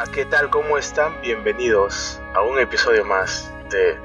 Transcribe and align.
Hola, 0.00 0.12
¿qué 0.12 0.24
tal? 0.24 0.48
¿Cómo 0.48 0.78
están? 0.78 1.20
Bienvenidos 1.20 2.22
a 2.32 2.40
un 2.40 2.58
episodio 2.58 3.04
más 3.04 3.52
de 3.68 4.00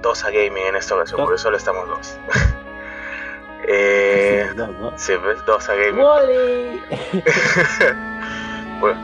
Dos 0.00 0.24
a 0.24 0.30
Gaming 0.30 0.68
en 0.68 0.76
esta 0.76 0.94
ocasión, 0.94 1.18
Dos. 1.18 1.26
porque 1.26 1.38
solo 1.38 1.58
estamos 1.58 1.86
dos. 1.86 2.18
eh, 3.68 4.46
Sí, 4.48 4.56
no, 4.56 4.68
no. 4.68 4.98
sí, 4.98 5.12
pues, 5.22 5.44
Dos 5.44 5.68
a 5.68 5.74
Gaming. 5.74 6.02
¡Wally! 6.02 6.82
Bueno, 8.80 9.00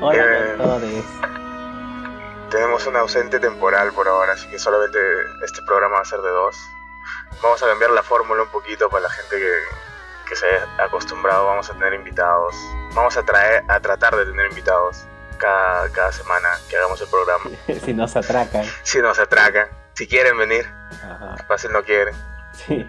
Hola 0.00 0.80
Eh, 0.82 1.04
tenemos 2.50 2.86
un 2.86 2.96
ausente 2.96 3.38
temporal 3.40 3.92
por 3.92 4.08
ahora, 4.08 4.32
así 4.32 4.48
que 4.48 4.58
solamente 4.58 4.98
este 5.44 5.60
programa 5.64 5.96
va 5.96 6.00
a 6.00 6.06
ser 6.06 6.20
de 6.22 6.30
dos. 6.30 6.56
Vamos 7.42 7.62
a 7.62 7.66
cambiar 7.66 7.90
la 7.90 8.02
fórmula 8.02 8.42
un 8.42 8.48
poquito 8.48 8.88
para 8.88 9.02
la 9.02 9.10
gente 9.10 9.36
que, 9.36 9.52
que 10.30 10.34
se 10.34 10.46
haya 10.46 10.66
acostumbrado. 10.78 11.44
Vamos 11.44 11.68
a 11.68 11.74
tener 11.74 11.92
invitados. 11.92 12.54
Vamos 12.94 13.16
a, 13.16 13.22
traer, 13.22 13.64
a 13.68 13.80
tratar 13.80 14.16
de 14.16 14.24
tener 14.24 14.46
invitados 14.50 15.04
cada, 15.38 15.88
cada 15.90 16.12
semana 16.12 16.48
que 16.68 16.76
hagamos 16.76 17.00
el 17.00 17.08
programa. 17.08 17.44
si 17.84 17.94
nos 17.94 18.16
atracan. 18.16 18.64
Si 18.82 18.98
nos 19.00 19.18
atracan, 19.18 19.68
si 19.94 20.06
quieren 20.06 20.36
venir, 20.36 20.66
Ajá. 21.04 21.36
fácil 21.46 21.72
no 21.72 21.82
quieren. 21.82 22.14
Sí. 22.52 22.86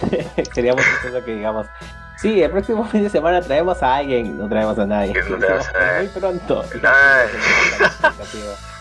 Sería 0.54 0.74
muy 0.74 0.84
que 1.24 1.34
digamos. 1.34 1.66
Sí, 2.18 2.42
el 2.42 2.50
próximo 2.50 2.84
fin 2.84 3.04
de 3.04 3.10
semana 3.10 3.40
traemos 3.40 3.82
a 3.82 3.96
alguien. 3.96 4.36
No 4.36 4.48
traemos 4.48 4.78
a 4.78 4.86
nadie. 4.86 5.14
No 5.22 5.38
traemos 5.38 5.68
a 5.68 5.72
nadie. 5.72 6.08
Muy 6.08 6.20
pronto. 6.20 6.64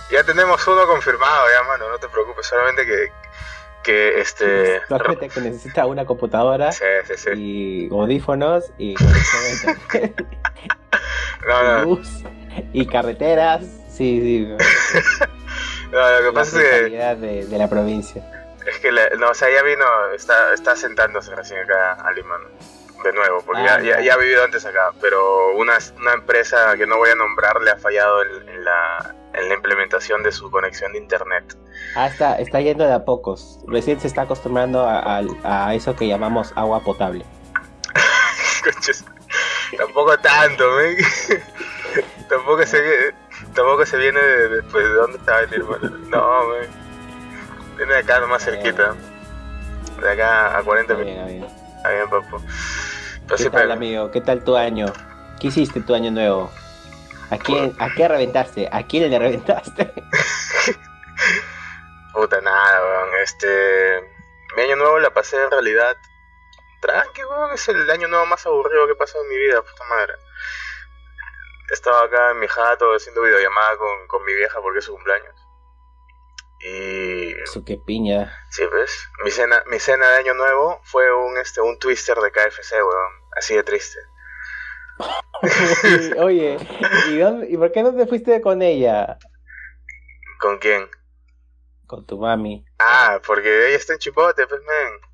Ya 0.10 0.24
tenemos 0.24 0.66
uno 0.66 0.88
confirmado, 0.88 1.48
ya, 1.54 1.68
mano, 1.68 1.90
no 1.90 1.98
te 1.98 2.08
preocupes, 2.08 2.48
solamente 2.48 2.86
que, 2.86 3.12
que 3.88 4.20
este... 4.20 4.82
Solamente 4.88 5.30
que 5.30 5.40
necesita 5.42 5.86
una 5.88 6.06
computadora 6.06 6.72
Sí, 6.72 6.84
sí, 7.06 7.14
sí. 7.18 7.30
y 7.36 7.90
audífonos 7.92 8.66
y 8.78 8.96
No, 11.48 11.62
y 11.64 11.66
no, 11.66 11.82
luz 11.84 12.10
y 12.74 12.86
carreteras. 12.88 13.64
Sí, 13.90 14.20
sí. 14.22 14.48
no, 15.92 16.10
lo 16.12 16.18
que 16.20 16.24
La 16.26 16.32
pasa 16.34 16.62
es 16.62 16.90
que, 16.90 16.90
de, 17.16 17.46
de 17.46 17.58
la 17.58 17.70
provincia. 17.70 18.24
es 18.66 18.78
que, 18.80 18.92
la- 18.92 19.10
no, 19.18 19.30
o 19.30 19.34
sea, 19.34 19.50
ya 19.50 19.62
vino, 19.64 19.86
está, 20.16 20.54
está 20.54 20.76
sentándose 20.76 21.34
recién 21.36 21.60
acá 21.62 21.94
a 21.94 22.12
Lima, 22.12 22.38
¿no? 22.38 23.04
De 23.04 23.14
nuevo, 23.14 23.42
porque 23.46 23.62
Ah, 23.62 23.78
ya, 23.80 23.84
ya, 23.84 23.96
ya. 24.00 24.02
ya 24.02 24.14
ha 24.16 24.18
vivido 24.18 24.44
antes 24.44 24.66
acá, 24.66 24.92
pero 25.00 25.56
una, 25.56 25.78
una 26.00 26.14
empresa 26.14 26.76
que 26.78 26.88
no 26.88 26.98
voy 26.98 27.12
a 27.12 27.16
nombrar 27.16 27.62
le 27.62 27.70
ha 27.72 27.78
fallado 27.78 28.24
en, 28.24 28.50
en 28.50 28.64
la, 28.66 29.16
en 29.36 29.48
la 29.50 29.54
implementación 29.56 30.24
de 30.24 30.32
su 30.32 30.50
conexión 30.50 30.92
de 30.94 30.98
internet. 30.98 31.56
Ah, 31.96 32.08
está, 32.08 32.36
está 32.38 32.62
yendo 32.62 32.86
de 32.86 32.94
a 32.94 33.06
pocos. 33.06 33.60
Recién 33.68 34.00
se 34.00 34.08
está 34.08 34.24
acostumbrando 34.24 34.86
a, 34.88 35.18
a- 35.20 35.68
a 35.68 35.74
eso 35.74 35.96
que 35.96 36.08
llamamos 36.08 36.54
agua 36.56 36.82
potable. 36.84 37.26
Tampoco 39.78 40.18
tanto, 40.20 40.64
¿me? 40.78 40.96
tampoco 42.30 42.66
se 42.66 43.14
tampoco 43.54 43.86
se 43.86 43.98
viene 43.98 44.20
de, 44.20 44.50
de- 44.50 44.64
pues, 44.64 44.84
de 44.86 44.94
dónde 44.94 45.18
está 45.18 45.42
mi 45.50 45.56
hermano. 45.58 45.90
No, 46.10 46.48
¿me? 46.50 46.68
Viene 47.78 47.94
de 47.94 48.00
acá 48.00 48.20
nomás 48.20 48.44
cerquita. 48.44 48.96
De 50.02 50.12
acá 50.12 50.58
a 50.58 50.64
40 50.64 50.94
Está 50.94 51.04
minutos. 51.06 51.28
bien, 51.28 51.44
amigo. 51.44 51.48
Está 51.78 51.90
bien, 51.92 52.10
papu. 52.10 52.38
¿Qué 53.38 53.44
tal, 53.44 53.52
pero- 53.52 53.74
amigo? 53.74 54.12
¿Qué 54.12 54.22
tal 54.22 54.44
tu 54.44 54.56
año? 54.56 54.86
¿Qué 55.40 55.48
hiciste 55.48 55.82
tu 55.82 55.94
año 55.94 56.12
nuevo? 56.12 56.50
¿A 57.30 57.38
quién, 57.38 57.76
¿A 57.80 57.90
qué 57.94 58.08
reventaste? 58.08 58.70
¿A 58.72 58.84
quién 58.84 59.10
le 59.10 59.20
reventaste? 59.20 59.94
Puta 62.18 62.42
nada, 62.42 62.82
weón. 62.84 63.16
Este. 63.24 64.02
Mi 64.56 64.64
año 64.64 64.76
nuevo 64.76 65.00
la 65.00 65.14
pasé 65.14 65.42
en 65.42 65.52
realidad. 65.52 65.96
Tranqui, 66.82 67.24
weón. 67.24 67.52
Es 67.54 67.68
el 67.68 67.90
año 67.92 68.08
nuevo 68.08 68.26
más 68.26 68.46
aburrido 68.46 68.86
que 68.88 68.94
he 68.94 68.96
pasado 68.96 69.24
en 69.24 69.30
mi 69.30 69.38
vida, 69.38 69.62
puta 69.62 69.84
madre. 69.86 70.14
Estaba 71.72 72.04
acá 72.06 72.32
en 72.32 72.40
mi 72.40 72.48
jato 72.48 72.94
haciendo 72.96 73.22
videollamada 73.22 73.78
con, 73.78 74.08
con 74.08 74.24
mi 74.26 74.34
vieja 74.34 74.60
porque 74.62 74.80
es 74.80 74.86
su 74.86 74.94
cumpleaños. 74.94 75.36
Y. 76.62 77.34
Eso 77.44 77.64
qué 77.66 77.78
piña. 77.86 78.34
Sí, 78.50 78.66
¿ves? 78.66 79.08
Mi 79.24 79.30
cena, 79.32 79.62
mi 79.68 79.80
cena 79.80 80.10
de 80.10 80.18
año 80.18 80.34
nuevo 80.34 80.82
fue 80.86 81.14
un, 81.14 81.38
este, 81.38 81.62
un 81.62 81.78
twister 81.78 82.18
de 82.18 82.32
KFC, 82.32 82.72
weón. 82.74 83.14
Así 83.38 83.56
de 83.56 83.62
triste. 83.64 84.00
Oye, 86.20 86.58
¿y, 87.10 87.18
dónde- 87.20 87.48
¿y 87.50 87.58
por 87.58 87.72
qué 87.72 87.84
no 87.84 87.94
te 87.96 88.08
fuiste 88.08 88.42
con 88.42 88.64
ella? 88.64 89.20
¿Con 90.40 90.58
quién? 90.58 90.90
Con 91.88 92.06
tu 92.06 92.18
mami. 92.18 92.66
Ah, 92.80 93.20
porque 93.26 93.68
ella 93.70 93.78
está 93.78 93.94
en 93.94 94.00
Chipote, 94.00 94.46
pues, 94.46 94.60
men. 94.62 95.10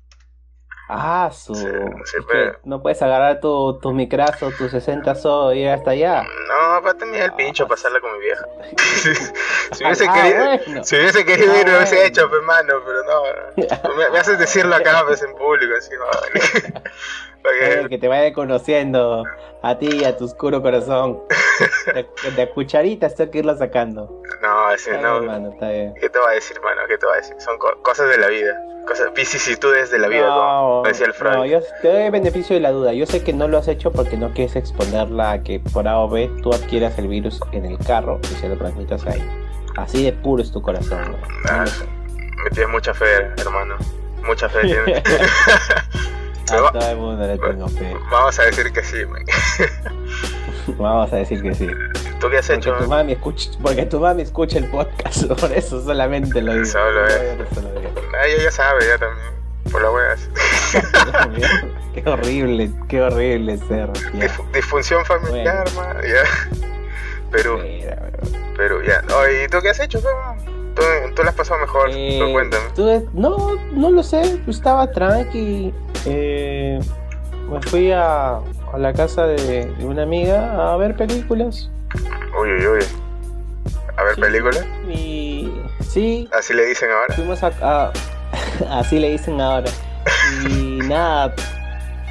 Ah, 0.88 1.30
su. 1.32 1.54
Sí, 1.54 1.62
sí, 2.04 2.16
es 2.18 2.24
pero- 2.28 2.52
que 2.52 2.58
no 2.64 2.82
puedes 2.82 3.00
agarrar 3.00 3.40
tu, 3.40 3.78
tu 3.80 3.92
micrazo, 3.92 4.50
tu 4.50 4.68
60 4.68 5.14
so 5.14 5.54
y 5.54 5.60
ir 5.60 5.68
hasta 5.70 5.92
allá. 5.92 6.22
No, 6.24 6.82
para 6.82 6.98
tener 6.98 7.22
el 7.22 7.32
pincho 7.34 7.66
pasarla 7.66 8.00
con 8.00 8.12
mi 8.12 8.18
vieja. 8.18 8.44
si 9.72 9.84
hubiese 9.84 10.06
Ah, 10.08 10.12
querido, 10.14 10.44
bueno. 10.44 10.84
si 10.84 10.96
hubiese 10.96 11.24
querido 11.24 11.52
Ah, 11.54 11.60
ir, 11.60 11.68
lo 11.68 11.76
hubiese 11.76 11.94
bueno. 11.94 12.08
hecho, 12.10 12.28
pues, 12.28 12.42
mano, 12.42 12.74
pero 12.84 13.04
no. 13.04 13.22
Me, 13.96 14.10
me 14.10 14.18
haces 14.18 14.38
decirlo 14.38 14.74
acá, 14.74 15.04
pues, 15.06 15.22
en 15.22 15.34
público, 15.36 15.74
así, 15.78 15.90
no. 15.94 16.80
Para 17.44 17.82
Eh, 17.82 17.88
que- 17.90 17.98
te 17.98 18.08
vaya 18.08 18.32
conociendo 18.32 19.22
a 19.62 19.78
ti 19.78 19.88
y 20.00 20.04
a 20.04 20.16
tu 20.16 20.24
oscuro 20.24 20.62
corazón. 20.62 21.20
De, 22.36 22.50
cucharitas 22.50 23.14
tengo 23.14 23.30
que 23.30 23.38
irlo 23.38 23.56
sacando. 23.56 24.10
no, 24.42 24.70
Está 24.72 24.96
no. 25.00 25.20
bien, 25.20 25.30
mano, 25.30 25.50
está 25.52 25.68
bien. 25.68 25.94
¿Qué 26.00 26.08
te 26.08 26.18
va 26.18 26.30
a 26.30 26.32
decir, 26.32 26.58
mano? 26.62 26.80
¿Qué 26.88 26.98
te 26.98 27.06
va 27.06 27.12
a 27.12 27.16
decir? 27.16 27.36
Son 27.38 27.56
co- 27.58 27.80
cosas 27.82 28.08
de 28.08 28.18
la 28.18 28.26
vida. 28.28 28.60
Cosas, 28.88 29.12
vicisitudes 29.14 29.90
de 29.90 29.98
la 29.98 30.08
vida, 30.08 30.26
como 30.26 30.82
decía 30.84 31.06
el 31.06 31.14
Freud. 31.14 31.34
no, 31.36 31.46
yo 31.46 31.60
te 31.80 31.88
doy 31.88 32.02
el 32.02 32.10
beneficio 32.10 32.54
de 32.54 32.60
la 32.60 32.70
duda. 32.70 32.92
Yo 32.92 33.06
sé 33.06 33.22
que 33.24 33.32
no 33.32 33.46
lo 33.48 33.56
has 33.58 33.68
hecho 33.68 33.90
porque 33.92 34.16
no 34.18 34.32
quieres 34.34 34.56
exponerla 34.56 35.30
a 35.32 35.42
que 35.42 35.58
por 35.60 35.86
A 35.88 35.98
o 36.00 36.08
B 36.10 36.30
tú 36.42 36.52
adquieras 36.52 36.98
el 36.98 37.08
virus 37.08 37.40
en 37.52 37.64
el 37.64 37.78
carro 37.78 38.20
y 38.24 38.34
se 38.34 38.46
lo 38.48 38.58
transmitas 38.58 39.06
ahí. 39.06 39.22
Así 39.76 40.04
de 40.04 40.12
puro 40.12 40.42
es 40.42 40.50
tu 40.52 40.60
corazón. 40.60 41.00
¿no? 41.12 41.16
No. 41.56 41.64
Me 42.44 42.50
tienes 42.50 42.68
mucha 42.70 42.92
fe, 42.92 43.06
hermano. 43.38 43.76
Mucha 44.26 44.48
fe 44.50 44.60
tienes. 44.62 45.02
Pero 46.46 46.58
A 46.58 46.62
va- 46.62 46.72
todo 46.72 46.90
el 46.90 46.96
mundo 46.96 47.26
le 47.26 47.38
tengo 47.38 47.68
fe. 47.68 47.96
vamos 48.10 48.38
a 48.38 48.42
decir 48.44 48.72
que 48.72 48.82
sí, 48.82 49.04
man. 49.06 49.22
Vamos 50.78 51.12
a 51.12 51.16
decir 51.16 51.42
que 51.42 51.54
sí. 51.54 51.66
¿Tú 52.20 52.30
qué 52.30 52.38
has 52.38 52.46
Porque 52.46 52.54
hecho? 52.70 52.74
tu 52.78 52.88
mami 52.88 53.12
escucha, 53.12 53.50
porque 53.60 53.84
tu 53.84 54.00
mami 54.00 54.22
escucha 54.22 54.58
el 54.58 54.64
podcast, 54.70 55.26
por 55.40 55.52
eso 55.52 55.82
solamente 55.84 56.40
lo 56.40 56.54
digo. 56.54 56.64
Solo, 56.64 57.06
eh. 57.06 57.36
Ah, 58.18 58.26
ella 58.26 58.44
ya 58.44 58.50
sabe, 58.50 58.86
ya 58.86 58.96
también. 58.96 59.34
Por 59.70 59.82
las 59.82 59.92
weas. 59.92 60.28
Qué 61.94 62.02
horrible, 62.08 62.70
qué 62.88 63.02
horrible 63.02 63.58
ser. 63.58 63.88
Dif- 64.14 64.52
disfunción 64.52 65.04
familiar, 65.04 65.64
man. 65.76 65.96
Ya. 66.02 66.58
Perú, 67.30 67.58
Mira, 67.62 67.96
bro. 67.96 68.56
Perú, 68.56 68.82
ya. 68.86 69.02
Oye, 69.16 69.44
¿y 69.44 69.48
tú 69.48 69.58
qué 69.62 69.70
has 69.70 69.80
hecho, 69.80 70.00
man? 70.02 70.38
¿Tú, 70.74 70.82
tú 71.14 71.22
la 71.22 71.28
has 71.30 71.36
pasado 71.36 71.60
mejor? 71.60 71.90
Eh, 71.92 72.18
Tú 72.20 72.32
cuéntame. 72.32 72.66
estuve- 72.66 73.06
no, 73.12 73.54
no 73.72 73.90
lo 73.90 74.02
sé, 74.02 74.40
estaba 74.48 74.90
tranqui. 74.90 75.72
Eh, 76.06 76.78
me 77.50 77.60
fui 77.62 77.90
a, 77.92 78.36
a 78.36 78.78
la 78.78 78.92
casa 78.92 79.26
de, 79.26 79.66
de 79.66 79.84
una 79.84 80.02
amiga 80.02 80.72
a 80.72 80.76
ver 80.76 80.96
películas. 80.96 81.70
Uy, 82.40 82.50
uy, 82.50 82.66
uy. 82.66 82.84
A 83.96 84.02
ver, 84.02 84.14
Sí. 84.16 84.20
película. 84.20 84.60
Y 84.88 85.52
sí, 85.80 86.28
Así 86.36 86.52
le 86.54 86.64
dicen 86.66 86.88
ahora. 86.90 87.14
fuimos 87.14 87.42
a, 87.42 87.52
a- 87.62 87.92
así 88.78 88.98
le 88.98 89.10
dicen 89.12 89.40
ahora. 89.40 89.70
Y 90.50 90.78
nada, 90.88 91.34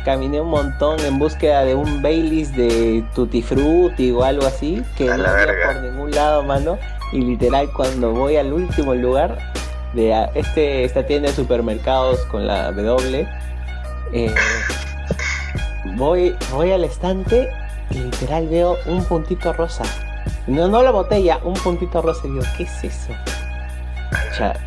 caminé 0.06 0.40
un 0.40 0.50
montón 0.50 1.00
en 1.02 1.20
búsqueda 1.20 1.66
de 1.66 1.76
un 1.76 2.02
Baileys 2.02 2.56
de 2.56 3.04
Tutti 3.14 3.42
Frutti 3.42 4.12
o 4.12 4.24
algo 4.24 4.46
así, 4.48 4.82
que 4.98 5.10
A 5.12 5.18
no 5.18 5.24
había 5.26 5.46
verga. 5.46 5.74
por 5.74 5.82
ningún 5.84 6.12
lado, 6.12 6.44
mano. 6.44 6.78
Y 7.12 7.20
literal, 7.22 7.70
cuando 7.76 8.12
voy 8.12 8.38
al 8.38 8.54
último 8.54 8.96
lugar 8.96 9.38
de 9.94 10.28
este, 10.36 10.84
esta 10.86 11.06
tienda 11.06 11.30
de 11.30 11.36
supermercados 11.36 12.20
con 12.26 12.48
la 12.48 12.72
W, 12.72 13.28
eh, 14.14 14.34
voy, 15.96 16.36
voy 16.52 16.72
al 16.72 16.84
estante 16.84 17.50
y 17.90 17.96
literal 17.96 18.48
veo 18.48 18.78
un 18.86 19.04
puntito 19.06 19.54
rosa. 19.54 19.84
No, 20.48 20.68
no 20.68 20.82
la 20.84 20.92
botella, 20.92 21.40
un 21.44 21.54
puntito 21.54 22.02
rosa. 22.02 22.22
Y 22.28 22.32
digo, 22.32 22.44
¿qué 22.58 22.64
es 22.64 22.84
eso? 22.84 23.14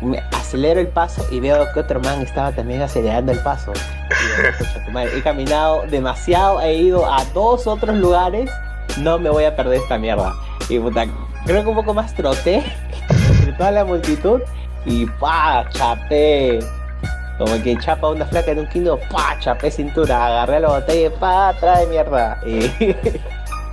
Me 0.01 0.19
acelero 0.31 0.79
el 0.79 0.87
paso 0.87 1.25
y 1.31 1.39
veo 1.39 1.65
que 1.73 1.79
otro 1.79 1.99
man 1.99 2.21
estaba 2.21 2.51
también 2.51 2.81
acelerando 2.81 3.31
el 3.31 3.39
paso. 3.39 3.71
Y 3.73 4.41
digo, 4.41 4.57
"Pucha, 4.57 4.85
tu 4.85 4.91
madre, 4.91 5.17
he 5.17 5.21
caminado 5.21 5.83
demasiado, 5.87 6.61
he 6.61 6.75
ido 6.75 7.05
a 7.05 7.23
dos 7.33 7.67
otros 7.67 7.95
lugares, 7.97 8.49
no 8.97 9.19
me 9.19 9.29
voy 9.29 9.43
a 9.45 9.55
perder 9.55 9.81
esta 9.81 9.97
mierda. 9.97 10.33
Y 10.69 10.79
puta, 10.79 11.05
creo 11.45 11.63
que 11.63 11.69
un 11.69 11.75
poco 11.75 11.93
más 11.93 12.13
troté 12.13 12.63
entre 13.09 13.53
toda 13.53 13.71
la 13.71 13.85
multitud 13.85 14.41
y 14.85 15.05
pa, 15.05 15.67
chapé. 15.69 16.59
Como 17.37 17.61
que 17.63 17.77
chapa 17.77 18.09
una 18.09 18.25
flaca 18.25 18.51
en 18.51 18.59
un 18.59 18.67
kilo, 18.67 18.99
pa, 19.11 19.37
chapé 19.39 19.69
cintura, 19.71 20.25
agarré 20.27 20.59
la 20.59 20.69
botella 20.69 21.07
y 21.07 21.09
pa, 21.19 21.53
trae 21.59 21.85
mierda. 21.87 22.37
Y 22.45 22.65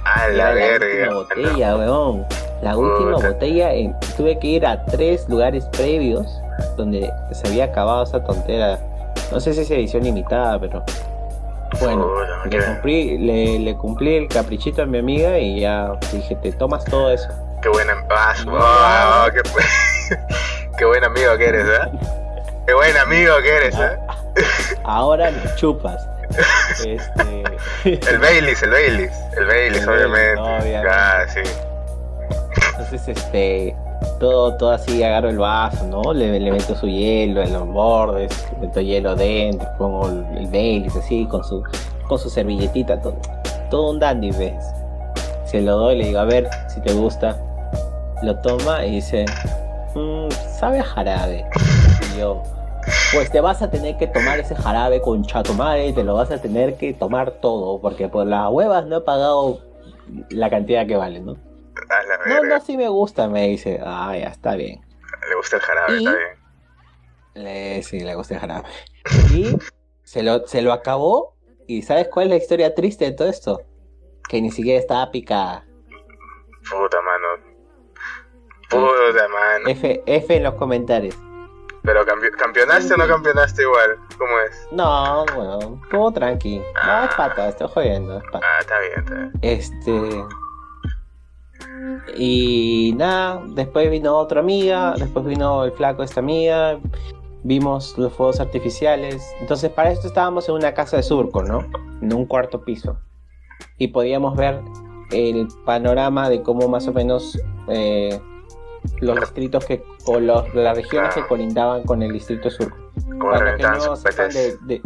A 0.04 0.28
la 0.28 0.32
la 0.48 0.50
verga. 0.52 0.86
última 0.86 1.14
botella, 1.14 1.76
weón. 1.76 2.26
La 2.62 2.76
última 2.76 3.12
Puta. 3.16 3.28
botella, 3.28 3.72
en- 3.72 3.96
tuve 4.16 4.38
que 4.38 4.46
ir 4.48 4.66
a 4.66 4.84
tres 4.84 5.26
lugares 5.28 5.64
previos 5.72 6.26
donde 6.76 7.10
se 7.32 7.48
había 7.48 7.64
acabado 7.64 8.02
esa 8.04 8.22
tontera. 8.22 8.78
No 9.32 9.40
sé 9.40 9.54
si 9.54 9.60
es 9.62 9.70
edición 9.70 10.02
limitada, 10.04 10.58
pero 10.60 10.82
Bueno, 11.80 12.06
Puta, 12.06 12.46
le 12.58 12.64
cumplí, 12.64 13.18
le, 13.18 13.58
le 13.58 13.74
cumplí 13.76 14.16
el 14.16 14.28
caprichito 14.28 14.82
a 14.82 14.86
mi 14.86 14.98
amiga 14.98 15.38
y 15.38 15.60
ya 15.60 15.92
dije, 16.12 16.36
te 16.36 16.52
tomas 16.52 16.84
todo 16.84 17.10
eso. 17.10 17.28
qué 17.62 17.68
buena 17.70 17.94
ah, 18.10 18.34
su- 18.36 18.50
oh, 18.50 19.26
qué, 19.32 20.16
qué 20.78 20.84
buen 20.84 21.02
amigo 21.02 21.36
que 21.38 21.46
eres, 21.48 21.66
¿eh? 21.66 21.98
Qué 22.66 22.74
buen 22.74 22.96
amigo 22.96 23.34
que 23.42 23.56
eres, 23.56 23.74
¿eh? 23.74 23.96
Ahora 24.84 25.30
me 25.30 25.54
chupas. 25.56 26.06
Este, 26.84 27.42
El 28.10 28.18
Baileys, 28.18 28.62
el 28.62 28.70
Baileys, 28.70 29.12
el 29.38 29.46
Baileys, 29.46 29.86
obviamente. 29.86 30.40
Obviamente. 30.40 30.88
Ah, 30.90 31.24
sí. 31.28 31.40
entonces, 32.70 33.08
este, 33.08 33.76
todo, 34.18 34.56
todo 34.56 34.70
así, 34.72 35.02
agarro 35.02 35.28
el 35.28 35.38
vaso, 35.38 35.84
¿no? 35.86 36.12
Le, 36.12 36.40
le 36.40 36.50
meto 36.50 36.74
su 36.74 36.86
hielo 36.88 37.42
en 37.42 37.52
los 37.52 37.66
bordes, 37.68 38.46
le 38.54 38.66
meto 38.66 38.80
hielo 38.80 39.14
dentro, 39.14 39.68
pongo 39.78 40.08
el, 40.08 40.24
el 40.38 40.46
Baileys 40.46 40.96
así, 40.96 41.26
con 41.26 41.44
su, 41.44 41.62
con 42.08 42.18
su 42.18 42.30
servilletita, 42.30 43.00
todo, 43.00 43.16
todo 43.70 43.90
un 43.90 44.00
dandy, 44.00 44.30
¿ves? 44.32 44.64
Se 45.44 45.60
lo 45.60 45.76
doy, 45.76 45.98
le 45.98 46.06
digo, 46.06 46.18
a 46.20 46.24
ver 46.24 46.48
si 46.68 46.80
te 46.80 46.92
gusta. 46.94 47.36
Lo 48.22 48.34
toma 48.38 48.84
y 48.86 48.92
dice, 48.92 49.26
"Mm, 49.94 50.28
sabe 50.58 50.80
a 50.80 50.84
jarabe. 50.84 51.44
Yo, 52.18 52.42
pues 53.12 53.30
te 53.30 53.40
vas 53.40 53.62
a 53.62 53.70
tener 53.70 53.96
que 53.96 54.06
tomar 54.06 54.38
ese 54.38 54.54
jarabe 54.54 55.00
con 55.00 55.24
chato 55.24 55.52
madre, 55.54 55.92
te 55.92 56.04
lo 56.04 56.14
vas 56.14 56.30
a 56.30 56.40
tener 56.40 56.76
que 56.76 56.92
tomar 56.92 57.32
todo, 57.40 57.80
porque 57.80 58.08
por 58.08 58.26
las 58.26 58.50
huevas 58.50 58.86
no 58.86 58.98
he 58.98 59.00
pagado 59.00 59.60
la 60.30 60.50
cantidad 60.50 60.86
que 60.86 60.96
vale, 60.96 61.20
¿no? 61.20 61.32
A 61.32 62.02
la 62.04 62.40
No, 62.40 62.42
no, 62.44 62.60
sí 62.60 62.76
me 62.76 62.88
gusta, 62.88 63.28
me 63.28 63.48
dice. 63.48 63.80
Ah, 63.84 64.16
ya, 64.16 64.28
está 64.28 64.54
bien. 64.54 64.80
Le 65.28 65.34
gusta 65.36 65.56
el 65.56 65.62
jarabe, 65.62 65.92
Y- 65.92 65.96
está 66.06 66.10
bien. 66.16 66.44
Le, 67.34 67.82
sí, 67.82 68.00
le 68.00 68.14
gusta 68.14 68.34
el 68.34 68.40
jarabe. 68.40 68.68
Y 69.32 69.56
se 70.04 70.22
lo, 70.22 70.46
se 70.46 70.62
lo 70.62 70.72
acabó. 70.72 71.34
¿Y 71.66 71.82
sabes 71.82 72.08
cuál 72.08 72.26
es 72.26 72.30
la 72.30 72.36
historia 72.36 72.74
triste 72.74 73.06
de 73.06 73.12
todo 73.12 73.28
esto? 73.28 73.62
Que 74.28 74.40
ni 74.40 74.50
siquiera 74.50 74.78
estaba 74.78 75.10
picada. 75.10 75.64
Puta 76.70 76.98
mano. 77.02 77.54
Puta 78.70 79.28
mano. 79.28 79.68
F, 79.68 80.02
F 80.06 80.36
en 80.36 80.42
los 80.44 80.54
comentarios. 80.54 81.16
Pero 81.84 82.04
campi- 82.06 82.30
¿campeonaste 82.36 82.94
o 82.94 82.96
no 82.96 83.06
campeonaste 83.06 83.62
igual? 83.62 83.96
¿Cómo 84.16 84.32
es? 84.40 84.68
No, 84.72 85.24
bueno, 85.34 85.80
todo 85.90 86.10
tranqui. 86.12 86.58
No, 86.86 87.04
es 87.04 87.14
pata, 87.14 87.48
estoy 87.48 87.68
jodiendo, 87.68 88.16
es 88.18 88.24
pata. 88.32 88.40
Ah, 88.46 88.58
está 88.60 88.74
bien, 88.80 88.98
está 89.00 89.14
bien. 89.14 89.32
Este. 89.42 90.24
Y 92.16 92.94
nada, 92.96 93.42
después 93.48 93.90
vino 93.90 94.16
otra 94.16 94.40
amiga, 94.40 94.94
después 94.96 95.24
vino 95.26 95.64
el 95.64 95.72
flaco 95.72 96.00
de 96.02 96.06
esta 96.06 96.20
amiga, 96.20 96.78
vimos 97.42 97.96
los 97.98 98.12
fuegos 98.12 98.40
artificiales. 98.40 99.22
Entonces, 99.40 99.70
para 99.70 99.90
esto 99.90 100.06
estábamos 100.06 100.48
en 100.48 100.54
una 100.54 100.72
casa 100.74 100.96
de 100.96 101.02
surco, 101.02 101.42
¿no? 101.42 101.66
En 102.00 102.12
un 102.14 102.24
cuarto 102.26 102.62
piso. 102.64 102.96
Y 103.78 103.88
podíamos 103.88 104.36
ver 104.36 104.60
el 105.10 105.48
panorama 105.66 106.30
de 106.30 106.42
cómo 106.42 106.66
más 106.68 106.86
o 106.88 106.92
menos 106.92 107.38
eh, 107.68 108.18
los 109.00 109.18
distritos 109.20 109.64
que, 109.64 109.82
o 110.06 110.18
los- 110.20 110.52
las 110.54 110.76
regiones 110.76 111.14
que 111.14 111.26
colindaban 111.26 111.82
con 111.84 112.02
el 112.02 112.12
distrito 112.12 112.50
surco. 112.50 112.76
Como 113.18 113.30
Para 113.30 113.44
los, 113.50 113.56
que 113.56 113.62
no 113.62 113.96
sepan 113.96 114.30
de- 114.30 114.82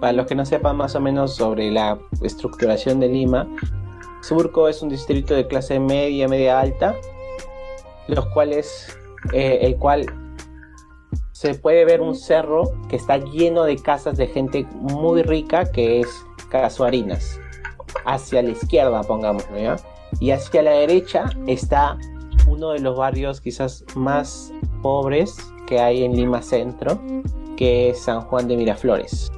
para 0.00 0.12
los 0.12 0.26
que 0.26 0.34
no 0.34 0.44
sepan 0.44 0.76
más 0.76 0.94
o 0.96 1.00
menos 1.00 1.36
sobre 1.36 1.70
la 1.70 1.98
estructuración 2.22 2.98
de 3.00 3.08
Lima, 3.08 3.46
Surco 4.22 4.68
es 4.68 4.82
un 4.82 4.88
distrito 4.88 5.34
de 5.34 5.46
clase 5.48 5.80
media, 5.80 6.28
media 6.28 6.60
alta, 6.60 6.94
los 8.08 8.24
cuales, 8.26 8.96
eh, 9.32 9.58
el 9.62 9.76
cual 9.76 10.06
se 11.32 11.54
puede 11.54 11.84
ver 11.84 12.00
un 12.00 12.14
cerro 12.14 12.62
que 12.88 12.96
está 12.96 13.16
lleno 13.18 13.64
de 13.64 13.76
casas 13.76 14.16
de 14.16 14.28
gente 14.28 14.64
muy 14.74 15.22
rica, 15.22 15.70
que 15.70 16.00
es 16.00 16.08
Casuarinas. 16.50 17.40
Hacia 18.04 18.42
la 18.42 18.50
izquierda, 18.50 19.02
pongámoslo, 19.02 19.58
¿ya? 19.58 19.76
Y 20.20 20.30
hacia 20.30 20.62
la 20.62 20.70
derecha 20.72 21.24
está 21.46 21.96
uno 22.46 22.70
de 22.70 22.80
los 22.80 22.96
barrios 22.96 23.40
quizás 23.40 23.84
más 23.94 24.52
pobres 24.82 25.36
que 25.66 25.80
hay 25.80 26.04
en 26.04 26.14
Lima 26.16 26.42
Centro, 26.42 26.98
que 27.56 27.90
es 27.90 28.02
San 28.02 28.22
Juan 28.22 28.48
de 28.48 28.56
Miraflores. 28.56 29.30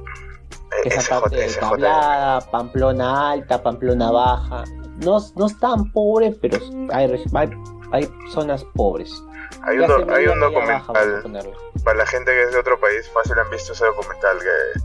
Eh, 0.83 0.87
Esa 0.89 1.01
SJ, 1.01 1.19
parte 1.21 1.35
de. 1.37 1.53
Tablada, 1.53 2.41
Pamplona 2.51 3.31
Alta, 3.31 3.61
Pamplona 3.63 4.11
Baja. 4.11 4.63
No, 5.03 5.17
no 5.35 5.45
están 5.47 5.91
pobres, 5.91 6.35
pero 6.41 6.57
hay, 6.91 7.11
hay, 7.33 7.49
hay 7.91 8.09
zonas 8.31 8.63
pobres. 8.75 9.13
Hay 9.63 9.77
un, 9.79 9.87
do- 9.87 10.13
hay 10.13 10.25
baja, 10.27 10.35
documental 10.39 11.21
ponerlo. 11.21 11.53
para 11.83 11.97
la 11.99 12.05
gente 12.05 12.31
que 12.31 12.43
es 12.43 12.51
de 12.51 12.59
otro 12.59 12.79
país, 12.79 13.09
fácil 13.13 13.37
han 13.39 13.49
visto 13.49 13.73
ese 13.73 13.85
documental 13.85 14.37
que 14.39 14.79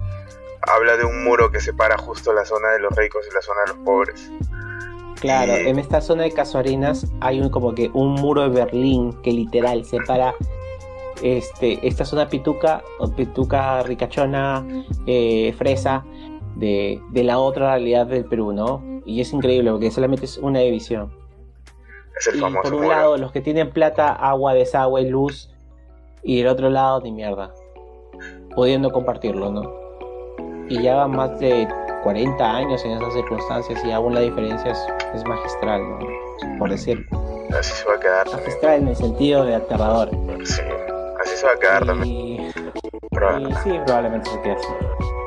habla 0.70 0.96
de 0.96 1.04
un 1.04 1.24
muro 1.24 1.50
que 1.50 1.60
separa 1.60 1.96
justo 1.98 2.32
la 2.32 2.44
zona 2.44 2.68
de 2.70 2.80
los 2.80 2.94
ricos 2.96 3.24
y 3.30 3.34
la 3.34 3.40
zona 3.42 3.60
de 3.62 3.68
los 3.68 3.76
pobres. 3.84 4.30
Claro, 5.20 5.52
Y- 5.64 5.68
en 5.68 5.78
esta 5.78 6.00
zona 6.00 6.22
de 6.24 6.32
Casuarinas 6.32 7.06
hay 7.20 7.40
un, 7.40 7.50
como 7.50 7.74
que 7.74 7.90
un 7.92 8.14
muro 8.14 8.42
de 8.42 8.48
Berlín 8.48 9.12
que 9.22 9.32
literal 9.32 9.84
separa 9.84 10.34
este, 11.22 11.86
esta 11.86 12.04
zona 12.06 12.28
pituca, 12.28 12.82
pituca 13.16 13.82
ricachona, 13.82 14.66
eh, 15.06 15.52
fresa, 15.58 16.04
de, 16.56 17.00
de 17.10 17.24
la 17.24 17.38
otra 17.38 17.72
realidad 17.74 18.06
del 18.06 18.24
Perú, 18.24 18.52
¿no? 18.52 18.82
Y 19.04 19.20
es 19.20 19.32
increíble 19.32 19.70
porque 19.70 19.90
solamente 19.90 20.24
es 20.24 20.38
una 20.38 20.60
división. 20.60 21.12
Es 22.18 22.26
el 22.28 22.36
Y 22.36 22.40
famoso 22.40 22.62
por 22.62 22.74
un 22.74 22.82
muro. 22.82 22.94
lado, 22.94 23.16
los 23.18 23.32
que 23.32 23.40
tienen 23.40 23.70
plata, 23.70 24.12
agua, 24.12 24.54
desagüe, 24.54 25.02
luz, 25.08 25.50
y 26.22 26.40
el 26.40 26.48
otro 26.48 26.70
lado, 26.70 27.00
ni 27.02 27.12
mierda. 27.12 27.52
Pudiendo 28.54 28.90
compartirlo, 28.90 29.50
¿no? 29.52 29.70
Y 30.68 30.82
ya 30.82 30.96
van 30.96 31.12
más 31.12 31.38
de 31.40 31.66
40 32.02 32.56
años 32.56 32.84
en 32.84 32.92
esas 32.92 33.12
circunstancias 33.14 33.84
y 33.84 33.90
aún 33.92 34.14
la 34.14 34.20
diferencia 34.20 34.72
es, 34.72 34.86
es 35.14 35.24
magistral, 35.24 35.82
¿no? 35.88 35.98
Por 36.58 36.70
decirlo. 36.70 37.04
Así 37.58 37.72
se 37.72 37.84
va 37.88 37.94
a 37.94 38.00
quedar 38.00 38.24
también. 38.28 38.44
Magistral 38.46 38.74
en 38.82 38.88
el 38.88 38.96
sentido 38.96 39.44
de 39.44 39.54
aterrador. 39.56 40.10
Sí, 40.44 40.62
así 41.20 41.36
se 41.36 41.46
va 41.46 41.52
a 41.52 41.56
quedar 41.58 41.84
también. 41.86 42.52
Pero- 43.10 43.38
y 43.40 43.52
sí, 43.64 43.78
probablemente 43.84 44.30
se 44.30 44.40
quede 44.42 44.52
así. 44.52 44.68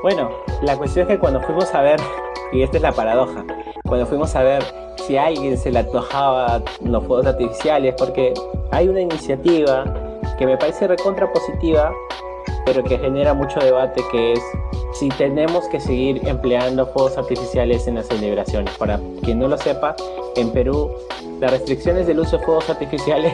Bueno, 0.01 0.29
la 0.61 0.75
cuestión 0.77 1.07
es 1.07 1.15
que 1.15 1.19
cuando 1.19 1.41
fuimos 1.41 1.73
a 1.75 1.81
ver, 1.81 1.99
y 2.51 2.61
esta 2.63 2.77
es 2.77 2.83
la 2.83 2.91
paradoja, 2.91 3.43
cuando 3.87 4.05
fuimos 4.05 4.35
a 4.35 4.43
ver 4.43 4.63
si 5.05 5.17
a 5.17 5.25
alguien 5.25 5.57
se 5.57 5.71
le 5.71 5.79
antojaba 5.79 6.61
los 6.83 7.03
fuegos 7.05 7.25
artificiales, 7.27 7.93
porque 7.97 8.33
hay 8.71 8.87
una 8.87 9.01
iniciativa 9.01 9.83
que 10.37 10.45
me 10.45 10.57
parece 10.57 10.87
recontra 10.87 11.31
positiva, 11.31 11.91
pero 12.65 12.83
que 12.83 12.97
genera 12.97 13.33
mucho 13.33 13.59
debate, 13.59 14.01
que 14.11 14.33
es 14.33 14.41
si 14.93 15.09
tenemos 15.09 15.67
que 15.69 15.79
seguir 15.79 16.27
empleando 16.27 16.85
fuegos 16.87 17.17
artificiales 17.17 17.87
en 17.87 17.95
las 17.95 18.07
celebraciones. 18.07 18.73
Para 18.77 18.99
quien 19.23 19.39
no 19.39 19.47
lo 19.47 19.57
sepa, 19.57 19.95
en 20.35 20.51
Perú 20.51 20.91
las 21.39 21.51
restricciones 21.51 22.07
del 22.07 22.19
uso 22.19 22.37
de 22.37 22.45
fuegos 22.45 22.69
artificiales 22.69 23.33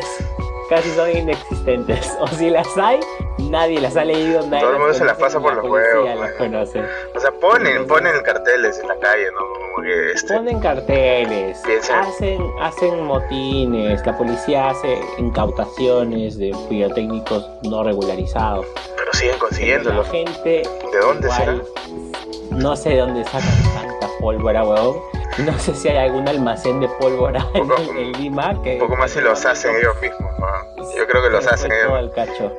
casi 0.69 0.89
son 0.91 1.09
inexistentes. 1.15 2.15
O 2.21 2.27
si 2.27 2.49
las 2.49 2.77
hay, 2.77 2.99
nadie 3.37 3.79
las 3.79 3.95
ha 3.97 4.03
leído, 4.05 4.41
nadie 4.47 4.61
Todo 4.61 4.73
el 4.73 4.79
mundo 4.79 4.93
se 4.93 5.05
las 5.05 5.17
pasa 5.17 5.39
por 5.39 5.55
la 5.55 5.61
los 5.61 5.71
huevos, 5.71 6.05
las 6.09 6.17
man. 6.19 6.31
conoce. 6.37 6.81
O 7.15 7.19
sea, 7.19 7.31
ponen, 7.31 7.87
ponen 7.87 8.21
carteles 8.23 8.77
en 8.79 8.87
la 8.89 8.95
calle, 8.99 9.25
¿no? 9.31 9.39
Como 9.39 9.83
que 9.83 10.11
este, 10.11 10.33
Ponen 10.33 10.59
carteles, 10.59 11.61
hacen, 11.93 12.41
hacen 12.61 13.03
motines, 13.03 14.05
la 14.05 14.17
policía 14.17 14.69
hace 14.69 14.99
incautaciones 15.17 16.37
de 16.37 16.55
pirotécnicos 16.69 17.47
no 17.63 17.83
regularizados. 17.83 18.65
pero 18.97 19.13
siguen 19.13 19.35
Pero 19.35 19.47
consiguiéndolo. 19.47 20.03
La 20.03 20.09
gente 20.09 20.63
¿De 20.91 20.99
dónde 20.99 21.29
será? 21.31 21.55
No 22.51 22.75
sé 22.75 22.89
de 22.89 22.97
dónde 22.97 23.23
sacan 23.25 23.63
tanta 23.73 24.07
pólvora, 24.19 24.63
huevón. 24.63 24.97
No 25.45 25.57
sé 25.59 25.73
si 25.75 25.87
hay 25.87 25.97
algún 26.09 26.27
almacén 26.27 26.79
de 26.81 26.89
pólvora 26.99 27.45
en, 27.53 27.67
Poco- 27.67 27.81
en 27.97 28.11
Lima 28.13 28.61
que... 28.61 28.73
Un 28.73 28.79
poco 28.79 28.95
más 28.97 29.11
si 29.11 29.21
los 29.21 29.45
hacen 29.45 29.75
ellos 29.75 29.95
mismos, 30.01 30.31
¿no? 30.39 30.47
Yo 30.97 31.07
creo 31.07 31.23
que 31.23 31.29
los 31.29 31.47
hacen 31.47 31.71
ellos. 31.71 31.91
al 31.93 32.11
cacho. 32.11 32.51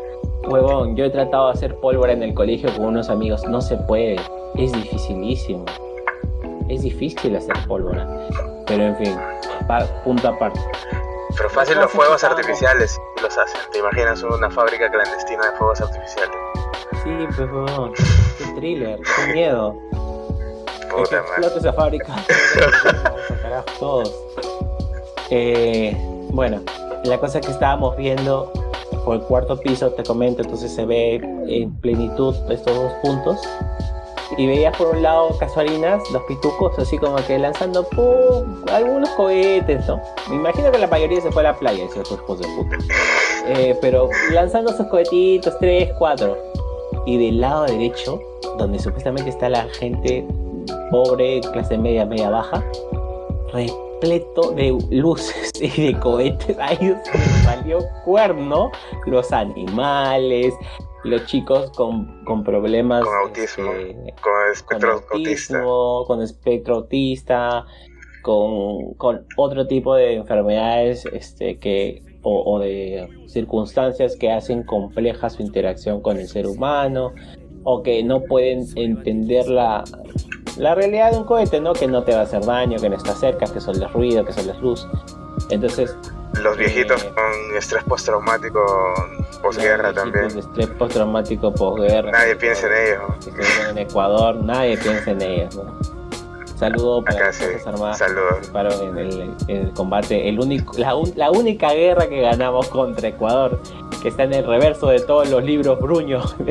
Huevón, 0.44 0.96
yo 0.96 1.04
he 1.04 1.10
tratado 1.10 1.48
de 1.48 1.52
hacer 1.52 1.76
pólvora 1.76 2.12
en 2.12 2.22
el 2.22 2.32
colegio 2.32 2.72
con 2.74 2.86
unos 2.86 3.10
amigos. 3.10 3.44
No 3.44 3.60
se 3.60 3.76
puede. 3.76 4.16
Es 4.56 4.72
dificilísimo. 4.72 5.64
Es 6.68 6.82
difícil 6.82 7.36
hacer 7.36 7.54
pólvora. 7.68 8.06
Pero 8.66 8.84
en 8.84 8.96
fin, 8.96 9.18
pa- 9.68 9.84
punto 10.04 10.28
aparte. 10.28 10.60
Pero 11.36 11.50
fácil 11.50 11.76
Los 11.78 11.90
fuegos 11.90 12.24
artificiales 12.24 12.98
los 13.22 13.36
hacen. 13.36 13.60
¿Te 13.72 13.78
imaginas 13.78 14.22
una 14.22 14.50
fábrica 14.50 14.90
clandestina 14.90 15.50
de 15.50 15.56
fuegos 15.58 15.80
artificiales? 15.82 16.36
Sí, 17.02 17.10
pues 17.36 17.38
huevón. 17.38 17.92
Qué 18.38 18.44
thriller, 18.56 18.98
qué 19.26 19.32
miedo. 19.32 19.74
que 19.90 20.86
Puta 20.88 21.16
madre. 21.16 21.18
explote 21.18 21.58
esa 21.58 21.72
fábrica. 21.72 22.16
Vamos 23.04 23.30
a 23.30 23.42
carajo 23.42 23.66
todos. 23.78 24.14
Eh, 25.30 25.96
bueno, 26.30 26.60
la 27.04 27.18
cosa 27.18 27.40
que 27.40 27.50
estábamos 27.50 27.96
viendo 27.96 28.52
por 29.04 29.16
el 29.16 29.22
cuarto 29.22 29.58
piso, 29.58 29.90
te 29.92 30.02
comento, 30.02 30.42
entonces 30.42 30.74
se 30.74 30.84
ve 30.84 31.14
en 31.48 31.74
plenitud 31.80 32.34
estos 32.50 32.74
dos 32.74 32.92
puntos. 33.02 33.40
Y 34.36 34.46
veías 34.46 34.76
por 34.76 34.88
un 34.94 35.02
lado 35.02 35.36
casuarinas, 35.38 36.08
los 36.12 36.22
pitucos, 36.22 36.78
así 36.78 36.96
como 36.98 37.16
que 37.26 37.36
lanzando 37.36 37.82
¡pum! 37.88 38.64
algunos 38.72 39.08
cohetes, 39.10 39.84
¿no? 39.88 40.00
Me 40.28 40.36
imagino 40.36 40.70
que 40.70 40.78
la 40.78 40.86
mayoría 40.86 41.20
se 41.20 41.32
fue 41.32 41.42
a 41.42 41.50
la 41.50 41.58
playa, 41.58 41.84
esos 41.84 42.12
hijos 42.12 42.38
de 42.38 42.46
puta. 42.54 42.76
Eh, 43.46 43.76
pero 43.80 44.08
lanzando 44.30 44.72
sus 44.76 44.86
cohetitos, 44.86 45.58
tres, 45.58 45.90
cuatro. 45.98 46.36
Y 47.06 47.16
del 47.16 47.40
lado 47.40 47.64
derecho, 47.64 48.20
donde 48.58 48.78
supuestamente 48.78 49.30
está 49.30 49.48
la 49.48 49.64
gente 49.70 50.26
pobre, 50.90 51.40
clase 51.52 51.78
media, 51.78 52.04
media 52.04 52.30
baja, 52.30 52.64
repleto 53.52 54.52
de 54.52 54.76
luces 54.90 55.52
y 55.60 55.92
de 55.92 55.98
cohetes. 55.98 56.56
Ahí 56.60 56.76
se 56.78 57.46
valió 57.46 57.78
cuerno 58.04 58.70
los 59.06 59.32
animales, 59.32 60.54
los 61.04 61.24
chicos 61.26 61.70
con, 61.72 62.24
con 62.24 62.44
problemas 62.44 63.04
con 63.04 63.14
autismo, 63.14 63.72
este, 63.72 64.14
con 64.20 64.52
espectro 64.52 64.92
autista, 64.92 65.62
con 66.06 66.22
espectro 66.22 66.74
autista, 66.76 67.66
con, 68.22 68.94
con, 68.94 69.26
otro 69.36 69.66
tipo 69.66 69.94
de 69.94 70.16
enfermedades 70.16 71.06
este, 71.06 71.58
que, 71.58 72.02
o, 72.22 72.58
de 72.58 73.08
circunstancias 73.26 74.16
que 74.16 74.30
hacen 74.30 74.62
compleja 74.62 75.30
su 75.30 75.42
interacción 75.42 76.00
con 76.00 76.18
el 76.18 76.28
ser 76.28 76.46
humano, 76.46 77.12
o 77.64 77.82
que 77.82 78.02
no 78.02 78.22
pueden 78.22 78.66
entender 78.76 79.48
la, 79.48 79.84
la 80.56 80.74
realidad 80.74 81.12
de 81.12 81.18
un 81.18 81.24
cohete, 81.24 81.60
¿no? 81.60 81.72
Que 81.72 81.86
no 81.86 82.02
te 82.02 82.12
va 82.12 82.20
a 82.20 82.22
hacer 82.22 82.44
daño, 82.44 82.78
que 82.78 82.88
no 82.88 82.96
está 82.96 83.14
cerca, 83.14 83.46
que 83.46 83.60
solo 83.60 83.86
es 83.86 83.92
ruido, 83.92 84.24
que 84.24 84.32
solo 84.32 84.52
es 84.52 84.58
luz. 84.60 84.88
Entonces... 85.50 85.96
Los 86.42 86.56
viejitos 86.56 87.02
eh, 87.02 87.08
con 87.08 87.56
estrés 87.56 87.82
postraumático 87.84 88.60
posguerra 89.42 89.92
también. 89.92 90.26
Estrés 90.26 90.68
postraumático 90.68 91.52
posguerra. 91.52 92.12
Nadie 92.12 92.36
piensa 92.36 92.66
en 92.66 92.72
ellos. 92.86 93.70
En 93.70 93.78
Ecuador, 93.78 94.36
nadie 94.36 94.76
piensa 94.76 95.10
en 95.10 95.22
ellos. 95.22 95.60
Saludo 96.60 97.02
para 97.02 97.18
las 97.18 97.38
Fuerzas 97.38 97.66
Armadas 97.66 98.02
en 98.82 98.98
el, 99.48 99.72
combate. 99.72 100.28
El 100.28 100.38
único, 100.38 100.74
la, 100.76 101.30
única 101.30 101.72
guerra 101.72 102.06
que 102.06 102.20
ganamos 102.20 102.68
contra 102.68 103.08
Ecuador, 103.08 103.58
que 104.02 104.08
está 104.08 104.24
en 104.24 104.34
el 104.34 104.46
reverso 104.46 104.88
de 104.88 105.00
todos 105.00 105.30
los 105.30 105.42
libros 105.42 105.80
bruños. 105.80 106.36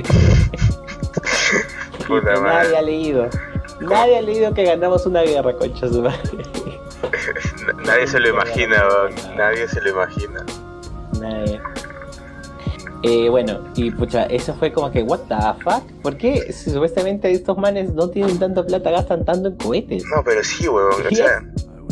nadie 2.26 2.76
ha 2.76 2.82
leído. 2.82 3.30
Nadie 3.82 4.18
ha 4.18 4.22
leído 4.24 4.52
que 4.52 4.64
ganamos 4.64 5.06
una 5.06 5.22
guerra, 5.22 5.54
concha 5.54 5.88
su 5.88 6.02
madre. 6.02 6.20
nadie 7.86 8.08
se 8.08 8.20
lo 8.20 8.30
imagina, 8.30 8.84
nadie 9.38 9.68
se 9.68 9.80
lo 9.80 9.92
imagina. 9.92 10.44
Nadie. 11.20 11.62
Eh, 13.04 13.30
bueno, 13.30 13.64
y 13.76 13.92
pucha, 13.92 14.24
eso 14.26 14.54
fue 14.56 14.74
como 14.74 14.92
que, 14.92 15.04
¿what 15.04 15.20
the 15.30 15.36
fuck? 15.64 15.84
¿Por 16.02 16.18
qué 16.18 16.52
supuestamente 16.52 17.32
estos 17.32 17.58
manes 17.58 17.94
no 17.94 18.10
tienen 18.10 18.40
tanta 18.40 18.66
plata, 18.66 18.92
gastan 18.92 19.24
tanto 19.24 19.50
en 19.50 19.56
cohetes? 19.56 20.04
No, 20.14 20.22
pero 20.24 20.44
sí, 20.44 20.68
huevón, 20.68 21.08
o 21.10 21.16
sea, 21.16 21.44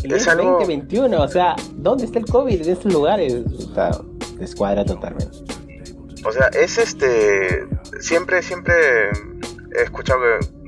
es, 0.04 0.12
es 0.12 0.28
algo... 0.28 0.52
2021, 0.60 1.22
o 1.22 1.28
sea, 1.28 1.56
¿dónde 1.76 2.06
está 2.06 2.20
el 2.20 2.26
COVID 2.26 2.62
en 2.62 2.70
estos 2.70 2.92
lugares? 2.92 3.34
Está 3.34 3.92
descuadra 4.38 4.86
totalmente. 4.86 5.38
O 6.26 6.32
sea, 6.32 6.48
es 6.48 6.78
este. 6.78 7.66
Siempre, 8.00 8.42
siempre 8.42 8.74
he 9.76 9.84
escuchado 9.84 10.20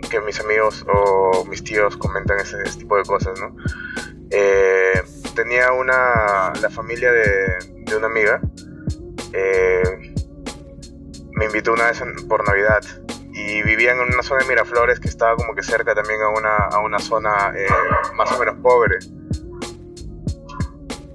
que, 0.10 0.22
mis 0.22 0.39
amigos 0.39 0.86
o 0.91 1.46
mis 1.46 1.63
tíos 1.63 1.98
comentan 1.98 2.39
ese, 2.39 2.58
tipo 2.77 2.98
de 2.98 3.03
cosas, 3.03 3.39
¿no? 3.39 3.55
Eh, 4.31 5.01
tenía 5.36 5.72
una. 5.74 6.53
La 6.62 6.69
familia 6.69 7.12
de, 7.12 7.84
de 7.86 7.96
una 7.96 8.08
amiga. 8.08 8.41
Eh, 9.34 10.08
me 11.39 11.46
invitó 11.46 11.72
una 11.72 11.86
vez 11.86 12.03
por 12.27 12.46
Navidad 12.46 12.81
y 13.31 13.63
vivían 13.63 13.98
en 13.98 14.13
una 14.13 14.22
zona 14.24 14.41
de 14.41 14.50
Miraflores 14.50 15.00
que 15.00 15.08
estaba 15.08 15.38
como 15.38 15.55
que 15.55 15.63
cerca 15.63 15.96
también 15.96 16.22
a 16.22 16.27
una, 16.38 16.55
a 16.55 16.79
una 16.79 17.00
zona 17.00 17.53
eh, 17.55 17.65
más 18.13 18.29
o 18.34 18.39
menos 18.39 18.58
pobre. 18.62 19.00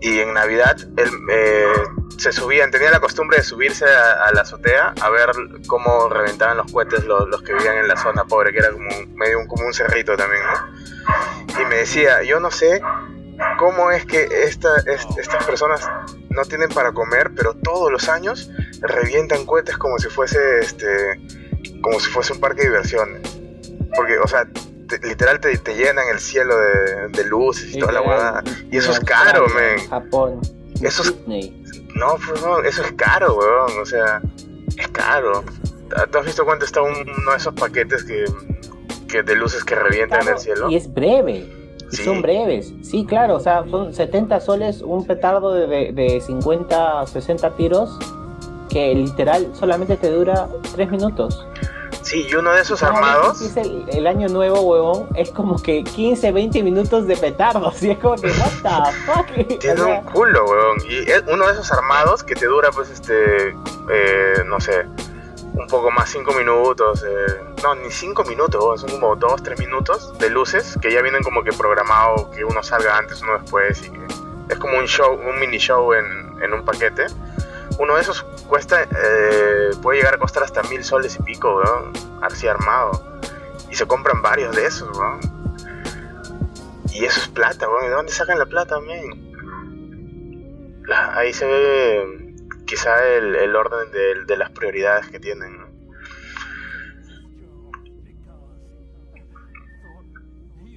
Y 0.01 0.21
en 0.21 0.33
Navidad 0.33 0.79
él, 0.97 1.11
eh, 1.31 1.75
se 2.17 2.33
subían, 2.33 2.71
tenía 2.71 2.91
la 2.91 3.01
costumbre 3.01 3.37
de 3.37 3.43
subirse 3.43 3.85
a, 3.85 4.33
la 4.33 4.41
azotea 4.41 4.95
a 4.99 5.11
ver 5.11 5.31
cómo 5.67 6.09
reventaban 6.09 6.57
los 6.57 6.73
cohetes 6.73 7.05
los, 7.05 7.29
los, 7.29 7.43
que 7.43 7.53
vivían 7.53 7.77
en 7.77 7.89
la 7.89 7.97
zona 7.99 8.25
pobre, 8.25 8.51
que 8.51 8.61
era 8.61 8.71
como 8.71 8.89
medio 9.17 9.41
un, 9.41 9.47
como 9.47 9.67
un 9.67 9.75
cerrito 9.75 10.17
también. 10.17 10.43
Y 11.61 11.67
me 11.67 11.77
decía, 11.77 12.23
yo 12.23 12.41
no 12.41 12.51
sé 12.51 12.81
cómo 13.59 13.91
es 13.91 14.07
que 14.07 14.27
esta, 14.45 14.71
estas 14.87 15.45
personas 15.45 15.87
no 16.31 16.45
tienen 16.45 16.71
para 16.71 16.93
comer, 16.93 17.33
pero 17.37 17.53
todos 17.53 17.93
los 17.93 18.09
años 18.09 18.51
revientan 18.81 19.47
cohetes 19.47 19.77
como 19.77 19.99
si 19.99 20.09
fuese 20.09 20.39
este 20.61 21.21
como 21.85 22.01
si 22.01 22.11
fuese 22.11 22.33
un 22.33 22.41
parque 22.41 22.63
de 22.63 22.69
diversiones. 22.69 23.39
Porque, 23.95 24.19
o 24.19 24.27
sea, 24.27 24.49
literal 25.03 25.39
te, 25.41 25.57
te, 25.59 25.75
llenan 25.75 26.07
el 26.11 26.19
cielo 26.19 26.57
de, 26.57 27.09
de 27.09 27.25
luces 27.25 27.75
y 27.75 27.79
toda 27.79 27.93
la 27.93 28.01
huevada. 28.03 28.43
Y 28.71 28.79
eso 28.79 28.93
es 28.93 29.01
caro, 29.01 29.47
men. 29.49 29.89
Japón. 29.89 30.41
Eso 30.81 31.03
es, 31.03 31.15
no, 31.95 32.17
pues 32.17 32.43
no, 32.43 32.59
eso 32.61 32.83
es 32.83 32.93
caro, 32.93 33.37
weón. 33.37 33.79
O 33.81 33.87
sea, 33.87 34.21
es 34.77 34.89
caro. 34.89 35.45
¿Tú 36.11 36.19
has 36.19 36.27
visto 36.27 36.45
cuánto 36.45 36.65
está 36.65 36.83
uno 36.83 37.05
de 37.05 37.37
esos 37.37 37.55
paquetes 37.55 38.03
que, 38.05 38.25
que 39.07 39.23
de 39.23 39.37
luces 39.37 39.63
que 39.63 39.75
revientan 39.75 40.23
en 40.23 40.29
el 40.29 40.39
cielo? 40.39 40.71
Y 40.71 40.77
es 40.77 40.93
breve. 40.93 41.63
Son 42.03 42.23
breves, 42.23 42.73
sí, 42.83 43.07
claro, 43.07 43.37
o 43.37 43.41
sea, 43.41 43.63
son 43.71 43.95
70 43.95 44.41
soles, 44.41 44.83
un 44.83 45.07
petardo 45.07 45.55
de, 45.55 45.93
de 45.93 46.21
50, 46.21 47.07
60 47.07 47.55
tiros 47.55 47.97
que 48.69 48.95
literal 48.95 49.51
solamente 49.55 49.97
te 49.97 50.11
dura 50.11 50.49
3 50.75 50.91
minutos. 50.91 51.47
Sí, 52.03 52.27
y 52.29 52.35
uno 52.35 52.53
de 52.53 52.61
esos 52.61 52.83
armados. 52.83 53.41
Es 53.41 53.57
el, 53.57 54.07
año 54.07 54.29
nuevo, 54.29 54.61
huevón, 54.61 55.09
es 55.15 55.31
como 55.31 55.61
que 55.61 55.83
15, 55.83 56.33
20 56.33 56.63
minutos 56.63 57.07
de 57.07 57.17
petardos. 57.17 57.83
Y 57.83 57.93
es 57.93 57.99
como 57.99 58.17
que, 58.17 58.27
what 58.29 58.53
the 58.63 58.93
fuck. 59.07 59.59
Tiene 59.61 59.83
un 59.83 60.03
culo, 60.03 60.45
huevón. 60.45 60.79
Y 60.87 61.33
uno 61.33 61.47
de 61.47 61.53
esos 61.53 61.73
armados 61.73 62.23
que 62.23 62.35
te 62.35 62.47
dura, 62.47 62.71
pues, 62.73 62.91
este. 62.91 63.49
Eh, 63.49 64.45
no 64.47 64.61
sé 64.61 64.87
un 65.55 65.69
poco 65.69 65.91
más, 65.91 66.11
5 66.11 66.33
minutos, 66.33 67.05
eh, 67.05 67.45
no, 67.63 67.75
ni 67.77 67.91
5 67.91 68.25
minutos, 68.25 68.81
son 68.81 68.91
como 68.91 69.15
2, 69.15 69.43
3 69.43 69.59
minutos 69.61 70.17
de 70.19 70.29
luces 70.29 70.77
que 70.81 70.93
ya 70.93 71.01
vienen 71.01 71.23
como 71.23 71.45
que 71.45 71.53
programado 71.53 72.31
que 72.31 72.45
uno 72.45 72.63
salga 72.63 72.99
antes, 72.99 73.23
uno 73.23 73.39
después 73.39 73.87
y 73.87 73.91
que 73.91 74.07
es 74.49 74.59
como 74.59 74.79
un 74.79 74.87
show, 74.87 75.15
un 75.15 75.39
mini 75.39 75.59
show 75.59 75.93
en, 75.93 76.43
en 76.43 76.53
un 76.53 76.65
paquete. 76.65 77.07
Uno 77.79 77.97
de 77.97 78.03
esos 78.03 78.23
cuesta, 78.49 78.83
eh, 78.83 79.71
puede 79.83 79.99
llegar 79.99 80.15
a 80.15 80.19
costar 80.19 80.43
hasta 80.43 80.63
mil 80.65 80.85
soles 80.85 81.17
y 81.19 81.23
pico, 81.23 81.61
así 82.23 82.47
armado. 82.47 83.21
Y 83.71 83.75
se 83.75 83.87
compran 83.87 84.23
varios 84.23 84.55
de 84.55 84.67
esos. 84.67 84.97
Y 86.93 87.05
eso 87.05 87.21
es 87.21 87.29
plata, 87.29 87.69
weón. 87.69 87.85
¿De 87.85 87.91
dónde 87.91 88.13
sacan 88.13 88.39
la 88.39 88.47
plata, 88.47 88.77
también? 88.77 89.35
Ahí 91.15 91.33
se 91.33 91.47
ve 91.47 92.35
quizá 92.67 93.05
el, 93.07 93.57
orden 93.57 93.91
de, 94.27 94.37
las 94.37 94.51
prioridades 94.51 95.09
que 95.09 95.19
tienen. 95.19 95.65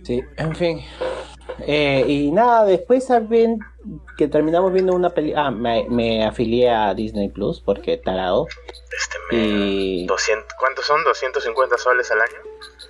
Sí, 0.04 0.24
en 0.38 0.56
fin. 0.56 0.82
Eh, 1.60 2.04
y 2.08 2.32
nada, 2.32 2.66
después 2.66 3.08
bien 3.27 3.60
que 4.17 4.27
terminamos 4.27 4.74
viendo 4.74 4.94
una 4.94 5.10
película. 5.10 5.48
Ah, 5.48 5.51
me, 5.51 6.25
afilié 6.25 6.70
a 6.70 6.94
Disney 6.94 7.29
Plus 7.29 7.62
porque 7.62 7.98
tarado. 7.98 8.48
Este 8.98 9.36
y... 9.36 10.06
200, 10.06 10.53
¿Cuántos 10.60 10.86
son? 10.86 11.01
¿250 11.01 11.77
soles 11.77 12.12
al 12.12 12.22
año? 12.22 12.38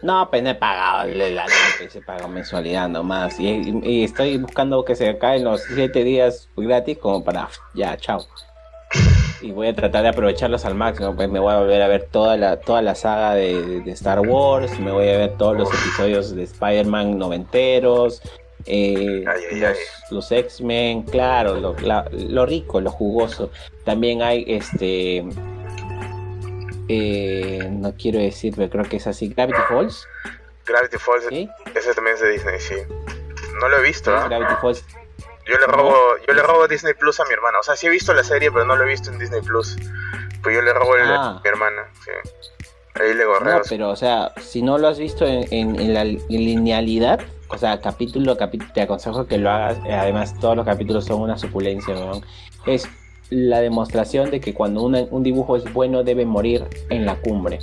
No, 0.02 0.30
pues 0.30 0.44
no 0.44 0.50
he 0.50 0.56
pagado 0.56 1.10
el 1.10 1.40
año, 1.40 1.52
se 1.90 2.02
paga 2.02 2.28
mensualidad 2.28 2.88
nomás. 2.88 3.40
Y, 3.40 3.80
y, 3.84 4.04
estoy 4.04 4.38
buscando 4.38 4.86
que 4.86 4.96
se 4.96 5.10
acaben 5.10 5.44
los 5.44 5.64
7 5.64 6.04
días 6.04 6.50
gratis 6.56 6.98
como 7.00 7.24
para. 7.24 7.50
Ya, 7.74 7.98
chao 7.98 8.26
y 9.42 9.52
voy 9.52 9.68
a 9.68 9.76
tratar 9.76 10.04
de 10.04 10.10
aprovecharlos 10.10 10.66
al 10.66 10.76
máximo. 10.76 11.16
Pues 11.16 11.30
me 11.30 11.40
voy 11.40 11.54
a 11.54 11.60
volver 11.60 11.82
a 11.82 11.88
ver 11.88 12.08
toda 12.12 12.38
la, 12.38 12.60
toda 12.60 12.82
la 12.82 12.96
saga 12.96 13.36
de, 13.36 13.84
Star 13.88 14.20
Wars, 14.22 14.80
me 14.80 14.92
voy 14.92 15.10
a 15.10 15.18
ver 15.18 15.38
todos 15.38 15.58
los 15.58 15.70
episodios 15.70 16.36
de 16.36 16.44
Spider-Man 16.44 17.18
noventeros, 17.18 18.22
eh, 18.68 19.24
los, 20.12 20.32
X-Men, 20.32 21.04
claro, 21.04 21.56
lo, 21.56 22.46
rico, 22.46 22.82
lo 22.82 22.92
jugoso. 22.92 23.52
También 23.86 24.22
hay 24.22 24.44
este. 24.48 25.26
Eh, 26.90 27.68
no 27.70 27.94
quiero 27.96 28.20
decir, 28.20 28.54
pero 28.56 28.70
creo 28.70 28.86
que 28.86 28.98
es 28.98 29.08
así: 29.08 29.30
Gravity 29.30 29.60
Falls. 29.70 30.08
Gravity 30.66 30.98
Falls, 30.98 31.26
ese 31.76 31.94
también 31.94 32.16
es 32.16 32.22
de 32.22 32.30
Disney, 32.30 32.60
sí. 32.60 32.76
No 33.60 33.70
lo 33.70 33.78
he 33.78 33.84
visto, 33.84 34.12
Gravity 34.12 34.54
Falls 34.62 34.84
yo 35.48 35.58
le 35.58 35.66
robo, 35.66 36.18
yo 36.28 36.34
le 36.34 36.42
robo 36.42 36.68
Disney 36.68 36.94
Plus 36.94 37.20
a 37.20 37.26
mi 37.26 37.34
hermana. 37.34 37.60
O 37.60 37.64
sea, 37.64 37.76
sí 37.76 37.88
he 37.88 37.90
visto 37.90 38.14
la 38.14 38.24
serie, 38.24 38.52
pero 38.52 38.66
no 38.66 38.76
lo 38.76 38.84
he 38.84 38.88
visto 38.88 39.12
en 39.12 39.18
Disney 39.18 39.42
Plus. 39.42 39.78
Pues 40.44 40.56
yo 40.56 40.62
le 40.62 40.74
robo 40.74 40.96
el, 40.96 41.10
ah. 41.10 41.38
a 41.38 41.42
mi 41.42 41.50
hermana, 41.50 41.90
sí. 42.04 42.12
Ahí 42.96 43.14
le 43.14 43.26
gorreo. 43.26 43.60
No, 43.60 43.62
pero 43.70 43.90
o 43.90 43.96
sea, 43.96 44.34
si 44.42 44.62
no 44.62 44.78
lo 44.78 44.88
has 44.88 45.00
visto 45.00 45.26
en, 45.26 45.94
la 45.94 46.04
linealidad, 46.04 47.22
o 47.50 47.58
sea, 47.58 47.80
capítulo 47.80 48.34
a 48.34 48.38
capítulo, 48.38 48.72
te 48.74 48.82
aconsejo 48.82 49.26
que 49.28 49.38
lo 49.38 49.50
hagas. 49.50 49.78
Además, 49.86 50.34
todos 50.40 50.56
los 50.56 50.66
capítulos 50.66 51.06
son 51.06 51.22
una 51.22 51.38
supulencia, 51.38 51.94
¿no? 51.94 52.22
Es 52.66 52.88
la 53.30 53.60
demostración 53.60 54.32
de 54.32 54.40
que 54.40 54.54
cuando 54.54 54.84
un 54.84 55.24
dibujo 55.24 55.58
es 55.58 55.72
bueno 55.74 56.04
debe 56.04 56.26
morir 56.26 56.66
en 56.90 57.06
la 57.06 57.16
cumbre. 57.16 57.60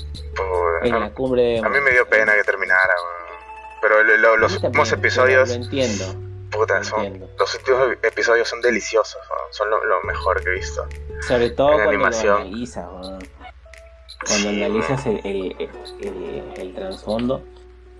en 0.83 1.01
la 1.01 1.11
cumbre. 1.11 1.59
A 1.59 1.69
mí 1.69 1.79
me 1.85 1.91
dio 1.93 2.07
pena 2.07 2.35
que 2.35 2.45
terminara, 2.45 2.95
pero 3.81 4.37
los 4.37 4.63
últimos 4.63 4.93
episodios. 4.93 5.49
Lo 5.49 5.55
entiendo 5.55 6.25
los 7.39 7.55
últimos 7.55 7.97
episodios 8.03 8.49
son 8.49 8.61
deliciosos, 8.61 9.21
son 9.51 9.71
lo, 9.71 10.03
mejor 10.05 10.43
que 10.43 10.51
he 10.51 10.55
visto. 10.55 10.87
Sobre 11.27 11.51
todo 11.51 11.73
cuando 11.73 11.91
animación. 11.91 12.35
lo 12.35 12.41
analizas, 12.41 12.87
cuando 14.27 14.49
analizas 14.49 15.07
el, 15.07 15.21
el, 15.25 16.53
el, 16.57 16.75
trasfondo, 16.75 17.43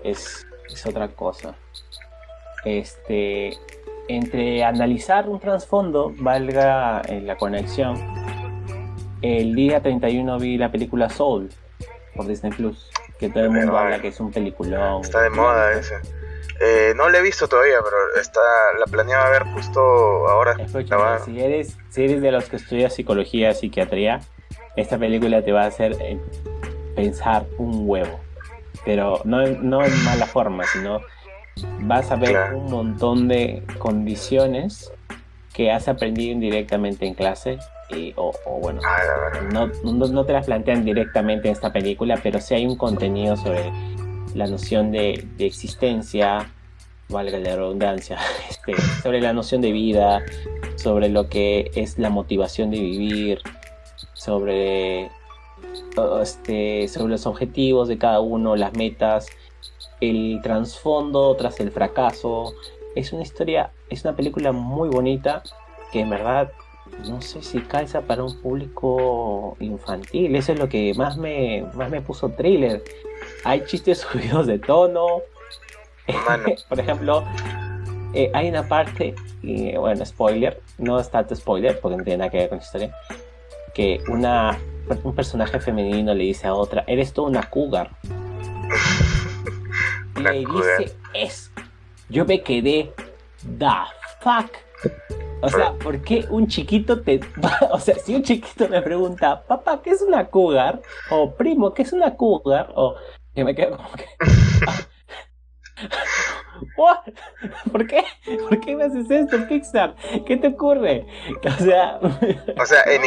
es 0.03 0.47
es 0.75 0.85
otra 0.85 1.07
cosa. 1.07 1.55
Este, 2.63 3.57
entre 4.07 4.63
analizar 4.63 5.27
un 5.27 5.39
trasfondo, 5.39 6.13
valga 6.17 7.01
en 7.07 7.27
la 7.27 7.37
conexión, 7.37 7.95
el 9.21 9.55
día 9.55 9.81
31 9.81 10.37
vi 10.39 10.57
la 10.57 10.71
película 10.71 11.09
Soul 11.09 11.49
por 12.15 12.27
Disney 12.27 12.51
Plus, 12.51 12.89
que 13.19 13.29
todo 13.29 13.45
el 13.45 13.51
mundo 13.51 13.77
habla 13.77 13.99
que 13.99 14.09
es 14.09 14.19
un 14.19 14.31
peliculón. 14.31 15.01
Está 15.01 15.21
de 15.21 15.29
moda 15.29 15.73
ese. 15.73 15.95
Eh, 16.61 16.93
no 16.95 17.09
la 17.09 17.17
he 17.17 17.21
visto 17.21 17.47
todavía, 17.47 17.77
pero 17.83 18.21
está, 18.21 18.39
la 18.79 18.85
planeaba 18.85 19.29
ver 19.29 19.43
justo 19.53 19.79
ahora. 20.27 20.55
si, 21.25 21.41
eres, 21.41 21.77
si 21.89 22.05
eres 22.05 22.21
de 22.21 22.31
los 22.31 22.45
que 22.45 22.55
estudia 22.55 22.89
psicología, 22.89 23.53
psiquiatría, 23.53 24.21
esta 24.77 24.97
película 24.97 25.43
te 25.43 25.51
va 25.51 25.63
a 25.63 25.67
hacer 25.67 25.97
eh, 25.99 26.17
pensar 26.95 27.45
un 27.57 27.89
huevo. 27.89 28.24
Pero 28.85 29.21
no, 29.25 29.45
no 29.45 29.83
en 29.83 30.03
mala 30.03 30.25
forma, 30.27 30.63
sino 30.65 31.01
vas 31.81 32.11
a 32.11 32.15
ver 32.15 32.53
un 32.53 32.69
montón 32.69 33.27
de 33.27 33.63
condiciones 33.79 34.91
que 35.53 35.71
has 35.71 35.87
aprendido 35.87 36.33
indirectamente 36.33 37.05
en 37.05 37.13
clase 37.13 37.57
y, 37.89 38.13
o, 38.17 38.33
bueno, 38.61 38.81
ah, 38.83 39.39
no, 39.53 39.67
no, 39.67 40.25
te 40.25 40.33
las 40.33 40.47
plantean 40.47 40.83
directamente 40.83 41.47
en 41.47 41.53
esta 41.53 41.71
película, 41.71 42.19
pero 42.21 42.41
sí 42.41 42.55
hay 42.55 42.65
un 42.65 42.75
contenido 42.75 43.37
sobre 43.37 43.71
la 44.33 44.47
noción 44.47 44.91
de, 44.91 45.27
existencia, 45.37 46.51
valga 47.09 47.37
la 47.37 47.55
redundancia, 47.55 48.17
este, 48.49 48.75
sobre 49.01 49.21
la 49.21 49.33
noción 49.33 49.61
de 49.61 49.71
vida, 49.71 50.23
sobre 50.75 51.09
lo 51.09 51.29
que 51.29 51.71
es 51.75 51.97
la 51.99 52.09
motivación 52.09 52.71
de 52.71 52.79
vivir, 52.79 53.41
sobre, 54.13 55.09
este, 56.21 56.87
sobre 56.87 57.11
los 57.11 57.25
objetivos 57.25 57.87
de 57.87 57.97
cada 57.97 58.19
uno, 58.19 58.55
las 58.55 58.73
metas, 58.73 59.27
el 60.01 60.39
trasfondo 60.41 61.35
tras 61.35 61.59
el 61.59 61.71
fracaso. 61.71 62.53
Es 62.95 63.13
una 63.13 63.23
historia, 63.23 63.71
es 63.89 64.03
una 64.03 64.15
película 64.15 64.51
muy 64.51 64.89
bonita 64.89 65.43
que 65.91 66.01
en 66.01 66.09
verdad 66.09 66.51
no 67.09 67.21
sé 67.21 67.41
si 67.41 67.59
calza 67.61 68.01
para 68.01 68.23
un 68.23 68.39
público 68.41 69.57
infantil. 69.59 70.35
Eso 70.35 70.53
es 70.53 70.59
lo 70.59 70.69
que 70.69 70.93
más 70.95 71.17
me, 71.17 71.65
más 71.73 71.89
me 71.89 72.01
puso 72.01 72.29
thriller 72.29 72.83
hay 73.43 73.63
chistes 73.65 73.99
subidos 74.11 74.47
de 74.47 74.59
tono. 74.59 75.21
Por 76.69 76.79
ejemplo, 76.79 77.23
eh, 78.13 78.29
hay 78.33 78.49
una 78.49 78.67
parte, 78.67 79.15
y 79.41 79.75
bueno, 79.75 80.05
spoiler, 80.05 80.61
no 80.77 80.99
es 80.99 81.09
tanto 81.09 81.35
spoiler 81.35 81.79
porque 81.79 81.97
no 81.97 82.03
tiene 82.03 82.17
nada 82.17 82.29
que 82.29 82.37
ver 82.37 82.49
con 82.49 82.59
la 82.59 82.63
historia, 82.63 82.95
que 83.73 84.01
una, 84.09 84.57
un 85.03 85.15
personaje 85.15 85.59
femenino 85.59 86.13
le 86.13 86.25
dice 86.25 86.47
a 86.47 86.53
otra, 86.53 86.83
eres 86.87 87.13
tú 87.13 87.23
una 87.23 87.49
cougar. 87.49 87.91
y 90.17 90.21
le 90.21 90.39
dice 90.39 90.95
es. 91.13 91.51
Yo 92.09 92.25
me 92.25 92.41
quedé, 92.41 92.93
the 93.57 93.65
fuck. 94.21 94.51
O 95.41 95.49
sea, 95.49 95.73
¿por 95.73 96.01
qué 96.01 96.25
un 96.29 96.47
chiquito 96.47 97.01
te... 97.01 97.19
O 97.71 97.79
sea, 97.79 97.95
si 97.95 98.15
un 98.15 98.23
chiquito 98.23 98.69
me 98.69 98.81
pregunta, 98.81 99.43
papá, 99.43 99.81
¿qué 99.83 99.91
es 99.91 100.01
una 100.01 100.27
cougar? 100.27 100.81
O 101.09 101.31
primo, 101.31 101.73
¿qué 101.73 101.83
es 101.83 101.93
una 101.93 102.15
cougar? 102.15 102.71
O 102.75 102.95
y 103.35 103.43
me 103.43 103.53
quedo 103.53 103.77
como 103.77 103.91
que. 103.91 104.05
¿Por 107.71 107.87
qué? 107.87 108.03
¿Por 108.49 108.59
qué 108.59 108.75
me 108.75 108.85
haces 108.85 109.09
esto, 109.09 109.47
Pixar? 109.47 109.95
¿Qué 110.25 110.37
te 110.37 110.47
ocurre? 110.47 111.05
O 111.45 111.63
sea. 111.63 111.99
o 112.59 112.65
sea, 112.65 112.83
en, 112.87 113.01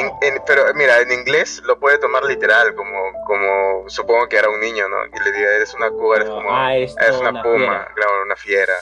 pero 0.47 0.63
mira, 0.75 1.01
en 1.01 1.13
inglés 1.13 1.63
lo 1.65 1.79
puede 1.79 1.99
tomar 1.99 2.25
literal, 2.25 2.75
como, 2.75 2.97
como 3.27 3.89
supongo 3.89 4.29
que 4.29 4.37
era 4.37 4.49
un 4.49 4.61
niño, 4.61 4.89
¿no? 4.89 5.07
Y 5.07 5.25
le 5.25 5.33
diga, 5.33 5.51
eres 5.57 5.75
una 5.75 5.91
cougar, 5.91 6.23
es 6.23 6.29
como. 6.29 6.49
Ah, 6.51 6.77
es 6.77 6.95
una, 7.21 7.43
puma, 7.43 7.89
claro, 7.95 8.23
una 8.25 8.37
fiera. 8.37 8.75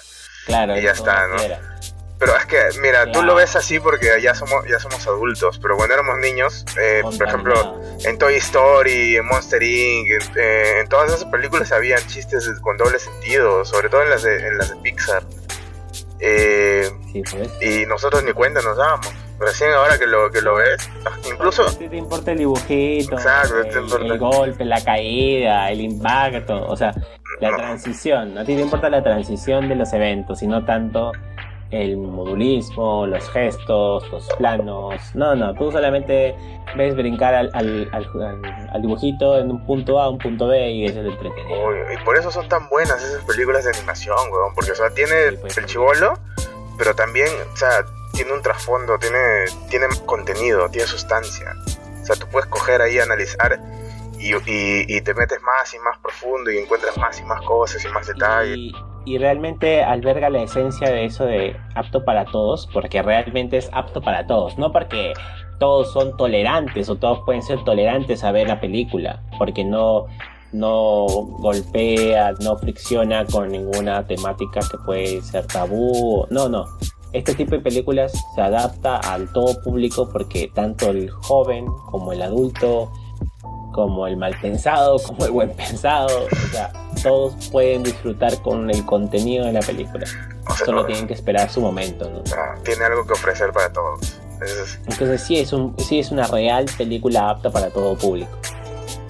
Claro, 0.47 0.77
y 0.77 0.83
ya 0.83 0.93
está, 0.93 1.27
¿no? 1.27 1.37
Pero 2.19 2.35
es 2.35 2.47
que, 2.47 2.59
mira, 2.81 3.11
tú 3.13 3.23
lo 3.23 3.35
ves 3.35 3.57
así 3.57 3.79
porque 3.79 4.09
ya 4.23 4.35
somos, 4.35 4.67
ya 4.67 4.79
somos 4.79 5.07
adultos, 5.07 5.59
pero 5.61 5.77
cuando 5.77 5.95
éramos 5.95 6.19
niños, 6.19 6.65
eh, 6.81 7.03
por 7.03 7.29
ejemplo, 7.29 7.79
en 8.05 8.17
Toy 8.17 8.37
Story, 8.37 9.17
en 9.17 9.27
Monster 9.27 9.63
Inc., 9.63 10.11
en, 10.11 10.33
eh, 10.37 10.85
todas 10.89 11.13
esas 11.13 11.27
películas 11.27 11.73
habían 11.73 12.01
chistes 12.07 12.49
con 12.63 12.79
doble 12.79 12.99
sentido, 12.99 13.65
sobre 13.67 13.91
todo 13.91 14.03
en 14.03 14.11
las 14.11 14.23
de, 14.23 14.49
en 14.49 14.57
las 14.57 14.71
de 14.71 14.77
Pixar. 14.77 15.25
Eh, 16.21 16.91
pues. 17.13 17.51
Y 17.61 17.85
nosotros 17.85 18.25
ni 18.25 18.33
cuenta 18.33 18.63
nos 18.63 18.79
dábamos. 18.79 19.13
Recién 19.39 19.71
ahora 19.73 19.99
que 19.99 20.07
lo, 20.07 20.31
que 20.31 20.41
lo 20.41 20.55
ves, 20.55 20.89
incluso... 21.31 21.67
te 21.77 21.95
importa 21.95 22.33
el 22.33 22.39
dibujito, 22.39 23.19
el, 23.19 24.19
golpe, 24.19 24.65
la 24.65 24.83
caída, 24.83 25.71
el 25.71 25.83
impacto, 25.83 26.67
o 26.67 26.75
sea, 26.75 26.95
la 27.41 27.55
transición. 27.55 28.35
No 28.35 28.47
te 28.47 28.53
importa 28.53 28.89
la 28.89 29.03
transición 29.03 29.69
de 29.69 29.75
los 29.75 29.93
eventos, 29.93 30.39
sino 30.39 30.65
tanto 30.65 31.13
el 31.71 31.97
modulismo, 31.97 33.07
los 33.07 33.29
gestos, 33.31 34.11
los 34.11 34.29
planos. 34.39 34.95
No, 35.15 35.35
no, 35.35 35.55
tú 35.55 35.73
solamente 35.73 36.35
ves 36.77 36.95
brincar 36.95 37.35
al, 37.35 37.51
al, 37.55 37.89
al, 37.93 38.83
dibujito 38.83 39.39
en 39.39 39.51
un 39.51 39.67
punto 39.67 40.01
A, 40.01 40.09
un 40.09 40.19
punto 40.19 40.49
B 40.49 40.71
y 40.71 40.87
eso 40.87 41.01
es 41.01 41.07
entretenido. 41.07 41.93
y 41.93 42.05
por 42.05 42.17
eso 42.17 42.31
son 42.31 42.49
tan 42.49 42.69
buenas 42.69 43.03
esas 43.03 43.25
películas 43.25 43.65
de 43.65 43.71
animación, 43.71 44.17
weón, 44.31 44.55
porque 44.55 44.73
o 44.73 44.75
sea, 44.75 44.91
tiene 44.91 45.33
pues, 45.41 45.57
el 45.59 45.67
chivolo, 45.67 46.15
pero 46.79 46.95
también, 46.95 47.29
o 47.53 47.57
sea, 47.57 47.85
tiene 48.13 48.33
un 48.33 48.43
trasfondo, 48.43 48.99
tiene, 48.99 49.45
tiene 49.69 49.87
contenido, 50.07 50.69
tiene 50.71 50.87
sustancia. 50.87 51.55
O 52.03 52.07
sea, 52.07 52.17
tú 52.17 52.27
puedes 52.29 52.49
coger 52.49 52.81
ahí, 52.81 52.99
analizar 52.99 53.61
y, 54.19 54.33
y, 54.47 55.01
te 55.03 55.15
metes 55.15 55.41
más 55.43 55.75
y 55.75 55.79
más 55.81 55.99
profundo 55.99 56.51
y 56.51 56.59
encuentras 56.59 56.97
más 56.97 57.19
y 57.21 57.25
más 57.25 57.43
cosas 57.43 57.85
y 57.85 57.89
más 57.89 58.07
detalles 58.07 58.57
y 58.57 58.73
realmente 59.19 59.83
alberga 59.83 60.31
la 60.31 60.43
esencia 60.43 60.91
de 60.91 61.05
eso 61.05 61.25
de 61.25 61.57
apto 61.75 62.05
para 62.05 62.25
todos, 62.25 62.69
porque 62.73 63.03
realmente 63.03 63.57
es 63.57 63.71
apto 63.73 64.01
para 64.01 64.27
todos, 64.27 64.59
no 64.59 64.73
porque 64.73 65.13
todos 65.59 65.93
son 65.93 66.17
tolerantes 66.17 66.89
o 66.89 66.97
todos 66.97 67.21
pueden 67.25 67.43
ser 67.43 67.63
tolerantes 67.65 68.25
a 68.25 68.33
ver 68.33 68.49
la 68.49 68.61
película, 68.61 69.23
porque 69.39 69.65
no, 69.65 70.07
no 70.53 71.07
golpea, 71.07 72.33
no 72.41 72.57
fricciona 72.57 73.25
con 73.27 73.49
ninguna 73.49 74.07
temática 74.07 74.61
que 74.61 74.79
puede 74.85 75.23
ser 75.23 75.47
tabú, 75.47 76.27
no, 76.31 76.49
no. 76.49 76.67
Este 77.13 77.35
tipo 77.35 77.53
de 77.53 77.61
películas 77.61 78.13
se 78.35 78.43
adapta 78.43 78.97
al 78.97 79.33
todo 79.33 79.63
público 79.63 80.09
porque 80.13 80.51
tanto 80.53 80.91
el 80.91 81.09
joven 81.09 81.65
como 81.91 82.13
el 82.13 82.21
adulto, 82.21 82.91
como 83.77 84.07
el 84.07 84.17
mal 84.17 84.35
pensado, 84.41 84.99
como 84.99 85.27
el 85.27 85.31
buen 85.33 85.51
pensado, 85.51 86.09
o 86.25 86.49
sea, 86.51 86.73
todos 87.03 87.35
pueden 87.53 87.83
disfrutar 87.83 88.41
con 88.41 88.71
el 88.71 88.87
contenido 88.87 89.45
de 89.45 89.53
la 89.53 89.61
película. 89.61 90.07
Solo 90.65 90.87
tienen 90.87 91.07
que 91.07 91.13
esperar 91.13 91.51
su 91.51 91.61
momento, 91.61 92.11
¿no? 92.11 92.23
tiene 92.63 92.85
algo 92.87 93.07
que 93.07 93.13
ofrecer 93.13 93.53
para 93.53 93.71
todos. 93.71 94.19
Entonces 94.87 95.21
sí 95.21 95.39
es, 95.39 95.53
un, 95.53 95.75
sí 95.79 95.99
es 95.99 96.11
una 96.11 96.27
real 96.27 96.65
película 96.79 97.29
apta 97.29 97.51
para 97.51 97.69
todo 97.69 97.99
público. 97.99 98.31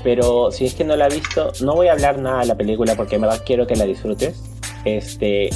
Pero 0.03 0.51
si 0.51 0.67
es 0.67 0.75
que 0.75 0.83
no 0.83 0.97
la 0.97 1.07
has 1.07 1.15
visto, 1.15 1.53
no 1.61 1.77
voy 1.77 1.87
a 1.87 1.93
hablar 1.93 2.19
nada 2.19 2.41
de 2.41 2.47
la 2.47 2.57
película 2.57 2.97
porque 2.97 3.17
en 3.17 3.23
verdad 3.23 3.41
quiero 3.47 3.69
que 3.69 3.77
la 3.77 3.85
disfrutes. 3.85 4.43
Este, 4.85 5.51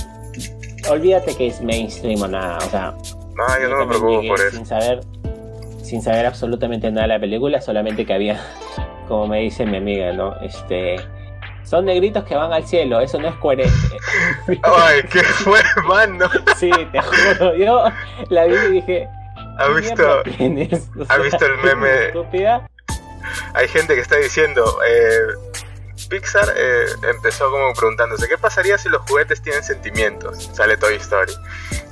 olvídate 0.89 1.35
que 1.35 1.49
es 1.49 1.61
mainstream 1.61 2.23
o 2.23 2.29
nada, 2.29 2.59
o 2.59 2.71
sea. 2.71 2.95
No, 3.35 3.61
yo 3.61 3.69
no 3.71 3.79
me 3.79 3.87
preocupo 3.87 4.29
por 4.29 4.41
eso. 4.41 4.57
Sin 4.57 4.67
saber, 4.67 5.01
sin 5.83 6.01
saber 6.01 6.27
absolutamente 6.27 6.89
nada 6.93 7.09
de 7.09 7.15
la 7.15 7.21
película, 7.21 7.61
solamente 7.61 8.07
que 8.07 8.13
había 8.13 8.41
como 9.11 9.27
me 9.27 9.41
dice 9.41 9.67
mi 9.67 9.79
amiga, 9.79 10.13
¿no? 10.13 10.37
Este, 10.41 10.95
son 11.65 11.85
negritos 11.87 12.23
que 12.25 12.37
van 12.37 12.53
al 12.53 12.65
cielo, 12.65 13.01
eso 13.01 13.19
no 13.19 13.27
es 13.27 13.35
coherente. 13.35 13.99
Ay, 14.63 15.03
qué 15.11 15.25
fue, 15.25 15.61
mano. 15.85 16.31
Sí, 16.57 16.71
te 16.93 17.01
juro, 17.03 17.57
yo 17.57 17.85
la 18.29 18.45
vi 18.45 18.55
y 18.55 18.71
dije. 18.75 19.09
¿Ha 19.59 19.67
visto, 19.71 20.23
¿ha 21.09 21.19
visto 21.19 21.45
el 21.45 21.59
meme? 21.65 22.07
Estúpida. 22.07 22.71
Hay 23.55 23.67
gente 23.67 23.97
que 23.97 24.01
está 24.01 24.17
diciendo, 24.17 24.79
eh, 24.89 25.57
Pixar 26.09 26.49
eh, 26.57 26.87
empezó 27.11 27.51
como 27.51 27.75
preguntándose, 27.75 28.29
¿qué 28.29 28.39
pasaría 28.39 28.79
si 28.79 28.89
los 28.89 29.03
juguetes 29.03 29.43
tienen 29.43 29.65
sentimientos? 29.65 30.51
Sale 30.53 30.77
Toy 30.77 30.95
Story. 30.95 31.33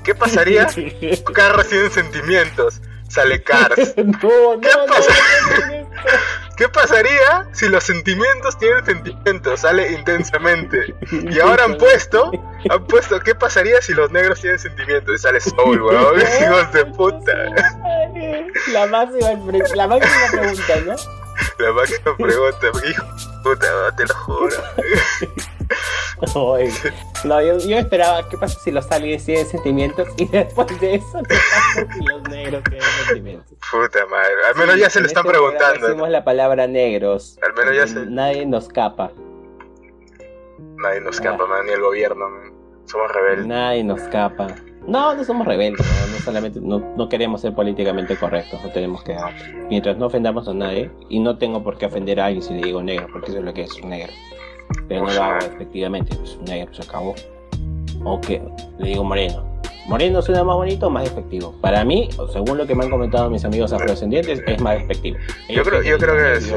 ¿Qué 0.04 0.14
pasaría 0.14 0.68
si 0.68 0.96
los 1.02 1.20
carros 1.22 1.68
tienen 1.68 1.90
sentimientos? 1.90 2.80
Sale 3.08 3.42
Cars. 3.42 3.96
no, 3.96 4.04
no, 4.06 4.60
¿Qué 4.60 4.68
no, 4.68 5.88
¿Qué 6.58 6.68
pasaría 6.68 7.46
si 7.52 7.68
los 7.68 7.84
sentimientos 7.84 8.58
tienen 8.58 8.84
sentimientos? 8.84 9.60
Sale 9.60 9.92
intensamente. 9.92 10.92
Y 11.12 11.38
ahora 11.38 11.64
han 11.64 11.76
puesto, 11.76 12.32
han 12.68 12.84
puesto, 12.86 13.20
¿qué 13.20 13.32
pasaría 13.36 13.80
si 13.80 13.94
los 13.94 14.10
negros 14.10 14.40
tienen 14.40 14.58
sentimientos? 14.58 15.14
Y 15.14 15.18
sale 15.18 15.40
Soul, 15.40 15.80
weón. 15.80 16.20
Hijos 16.42 16.72
de 16.72 16.84
puta. 16.86 17.32
La 18.72 18.86
máxima, 18.88 19.28
la 19.76 19.86
máxima 19.86 20.26
pregunta, 20.32 20.74
¿no? 20.84 20.96
La 21.58 21.72
máxima 21.72 22.16
pregunta, 22.16 22.66
hijo 22.88 23.04
puta, 23.48 23.96
te 23.96 24.06
lo 24.06 24.14
juro. 24.14 24.56
no, 27.24 27.42
yo, 27.42 27.58
yo, 27.58 27.78
esperaba, 27.78 28.28
¿qué 28.28 28.36
pasa 28.38 28.58
si 28.60 28.70
los 28.70 28.90
aliens 28.90 29.24
tienen 29.24 29.46
sentimientos? 29.46 30.08
Y 30.16 30.26
después 30.26 30.80
de 30.80 30.96
eso, 30.96 31.22
¿qué 31.28 31.34
pasa 31.34 31.92
si 31.92 32.04
los 32.04 32.22
negros 32.28 32.62
tienen 32.64 32.88
sentimientos? 33.06 33.58
Puta 33.70 34.06
madre, 34.06 34.34
al 34.48 34.56
menos 34.56 34.76
ya 34.76 34.90
se 34.90 35.00
lo 35.00 35.06
están 35.06 35.26
este 35.26 35.32
preguntando. 35.32 35.86
Decimos 35.86 36.08
la 36.10 36.24
palabra 36.24 36.66
negros. 36.66 37.38
Al 37.42 37.54
menos 37.54 37.76
ya 37.76 37.86
se... 37.86 38.06
Nadie 38.06 38.46
nos 38.46 38.68
capa. 38.68 39.10
Nadie 40.76 41.00
nos 41.00 41.16
escapa, 41.16 41.46
man, 41.46 41.66
ni 41.66 41.72
el 41.72 41.80
gobierno, 41.80 42.28
man. 42.28 42.52
Somos 42.86 43.12
rebeldes. 43.12 43.46
Nadie 43.46 43.84
nos 43.84 44.00
escapa. 44.00 44.48
No, 44.88 45.14
no 45.14 45.22
somos 45.22 45.46
rebeldes, 45.46 45.86
no, 46.10 46.18
solamente, 46.24 46.60
no, 46.62 46.78
no 46.96 47.08
queremos 47.10 47.42
ser 47.42 47.54
políticamente 47.54 48.16
correctos, 48.16 48.58
no 48.64 48.70
tenemos 48.70 49.02
que 49.04 49.14
mientras 49.68 49.98
no 49.98 50.06
ofendamos 50.06 50.48
a 50.48 50.54
nadie, 50.54 50.90
y 51.10 51.18
no 51.18 51.36
tengo 51.36 51.62
por 51.62 51.76
qué 51.76 51.84
ofender 51.84 52.18
a 52.18 52.26
alguien 52.26 52.42
si 52.42 52.54
le 52.54 52.62
digo 52.62 52.82
negro, 52.82 53.06
porque 53.12 53.28
eso 53.28 53.38
es 53.40 53.44
lo 53.44 53.52
que 53.52 53.64
es 53.64 53.80
un 53.82 53.90
negro. 53.90 54.10
Pero 54.88 55.04
no 55.04 55.12
lo 55.12 55.22
hago 55.22 55.38
efectivamente, 55.40 56.16
pues 56.16 56.36
un 56.36 56.46
negro 56.46 56.72
se 56.72 56.82
acabó. 56.82 57.14
O 58.02 58.18
que 58.18 58.42
le 58.78 58.88
digo 58.88 59.04
moreno. 59.04 59.47
Moreno 59.88 60.20
suena 60.20 60.44
más 60.44 60.54
bonito 60.54 60.86
o 60.86 60.90
más 60.90 61.06
efectivo. 61.06 61.54
Para 61.62 61.82
mí, 61.82 62.10
según 62.30 62.58
lo 62.58 62.66
que 62.66 62.74
me 62.74 62.84
han 62.84 62.90
comentado 62.90 63.30
mis 63.30 63.44
amigos 63.46 63.72
afrodescendientes, 63.72 64.42
es 64.46 64.60
más 64.60 64.76
efectivo. 64.76 65.18
Yo 65.48 65.62
creo, 65.62 65.82
yo 65.82 65.98
creo 65.98 66.14
que 66.14 66.40
sí. 66.42 66.50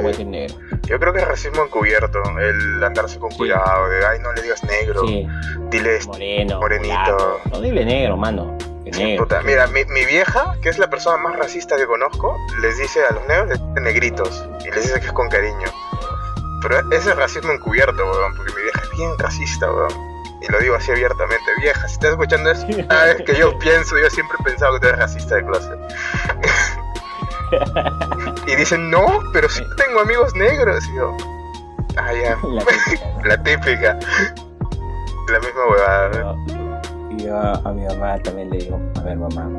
Yo 0.84 1.00
creo 1.00 1.14
que 1.14 1.20
es 1.20 1.28
racismo 1.28 1.64
encubierto, 1.64 2.20
el 2.40 2.84
andarse 2.84 3.18
con 3.20 3.32
cuidado, 3.32 3.90
de 3.90 4.06
ay 4.06 4.20
no 4.20 4.34
le 4.34 4.42
digas 4.42 4.62
negro, 4.66 5.04
dile 5.04 5.96
este, 5.96 6.08
moreno. 6.08 6.60
Morenito. 6.60 7.40
No 7.52 7.62
dile 7.62 7.86
negro, 7.86 8.18
mano. 8.18 8.58
Puta. 9.18 9.42
Mira, 9.44 9.68
mi, 9.68 9.86
mi 9.86 10.06
vieja, 10.06 10.58
que 10.62 10.68
es 10.68 10.78
la 10.78 10.90
persona 10.90 11.16
más 11.18 11.38
racista 11.38 11.78
que 11.78 11.86
conozco, 11.86 12.36
les 12.62 12.78
dice 12.78 13.00
a 13.10 13.14
los 13.14 13.26
negros, 13.26 13.48
les 13.48 13.60
dice 13.60 13.82
negritos, 13.82 14.46
y 14.66 14.72
les 14.72 14.84
dice 14.84 15.00
que 15.00 15.06
es 15.06 15.14
con 15.14 15.30
cariño. 15.30 15.70
Pero 16.62 16.80
ese 16.92 17.12
es 17.12 17.16
racismo 17.16 17.54
encubierto, 17.54 18.04
weón, 18.04 18.36
porque 18.36 18.52
mi 18.54 18.62
vieja 18.64 18.82
es 18.84 18.98
bien 18.98 19.18
racista, 19.18 19.72
weón. 19.72 20.11
Y 20.42 20.52
lo 20.52 20.60
digo 20.60 20.76
así 20.76 20.92
abiertamente, 20.92 21.44
vieja, 21.60 21.88
si 21.88 21.94
estás 21.94 22.12
escuchando 22.12 22.52
eso, 22.52 22.66
sabes 22.90 23.22
que 23.26 23.36
yo 23.36 23.58
pienso, 23.60 23.98
yo 23.98 24.10
siempre 24.10 24.38
he 24.40 24.44
pensado 24.44 24.74
que 24.74 24.80
tú 24.80 24.88
eres 24.88 25.00
racista 25.00 25.36
de 25.36 25.46
clase. 25.46 25.70
y 28.48 28.56
dicen, 28.56 28.90
no, 28.90 29.20
pero 29.34 29.48
sí 29.50 29.62
tengo 29.78 30.00
amigos 30.00 30.34
negros. 30.36 30.84
Y 30.88 30.96
yo, 30.96 31.16
ah, 31.98 32.14
ya, 32.14 32.38
La 32.44 32.64
típica, 32.66 33.28
la 33.28 33.44
típica. 33.44 34.00
La 35.32 35.40
misma 35.40 35.68
huevada. 35.70 36.12
Yo, 36.12 37.18
yo 37.18 37.38
a 37.38 37.74
mi 37.74 37.86
mamá 37.86 38.18
también 38.20 38.50
le 38.50 38.58
digo, 38.58 38.82
a 39.00 39.04
ver 39.04 39.18
mamá, 39.18 39.50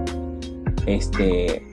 este, 0.87 1.65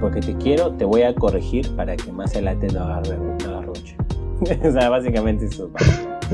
porque 0.00 0.20
te 0.20 0.36
quiero, 0.36 0.72
te 0.72 0.84
voy 0.84 1.02
a 1.02 1.14
corregir 1.14 1.74
para 1.76 1.96
que 1.96 2.10
más 2.10 2.32
adelante 2.32 2.68
no 2.68 2.82
agarre 2.84 3.16
no 3.16 3.50
agarruche. 3.50 3.96
o 4.64 4.72
sea, 4.72 4.88
básicamente 4.88 5.46
eso. 5.46 5.70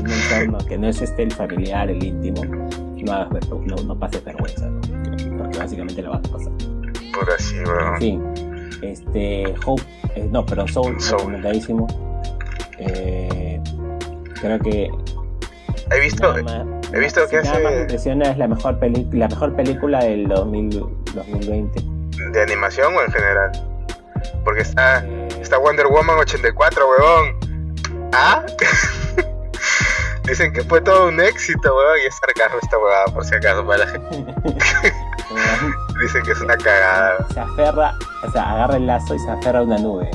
Que 0.03 0.11
un 0.11 0.11
entorno 0.11 0.57
que 0.67 0.77
no 0.77 0.87
es 0.87 1.01
este 1.01 1.23
el 1.23 1.31
familiar, 1.31 1.89
el 1.89 2.03
íntimo, 2.03 2.43
no, 2.45 3.11
hagas 3.13 3.47
no, 3.49 3.75
no 3.75 3.99
pases 3.99 4.23
vergüenza, 4.23 4.67
¿no? 4.67 4.81
Porque 5.37 5.57
básicamente 5.59 6.01
lo 6.01 6.11
vas 6.11 6.19
a 6.19 6.31
pasar. 6.31 6.51
Por 7.13 7.31
así, 7.31 7.57
En 7.57 7.67
weón. 7.67 7.97
fin, 7.97 8.69
este, 8.81 9.53
Hope, 9.65 9.83
eh, 10.15 10.27
no, 10.31 10.45
perdón, 10.45 10.67
Soul, 10.67 10.99
Soul. 11.01 11.19
recomendadísimo. 11.19 11.87
Eh, 12.79 13.59
creo 14.41 14.59
que 14.59 14.89
He 15.91 15.99
visto, 16.01 16.33
más- 16.43 16.65
he 16.93 16.99
visto 16.99 17.21
que 17.29 17.41
nada 17.41 17.59
más 17.59 17.73
impresiona 17.81 18.29
es 18.31 18.37
la 18.37 18.47
mejor, 18.47 18.77
peli 18.79 19.07
la 19.13 19.27
mejor 19.29 19.55
película 19.55 20.03
del 20.03 20.27
2000 20.27 20.69
2020. 21.15 21.81
de 22.33 22.41
animación 22.41 22.93
o 22.95 23.01
en 23.01 23.11
general. 23.11 23.51
Porque 24.43 24.61
está, 24.61 25.03
Eh, 25.05 25.27
está 25.41 25.57
Wonder 25.57 25.87
Woman 25.87 26.17
84, 26.19 26.85
weón. 26.89 28.09
¿Ah? 28.13 28.43
Dicen 30.27 30.51
que 30.51 30.63
fue 30.63 30.81
todo 30.81 31.07
un 31.07 31.21
éxito, 31.21 31.75
weón. 31.75 31.99
Y 32.03 32.07
es 32.07 32.15
sarcasmo 32.15 32.59
esta 32.61 32.77
huevada, 32.77 33.05
por 33.13 33.23
si 33.23 33.35
acaso, 33.35 33.65
para 33.65 33.85
la 33.85 33.87
gente. 33.87 34.17
Dicen 36.01 36.23
que 36.23 36.31
es 36.31 36.41
una 36.41 36.57
cagada. 36.57 37.25
se 37.33 37.39
aferra, 37.39 37.95
o 38.27 38.31
sea, 38.31 38.51
agarra 38.51 38.75
el 38.75 38.87
lazo 38.87 39.15
y 39.15 39.19
se 39.19 39.31
aferra 39.31 39.59
a 39.59 39.63
una 39.63 39.77
nube. 39.77 40.09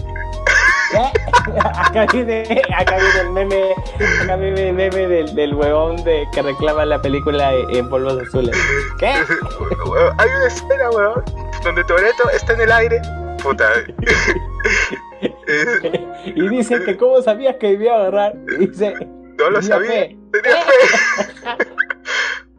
¿Qué? 0.91 0.99
acá, 1.75 2.07
viene, 2.13 2.63
acá 2.77 2.97
viene 2.97 3.21
el 3.21 3.31
meme, 3.31 3.75
acá 4.23 4.37
viene 4.37 4.69
el 4.69 4.75
meme 4.75 5.09
del, 5.09 5.35
del 5.35 5.55
huevón 5.55 5.97
de, 6.05 6.29
que 6.33 6.43
reclama 6.43 6.85
la 6.85 7.01
película 7.01 7.53
en 7.55 7.89
polvos 7.89 8.21
azules. 8.21 8.57
¿Qué? 8.99 9.07
Hay 9.09 10.29
una 10.37 10.47
escena, 10.47 10.91
weón, 10.91 11.25
donde 11.65 11.83
Toreto 11.85 12.29
está 12.31 12.53
en 12.53 12.61
el 12.61 12.73
aire. 12.73 13.01
Puta. 13.43 13.69
Y 16.25 16.49
dice 16.49 16.83
que 16.85 16.97
cómo 16.97 17.23
sabías 17.23 17.57
que 17.57 17.71
debía 17.71 17.95
agarrar. 17.97 18.35
Y 18.59 18.67
dice, 18.67 18.95
no 19.39 19.51
lo 19.51 19.61
Tenía 19.61 19.75
sabía. 19.75 19.91
fe. 19.91 20.17
Tenía 20.33 20.57
fe. 20.63 21.65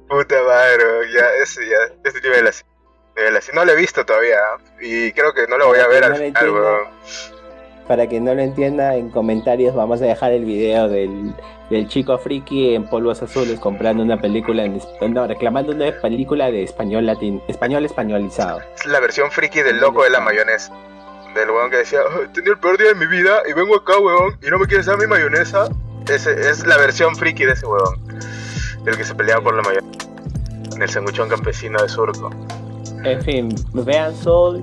Puta 0.09 0.35
madre, 0.43 0.83
ya, 1.13 1.25
ese, 1.41 1.61
ya, 1.67 1.93
ese 2.03 2.21
nivel 2.21 2.47
así. 2.47 2.63
Nivel 3.17 3.37
así. 3.37 3.51
No 3.53 3.65
lo 3.65 3.71
he 3.71 3.75
visto 3.75 4.05
todavía. 4.05 4.37
Y 4.81 5.11
creo 5.13 5.33
que 5.33 5.47
no 5.47 5.57
lo 5.57 5.67
voy 5.67 5.79
a 5.79 5.87
ver 5.87 6.03
al 6.03 6.15
final, 6.15 6.87
para 7.87 8.07
que 8.07 8.19
no 8.21 8.33
lo 8.33 8.41
entienda, 8.41 8.95
en 8.95 9.09
comentarios 9.09 9.75
vamos 9.75 10.01
a 10.01 10.05
dejar 10.05 10.31
el 10.31 10.45
video 10.45 10.87
del, 10.87 11.33
del 11.69 11.87
chico 11.89 12.17
friki 12.17 12.75
en 12.75 12.85
polvos 12.87 13.21
azules 13.21 13.59
comprando 13.59 14.01
una 14.03 14.21
película, 14.21 14.63
en, 14.63 14.79
no, 15.13 15.27
reclamando 15.27 15.73
una 15.73 15.91
película 16.01 16.49
de 16.49 16.63
español 16.63 17.05
latín, 17.05 17.41
español 17.49 17.83
españolizado. 17.85 18.61
Es 18.75 18.85
la 18.85 19.01
versión 19.01 19.29
friki 19.31 19.61
del 19.63 19.79
loco 19.81 20.03
de 20.05 20.11
la 20.11 20.21
mayonesa. 20.21 20.71
Del 21.35 21.49
weón 21.49 21.69
que 21.71 21.77
decía, 21.77 21.99
"Ay, 22.17 22.27
tenía 22.33 22.53
el 22.53 22.59
peor 22.59 22.77
día 22.77 22.89
de 22.89 22.95
mi 22.95 23.05
vida 23.07 23.41
y 23.49 23.53
vengo 23.53 23.75
acá, 23.75 23.97
weón, 23.99 24.37
y 24.41 24.49
no 24.49 24.59
me 24.59 24.65
quieres 24.67 24.85
dar 24.85 24.97
mi 24.97 25.07
mayonesa. 25.07 25.67
Ese, 26.07 26.49
es 26.49 26.65
la 26.65 26.77
versión 26.77 27.15
friki 27.15 27.45
de 27.45 27.53
ese 27.53 27.65
weón. 27.65 27.99
Del 28.83 28.97
que 28.97 29.03
se 29.03 29.15
peleaba 29.15 29.43
por 29.43 29.55
la 29.55 29.61
mayonesa. 29.61 30.09
En 30.75 30.81
el 30.81 30.89
sanguchón 30.89 31.29
campesino 31.29 31.81
de 31.81 31.87
Surco. 31.87 32.29
En 33.03 33.21
fin, 33.21 33.55
vean 33.73 34.15
Soul, 34.15 34.61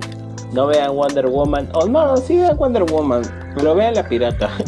no 0.53 0.67
vean 0.67 0.95
Wonder 0.95 1.27
Woman, 1.27 1.69
o 1.73 1.87
no, 1.87 2.17
sí 2.17 2.37
vean 2.37 2.57
Wonder 2.57 2.83
Woman, 2.83 3.21
pero 3.55 3.75
vean 3.75 3.93
La 3.93 4.07
Pirata. 4.07 4.49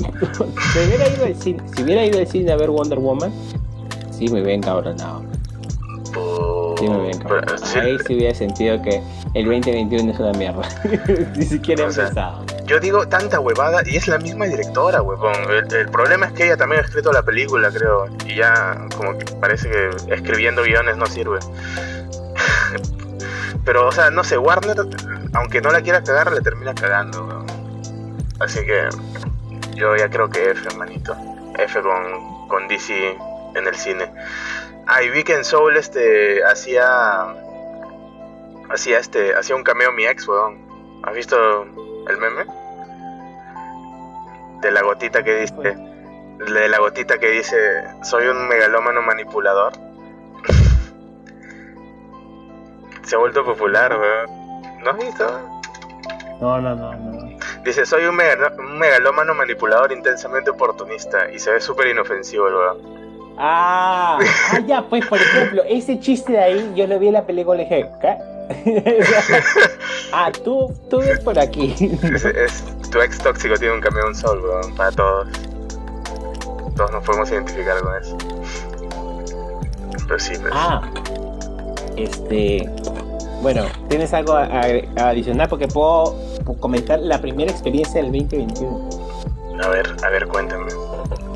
si, 0.73 0.79
hubiera 0.79 1.09
ido 1.09 1.25
al 1.25 1.35
cine, 1.35 1.63
si 1.75 1.83
hubiera 1.83 2.05
ido 2.05 2.19
al 2.19 2.27
cine 2.27 2.51
a 2.51 2.55
ver 2.55 2.69
Wonder 2.69 2.99
Woman, 2.99 3.31
sí 4.11 4.27
me 4.29 4.41
ven 4.41 4.61
Sí 6.13 7.19
Pero, 7.27 7.57
sí, 7.57 7.79
Ahí 7.79 7.97
sí 8.05 8.15
hubiera 8.15 8.35
sentido 8.35 8.81
que 8.81 9.01
el 9.33 9.45
2021 9.45 10.11
es 10.11 10.19
una 10.19 10.31
mierda. 10.33 10.67
Ni 11.35 11.45
siquiera 11.45 11.87
he 11.87 11.91
sea, 11.91 12.05
empezado. 12.05 12.45
Yo 12.65 12.79
digo 12.79 13.07
tanta 13.07 13.39
huevada 13.39 13.81
y 13.85 13.97
es 13.97 14.07
la 14.07 14.17
misma 14.17 14.45
directora, 14.45 15.01
huevón. 15.01 15.33
El, 15.49 15.73
el 15.73 15.89
problema 15.89 16.27
es 16.27 16.33
que 16.33 16.45
ella 16.45 16.57
también 16.57 16.81
ha 16.81 16.85
escrito 16.85 17.11
la 17.11 17.23
película, 17.23 17.69
creo. 17.71 18.07
Y 18.25 18.35
ya 18.35 18.87
como 18.97 19.17
que 19.17 19.25
parece 19.35 19.69
que 19.69 19.89
escribiendo 20.13 20.63
guiones 20.63 20.97
no 20.97 21.05
sirve. 21.05 21.39
Pero, 23.65 23.87
o 23.87 23.91
sea, 23.91 24.09
no 24.09 24.23
sé, 24.23 24.37
Warner, 24.37 24.77
aunque 25.33 25.61
no 25.61 25.71
la 25.71 25.81
quiera 25.81 26.03
cagar, 26.03 26.31
le 26.31 26.41
termina 26.41 26.73
cagando, 26.73 27.25
huevón. 27.25 27.45
Así 28.39 28.59
que 28.65 28.89
yo 29.75 29.95
ya 29.95 30.09
creo 30.09 30.29
que 30.29 30.51
F, 30.51 30.77
manito. 30.77 31.15
F 31.57 31.81
con, 31.81 32.47
con 32.47 32.67
DC 32.67 33.17
en 33.55 33.67
el 33.67 33.75
cine. 33.75 34.11
Ah, 34.85 35.01
y 35.01 35.09
vi 35.09 35.23
que 35.23 35.33
en 35.33 35.45
Soul 35.45 35.77
este 35.77 36.43
hacía 36.43 37.25
hacía 38.69 38.99
este 38.99 39.33
hacía 39.35 39.55
un 39.55 39.63
cameo 39.63 39.91
mi 39.91 40.05
ex, 40.05 40.27
weón. 40.27 40.61
¿Has 41.03 41.13
visto 41.13 41.63
el 41.63 42.17
meme? 42.17 42.45
De 44.61 44.71
la 44.71 44.81
gotita 44.81 45.23
que 45.23 45.35
dice 45.35 45.53
de 45.53 46.69
la 46.69 46.79
gotita 46.79 47.17
que 47.17 47.29
dice 47.29 47.55
soy 48.03 48.27
un 48.27 48.47
megalómano 48.47 49.01
manipulador. 49.01 49.73
Se 53.03 53.15
ha 53.15 53.19
vuelto 53.19 53.45
popular, 53.45 53.97
weón. 53.97 54.43
¿No 54.83 54.91
has 54.91 54.97
visto? 54.97 55.49
No, 56.41 56.59
no, 56.59 56.75
no, 56.75 56.93
no. 56.93 57.37
Dice, 57.63 57.85
soy 57.85 58.03
un, 58.03 58.17
megalómano 58.17 59.33
manipulador 59.33 59.93
intensamente 59.93 60.49
oportunista 60.49 61.31
y 61.31 61.39
se 61.39 61.51
ve 61.51 61.61
súper 61.61 61.87
inofensivo 61.87 62.49
el 62.49 62.55
weón. 62.55 63.02
Ah, 63.37 64.19
ah, 64.51 64.59
ya, 64.67 64.83
pues 64.89 65.05
por 65.07 65.17
ejemplo, 65.19 65.63
ese 65.67 65.99
chiste 65.99 66.33
de 66.33 66.39
ahí 66.39 66.73
yo 66.75 66.85
lo 66.87 66.99
vi 66.99 67.07
en 67.07 67.13
la 67.13 67.25
película 67.25 67.67
¿qué? 67.67 67.89
ah, 70.13 70.31
tú, 70.43 70.71
tú 70.89 70.99
ves 70.99 71.19
por 71.21 71.37
aquí. 71.39 71.73
Es, 72.13 72.25
es- 72.25 72.63
tu 72.91 73.01
ex 73.01 73.17
tóxico 73.17 73.55
tiene 73.55 73.73
un 73.73 73.81
camión 73.81 74.07
un 74.09 74.15
sol, 74.15 74.39
weón, 74.43 74.75
para 74.75 74.91
todos. 74.91 75.27
Todos 76.75 76.91
nos 76.91 77.03
podemos 77.03 77.31
identificar 77.31 77.79
con 77.81 77.95
eso. 78.01 78.17
Pero 80.07 80.19
sí, 80.19 80.33
pues. 80.39 80.53
Ah, 80.55 80.81
este. 81.95 82.69
Bueno, 83.41 83.63
¿tienes 83.89 84.13
algo 84.13 84.33
a, 84.33 84.43
a- 84.43 84.67
a 84.97 85.09
adicionar? 85.09 85.49
Porque 85.49 85.67
puedo, 85.67 86.15
puedo 86.45 86.59
comentar 86.59 86.99
la 86.99 87.19
primera 87.19 87.49
experiencia 87.51 88.01
del 88.01 88.11
2021. 88.11 88.89
A 89.63 89.67
ver, 89.69 89.95
a 90.03 90.09
ver, 90.09 90.27
cuéntame. 90.27 90.71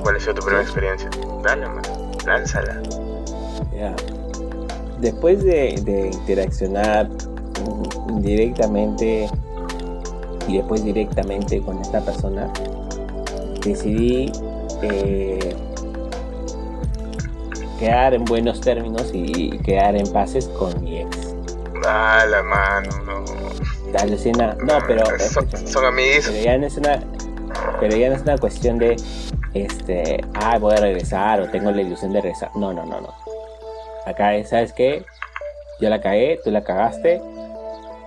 ¿Cuál 0.03 0.15
ha 0.15 0.19
sido 0.19 0.35
tu 0.35 0.41
primera 0.43 0.63
experiencia? 0.63 1.09
Dale, 1.43 1.67
man. 1.67 1.81
Lánzala. 2.27 2.81
Después 4.99 5.43
de, 5.43 5.79
de 5.83 6.09
interaccionar 6.13 7.09
indirectamente 8.09 9.29
y 10.47 10.57
después 10.57 10.83
directamente 10.83 11.61
con 11.61 11.79
esta 11.79 12.01
persona, 12.01 12.51
decidí 13.63 14.31
eh, 14.81 15.55
quedar 17.79 18.13
en 18.13 18.25
buenos 18.25 18.59
términos 18.61 19.11
y 19.13 19.57
quedar 19.59 19.95
en 19.95 20.07
paces 20.11 20.47
con 20.47 20.83
mi 20.83 20.99
ex. 21.01 21.35
Ah, 21.85 22.25
la 22.29 22.43
mano, 22.43 22.89
no. 23.05 23.23
Alucina. 23.99 24.55
No, 24.65 24.79
pero 24.85 25.03
Son, 25.19 25.47
son 25.67 25.85
amigos. 25.85 26.25
pero 26.27 26.43
ya 26.43 26.57
no 26.57 26.67
es 26.67 26.77
una 26.77 26.99
pero 27.79 27.95
ya 27.95 28.09
no 28.09 28.15
es 28.15 28.21
una 28.21 28.37
cuestión 28.37 28.77
de 28.77 28.95
este, 29.63 30.23
ah, 30.33 30.57
voy 30.59 30.73
a 30.73 30.81
regresar 30.81 31.41
o 31.41 31.49
tengo 31.49 31.71
la 31.71 31.81
ilusión 31.81 32.13
de 32.13 32.21
regresar. 32.21 32.51
No, 32.55 32.73
no, 32.73 32.85
no, 32.85 33.01
no. 33.01 33.13
Acá 34.05 34.35
es, 34.35 34.49
¿sabes 34.49 34.73
qué? 34.73 35.03
Yo 35.79 35.89
la 35.89 36.01
cagué, 36.01 36.39
tú 36.43 36.51
la 36.51 36.63
cagaste, 36.63 37.21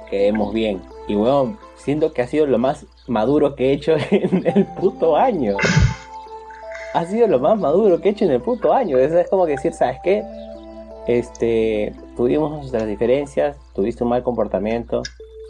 quedemos 0.08 0.52
bien. 0.52 0.82
Y 1.06 1.14
bueno, 1.14 1.58
siento 1.76 2.12
que 2.12 2.22
ha 2.22 2.26
sido 2.26 2.46
lo 2.46 2.58
más 2.58 2.86
maduro 3.06 3.54
que 3.54 3.70
he 3.70 3.72
hecho 3.72 3.96
en 4.10 4.46
el 4.46 4.66
puto 4.66 5.16
año. 5.16 5.56
Ha 6.94 7.04
sido 7.06 7.26
lo 7.28 7.38
más 7.38 7.58
maduro 7.58 8.00
que 8.00 8.08
he 8.08 8.12
hecho 8.12 8.24
en 8.24 8.32
el 8.32 8.40
puto 8.40 8.72
año. 8.72 8.98
Es, 8.98 9.28
como 9.28 9.46
decir, 9.46 9.72
¿sabes 9.72 9.98
qué? 10.02 10.24
Este, 11.06 11.94
tuvimos 12.16 12.52
nuestras 12.52 12.86
diferencias, 12.86 13.56
tuviste 13.74 14.04
un 14.04 14.10
mal 14.10 14.22
comportamiento, 14.22 15.02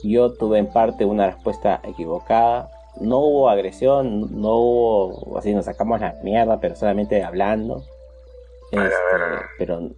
yo 0.02 0.32
tuve 0.32 0.58
en 0.58 0.66
parte 0.66 1.04
una 1.04 1.26
respuesta 1.26 1.80
equivocada, 1.84 2.70
no 3.00 3.18
hubo 3.18 3.48
agresión, 3.48 4.40
no 4.40 4.56
hubo, 4.56 5.38
así 5.38 5.54
nos 5.54 5.64
sacamos 5.64 6.00
la 6.00 6.14
mierda, 6.22 6.60
pero 6.60 6.74
solamente 6.74 7.22
hablando. 7.22 7.84
Este, 8.72 8.90
pero 9.58 9.90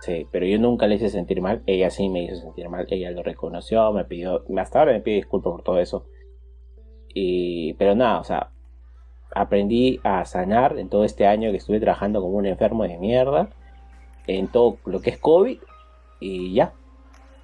sí, 0.00 0.26
pero 0.30 0.46
yo 0.46 0.58
nunca 0.58 0.86
le 0.86 0.96
hice 0.96 1.10
sentir 1.10 1.40
mal, 1.40 1.62
ella 1.66 1.90
sí 1.90 2.08
me 2.08 2.24
hizo 2.24 2.36
sentir 2.36 2.68
mal, 2.68 2.86
ella 2.90 3.10
lo 3.10 3.22
reconoció, 3.22 3.92
me 3.92 4.04
pidió, 4.04 4.44
hasta 4.58 4.80
ahora 4.80 4.92
me 4.92 5.00
pide 5.00 5.16
disculpas 5.16 5.52
por 5.52 5.62
todo 5.62 5.78
eso. 5.78 6.06
Y, 7.14 7.74
pero 7.74 7.94
nada, 7.94 8.20
o 8.20 8.24
sea, 8.24 8.50
aprendí 9.34 10.00
a 10.02 10.24
sanar 10.24 10.78
en 10.78 10.88
todo 10.88 11.04
este 11.04 11.26
año 11.26 11.50
que 11.50 11.58
estuve 11.58 11.80
trabajando 11.80 12.20
como 12.20 12.36
un 12.36 12.46
enfermo 12.46 12.84
de 12.84 12.98
mierda, 12.98 13.48
en 14.26 14.48
todo 14.48 14.78
lo 14.84 15.00
que 15.00 15.10
es 15.10 15.18
COVID, 15.18 15.58
y 16.20 16.54
ya, 16.54 16.72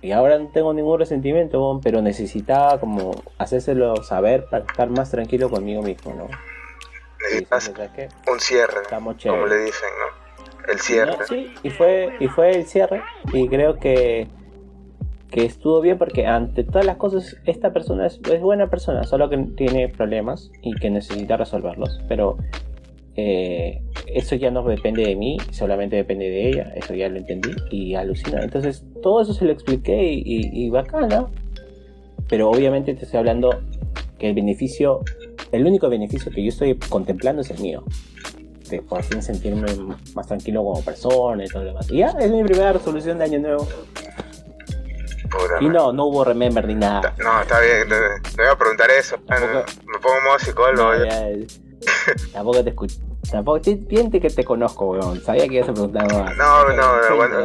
y 0.00 0.12
ahora 0.12 0.38
no 0.38 0.48
tengo 0.48 0.72
ningún 0.72 0.98
resentimiento, 0.98 1.80
pero 1.82 2.02
necesitaba 2.02 2.78
como 2.78 3.22
hacérselo 3.38 3.96
saber 4.02 4.46
para 4.48 4.64
estar 4.64 4.88
más 4.90 5.11
tranquilo 5.11 5.50
conmigo 5.50 5.82
mismo, 5.82 6.14
¿no? 6.14 6.28
Necesitas 7.20 7.72
un 8.30 8.40
cierre, 8.40 8.82
como 8.88 9.46
le 9.46 9.64
dicen, 9.64 9.88
¿no? 9.98 10.72
El 10.72 10.78
cierre. 10.78 11.16
sí, 11.26 11.52
y 11.62 11.70
fue, 11.70 12.14
y 12.20 12.28
fue 12.28 12.50
el 12.50 12.66
cierre. 12.66 13.02
Y 13.32 13.48
creo 13.48 13.78
que, 13.78 14.28
que 15.30 15.44
estuvo 15.44 15.80
bien 15.80 15.98
porque 15.98 16.26
ante 16.26 16.62
todas 16.62 16.84
las 16.84 16.96
cosas, 16.96 17.37
esta 17.44 17.72
persona 17.72 18.06
es, 18.06 18.20
es 18.30 18.40
buena 18.40 18.68
persona, 18.68 19.02
solo 19.04 19.28
que 19.28 19.38
tiene 19.56 19.88
problemas 19.88 20.50
y 20.62 20.74
que 20.76 20.90
necesita 20.90 21.37
resolverlos. 21.37 22.00
Pero 22.08 22.37
eh, 23.20 23.83
eso 24.07 24.37
ya 24.37 24.52
no 24.52 24.62
depende 24.62 25.02
de 25.02 25.16
mí, 25.16 25.38
solamente 25.50 25.96
depende 25.96 26.31
de 26.31 26.50
ella, 26.50 26.72
eso 26.76 26.94
ya 26.94 27.09
lo 27.09 27.18
entendí 27.18 27.50
y 27.68 27.96
alucina. 27.96 28.44
Entonces, 28.44 28.85
todo 29.02 29.20
eso 29.22 29.35
se 29.35 29.44
lo 29.44 29.50
expliqué 29.50 30.04
y, 30.04 30.22
y, 30.52 30.70
bacana. 30.70 31.26
Pero 32.28 32.48
obviamente 32.48 32.94
te 32.94 33.04
estoy 33.04 33.18
hablando 33.18 33.61
que 34.20 34.28
el 34.28 34.37
beneficio, 34.37 35.00
el 35.50 35.66
único 35.66 35.88
beneficio 35.88 36.31
que 36.31 36.44
yo 36.44 36.50
estoy 36.50 36.76
contemplando 36.76 37.42
es 37.42 37.50
el 37.50 37.59
mío. 37.59 37.83
De 38.70 38.83
por 38.83 39.02
fin 39.02 39.20
sentirme 39.20 39.66
más 40.14 40.28
tranquilo 40.28 40.62
como 40.62 40.81
persona 40.85 41.44
y 41.44 41.48
todo 41.48 41.64
lo 41.64 41.68
demás. 41.70 41.90
Y 41.90 41.98
ya, 41.98 42.11
es 42.20 42.31
mi 42.31 42.44
primera 42.44 42.72
resolución 42.72 43.18
de 43.18 43.24
año 43.24 43.40
nuevo. 43.40 43.66
y 45.61 45.68
no, 45.68 45.92
no 45.92 46.07
hubo 46.07 46.22
remember 46.22 46.68
ni 46.68 46.76
nada. 46.76 47.16
No, 47.18 47.42
está 47.42 47.59
bien, 47.59 47.88
te, 47.88 48.42
voy 48.42 48.52
a 48.52 48.57
preguntar 48.57 48.88
eso. 48.92 49.16
Me 49.26 49.98
pongo 49.98 50.20
modo 50.24 50.38
psicólogo. 50.38 50.92
tampoco 52.33 52.62
te 52.62 52.70
escucho. 52.70 53.08
Tampoco 53.31 53.62
siente 53.62 54.20
que 54.20 54.31
te 54.31 54.44
conozco, 54.44 54.87
weón. 54.87 55.20
Sabía 55.20 55.46
que 55.48 55.57
ibas 55.57 55.68
a 55.68 55.72
preguntar 55.72 56.12
más. 56.12 56.37
No, 56.37 56.68
no, 56.68 56.74
no. 56.74 57.16
Cuando, 57.16 57.44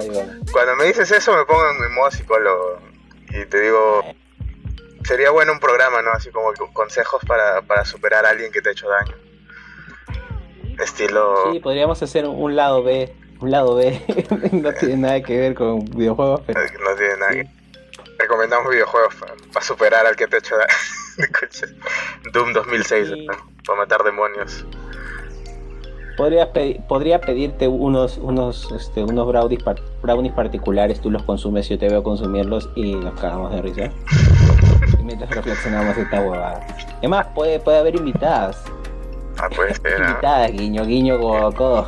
cuando, 0.51 0.75
me 0.77 0.85
dices 0.85 1.11
eso 1.11 1.35
me 1.35 1.45
pongo 1.45 1.61
en 1.85 1.93
modo 1.93 2.11
psicólogo. 2.11 2.79
Y 3.29 3.45
te 3.45 3.59
digo, 3.59 4.01
sería 5.03 5.31
bueno 5.31 5.51
un 5.51 5.59
programa, 5.59 6.01
¿no? 6.01 6.11
Así 6.11 6.29
como 6.31 6.53
consejos 6.73 7.21
para, 7.25 7.61
para 7.63 7.85
superar 7.85 8.25
a 8.25 8.29
alguien 8.29 8.51
que 8.51 8.61
te 8.61 8.69
ha 8.69 8.71
hecho 8.71 8.87
daño. 8.87 9.15
Estilo... 10.79 11.51
Sí, 11.51 11.59
podríamos 11.59 12.01
hacer 12.01 12.25
un 12.25 12.55
lado 12.55 12.83
B. 12.83 13.13
Un 13.39 13.51
lado 13.51 13.75
B. 13.75 14.01
no 14.51 14.73
tiene 14.73 14.97
nada 14.97 15.21
que 15.21 15.37
ver 15.37 15.53
con 15.53 15.85
videojuegos, 15.85 16.41
pero... 16.45 16.61
No 16.61 16.95
tiene 16.95 17.17
nada 17.17 17.31
que... 17.31 17.47
Recomendamos 18.19 18.71
videojuegos 18.71 19.15
para, 19.15 19.65
superar 19.65 20.05
al 20.05 20.15
que 20.15 20.27
te 20.27 20.37
ha 20.37 20.39
hecho 20.39 20.55
daño. 20.55 20.67
Doom 22.33 22.53
2006, 22.53 23.09
para 23.65 23.79
matar 23.79 24.03
demonios. 24.03 24.65
Podría, 26.17 26.51
podría 26.87 27.19
pedirte 27.19 27.67
unos, 27.67 28.17
unos, 28.17 28.71
este, 28.71 29.03
unos 29.03 29.27
brownies, 29.27 29.63
brownies 30.01 30.33
particulares, 30.33 31.01
tú 31.01 31.09
los 31.09 31.23
consumes, 31.23 31.67
yo 31.69 31.79
te 31.79 31.89
veo 31.89 32.03
consumirlos 32.03 32.69
y 32.75 32.93
nos 32.95 33.19
cagamos 33.19 33.51
de 33.51 33.61
risa. 33.61 33.81
y 34.99 35.03
mientras 35.03 35.31
reflexionamos 35.31 35.97
esta 35.97 36.21
huevada. 36.21 36.65
Es 37.01 37.09
más, 37.09 37.27
puede, 37.27 37.59
puede 37.59 37.79
haber 37.79 37.95
invitadas. 37.95 38.63
Ah, 39.39 39.49
puede 39.49 39.73
ser. 39.73 39.99
invitadas, 39.99 40.51
guiño, 40.51 40.85
guiño, 40.85 41.19
codo. 41.19 41.87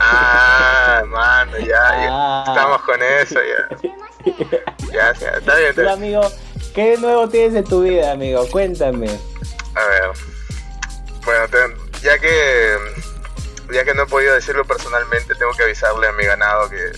Ah, 0.00 1.02
mano, 1.06 1.58
ya, 1.58 1.66
ya. 1.66 2.08
Ah. 2.10 2.44
Estamos 2.48 2.82
con 2.82 3.00
eso, 3.02 3.38
ya. 3.38 3.92
ya, 4.92 5.12
ya, 5.14 5.28
está 5.38 5.56
bien. 5.56 5.70
Está 5.70 5.92
amigo, 5.92 6.22
¿qué 6.74 6.96
nuevo 6.98 7.28
tienes 7.28 7.54
en 7.54 7.64
tu 7.64 7.82
vida, 7.82 8.12
amigo? 8.12 8.44
Cuéntame. 8.50 9.06
A 9.06 9.86
ver. 9.86 10.10
Bueno, 11.24 11.76
ya 12.02 12.18
que 12.18 12.76
ya 13.72 13.84
que 13.84 13.94
no 13.94 14.02
he 14.02 14.06
podido 14.06 14.34
decirlo 14.34 14.64
personalmente, 14.64 15.34
tengo 15.34 15.52
que 15.52 15.64
avisarle 15.64 16.06
a 16.08 16.12
mi 16.12 16.24
ganado 16.24 16.68
que 16.70 16.92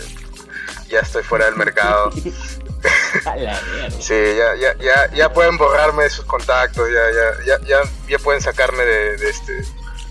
ya 0.87 0.99
estoy 0.99 1.23
fuera 1.23 1.45
del 1.45 1.55
mercado. 1.55 2.11
sí, 3.99 4.35
ya, 4.37 4.55
ya, 4.55 4.75
ya, 4.77 5.09
ya 5.11 5.33
pueden 5.33 5.57
borrarme 5.57 6.03
de 6.03 6.09
sus 6.09 6.25
contactos, 6.25 6.89
ya, 6.89 7.11
ya, 7.11 7.45
ya, 7.45 7.65
ya, 7.65 7.81
ya 8.07 8.19
pueden 8.19 8.41
sacarme 8.41 8.83
de, 8.83 9.29
este, 9.29 9.63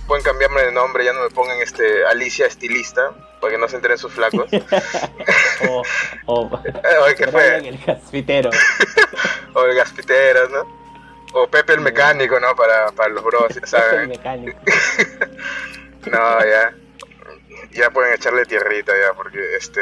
pueden 0.07 0.25
cambiarme 0.25 0.63
de 0.63 0.73
nombre, 0.73 1.05
ya 1.05 1.13
no 1.13 1.23
me 1.23 1.31
pongan 1.31 1.61
este 1.61 2.05
Alicia 2.07 2.47
Estilista, 2.47 3.13
para 3.41 3.53
que 3.53 3.59
no 3.59 3.69
se 3.69 3.77
enteren 3.77 3.99
sus 3.99 4.13
flacos. 4.13 4.51
o, 5.69 5.83
o, 6.27 6.61
¿qué 7.17 7.29
fue? 7.29 7.57
El 7.57 7.79
gaspitero. 7.79 8.51
o 9.55 9.65
el 9.65 9.77
gaspitero, 9.77 10.49
¿no? 10.49 10.83
O 11.35 11.47
Pepe 11.47 11.75
el 11.75 11.81
mecánico, 11.81 12.39
¿no? 12.39 12.55
Para, 12.55 12.91
para 12.93 13.09
los 13.09 13.25
bros, 13.25 13.55
ya 13.55 13.67
saben. 13.67 13.91
Pepe 13.91 14.03
el 14.03 14.09
mecánico. 14.09 14.59
No, 16.11 16.41
ya. 16.41 16.75
Ya 17.73 17.91
pueden 17.91 18.15
echarle 18.15 18.45
tierrita 18.45 18.93
ya, 18.93 19.15
porque 19.15 19.39
este. 19.57 19.81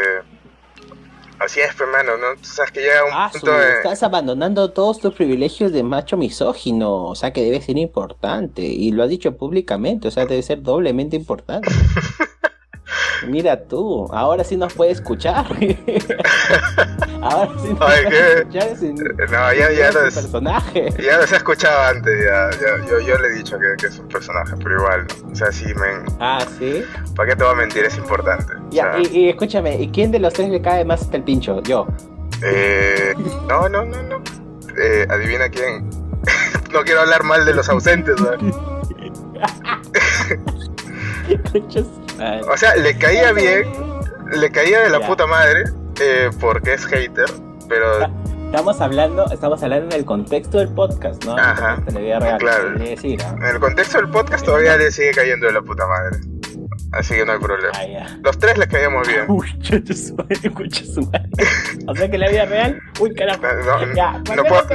Así 1.38 1.58
es, 1.60 1.70
hermano, 1.80 2.18
¿no? 2.18 2.36
Tú 2.36 2.44
sabes 2.44 2.70
que 2.70 2.80
llega 2.80 3.02
un 3.02 3.12
ah, 3.14 3.30
punto 3.32 3.50
de... 3.50 3.76
Estás 3.76 4.02
abandonando 4.02 4.72
todos 4.72 5.00
tus 5.00 5.14
privilegios 5.14 5.72
de 5.72 5.82
macho 5.82 6.18
misógino, 6.18 7.06
o 7.06 7.14
sea 7.14 7.32
que 7.32 7.42
debe 7.42 7.62
ser 7.62 7.78
importante, 7.78 8.60
y 8.60 8.92
lo 8.92 9.02
has 9.02 9.08
dicho 9.08 9.34
públicamente, 9.38 10.08
o 10.08 10.10
sea, 10.10 10.26
debe 10.26 10.42
ser 10.42 10.62
doblemente 10.62 11.16
importante. 11.16 11.70
Mira 13.26 13.64
tú, 13.64 14.08
ahora 14.12 14.44
sí 14.44 14.56
nos 14.56 14.72
puede 14.74 14.92
escuchar. 14.92 15.46
ahora 17.22 17.50
sí 17.60 17.68
nos 17.68 17.78
puede 17.78 18.38
escuchar 18.38 18.76
sin, 18.76 18.94
no, 18.94 19.52
ya, 19.52 19.72
ya 19.72 19.92
los, 19.92 20.14
personaje. 20.14 20.88
Ya 21.02 21.18
los 21.18 21.32
he 21.32 21.36
escuchado 21.36 21.82
antes, 21.82 22.24
ya, 22.24 22.50
ya 22.52 22.86
yo, 22.88 23.00
yo, 23.00 23.18
le 23.18 23.28
he 23.28 23.32
dicho 23.32 23.58
que, 23.58 23.76
que, 23.78 23.86
es 23.86 23.98
un 23.98 24.08
personaje, 24.08 24.54
pero 24.62 24.78
igual, 24.78 25.06
o 25.30 25.34
sea, 25.34 25.52
sí, 25.52 25.66
men. 25.66 26.04
Ah, 26.18 26.44
sí. 26.58 26.82
¿Para 27.14 27.30
qué 27.30 27.36
te 27.36 27.44
voy 27.44 27.52
a 27.52 27.56
mentir? 27.56 27.84
Es 27.84 27.98
importante. 27.98 28.52
Ya, 28.70 28.96
y, 28.98 29.18
y, 29.18 29.28
escúchame, 29.28 29.80
¿y 29.80 29.88
quién 29.88 30.10
de 30.10 30.18
los 30.18 30.32
tres 30.32 30.48
le 30.48 30.62
cae 30.62 30.84
más 30.84 31.02
hasta 31.02 31.16
el 31.16 31.24
pincho? 31.24 31.62
Yo. 31.62 31.86
Eh, 32.42 33.14
no, 33.48 33.68
no, 33.68 33.84
no, 33.84 34.02
no. 34.02 34.22
Eh, 34.78 35.06
adivina 35.10 35.48
quién. 35.48 35.88
no 36.72 36.82
quiero 36.82 37.00
hablar 37.00 37.22
mal 37.24 37.44
de 37.44 37.54
los 37.54 37.68
ausentes, 37.68 38.16
¿no? 42.20 42.52
O 42.52 42.56
sea, 42.56 42.76
le 42.76 42.96
caía 42.96 43.32
bien, 43.32 43.64
le 44.32 44.50
caía 44.50 44.80
de 44.80 44.90
la 44.90 45.00
puta 45.00 45.26
madre, 45.26 45.64
eh, 46.00 46.30
porque 46.40 46.74
es 46.74 46.86
hater, 46.86 47.26
pero... 47.68 48.08
Estamos 48.46 48.80
hablando, 48.80 49.26
estamos 49.30 49.62
hablando 49.62 49.94
en 49.94 50.00
el 50.00 50.04
contexto 50.04 50.58
del 50.58 50.70
podcast, 50.70 51.24
¿no? 51.24 51.36
Ajá. 51.38 51.80
claro. 52.38 52.74
En 52.76 53.44
el 53.44 53.60
contexto 53.60 53.98
del 53.98 54.10
podcast 54.10 54.44
todavía 54.44 54.76
le 54.76 54.90
sigue 54.90 55.12
cayendo 55.12 55.46
de 55.46 55.52
la 55.52 55.62
puta 55.62 55.86
madre. 55.86 56.18
Así 56.92 57.14
que 57.14 57.24
no 57.24 57.32
hay 57.32 57.38
problema. 57.38 57.72
Ah, 57.74 58.16
Los 58.24 58.38
tres 58.38 58.58
les 58.58 58.66
caíamos 58.66 59.06
bien. 59.06 59.26
Uy, 59.28 59.46
yo 59.60 59.78
su 59.94 60.16
O 61.86 61.94
sea 61.94 62.10
que 62.10 62.18
la 62.18 62.28
vida 62.28 62.46
real, 62.46 62.80
uy 62.98 63.14
carajo. 63.14 63.42
No, 63.42 63.94
ya, 63.94 64.20
no 64.34 64.44
puedo, 64.44 64.66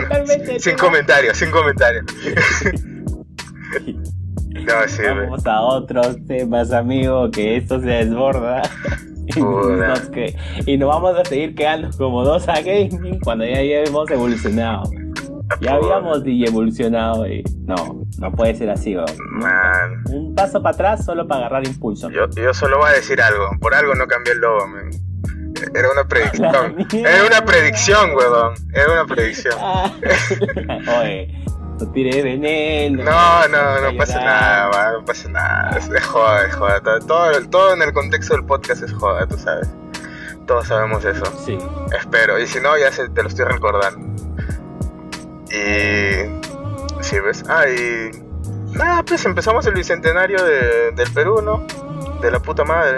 sin 0.60 0.78
comentarios, 0.78 1.38
sin 1.38 1.52
comentarios. 1.52 2.06
Vamos 4.64 5.46
a 5.46 5.62
otros 5.62 6.18
temas, 6.28 6.72
amigo, 6.72 7.30
que 7.32 7.58
esto 7.58 7.80
se 7.80 7.88
desborda. 7.88 8.62
y, 10.66 10.78
nos 10.78 10.90
vamos 10.90 11.18
a 11.18 11.26
seguir 11.26 11.56
quedando 11.56 11.90
como 11.98 12.24
dos 12.24 12.48
a 12.48 12.62
gaming 12.62 13.20
cuando 13.24 13.46
ya 13.46 13.60
hemos 13.60 14.10
evolucionado. 14.10 14.84
Ya 15.62 15.74
habíamos 15.74 16.24
evolucionado 16.26 17.28
y 17.28 17.44
no, 17.66 18.04
no 18.18 18.32
puede 18.32 18.56
ser 18.56 18.70
así, 18.70 18.96
Un 20.10 20.34
paso 20.36 20.62
para 20.62 20.74
atrás 20.74 21.06
solo 21.06 21.28
para 21.28 21.46
agarrar 21.46 21.68
impulso. 21.68 22.10
Yo, 22.10 22.28
yo 22.30 22.54
solo 22.54 22.78
voy 22.80 22.90
a 22.90 22.94
decir 22.94 23.22
algo, 23.22 23.46
por 23.60 23.74
algo 23.74 23.94
no 23.94 24.08
cambié 24.08 24.34
el 24.34 24.40
logo, 24.40 24.66
Era 25.74 25.92
una 25.92 26.08
predicción. 26.08 26.76
Era 26.94 27.26
una 27.28 27.46
predicción, 27.46 28.12
huevón. 28.16 28.54
Era 28.74 28.92
una 28.94 29.06
predicción. 29.06 29.56
Oye, 31.00 31.46
no 31.80 31.92
tire 31.92 32.22
veneno. 32.22 33.04
No, 33.04 33.48
no, 33.48 33.82
no 33.82 33.98
pasa 33.98 34.24
nada, 34.24 34.94
no 34.94 35.06
pasa 35.06 35.30
nada. 35.30 35.78
Es, 35.78 36.06
joda, 36.06 36.48
es 36.48 36.56
joda. 36.56 36.82
Todo, 36.82 37.50
todo 37.50 37.74
en 37.74 37.82
el 37.82 37.94
contexto 37.94 38.36
del 38.36 38.46
podcast 38.46 38.84
es 38.84 38.94
joda, 38.94 39.28
tú 39.28 39.38
sabes. 39.38 39.68
Todos 40.46 40.68
sabemos 40.68 41.04
eso. 41.04 41.26
Sí. 41.44 41.58
Espero. 41.98 42.40
Y 42.40 42.48
si 42.48 42.60
no, 42.60 42.78
ya 42.78 42.92
se, 42.92 43.10
te 43.10 43.22
lo 43.24 43.30
estoy 43.30 43.46
recordando. 43.46 44.06
Y. 45.50 46.42
¿Sí 47.02 47.20
ves? 47.20 47.44
Ah, 47.50 47.68
y. 47.68 48.12
Nada, 48.72 49.04
pues 49.04 49.26
empezamos 49.26 49.66
el 49.68 49.74
bicentenario 49.74 50.44
de, 50.44 50.92
del 50.92 51.12
Perú, 51.14 51.42
¿no? 51.42 51.66
De 52.22 52.32
la 52.32 52.40
puta 52.40 52.64
madre. 52.64 52.98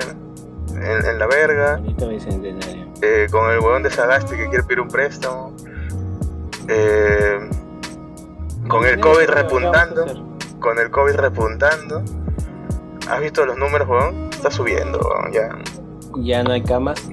En, 0.70 1.18
la 1.18 1.26
verga. 1.28 1.78
Bonito 1.78 2.10
bicentenario. 2.10 2.88
Eh, 3.02 3.28
con 3.32 3.50
el 3.52 3.60
huevón 3.60 3.84
de 3.84 3.90
Sagasti 3.90 4.36
que 4.36 4.48
quiere 4.50 4.64
pedir 4.64 4.82
un 4.82 4.88
préstamo. 4.88 5.56
Eh, 6.68 7.50
con 8.68 8.86
el 8.86 9.00
COVID 9.00 9.28
repuntando. 9.28 10.06
Con 10.60 10.80
el 10.80 10.90
COVID 10.90 11.16
repuntando. 11.16 12.04
¿Has 13.10 13.22
visto 13.22 13.46
los 13.46 13.58
números, 13.58 13.88
weón? 13.88 14.30
Está 14.32 14.52
subiendo, 14.52 15.00
weón, 15.00 15.32
ya. 15.32 15.50
Ya 16.24 16.44
no 16.44 16.52
hay 16.52 16.62
camas. 16.62 17.08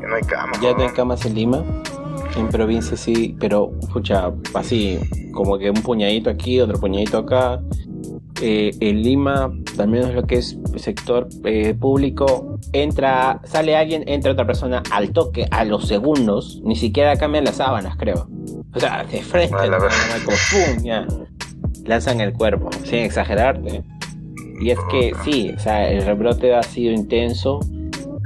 Ya 0.00 0.08
no 0.08 0.16
hay 0.16 0.22
camas. 0.22 0.60
Ya 0.60 0.72
no 0.74 0.82
hay 0.82 0.90
camas 0.90 1.24
en 1.26 1.34
Lima. 1.34 1.64
En 2.36 2.48
provincia 2.48 2.96
sí, 2.96 3.36
pero, 3.38 3.72
escucha, 3.80 4.32
así, 4.54 5.00
como 5.32 5.58
que 5.58 5.70
un 5.70 5.82
puñadito 5.82 6.30
aquí, 6.30 6.60
otro 6.60 6.78
puñadito 6.78 7.18
acá. 7.18 7.60
Eh, 8.40 8.72
en 8.80 9.02
Lima, 9.02 9.52
al 9.78 9.88
menos 9.88 10.14
lo 10.14 10.26
que 10.26 10.36
es 10.36 10.58
sector 10.76 11.28
eh, 11.44 11.74
público, 11.74 12.58
entra, 12.72 13.40
sale 13.44 13.76
alguien, 13.76 14.04
entra 14.08 14.32
otra 14.32 14.46
persona 14.46 14.82
al 14.90 15.12
toque, 15.12 15.46
a 15.50 15.64
los 15.64 15.86
segundos, 15.86 16.60
ni 16.64 16.74
siquiera 16.74 17.16
cambian 17.16 17.44
las 17.44 17.56
sábanas, 17.56 17.96
creo. 17.96 18.28
O 18.74 18.80
sea, 18.80 19.04
de 19.04 19.22
frente, 19.22 19.56
como 19.56 20.36
¡pum! 20.50 20.82
Ya. 20.82 21.06
Lanzan 21.84 22.20
el 22.20 22.32
cuerpo, 22.32 22.70
sin 22.84 23.00
exagerarte. 23.00 23.82
Y 24.60 24.70
es 24.70 24.78
que 24.90 25.12
sí, 25.24 25.52
o 25.56 25.58
sea, 25.58 25.88
el 25.90 26.04
rebrote 26.04 26.54
ha 26.54 26.62
sido 26.62 26.92
intenso. 26.92 27.60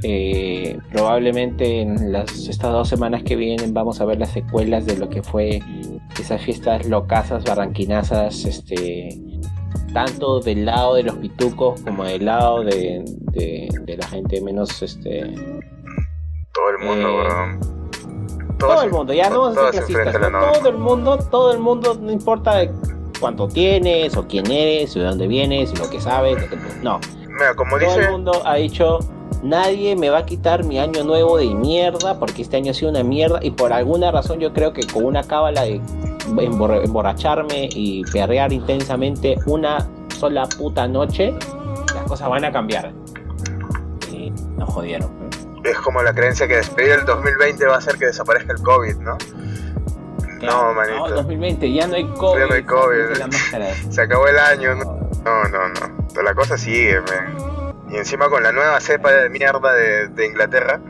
Eh, 0.04 0.78
probablemente 0.92 1.80
en 1.80 2.12
las, 2.12 2.46
estas 2.46 2.70
dos 2.70 2.88
semanas 2.88 3.24
que 3.24 3.34
vienen 3.34 3.74
vamos 3.74 4.00
a 4.00 4.04
ver 4.04 4.20
las 4.20 4.30
secuelas 4.30 4.86
de 4.86 4.96
lo 4.96 5.08
que 5.08 5.24
fue 5.24 5.60
esas 6.20 6.40
fiestas 6.40 6.86
locasas, 6.86 7.42
barranquinazas, 7.44 8.44
este, 8.44 9.20
tanto 9.92 10.38
del 10.38 10.66
lado 10.66 10.94
de 10.94 11.02
los 11.02 11.16
pitucos 11.16 11.80
como 11.82 12.04
del 12.04 12.24
lado 12.24 12.62
de, 12.62 13.04
la 13.86 14.06
gente 14.06 14.40
menos, 14.40 14.82
este, 14.82 15.34
todo 16.52 16.70
el 16.70 16.86
mundo, 16.86 17.22
eh, 17.24 17.77
todo 18.58 18.82
el 18.82 18.90
mundo, 18.90 19.12
ya 19.12 19.30
no 19.30 19.40
vamos 19.40 19.56
a 19.56 19.72
ser 19.72 19.84
clasistas, 19.84 20.14
todo 20.20 20.68
el 20.68 20.78
mundo, 20.78 21.18
todo 21.30 21.52
el 21.52 21.58
mundo, 21.58 21.96
no 22.00 22.12
importa 22.12 22.62
cuánto 23.20 23.48
tienes, 23.48 24.16
o 24.16 24.26
quién 24.26 24.50
eres, 24.50 24.96
o 24.96 25.00
de 25.00 25.06
dónde 25.06 25.26
vienes, 25.26 25.78
lo 25.78 25.88
que 25.88 26.00
sabes, 26.00 26.36
no. 26.82 27.00
Mira, 27.28 27.54
como 27.54 27.78
todo 27.78 28.00
el 28.00 28.10
mundo 28.10 28.42
ha 28.44 28.56
dicho, 28.56 28.98
nadie 29.42 29.94
me 29.96 30.10
va 30.10 30.18
a 30.18 30.26
quitar 30.26 30.64
mi 30.64 30.78
año 30.78 31.04
nuevo 31.04 31.36
de 31.38 31.46
mierda, 31.46 32.18
porque 32.18 32.42
este 32.42 32.56
año 32.56 32.72
ha 32.72 32.74
sido 32.74 32.90
una 32.90 33.02
mierda, 33.02 33.38
y 33.42 33.50
por 33.50 33.72
alguna 33.72 34.10
razón 34.10 34.40
yo 34.40 34.52
creo 34.52 34.72
que 34.72 34.86
con 34.86 35.04
una 35.04 35.22
cábala 35.22 35.62
de 35.62 35.80
emborracharme 36.36 37.68
y 37.72 38.04
perrear 38.04 38.52
intensamente 38.52 39.36
una 39.46 39.88
sola 40.16 40.46
puta 40.46 40.88
noche, 40.88 41.34
las 41.94 42.04
cosas 42.04 42.28
van 42.28 42.44
a 42.44 42.52
cambiar. 42.52 42.92
Y 44.12 44.30
nos 44.56 44.68
jodieron 44.68 45.27
es 45.70 45.78
como 45.78 46.02
la 46.02 46.12
creencia 46.12 46.46
que 46.48 46.56
despedir 46.56 46.92
el 46.92 47.04
2020 47.04 47.66
va 47.66 47.74
a 47.76 47.78
hacer 47.78 47.96
que 47.96 48.06
desaparezca 48.06 48.52
el 48.52 48.62
COVID, 48.62 48.96
¿no? 48.96 49.18
no, 50.42 50.74
manito. 50.74 51.08
No, 51.08 51.16
2020, 51.16 51.72
ya 51.72 51.86
no 51.86 51.94
hay 51.96 52.06
COVID. 52.06 52.40
Ya 52.40 52.46
no 52.46 52.54
hay 52.54 52.62
COVID. 52.62 53.90
Se 53.90 54.02
acabó 54.02 54.26
el 54.28 54.38
año. 54.38 54.74
No, 54.74 55.44
no, 55.44 55.68
no. 55.68 56.22
La 56.22 56.34
cosa 56.34 56.56
sigue, 56.56 57.00
Y 57.90 57.96
encima 57.96 58.28
con 58.28 58.42
la 58.42 58.52
nueva 58.52 58.80
cepa 58.80 59.12
de 59.12 59.30
mierda 59.30 59.72
de, 59.72 60.26
Inglaterra, 60.26 60.80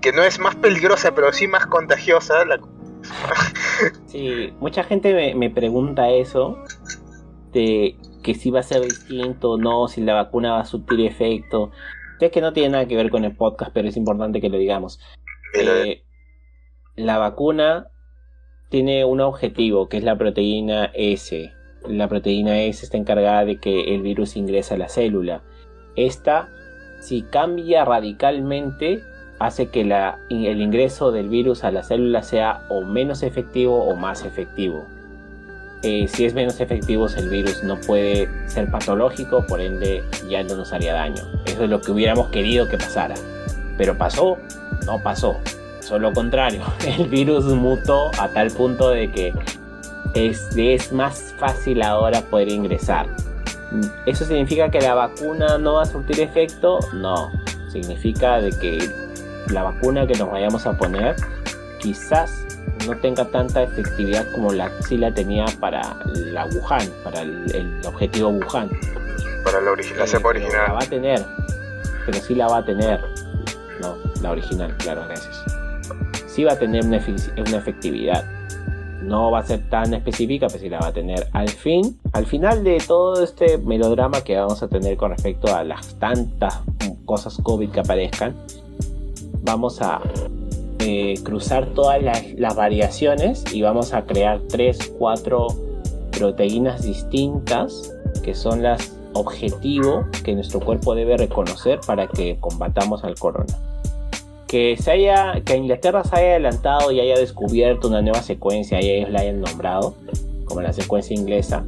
que 0.00 0.12
no 0.12 0.22
es 0.22 0.38
más 0.38 0.54
peligrosa, 0.56 1.14
pero 1.14 1.32
sí 1.32 1.46
más 1.46 1.66
contagiosa. 1.66 2.44
La... 2.44 2.58
sí, 4.06 4.54
mucha 4.60 4.84
gente 4.84 5.14
me, 5.14 5.34
me 5.34 5.50
pregunta 5.50 6.10
eso. 6.10 6.58
De 7.52 7.96
que 8.22 8.34
si 8.34 8.50
va 8.50 8.60
a 8.60 8.62
ser 8.62 8.82
distinto 8.82 9.52
o 9.52 9.58
no, 9.58 9.88
si 9.88 10.00
la 10.02 10.14
vacuna 10.14 10.52
va 10.52 10.60
a 10.60 10.66
surtir 10.66 11.00
efecto. 11.00 11.70
Es 12.20 12.32
que 12.32 12.40
no 12.40 12.52
tiene 12.52 12.70
nada 12.70 12.86
que 12.86 12.96
ver 12.96 13.10
con 13.10 13.24
el 13.24 13.34
podcast, 13.34 13.72
pero 13.72 13.88
es 13.88 13.96
importante 13.96 14.40
que 14.40 14.50
lo 14.50 14.58
digamos. 14.58 15.00
Eh, 15.54 16.04
la 16.96 17.18
vacuna 17.18 17.88
tiene 18.68 19.04
un 19.04 19.20
objetivo, 19.20 19.88
que 19.88 19.96
es 19.96 20.04
la 20.04 20.16
proteína 20.16 20.90
S. 20.94 21.52
La 21.88 22.08
proteína 22.08 22.62
S 22.62 22.84
está 22.84 22.98
encargada 22.98 23.44
de 23.44 23.58
que 23.58 23.94
el 23.94 24.02
virus 24.02 24.36
ingrese 24.36 24.74
a 24.74 24.78
la 24.78 24.88
célula. 24.88 25.42
Esta, 25.96 26.48
si 27.00 27.22
cambia 27.22 27.84
radicalmente, 27.84 29.02
hace 29.38 29.70
que 29.70 29.80
el 29.80 30.60
ingreso 30.60 31.12
del 31.12 31.30
virus 31.30 31.64
a 31.64 31.70
la 31.70 31.82
célula 31.82 32.22
sea 32.22 32.66
o 32.68 32.82
menos 32.82 33.22
efectivo 33.22 33.82
o 33.84 33.96
más 33.96 34.24
efectivo. 34.24 34.86
Eh, 35.82 36.06
si 36.08 36.26
es 36.26 36.34
menos 36.34 36.60
efectivo 36.60 37.08
el 37.16 37.30
virus 37.30 37.62
no 37.62 37.80
puede 37.80 38.28
ser 38.46 38.70
patológico, 38.70 39.46
por 39.46 39.60
ende 39.60 40.04
ya 40.28 40.42
no 40.42 40.56
nos 40.56 40.72
haría 40.72 40.92
daño. 40.92 41.22
Eso 41.46 41.64
es 41.64 41.70
lo 41.70 41.80
que 41.80 41.92
hubiéramos 41.92 42.28
querido 42.28 42.68
que 42.68 42.76
pasara. 42.76 43.14
Pero 43.78 43.96
pasó, 43.96 44.36
no 44.84 45.02
pasó. 45.02 45.36
Solo 45.80 46.10
lo 46.10 46.14
contrario, 46.14 46.62
el 46.86 47.08
virus 47.08 47.46
mutó 47.46 48.10
a 48.18 48.28
tal 48.28 48.50
punto 48.50 48.90
de 48.90 49.10
que 49.10 49.32
es, 50.14 50.50
es 50.56 50.92
más 50.92 51.34
fácil 51.38 51.82
ahora 51.82 52.20
poder 52.22 52.50
ingresar. 52.50 53.06
¿Eso 54.04 54.24
significa 54.24 54.70
que 54.70 54.80
la 54.80 54.94
vacuna 54.94 55.56
no 55.56 55.74
va 55.74 55.82
a 55.82 55.86
surtir 55.86 56.20
efecto? 56.20 56.80
No. 56.92 57.30
Significa 57.68 58.40
de 58.40 58.50
que 58.50 58.78
la 59.52 59.62
vacuna 59.62 60.06
que 60.06 60.18
nos 60.18 60.30
vayamos 60.30 60.66
a 60.66 60.76
poner 60.76 61.16
quizás 61.80 62.44
no 62.86 62.96
tenga 62.96 63.24
tanta 63.26 63.62
efectividad 63.62 64.30
como 64.32 64.52
la 64.52 64.70
sí 64.82 64.96
la 64.96 65.12
tenía 65.12 65.44
para 65.58 65.96
la 66.14 66.46
Wuhan, 66.46 66.88
para 67.04 67.22
el, 67.22 67.80
objetivo 67.84 68.30
Wuhan. 68.30 68.70
Para 69.44 69.60
la, 69.60 69.72
la 69.96 70.06
cepa 70.06 70.28
original. 70.28 70.64
La 70.68 70.72
va 70.72 70.80
a 70.80 70.86
tener, 70.86 71.24
pero 72.06 72.18
sí 72.18 72.34
la 72.34 72.48
va 72.48 72.58
a 72.58 72.64
tener. 72.64 73.00
No, 73.80 73.96
la 74.22 74.30
original, 74.30 74.76
claro, 74.78 75.02
gracias. 75.06 75.42
Sí 76.26 76.44
va 76.44 76.52
a 76.52 76.58
tener 76.58 76.84
una, 76.84 77.00
una 77.36 77.56
efectividad. 77.56 78.24
No 79.02 79.30
va 79.30 79.40
a 79.40 79.42
ser 79.42 79.68
tan 79.70 79.94
específica, 79.94 80.46
pero 80.48 80.60
sí 80.60 80.68
la 80.68 80.78
va 80.78 80.88
a 80.88 80.92
tener. 80.92 81.26
Al 81.32 81.48
fin, 81.48 81.98
al 82.12 82.26
final 82.26 82.62
de 82.62 82.78
todo 82.86 83.22
este 83.24 83.58
melodrama 83.58 84.22
que 84.22 84.36
vamos 84.36 84.62
a 84.62 84.68
tener 84.68 84.96
con 84.96 85.10
respecto 85.10 85.54
a 85.54 85.64
las 85.64 85.98
tantas 85.98 86.60
cosas 87.06 87.38
COVID 87.42 87.70
que 87.70 87.80
aparezcan, 87.80 88.36
vamos 89.42 89.80
a 89.80 90.00
eh, 90.80 91.14
cruzar 91.22 91.66
todas 91.74 92.02
las, 92.02 92.56
variaciones 92.56 93.44
y 93.52 93.62
vamos 93.62 93.92
a 93.92 94.04
crear 94.04 94.40
3, 94.48 94.94
4 94.98 95.46
proteínas 96.10 96.82
distintas 96.82 97.94
que 98.22 98.34
son 98.34 98.62
las 98.62 98.96
objetivo 99.12 100.06
que 100.24 100.34
nuestro 100.34 100.60
cuerpo 100.60 100.94
debe 100.94 101.16
reconocer 101.16 101.80
para 101.86 102.06
que 102.06 102.38
combatamos 102.38 103.04
al 103.04 103.16
corona. 103.16 103.54
Que, 104.46 104.76
se 104.76 104.90
haya, 104.90 105.40
que 105.44 105.56
Inglaterra 105.56 106.02
se 106.04 106.16
haya 106.16 106.30
adelantado 106.30 106.90
y 106.90 107.00
haya 107.00 107.18
descubierto 107.18 107.88
una 107.88 108.02
nueva 108.02 108.22
secuencia 108.22 108.80
y 108.80 108.90
ellos 108.90 109.10
la 109.10 109.20
hayan 109.20 109.40
nombrado 109.40 109.94
como 110.44 110.60
la 110.60 110.72
secuencia 110.72 111.14
inglesa, 111.14 111.64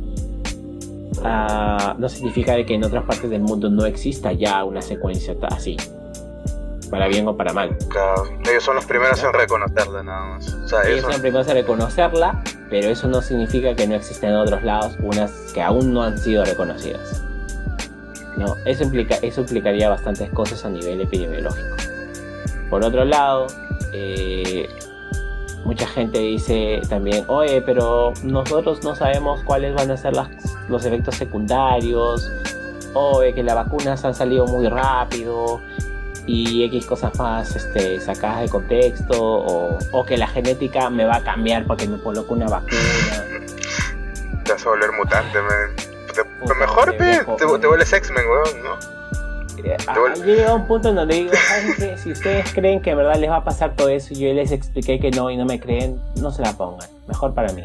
ah, 1.23 1.95
no 1.99 2.09
significa 2.09 2.55
de 2.55 2.67
que 2.67 2.75
en 2.75 2.85
otras 2.85 3.05
partes 3.05 3.31
del 3.31 3.43
mundo 3.43 3.71
no 3.71 3.87
exista 3.87 4.33
ya 4.33 4.65
una 4.65 4.83
secuencia 4.83 5.37
así 5.51 5.77
para 6.93 7.09
bien 7.09 7.27
o 7.27 7.35
para 7.35 7.55
mal. 7.55 7.75
Claro, 7.89 8.25
ellos 8.47 8.63
son 8.63 8.77
los 8.77 8.85
primeros 8.85 9.25
en 9.25 9.33
reconocerla 9.33 10.03
nada 10.03 10.27
más. 10.27 10.47
ellos 10.85 11.01
son 11.01 11.11
los 11.11 11.21
primeros 11.21 11.49
en 11.49 11.55
reconocerla, 11.55 12.45
pero 12.69 12.91
eso 12.91 13.09
no 13.09 13.23
significa 13.23 13.75
que 13.75 13.87
no 13.87 13.95
existen 13.95 14.29
en 14.29 14.37
otros 14.37 14.63
lados 14.63 14.95
unas 15.01 15.31
que 15.55 15.63
aún 15.63 15.95
no 15.95 16.03
han 16.03 16.19
sido 16.19 16.45
reconocidas. 16.45 17.23
¿No? 18.37 18.57
Eso, 18.67 18.85
implica, 18.85 19.15
eso 19.23 19.41
implicaría 19.41 19.89
bastantes 19.89 20.29
cosas 20.33 20.67
a 20.67 20.69
nivel 20.69 21.01
epidemiológico. 21.01 21.77
Por 22.69 22.85
otro 22.85 23.07
lado, 23.07 23.47
eh, 23.95 24.69
mucha 25.65 25.87
gente 25.87 26.19
dice 26.19 26.83
también, 26.91 27.25
oye, 27.29 27.63
pero 27.63 28.13
nosotros 28.23 28.85
no 28.85 28.95
sabemos 28.95 29.43
cuáles 29.45 29.75
van 29.75 29.91
a 29.91 29.97
ser 29.97 30.15
las, 30.15 30.29
los 30.69 30.85
efectos 30.85 31.17
secundarios, 31.17 32.31
o 32.93 33.21
que 33.35 33.43
las 33.43 33.55
vacunas 33.55 34.05
han 34.05 34.15
salido 34.15 34.47
muy 34.47 34.69
rápido, 34.69 35.63
y 36.27 36.65
X 36.65 36.87
cosas 36.87 37.19
más 37.19 37.55
este, 37.57 38.01
sacadas 38.01 38.43
de 38.43 38.49
contexto 38.49 39.17
o, 39.21 40.05
que 40.05 40.17
la 40.17 40.27
genética 40.27 40.91
me 40.91 41.05
va 41.05 41.17
a 41.17 41.25
cambiar 41.25 41.67
porque 41.67 41.89
me 41.89 41.99
coloco 41.99 42.35
una 42.35 42.49
vacuna. 42.49 42.73
Te 44.45 44.53
vas 44.53 44.67
a 44.67 44.71
volver 44.71 44.93
mutante, 44.93 45.39
man. 45.41 45.93
Lo 46.47 46.55
mejor, 46.57 46.97
te, 46.97 47.25
te, 47.37 47.45
vuelves 47.45 47.93
X-Men, 47.93 48.25
weón, 48.27 48.63
¿no? 48.63 49.03
Ah, 49.87 49.95
yo 49.95 50.25
llegué 50.25 50.45
a 50.45 50.55
un 50.55 50.67
punto 50.67 50.89
en 50.89 50.97
donde 50.97 51.15
digo, 51.15 51.33
¿saben 51.35 51.99
Si 51.99 52.11
ustedes 52.11 52.53
creen 52.53 52.83
que 52.83 52.91
en 52.91 52.97
verdad 52.97 53.17
les 53.17 53.31
va 53.31 53.37
a 53.37 53.45
pasar 53.45 53.77
todo 53.77 53.89
eso 53.89 54.13
y 54.13 54.19
yo 54.19 54.33
les 54.33 54.51
expliqué 54.51 54.99
que 54.99 55.11
no 55.11 55.31
y 55.31 55.37
no 55.37 55.45
me 55.45 55.61
creen, 55.61 56.01
no 56.17 56.31
se 56.31 56.43
la 56.43 56.53
pongan. 56.53 56.89
Mejor 57.07 57.35
para 57.35 57.53
mí. 57.53 57.63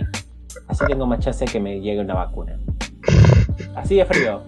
así 0.68 0.86
tengo 0.86 1.06
más 1.06 1.20
chance 1.20 1.46
de 1.46 1.52
que 1.52 1.60
me 1.60 1.80
llegue 1.80 2.00
una 2.00 2.14
vacuna. 2.14 2.58
Así 3.76 3.96
de 3.96 4.06
frío. 4.06 4.44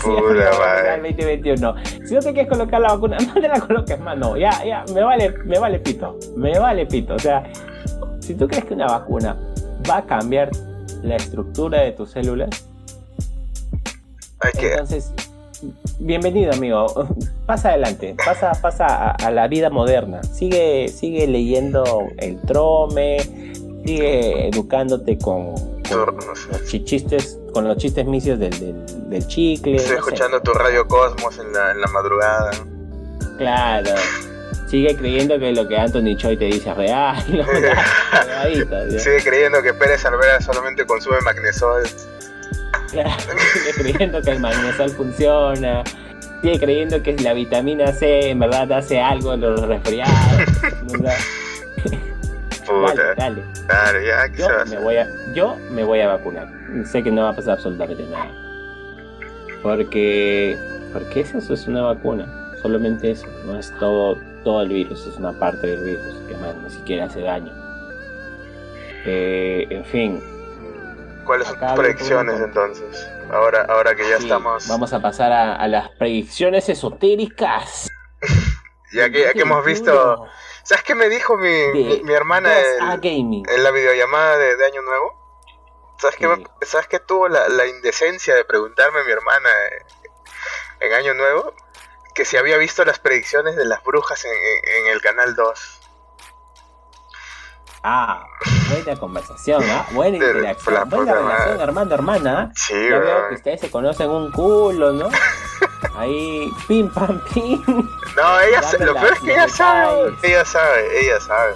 Frío 0.00 0.20
madre. 0.58 0.94
el 0.94 1.02
2021. 1.16 1.74
Si 2.06 2.14
no 2.14 2.20
te 2.20 2.32
quieres 2.32 2.48
colocar 2.48 2.80
la 2.80 2.92
vacuna, 2.94 3.16
no 3.26 3.34
te 3.34 3.48
la 3.48 3.60
coloques 3.60 3.98
más, 4.00 4.16
no. 4.18 4.36
Ya, 4.36 4.64
ya, 4.64 4.84
me 4.94 5.02
vale, 5.02 5.34
me 5.44 5.58
vale 5.58 5.78
pito. 5.78 6.18
Me 6.36 6.58
vale 6.58 6.86
pito. 6.86 7.14
O 7.14 7.18
sea, 7.18 7.42
si 8.20 8.34
tú 8.34 8.46
crees 8.48 8.64
que 8.64 8.74
una 8.74 8.86
vacuna 8.86 9.36
va 9.90 9.98
a 9.98 10.04
cambiar 10.06 10.50
la 11.02 11.16
estructura 11.16 11.80
de 11.82 11.92
tus 11.92 12.10
células, 12.10 12.50
entonces, 14.58 15.12
bienvenido 16.00 16.52
amigo, 16.52 16.86
pasa 17.46 17.70
adelante, 17.70 18.14
pasa, 18.24 18.52
pasa 18.60 18.86
a, 18.86 19.10
a 19.12 19.30
la 19.30 19.46
vida 19.48 19.70
moderna, 19.70 20.22
sigue, 20.24 20.88
sigue 20.88 21.26
leyendo 21.28 21.84
el 22.18 22.40
trome, 22.40 23.18
sigue 23.84 24.48
educándote 24.48 25.18
con, 25.18 25.54
los 25.90 26.68
chi- 26.68 26.84
chistes, 26.84 27.38
con 27.52 27.68
los 27.68 27.76
chistes 27.76 28.04
misios 28.06 28.38
del, 28.40 28.58
del, 28.58 28.84
del 29.12 29.26
chicle. 29.26 29.76
Estoy 29.76 29.96
no 29.96 30.02
sé. 30.02 30.10
escuchando 30.10 30.40
tu 30.40 30.52
radio 30.52 30.86
Cosmos 30.86 31.38
en 31.38 31.52
la, 31.52 31.70
en 31.72 31.80
la 31.80 31.86
madrugada. 31.88 32.50
Claro. 33.38 33.94
Sigue 34.72 34.96
creyendo 34.96 35.38
que 35.38 35.52
lo 35.52 35.68
que 35.68 35.76
Anthony 35.76 36.16
Choi 36.16 36.34
te 36.36 36.46
dice 36.46 36.70
es 36.70 36.76
real. 36.76 37.22
Sigue 38.98 39.22
creyendo 39.22 39.60
que 39.60 39.74
Pérez 39.74 40.04
Alvera 40.06 40.40
solamente 40.40 40.86
consume 40.86 41.20
magnesol. 41.20 41.82
Claro, 42.90 43.10
sigue 43.52 43.72
creyendo 43.74 44.22
que 44.22 44.30
el 44.30 44.40
magnesol 44.40 44.90
funciona. 44.90 45.84
Sigue 46.40 46.58
creyendo 46.58 47.02
que 47.02 47.16
la 47.18 47.34
vitamina 47.34 47.92
C 47.92 48.30
en 48.30 48.38
verdad 48.38 48.72
hace 48.72 49.00
algo 49.00 49.34
en 49.34 49.42
los 49.42 49.60
resfriados. 49.66 50.14
Puta. 52.66 53.14
dale, 53.16 53.42
dale. 53.68 54.06
Ya, 54.06 54.28
¿qué 54.30 54.38
Yo 54.38 54.46
se 54.46 54.52
va 54.52 54.62
a 54.62 54.64
me, 54.64 54.78
voy 54.78 54.96
a, 54.96 55.08
yo 55.34 55.56
me 55.70 55.84
voy 55.84 56.00
a 56.00 56.08
vacunar. 56.08 56.48
Sé 56.84 57.02
que 57.02 57.10
no 57.10 57.24
va 57.24 57.30
a 57.30 57.36
pasar 57.36 57.54
absolutamente 57.54 58.04
nada. 58.04 58.41
Porque, 59.62 60.58
porque 60.92 61.20
eso, 61.20 61.38
eso 61.38 61.54
es 61.54 61.66
una 61.68 61.82
vacuna. 61.82 62.54
Solamente 62.62 63.10
eso. 63.10 63.26
No 63.46 63.58
es 63.58 63.72
todo, 63.78 64.18
todo 64.44 64.62
el 64.62 64.68
virus. 64.68 65.06
Es 65.06 65.16
una 65.16 65.32
parte 65.38 65.66
del 65.66 65.84
virus 65.84 66.14
que 66.28 66.36
más 66.36 66.54
ni 66.56 66.70
siquiera 66.70 67.06
hace 67.06 67.20
daño. 67.20 67.52
Eh, 69.04 69.66
en 69.70 69.84
fin. 69.84 70.22
¿Cuáles 71.24 71.46
son 71.46 71.58
tus 71.58 71.72
predicciones 71.72 72.40
entonces? 72.40 73.08
Ahora, 73.30 73.64
ahora 73.68 73.94
que 73.94 74.02
ya 74.02 74.18
sí, 74.18 74.24
estamos, 74.24 74.68
Vamos 74.68 74.92
a 74.92 75.00
pasar 75.00 75.32
a, 75.32 75.54
a 75.54 75.68
las 75.68 75.88
predicciones 75.90 76.68
esotéricas. 76.68 77.88
ya 78.92 79.08
que, 79.10 79.22
ya 79.22 79.32
que 79.32 79.40
hemos 79.42 79.64
visto, 79.64 80.26
¿sabes 80.64 80.84
qué 80.84 80.94
me 80.94 81.08
dijo 81.08 81.36
mi, 81.36 81.68
mi, 81.72 82.02
mi 82.02 82.12
hermana 82.12 82.50
2A 82.80 82.98
en, 83.04 83.42
en 83.48 83.62
la 83.62 83.70
videollamada 83.70 84.36
de, 84.36 84.56
de 84.56 84.66
Año 84.66 84.82
Nuevo? 84.82 85.21
¿Sabes 85.98 86.16
qué, 86.16 86.26
me- 86.28 86.44
¿sabes 86.62 86.86
qué 86.88 86.98
tuvo 86.98 87.28
la, 87.28 87.48
la 87.48 87.66
indecencia 87.66 88.34
de 88.34 88.44
preguntarme 88.44 89.04
mi 89.04 89.12
hermana 89.12 89.48
en, 90.80 90.86
en 90.88 90.92
Año 90.94 91.14
Nuevo? 91.14 91.54
Que 92.14 92.24
si 92.24 92.36
había 92.36 92.56
visto 92.58 92.84
las 92.84 92.98
predicciones 92.98 93.56
de 93.56 93.64
las 93.64 93.82
brujas 93.84 94.24
en, 94.24 94.32
en- 94.32 94.84
en 94.86 94.92
el 94.92 95.00
Canal 95.00 95.34
2. 95.36 95.78
Ah, 97.84 98.24
buena 98.70 98.98
conversación, 98.98 99.62
¿ah? 99.68 99.86
Buena 99.90 100.18
De- 100.18 100.26
interacción. 100.26 100.74
la 100.74 100.84
Buena 100.84 101.14
relación 101.14 101.48
madre. 101.48 101.62
hermano-hermana. 101.64 102.52
Sí, 102.54 102.74
Ya 102.90 102.98
veo 102.98 103.28
que 103.28 103.34
ustedes 103.34 103.60
se 103.60 103.70
conocen 103.70 104.08
un 104.10 104.30
culo, 104.30 104.92
¿no? 104.92 105.08
Ahí, 105.96 106.48
pim, 106.68 106.88
pam, 106.92 107.20
pim. 107.32 107.60
No, 108.16 108.40
ella, 108.40 108.62
sa- 108.62 108.78
lo 108.78 108.94
peor 108.94 109.12
es 109.14 109.20
que 109.20 109.32
ella 109.32 109.48
sabe, 109.48 110.14
ella 110.22 110.44
sabe, 110.44 111.00
ella 111.00 111.20
sabe. 111.20 111.54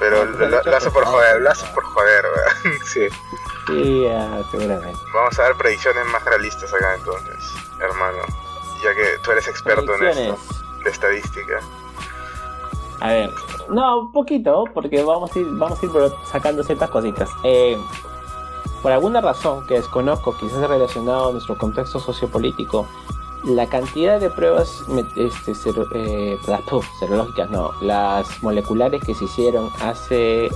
Pero 0.00 0.24
lo, 0.24 0.48
lo- 0.48 0.62
yo 0.64 0.70
lo 0.70 0.76
hace 0.76 0.90
por 0.90 1.04
joder, 1.04 1.40
lo 1.40 1.50
hace 1.50 1.66
por 1.68 1.84
joder. 1.84 2.24
Sí. 2.84 3.08
Sí, 3.66 4.06
ah, 4.06 4.42
seguramente. 4.50 4.98
Vamos 5.12 5.38
a 5.38 5.42
ver 5.42 5.56
predicciones 5.56 6.06
más 6.06 6.24
realistas 6.24 6.72
acá 6.72 6.94
entonces, 6.94 7.52
hermano. 7.80 8.18
Ya 8.82 8.94
que 8.94 9.18
tú 9.22 9.32
eres 9.32 9.48
experto 9.48 9.94
en 9.96 10.08
esto, 10.08 10.38
de 10.84 10.90
estadística. 10.90 11.60
A 13.00 13.08
ver, 13.08 13.30
no, 13.68 14.00
un 14.00 14.12
poquito, 14.12 14.64
porque 14.72 15.02
vamos 15.02 15.34
a 15.34 15.38
ir, 15.38 15.46
vamos 15.50 15.82
a 15.82 15.86
ir 15.86 15.92
sacando 16.24 16.62
ciertas 16.62 16.90
cositas. 16.90 17.30
Eh, 17.42 17.76
por 18.82 18.92
alguna 18.92 19.20
razón 19.20 19.66
que 19.66 19.74
desconozco, 19.74 20.36
quizás 20.38 20.68
relacionado 20.68 21.30
a 21.30 21.32
nuestro 21.32 21.58
contexto 21.58 21.98
sociopolítico, 21.98 22.86
la 23.44 23.68
cantidad 23.68 24.20
de 24.20 24.30
pruebas 24.30 24.84
este, 25.16 25.52
eh, 25.94 26.38
serológicas, 26.98 27.50
no, 27.50 27.72
las 27.80 28.42
moleculares 28.42 29.02
que 29.04 29.14
se 29.14 29.24
hicieron 29.24 29.70
hace 29.80 30.50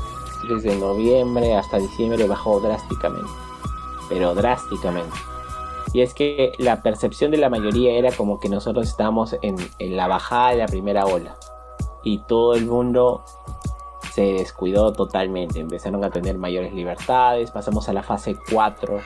desde 0.48 0.76
noviembre 0.76 1.54
hasta 1.54 1.78
diciembre 1.78 2.26
bajó 2.26 2.60
drásticamente, 2.60 3.30
pero 4.08 4.34
drásticamente. 4.34 5.16
Y 5.92 6.02
es 6.02 6.14
que 6.14 6.52
la 6.58 6.82
percepción 6.82 7.30
de 7.30 7.36
la 7.38 7.50
mayoría 7.50 7.92
era 7.92 8.12
como 8.12 8.38
que 8.38 8.48
nosotros 8.48 8.88
estábamos 8.88 9.36
en, 9.42 9.56
en 9.78 9.96
la 9.96 10.06
bajada 10.06 10.50
de 10.50 10.56
la 10.56 10.66
primera 10.66 11.04
ola 11.04 11.36
y 12.04 12.18
todo 12.18 12.54
el 12.54 12.66
mundo 12.66 13.24
se 14.12 14.22
descuidó 14.22 14.92
totalmente. 14.92 15.60
Empezaron 15.60 16.04
a 16.04 16.10
tener 16.10 16.36
mayores 16.38 16.72
libertades. 16.72 17.50
Pasamos 17.50 17.88
a 17.88 17.92
la 17.92 18.02
fase 18.02 18.36
4 18.50 19.00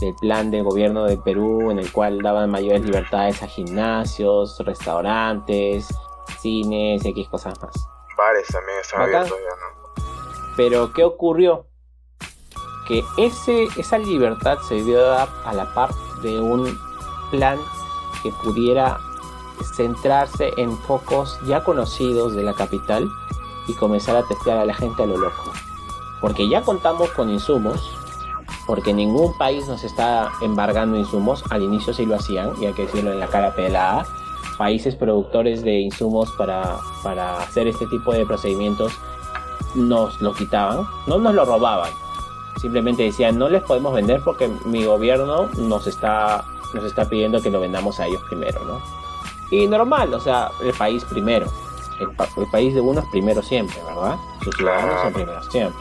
del 0.00 0.14
plan 0.16 0.50
de 0.50 0.62
gobierno 0.62 1.04
de 1.04 1.16
Perú, 1.16 1.70
en 1.70 1.78
el 1.78 1.90
cual 1.92 2.20
daban 2.22 2.50
mayores 2.50 2.82
libertades 2.82 3.42
a 3.42 3.46
gimnasios, 3.46 4.58
restaurantes, 4.60 5.88
cines, 6.38 7.04
X 7.04 7.28
cosas 7.28 7.60
más. 7.60 7.88
Bares 8.16 8.48
también 8.48 8.78
están 8.80 9.00
Bacán. 9.00 9.14
abiertos 9.22 9.38
ya, 9.38 9.56
¿no? 9.56 9.79
Pero 10.60 10.92
¿qué 10.92 11.04
ocurrió? 11.04 11.68
Que 12.86 13.02
ese, 13.16 13.68
esa 13.78 13.96
libertad 13.96 14.58
se 14.68 14.82
dio 14.82 15.10
a, 15.10 15.22
a 15.46 15.54
la 15.54 15.72
par 15.72 15.88
de 16.22 16.38
un 16.38 16.78
plan 17.30 17.58
que 18.22 18.30
pudiera 18.44 19.00
centrarse 19.74 20.50
en 20.58 20.76
focos 20.76 21.38
ya 21.46 21.64
conocidos 21.64 22.34
de 22.34 22.42
la 22.42 22.52
capital 22.52 23.08
y 23.68 23.72
comenzar 23.72 24.16
a 24.16 24.28
testear 24.28 24.58
a 24.58 24.66
la 24.66 24.74
gente 24.74 25.02
a 25.02 25.06
lo 25.06 25.16
loco. 25.16 25.50
Porque 26.20 26.46
ya 26.46 26.60
contamos 26.60 27.08
con 27.12 27.30
insumos, 27.30 27.90
porque 28.66 28.92
ningún 28.92 29.32
país 29.38 29.66
nos 29.66 29.82
está 29.82 30.30
embargando 30.42 30.98
insumos, 30.98 31.42
al 31.48 31.62
inicio 31.62 31.94
sí 31.94 32.04
lo 32.04 32.16
hacían, 32.16 32.52
y 32.60 32.66
hay 32.66 32.74
que 32.74 32.84
decirlo 32.84 33.12
en 33.12 33.20
la 33.20 33.28
cara 33.28 33.54
pelada, 33.54 34.04
países 34.58 34.94
productores 34.94 35.62
de 35.62 35.80
insumos 35.80 36.30
para, 36.32 36.76
para 37.02 37.38
hacer 37.38 37.66
este 37.66 37.86
tipo 37.86 38.12
de 38.12 38.26
procedimientos 38.26 38.92
nos 39.74 40.20
lo 40.20 40.32
quitaban, 40.34 40.86
no 41.06 41.18
nos 41.18 41.34
lo 41.34 41.44
robaban, 41.44 41.90
simplemente 42.60 43.02
decían 43.04 43.38
no 43.38 43.48
les 43.48 43.62
podemos 43.62 43.92
vender 43.94 44.20
porque 44.24 44.48
mi 44.64 44.84
gobierno 44.84 45.48
nos 45.56 45.86
está, 45.86 46.44
nos 46.74 46.84
está 46.84 47.04
pidiendo 47.08 47.40
que 47.40 47.50
lo 47.50 47.60
vendamos 47.60 48.00
a 48.00 48.06
ellos 48.06 48.22
primero, 48.28 48.64
¿no? 48.64 48.80
Y 49.50 49.66
normal, 49.66 50.12
o 50.14 50.20
sea, 50.20 50.50
el 50.62 50.72
país 50.74 51.04
primero. 51.04 51.46
El, 51.98 52.10
pa- 52.16 52.28
el 52.36 52.46
país 52.50 52.74
de 52.74 52.80
uno 52.80 53.00
es 53.00 53.06
primero 53.10 53.42
siempre, 53.42 53.76
¿verdad? 53.84 54.16
Sus 54.42 54.54
ciudadanos 54.56 54.86
Claro. 54.90 55.02
son 55.02 55.12
primeros 55.12 55.46
siempre. 55.50 55.80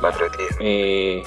Patriotismo. 0.00 0.56
Eh, 0.60 1.22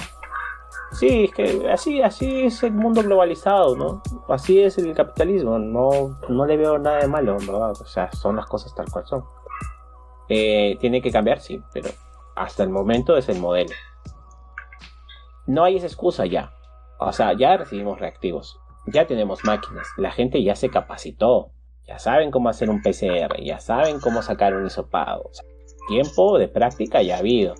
sí, 0.92 1.24
es 1.24 1.30
que 1.34 1.70
así, 1.70 2.02
así 2.02 2.42
es 2.46 2.62
el 2.62 2.72
mundo 2.72 3.02
globalizado, 3.02 3.76
¿no? 3.76 4.02
Así 4.28 4.60
es 4.60 4.76
el 4.78 4.92
capitalismo, 4.94 5.58
no, 5.58 6.18
no 6.28 6.46
le 6.46 6.56
veo 6.56 6.78
nada 6.78 6.98
de 6.98 7.08
malo, 7.08 7.36
¿verdad? 7.38 7.72
O 7.80 7.86
sea, 7.86 8.10
son 8.12 8.36
las 8.36 8.46
cosas 8.46 8.74
tal 8.74 8.90
cual 8.90 9.06
son. 9.06 9.24
Eh, 10.28 10.76
tiene 10.80 11.00
que 11.00 11.10
cambiar, 11.10 11.40
sí, 11.40 11.60
pero 11.72 11.90
hasta 12.34 12.62
el 12.62 12.70
momento 12.70 13.16
es 13.16 13.28
el 13.28 13.38
modelo. 13.38 13.74
No 15.46 15.64
hay 15.64 15.76
esa 15.76 15.86
excusa 15.86 16.26
ya. 16.26 16.52
O 16.98 17.12
sea, 17.12 17.32
ya 17.34 17.56
recibimos 17.56 18.00
reactivos, 18.00 18.58
ya 18.86 19.06
tenemos 19.06 19.44
máquinas, 19.44 19.86
la 19.98 20.10
gente 20.10 20.42
ya 20.42 20.56
se 20.56 20.70
capacitó, 20.70 21.50
ya 21.86 21.98
saben 21.98 22.30
cómo 22.30 22.48
hacer 22.48 22.70
un 22.70 22.80
PCR, 22.80 23.42
ya 23.42 23.60
saben 23.60 24.00
cómo 24.00 24.22
sacar 24.22 24.54
un 24.54 24.66
hisopado. 24.66 25.30
Tiempo 25.88 26.38
de 26.38 26.48
práctica 26.48 27.02
ya 27.02 27.16
ha 27.16 27.18
habido. 27.18 27.54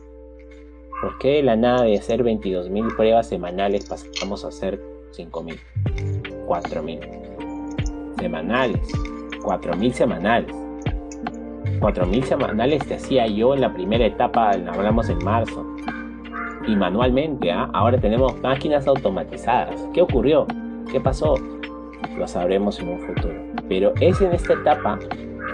¿Por 1.00 1.18
qué 1.18 1.34
de 1.34 1.42
la 1.42 1.56
nada 1.56 1.82
de 1.82 1.98
hacer 1.98 2.24
22.000 2.24 2.96
pruebas 2.96 3.28
semanales 3.28 3.86
pasamos 3.86 4.44
a 4.44 4.48
hacer 4.48 4.80
5.000? 5.12 5.60
4.000. 6.46 8.16
Semanales. 8.18 8.88
4.000 9.42 9.92
semanales. 9.92 10.65
4.000 11.80 12.22
semanales 12.24 12.86
te 12.86 12.94
hacía 12.94 13.26
yo 13.26 13.54
en 13.54 13.60
la 13.60 13.72
primera 13.72 14.06
etapa, 14.06 14.50
hablamos 14.50 15.08
en 15.08 15.18
marzo. 15.24 15.64
Y 16.66 16.74
manualmente, 16.74 17.50
¿ah? 17.52 17.68
ahora 17.72 17.98
tenemos 17.98 18.40
máquinas 18.40 18.86
automatizadas. 18.88 19.88
¿Qué 19.92 20.02
ocurrió? 20.02 20.46
¿Qué 20.90 21.00
pasó? 21.00 21.34
Lo 22.18 22.26
sabremos 22.26 22.80
en 22.80 22.88
un 22.88 22.98
futuro. 23.00 23.34
Pero 23.68 23.92
es 24.00 24.20
en 24.20 24.32
esta 24.32 24.54
etapa 24.54 24.98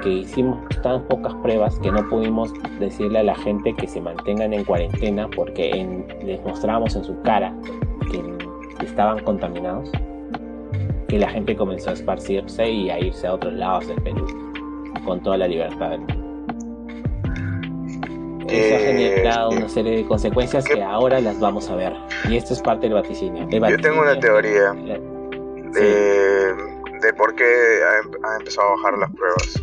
que 0.03 0.09
hicimos 0.11 0.59
tan 0.83 1.03
pocas 1.09 1.35
pruebas 1.37 1.79
que 1.81 1.93
no 1.93 2.09
pudimos 2.09 2.53
decirle 2.81 3.21
a 3.21 3.23
la 3.25 3.35
gente 3.37 3.75
que 3.75 3.87
se 3.87 4.01
mantengan 4.01 4.53
en 4.53 4.65
cuarentena 4.65 5.29
porque 5.35 5.71
en- 5.71 6.07
les 6.25 6.43
mostramos 6.45 6.97
en 6.97 7.05
su 7.05 7.21
cara 7.23 7.55
que 8.11 8.85
estaban 8.85 9.19
contaminados, 9.21 9.91
que 11.09 11.19
la 11.19 11.29
gente 11.29 11.55
comenzó 11.55 11.91
a 11.91 11.93
esparcirse 11.93 12.69
y 12.69 12.91
a 12.91 12.99
irse 12.99 13.27
a 13.27 13.35
otros 13.35 13.53
lados 13.53 13.87
del 13.89 14.01
Perú 14.03 14.27
con 15.05 15.23
toda 15.23 15.37
la 15.37 15.49
libertad 15.49 15.99
mundo. 15.99 16.23
Eso 18.49 18.75
ha 18.75 18.79
generado 18.79 19.51
una 19.51 19.69
serie 19.69 19.97
de 19.97 20.07
consecuencias 20.07 20.65
que 20.65 20.83
ahora 20.83 21.21
las 21.21 21.41
vamos 21.41 21.71
a 21.71 21.77
ver. 21.77 21.95
Y 22.29 22.37
esto 22.37 22.53
es 22.53 22.61
parte 22.61 22.83
del 22.87 22.95
vaticinio. 22.95 23.49
Yo 23.49 23.79
tengo 23.79 24.03
una 24.03 24.19
teoría 24.19 24.73
de, 24.73 26.55
de 27.01 27.13
por 27.15 27.35
qué 27.35 27.45
ha, 27.45 28.29
ha, 28.29 28.37
empezado 28.37 28.69
a 28.69 28.77
bajar 28.77 28.99
las 28.99 29.11
pruebas. 29.11 29.63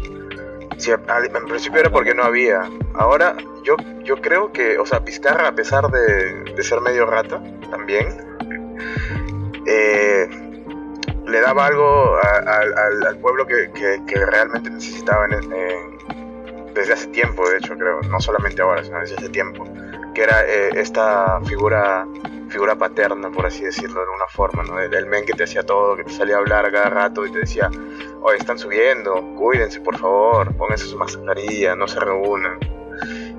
Si, 0.77 0.91
en 0.91 1.45
principio 1.45 1.81
era 1.81 1.91
porque 1.91 2.15
no 2.15 2.23
había. 2.23 2.63
Ahora 2.95 3.35
yo, 3.63 3.75
yo 4.03 4.15
creo 4.17 4.51
que, 4.51 4.77
o 4.77 4.85
sea, 4.85 5.03
Pizcarra, 5.03 5.49
a 5.49 5.55
pesar 5.55 5.89
de, 5.91 6.53
de 6.55 6.63
ser 6.63 6.81
medio 6.81 7.05
rata, 7.05 7.41
también, 7.69 8.07
eh, 9.67 10.48
le 11.29 11.41
daba 11.41 11.67
algo 11.67 12.17
al, 12.17 13.05
al 13.05 13.17
pueblo 13.19 13.45
que, 13.45 13.69
realmente 14.25 14.69
necesitaba 14.69 15.27
desde 16.73 16.93
hace 16.93 17.07
tiempo, 17.07 17.47
de 17.49 17.57
hecho, 17.57 17.75
creo, 17.75 18.01
no 18.01 18.19
solamente 18.19 18.61
ahora, 18.61 18.83
sino 18.83 18.99
desde 18.99 19.15
hace 19.15 19.29
tiempo, 19.29 19.65
que 20.13 20.23
era 20.23 20.45
eh, 20.45 20.69
esta 20.75 21.39
figura 21.41 22.05
figura 22.49 22.75
paterna, 22.75 23.29
por 23.29 23.45
así 23.45 23.63
decirlo, 23.63 24.01
de 24.01 24.09
una 24.09 24.27
forma, 24.27 24.63
¿no? 24.63 24.79
El, 24.79 25.05
men 25.05 25.23
que 25.23 25.33
te 25.33 25.43
hacía 25.43 25.63
todo, 25.63 25.95
que 25.95 26.03
te 26.03 26.11
salía 26.11 26.35
a 26.35 26.39
hablar 26.39 26.71
cada 26.71 26.89
rato 26.89 27.25
y 27.25 27.31
te 27.31 27.39
decía, 27.39 27.69
oye, 28.21 28.37
están 28.37 28.57
subiendo, 28.57 29.23
cuídense 29.37 29.79
por 29.81 29.95
favor, 29.97 30.55
pónganse 30.57 30.85
su 30.85 30.97
mascarilla, 30.97 31.75
no 31.75 31.87
se 31.87 31.99
reúnan. 31.99 32.57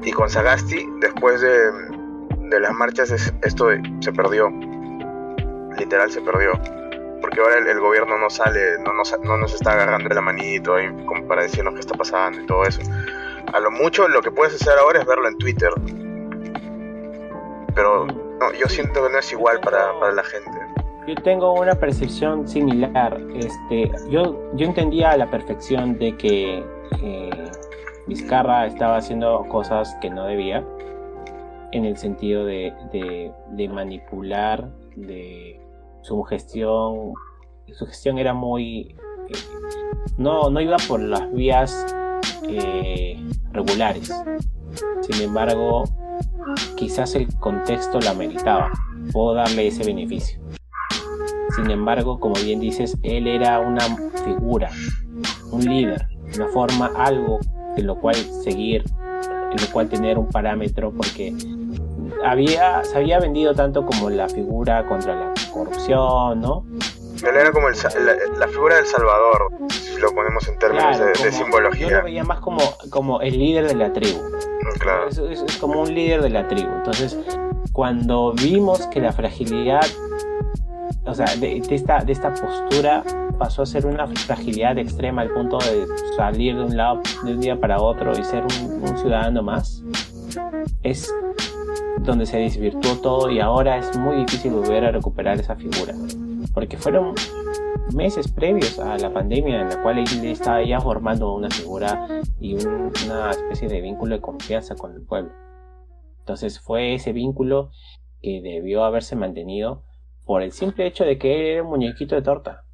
Y 0.05 0.13
con 0.13 0.31
Sagasti, 0.31 0.87
después 1.01 1.41
de, 1.41 1.73
de 2.51 2.61
las 2.61 2.73
marchas, 2.73 3.11
esto 3.11 3.69
se 4.01 4.13
perdió, 4.13 4.49
literal 5.77 6.11
se 6.11 6.21
perdió 6.21 6.53
porque 7.21 7.41
ahora 7.41 7.59
el, 7.59 7.81
gobierno 7.81 8.19
no 8.19 8.31
sale, 8.31 8.79
no 8.85 8.93
nos, 8.93 9.19
no 9.21 9.37
nos 9.37 9.55
está 9.55 9.73
agarrando 9.73 10.09
de 10.09 10.15
la 10.15 10.21
manito 10.21 10.75
ahí, 10.75 10.89
como 11.07 11.27
para 11.27 11.43
decirnos 11.43 11.75
qué 11.75 11.81
está 11.81 11.95
pasando 11.95 12.41
y 12.41 12.47
todo 12.47 12.65
eso. 12.65 12.81
A 13.53 13.61
lo 13.61 13.71
mucho 13.71 14.09
lo 14.09 14.23
que 14.23 14.31
puedes 14.31 14.55
hacer 14.55 14.79
ahora 14.79 15.01
es 15.01 15.07
verlo 15.07 15.29
en 15.29 15.39
Twitter. 15.39 15.71
Pero 17.75 18.07
no, 18.07 18.53
yo 18.53 18.67
siento 18.67 19.07
que 19.07 19.13
no 19.13 19.19
es 19.19 19.33
igual 19.33 19.61
para, 19.61 19.99
para 19.99 20.13
la 20.13 20.25
gente. 20.25 20.51
Yo 21.07 21.15
tengo 21.17 21.55
una 21.55 21.75
percepción 21.75 22.47
similar. 22.47 23.21
Este, 23.35 23.91
yo, 24.09 24.39
yo 24.55 24.67
entendía 24.67 25.11
a 25.11 25.17
la 25.17 25.31
perfección 25.31 25.99
de 25.99 26.17
que 26.17 26.65
eh, 27.03 27.51
Vizcarra 28.07 28.67
estaba 28.67 28.97
haciendo 28.97 29.47
cosas 29.49 29.97
que 30.01 30.11
no 30.11 30.27
debía, 30.27 30.65
en 31.73 31.85
el 31.85 31.97
sentido 31.97 32.45
de, 32.45 32.73
de, 32.93 33.33
de 33.51 33.69
manipular, 33.69 34.69
de 34.97 35.61
su 36.03 36.23
gestión, 36.23 37.15
su 37.73 37.87
gestión 37.87 38.19
era 38.19 38.35
muy... 38.35 38.97
Eh, 39.29 39.39
no, 40.19 40.51
no 40.51 40.61
iba 40.61 40.77
por 40.89 41.01
las 41.01 41.33
vías 41.33 41.87
eh, 42.49 43.19
regulares. 43.53 44.13
Sin 45.03 45.23
embargo, 45.23 45.85
quizás 46.77 47.15
el 47.15 47.29
contexto 47.39 48.01
la 48.01 48.15
meritaba. 48.15 48.71
Puedo 49.13 49.35
darle 49.35 49.69
ese 49.69 49.85
beneficio. 49.85 50.41
Sin 51.57 51.71
embargo, 51.71 52.21
como 52.21 52.35
bien 52.35 52.61
dices, 52.61 52.97
él 53.03 53.27
era 53.27 53.59
una 53.61 53.83
figura, 54.25 54.71
un 55.51 55.65
líder, 55.65 56.07
una 56.37 56.49
forma, 56.49 56.91
algo 56.97 57.41
de 57.77 57.83
lo 57.83 57.99
cual 57.99 58.15
seguir, 58.15 58.85
en 59.51 59.61
lo 59.61 59.73
cual 59.73 59.89
tener 59.89 60.17
un 60.17 60.29
parámetro, 60.29 60.93
porque 60.93 61.35
había, 62.25 62.85
se 62.85 62.99
había 62.99 63.19
vendido 63.19 63.55
tanto 63.55 63.85
como 63.85 64.11
la 64.11 64.29
figura 64.29 64.87
contra 64.87 65.15
la 65.15 65.35
corrupción, 65.53 66.41
¿no? 66.41 66.65
Él 67.23 67.37
era 67.37 67.53
como 67.53 67.69
la, 67.69 68.49
figura 68.49 68.77
del 68.77 68.87
Salvador, 68.87 69.53
si 69.69 69.99
lo 70.01 70.11
ponemos 70.15 70.49
en 70.49 70.59
términos 70.59 70.99
de, 70.99 71.33
simbología. 71.33 71.89
Yo 71.89 71.97
lo 71.99 72.05
veía 72.05 72.25
más 72.25 72.41
como, 72.41 72.63
como 72.89 73.21
el 73.21 73.39
líder 73.39 73.69
de 73.69 73.75
la 73.75 73.93
tribu. 73.93 74.19
Claro. 74.79 75.09
Es, 75.09 75.19
es, 75.19 75.57
como 75.59 75.83
un 75.83 75.95
líder 75.95 76.23
de 76.23 76.31
la 76.31 76.49
tribu. 76.49 76.71
Entonces, 76.77 77.19
cuando 77.73 78.33
vimos 78.33 78.87
que 78.87 79.01
la 79.01 79.13
fragilidad, 79.13 79.87
o 81.05 81.15
sea, 81.15 81.27
de, 81.37 81.63
esta, 81.71 81.99
de 81.99 82.13
esta 82.13 82.33
postura 82.33 83.03
pasó 83.39 83.63
a 83.63 83.67
ser 83.67 83.85
una 83.85 84.07
fragilidad 84.07 84.79
extrema 84.79 85.23
al 85.23 85.31
punto 85.31 85.59
de 85.59 85.87
salir 86.17 86.57
de 86.57 86.65
un 86.65 86.77
lado 86.77 87.03
de 87.25 87.35
un 87.35 87.41
día 87.41 87.61
para 87.61 87.81
otro 87.81 88.13
y 88.13 88.25
ser 88.25 88.45
un, 88.45 88.83
un 88.83 88.99
ciudadano 88.99 89.43
más, 89.43 89.83
es 90.83 91.13
donde 92.05 92.27
se 92.27 92.39
desvirtuó 92.39 92.97
todo 92.97 93.31
y 93.31 93.41
ahora 93.41 93.79
es 93.79 93.97
muy 93.97 94.17
difícil 94.17 94.53
volver 94.53 94.85
a 94.85 94.91
recuperar 94.93 95.39
esa 95.39 95.57
figura. 95.57 95.95
Porque 96.55 96.77
fueron 96.77 97.15
meses 97.95 98.31
previos 98.31 98.79
a 98.79 98.97
la 98.99 99.13
pandemia 99.13 99.63
en 99.63 99.69
la 99.69 99.83
cual 99.83 99.99
él 99.99 100.25
estaba 100.25 100.63
ya 100.63 100.81
formando 100.81 101.35
una 101.35 101.51
figura 101.51 102.07
y 102.41 102.55
una 102.55 103.31
especie 103.31 103.69
de 103.69 103.81
vínculo 103.81 104.15
de 104.15 104.21
confianza 104.21 104.75
con 104.75 104.95
el 104.95 105.03
pueblo. 105.03 105.33
Entonces 106.21 106.61
fue 106.61 106.95
ese 106.95 107.13
vínculo 107.13 107.71
que 108.21 108.41
debió 108.43 108.85
haberse 108.85 109.17
mantenido 109.17 109.85
por 110.25 110.43
el 110.43 110.53
simple 110.53 110.87
hecho 110.87 111.05
de 111.05 111.19
que 111.19 111.35
él 111.35 111.47
era 111.47 111.63
un 111.63 111.71
muñequito 111.71 112.15
de 112.15 112.23
torta. 112.23 112.65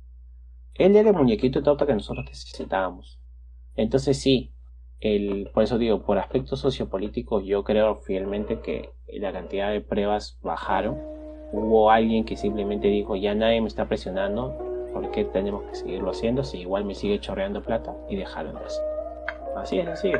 Él 0.75 0.95
era 0.95 1.11
el 1.11 1.17
muñequito 1.17 1.61
de 1.61 1.65
torta 1.65 1.87
que 1.87 1.95
nosotros 1.95 2.27
necesitábamos. 2.27 3.19
Entonces 3.77 4.19
sí, 4.19 4.53
por 5.53 5.63
eso 5.63 5.79
digo, 5.79 6.03
por 6.03 6.19
aspectos 6.19 6.61
sociopolíticos, 6.61 7.45
yo 7.45 7.65
creo 7.65 7.97
fielmente 7.97 8.61
que 8.61 8.91
la 9.09 9.33
cantidad 9.33 9.71
de 9.71 9.81
pruebas 9.81 10.39
bajaron. 10.43 10.99
Hubo 11.53 11.91
alguien 11.91 12.25
que 12.25 12.37
simplemente 12.37 12.89
dijo, 12.89 13.15
ya 13.15 13.35
nadie 13.35 13.61
me 13.61 13.69
está 13.69 13.87
presionando, 13.87 14.57
¿por 14.93 15.11
qué 15.11 15.25
tenemos 15.25 15.63
que 15.65 15.77
seguirlo 15.77 16.11
haciendo 16.11 16.43
si 16.43 16.61
igual 16.61 16.85
me 16.85 16.95
sigue 16.95 17.21
chorreando 17.21 17.63
plata? 17.63 17.95
Y 18.09 18.17
dejaron 18.17 18.57
de 18.57 18.65
hacer. 18.65 18.85
Así 19.57 19.79
es, 19.79 19.89
así. 19.89 20.13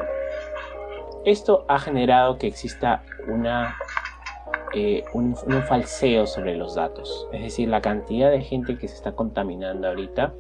Esto 1.25 1.65
ha 1.69 1.79
generado 1.79 2.39
que 2.39 2.47
exista 2.47 3.03
una, 3.27 3.77
eh, 4.73 5.05
un, 5.15 5.37
un 5.47 5.63
falseo 5.65 6.27
sobre 6.27 6.57
los 6.57 6.77
datos. 6.77 7.29
Es 7.33 7.43
decir, 7.43 7.69
la 7.69 7.81
cantidad 7.81 8.31
de 8.31 8.41
gente 8.43 8.79
que 8.79 8.87
se 8.87 8.95
está 8.95 9.13
contaminando 9.13 9.89
ahorita 9.89 10.33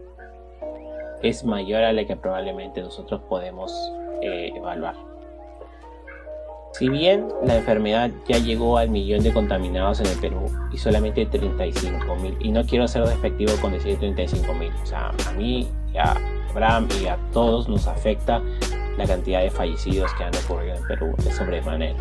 es 1.22 1.44
mayor 1.44 1.82
a 1.82 1.92
la 1.92 2.04
que 2.04 2.16
probablemente 2.16 2.80
nosotros 2.80 3.22
podemos 3.28 3.92
eh, 4.22 4.52
evaluar. 4.54 4.94
Si 6.78 6.90
bien 6.90 7.28
la 7.42 7.56
enfermedad 7.56 8.10
ya 8.28 8.36
llegó 8.36 8.76
al 8.76 8.90
millón 8.90 9.22
de 9.22 9.32
contaminados 9.32 10.00
en 10.00 10.08
el 10.08 10.18
Perú 10.18 10.44
y 10.70 10.76
solamente 10.76 11.24
35 11.24 12.16
mil, 12.16 12.36
y 12.38 12.50
no 12.50 12.64
quiero 12.66 12.86
ser 12.86 13.06
despectivo 13.06 13.52
con 13.62 13.72
decir 13.72 13.98
35 13.98 14.52
mil, 14.52 14.70
o 14.82 14.86
sea, 14.86 15.10
a 15.26 15.32
mí, 15.32 15.66
a 15.98 16.18
Abraham 16.50 16.86
y 17.02 17.06
a 17.06 17.16
todos 17.32 17.66
nos 17.66 17.86
afecta 17.86 18.42
la 18.98 19.06
cantidad 19.06 19.40
de 19.40 19.50
fallecidos 19.50 20.12
que 20.18 20.24
han 20.24 20.36
ocurrido 20.44 20.76
en 20.76 20.86
Perú 20.86 21.14
de 21.24 21.32
sobremanera. 21.32 21.98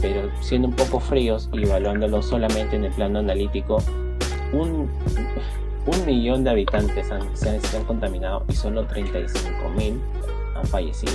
Pero 0.00 0.28
siendo 0.40 0.66
un 0.66 0.74
poco 0.74 0.98
fríos 0.98 1.48
y 1.52 1.62
evaluándolo 1.62 2.20
solamente 2.20 2.74
en 2.74 2.84
el 2.84 2.92
plano 2.92 3.20
analítico, 3.20 3.78
un, 4.52 4.90
un 5.86 6.06
millón 6.06 6.42
de 6.42 6.50
habitantes 6.50 7.12
han, 7.12 7.36
se 7.36 7.76
han 7.76 7.84
contaminado 7.84 8.44
y 8.48 8.54
solo 8.54 8.84
35 8.86 9.68
mil 9.76 10.00
han 10.58 10.66
fallecido. 10.66 11.12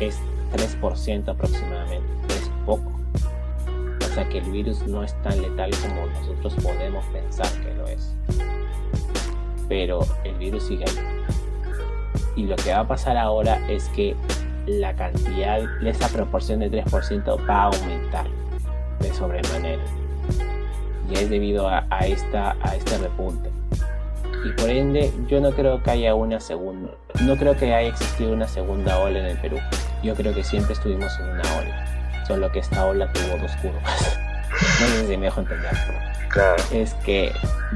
Es 0.00 0.18
3% 0.56 1.28
aproximadamente, 1.28 2.34
es 2.34 2.50
poco. 2.64 2.92
O 4.00 4.14
sea 4.14 4.28
que 4.28 4.38
el 4.38 4.50
virus 4.50 4.86
no 4.86 5.04
es 5.04 5.14
tan 5.22 5.40
letal 5.40 5.70
como 5.82 6.06
nosotros 6.06 6.54
podemos 6.62 7.04
pensar 7.06 7.50
que 7.62 7.74
lo 7.74 7.86
es. 7.86 8.12
Pero 9.68 10.00
el 10.24 10.34
virus 10.36 10.64
sigue 10.64 10.84
ahí. 10.84 10.98
Y 12.36 12.44
lo 12.44 12.56
que 12.56 12.72
va 12.72 12.80
a 12.80 12.88
pasar 12.88 13.16
ahora 13.16 13.60
es 13.68 13.88
que 13.90 14.16
la 14.66 14.94
cantidad 14.94 15.60
de 15.80 15.90
esa 15.90 16.08
proporción 16.08 16.60
de 16.60 16.70
3% 16.70 17.48
va 17.48 17.62
a 17.62 17.66
aumentar 17.66 18.26
de 19.00 19.12
sobremanera. 19.12 19.82
Y 21.10 21.14
es 21.14 21.30
debido 21.30 21.68
a, 21.68 21.80
esta, 22.02 22.56
a 22.60 22.76
este 22.76 22.98
repunte 22.98 23.50
y 24.44 24.52
por 24.52 24.70
ende 24.70 25.12
yo 25.28 25.40
no 25.40 25.50
creo 25.52 25.82
que 25.82 25.90
haya 25.90 26.14
una 26.14 26.40
segunda, 26.40 26.90
no 27.22 27.36
creo 27.36 27.56
que 27.56 27.74
haya 27.74 27.88
existido 27.88 28.32
una 28.32 28.46
segunda 28.46 28.98
ola 28.98 29.18
en 29.18 29.26
el 29.26 29.38
Perú. 29.38 29.58
Yo 30.02 30.14
creo 30.14 30.34
que 30.34 30.44
siempre 30.44 30.74
estuvimos 30.74 31.12
en 31.18 31.28
una 31.28 31.42
ola, 31.58 32.24
solo 32.26 32.52
que 32.52 32.60
esta 32.60 32.86
ola 32.86 33.12
tuvo 33.12 33.38
dos 33.38 33.52
curvas. 33.56 34.18
no 34.80 34.86
sé 34.86 35.06
si 35.08 35.16
me 35.16 35.26
dejo 35.26 35.40
entender. 35.40 35.72
Claro. 36.28 36.62
Es 36.72 36.94
que 36.94 37.32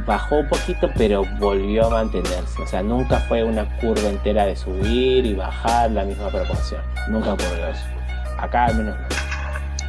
bajó 0.07 0.37
un 0.37 0.49
poquito 0.49 0.91
pero 0.97 1.25
volvió 1.39 1.87
a 1.87 1.91
mantenerse. 1.91 2.63
O 2.63 2.67
sea, 2.67 2.83
nunca 2.83 3.19
fue 3.21 3.43
una 3.45 3.65
curva 3.79 4.09
entera 4.09 4.47
de 4.47 4.57
subir 4.57 5.25
y 5.25 5.35
bajar 5.35 5.91
la 5.91 6.05
misma 6.05 6.29
proporción. 6.29 6.83
Nunca 7.09 7.33
ocurrió 7.33 7.67
eso. 7.69 7.85
Acá 8.39 8.67
al 8.67 8.77
menos 8.77 8.97
no. 8.99 9.32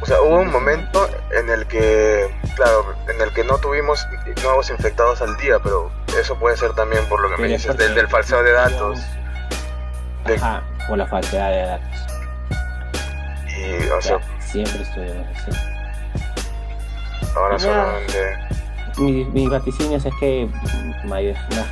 O 0.00 0.06
sea, 0.06 0.20
hubo 0.20 0.36
un 0.36 0.50
momento 0.50 1.08
en 1.30 1.48
el 1.48 1.66
que, 1.66 2.28
claro, 2.56 2.94
en 3.08 3.20
el 3.20 3.32
que 3.32 3.44
no 3.44 3.58
tuvimos 3.58 4.06
nuevos 4.42 4.70
infectados 4.70 5.22
al 5.22 5.36
día, 5.38 5.58
pero 5.62 5.90
eso 6.18 6.38
puede 6.38 6.56
ser 6.56 6.74
también 6.74 7.04
por 7.06 7.20
lo 7.20 7.34
que 7.34 7.40
me 7.40 7.48
dices, 7.48 7.76
del, 7.76 7.94
del 7.94 8.08
falseo 8.08 8.42
de 8.42 8.52
datos. 8.52 9.00
Ajá, 10.24 10.62
por 10.88 10.98
la 10.98 11.06
falsedad 11.06 11.50
de 11.50 11.62
datos. 11.62 12.00
Y, 13.56 13.88
o 13.88 14.02
sea, 14.02 14.18
siempre 14.40 14.82
estuvimos 14.82 15.26
así. 15.34 15.74
Ahora 17.36 17.58
solamente. 17.58 18.38
Mis, 18.98 19.26
mis 19.28 19.50
vaticinios 19.50 20.04
es 20.04 20.14
que 20.20 20.48
más 21.04 21.20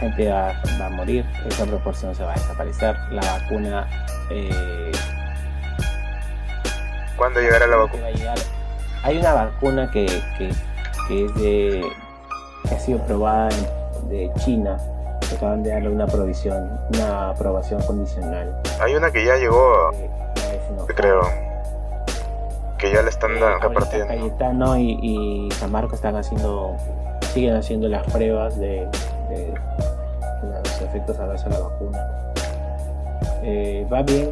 gente 0.00 0.28
va, 0.28 0.52
va, 0.80 0.86
a 0.86 0.90
morir, 0.90 1.24
esa 1.46 1.64
proporción 1.66 2.14
se 2.14 2.24
va 2.24 2.32
a 2.32 2.34
desaparecer, 2.34 2.96
la 3.10 3.20
vacuna 3.20 3.86
eh, 4.30 4.90
¿Cuándo 7.16 7.40
llegará 7.40 7.66
la 7.66 7.76
vacuna? 7.76 8.06
Hay 9.04 9.18
una 9.18 9.32
vacuna 9.34 9.90
que, 9.90 10.06
que, 10.38 10.50
que 11.08 11.24
es 11.26 11.34
de 11.34 11.82
que 12.68 12.74
ha 12.74 12.78
sido 12.78 12.98
probada 13.00 13.48
de 14.08 14.30
China. 14.38 14.78
Que 15.28 15.36
acaban 15.36 15.62
de 15.62 15.70
darle 15.70 15.88
una 15.88 16.06
provisión, 16.06 16.68
una 16.94 17.30
aprobación 17.30 17.80
condicional. 17.82 18.60
Hay 18.80 18.94
una 18.94 19.10
que 19.10 19.24
ya 19.24 19.36
llegó, 19.36 19.90
creo. 20.94 21.22
Que 22.76 22.92
ya 22.92 23.02
le 23.02 23.08
están 23.08 23.30
eh, 23.36 23.40
repartiendo. 23.60 24.08
Cayetano 24.08 24.76
y, 24.76 24.98
y 25.00 25.50
San 25.52 25.70
Marcos 25.70 25.94
están 25.94 26.16
haciendo, 26.16 26.76
siguen 27.32 27.54
haciendo 27.54 27.88
las 27.88 28.02
pruebas 28.12 28.58
de, 28.58 28.88
de 29.30 29.54
los 30.42 30.82
efectos 30.82 31.18
a 31.20 31.26
base 31.26 31.48
de 31.48 31.50
la 31.50 31.60
vacuna. 31.60 32.08
Eh, 33.44 33.86
va 33.90 34.02
bien, 34.02 34.30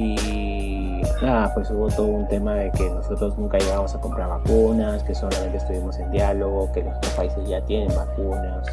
y 0.00 1.02
nada, 1.22 1.52
pues 1.54 1.70
hubo 1.70 1.88
todo 1.88 2.06
un 2.06 2.26
tema 2.28 2.54
de 2.54 2.70
que 2.70 2.88
nosotros 2.88 3.36
nunca 3.36 3.58
llegamos 3.58 3.94
a 3.94 4.00
comprar 4.00 4.28
vacunas, 4.28 5.02
que 5.02 5.14
solamente 5.14 5.58
estuvimos 5.58 5.98
en 5.98 6.10
diálogo, 6.10 6.70
que 6.72 6.82
los 6.82 6.96
otros 6.96 7.12
países 7.12 7.48
ya 7.48 7.60
tienen 7.62 7.94
vacunas. 7.94 8.66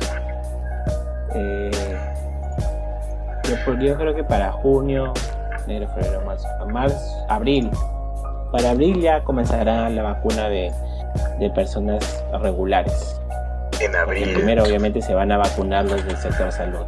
Eh, 1.36 1.72
yo, 3.44 3.98
creo 3.98 4.16
que 4.16 4.24
para 4.24 4.52
junio, 4.52 5.14
enero, 5.66 5.88
febrero, 5.90 6.22
marzo, 6.26 6.48
marzo, 6.72 7.26
abril, 7.30 7.70
para 8.52 8.72
abril 8.72 9.02
ya 9.02 9.24
comenzará 9.24 9.90
la 9.90 10.04
vacuna 10.04 10.48
de, 10.48 10.72
de 11.40 11.50
personas 11.50 12.24
regulares. 12.42 13.20
En 13.80 13.96
abril. 13.96 14.34
primero 14.34 14.64
obviamente 14.64 15.02
se 15.02 15.14
van 15.14 15.32
a 15.32 15.38
vacunar 15.38 15.86
los 15.86 16.04
del 16.06 16.18
sector 16.18 16.52
salud. 16.52 16.86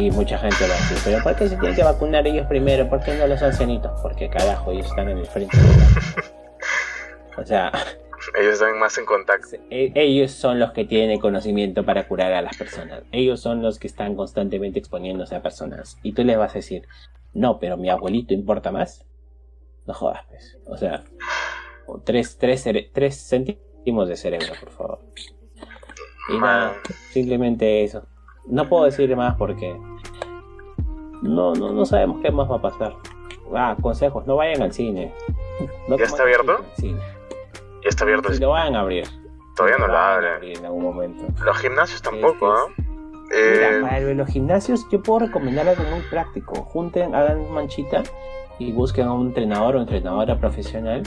Y 0.00 0.10
mucha 0.10 0.38
gente 0.38 0.66
lo 0.66 0.74
hace. 0.74 0.94
Pero 1.04 1.22
¿por 1.22 1.36
qué 1.36 1.48
se 1.48 1.56
tienen 1.56 1.74
que 1.74 1.82
vacunar 1.82 2.26
ellos 2.26 2.46
primero? 2.46 2.88
¿Por 2.88 3.02
qué 3.02 3.14
no 3.14 3.26
los 3.26 3.42
ancianitos? 3.42 3.98
Porque 4.02 4.28
carajo, 4.28 4.72
ellos 4.72 4.86
están 4.86 5.08
en 5.08 5.18
el 5.18 5.26
frente. 5.26 5.56
o 7.36 7.44
sea... 7.44 7.72
Ellos 8.38 8.54
están 8.54 8.78
más 8.78 8.98
en 8.98 9.04
contacto. 9.04 9.56
E, 9.70 9.92
ellos 9.94 10.32
son 10.32 10.58
los 10.58 10.72
que 10.72 10.84
tienen 10.84 11.12
el 11.12 11.20
conocimiento 11.20 11.84
para 11.84 12.08
curar 12.08 12.32
a 12.32 12.42
las 12.42 12.56
personas. 12.56 13.02
Ellos 13.12 13.40
son 13.40 13.62
los 13.62 13.78
que 13.78 13.86
están 13.86 14.16
constantemente 14.16 14.78
exponiéndose 14.78 15.36
a 15.36 15.42
personas. 15.42 15.98
Y 16.02 16.12
tú 16.12 16.24
les 16.24 16.36
vas 16.36 16.50
a 16.50 16.54
decir, 16.54 16.86
no, 17.32 17.58
pero 17.58 17.76
mi 17.76 17.88
abuelito 17.88 18.34
importa 18.34 18.72
más. 18.72 19.06
No 19.86 19.94
jodas, 19.94 20.24
pues. 20.28 20.58
O 20.66 20.76
sea, 20.76 21.04
tres, 22.04 22.36
tres, 22.38 22.64
tres 22.92 23.28
céntimos 23.28 24.08
de 24.08 24.16
cerebro, 24.16 24.52
por 24.58 24.70
favor. 24.70 24.98
Y 26.28 26.38
nada, 26.38 26.74
simplemente 27.12 27.84
eso. 27.84 28.06
No 28.46 28.68
puedo 28.68 28.84
decir 28.84 29.14
más 29.16 29.34
porque 29.36 29.76
no, 31.22 31.54
no, 31.54 31.72
no 31.72 31.84
sabemos 31.84 32.20
qué 32.22 32.30
más 32.30 32.50
va 32.50 32.56
a 32.56 32.62
pasar. 32.62 32.96
Ah, 33.54 33.76
consejos, 33.80 34.26
no 34.26 34.36
vayan 34.36 34.62
al 34.62 34.72
cine. 34.72 35.12
¿Ya 35.88 36.04
está 36.04 36.22
abierto? 36.22 36.64
¿Ya 36.78 37.88
está 37.88 38.04
abierto? 38.04 38.32
Sí, 38.32 38.40
lo 38.40 38.50
van 38.50 38.74
a 38.74 38.80
abrir. 38.80 39.06
Todavía 39.56 39.78
no 39.78 39.86
lo 39.86 39.96
abren. 39.96 40.44
En 40.44 40.64
algún 40.64 40.82
momento. 40.82 41.24
Los 41.44 41.56
gimnasios 41.58 42.02
tampoco. 42.02 42.70
Mira, 43.30 43.78
eh, 43.78 43.80
para 43.80 44.00
los 44.00 44.28
gimnasios 44.28 44.86
yo 44.90 45.02
puedo 45.02 45.20
recomendar 45.26 45.68
algo 45.68 45.82
muy 45.84 46.00
práctico. 46.10 46.62
Junten, 46.62 47.14
hagan 47.14 47.50
manchita 47.52 48.02
y 48.58 48.72
busquen 48.72 49.06
a 49.06 49.12
un 49.12 49.28
entrenador 49.28 49.76
o 49.76 49.80
entrenadora 49.80 50.38
profesional 50.38 51.02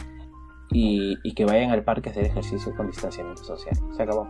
y, 0.72 1.34
que 1.34 1.45
vayan 1.45 1.72
al 1.72 1.84
parque 1.84 2.09
a 2.09 2.11
hacer 2.11 2.26
ejercicio 2.26 2.76
con 2.76 2.88
distanciamiento 2.88 3.43
social. 3.43 3.76
Se 3.95 4.03
acabó. 4.03 4.28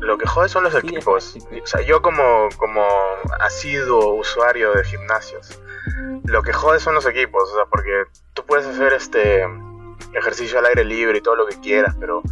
Lo 0.00 0.18
que 0.18 0.26
jode 0.26 0.48
son 0.48 0.64
los 0.64 0.74
equipos. 0.74 1.36
O 1.36 1.66
sea, 1.66 1.80
yo 1.82 2.02
como, 2.02 2.48
como 2.58 2.84
asiduo 3.40 4.14
usuario 4.14 4.72
de 4.74 4.84
gimnasios, 4.84 5.60
lo 6.24 6.42
que 6.42 6.52
jode 6.52 6.80
son 6.80 6.94
los 6.94 7.06
equipos. 7.06 7.50
O 7.50 7.54
sea, 7.54 7.64
porque 7.66 8.04
tú 8.34 8.44
puedes 8.44 8.66
hacer 8.66 8.92
este 8.92 9.46
ejercicio 10.14 10.58
al 10.58 10.66
aire 10.66 10.84
libre 10.84 11.18
y 11.18 11.20
todo 11.22 11.36
lo 11.36 11.46
que 11.46 11.58
quieras, 11.60 11.96
pero 11.98 12.22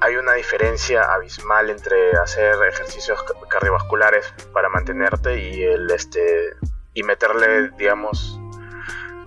hay 0.00 0.16
una 0.16 0.34
diferencia 0.34 1.02
abismal 1.12 1.70
entre 1.70 2.12
hacer 2.12 2.56
ejercicios 2.68 3.22
cardiovasculares 3.48 4.32
para 4.52 4.68
mantenerte 4.68 5.40
y 5.40 5.62
el 5.62 5.90
este 5.90 6.54
y 6.94 7.02
meterle 7.02 7.70
digamos 7.76 8.40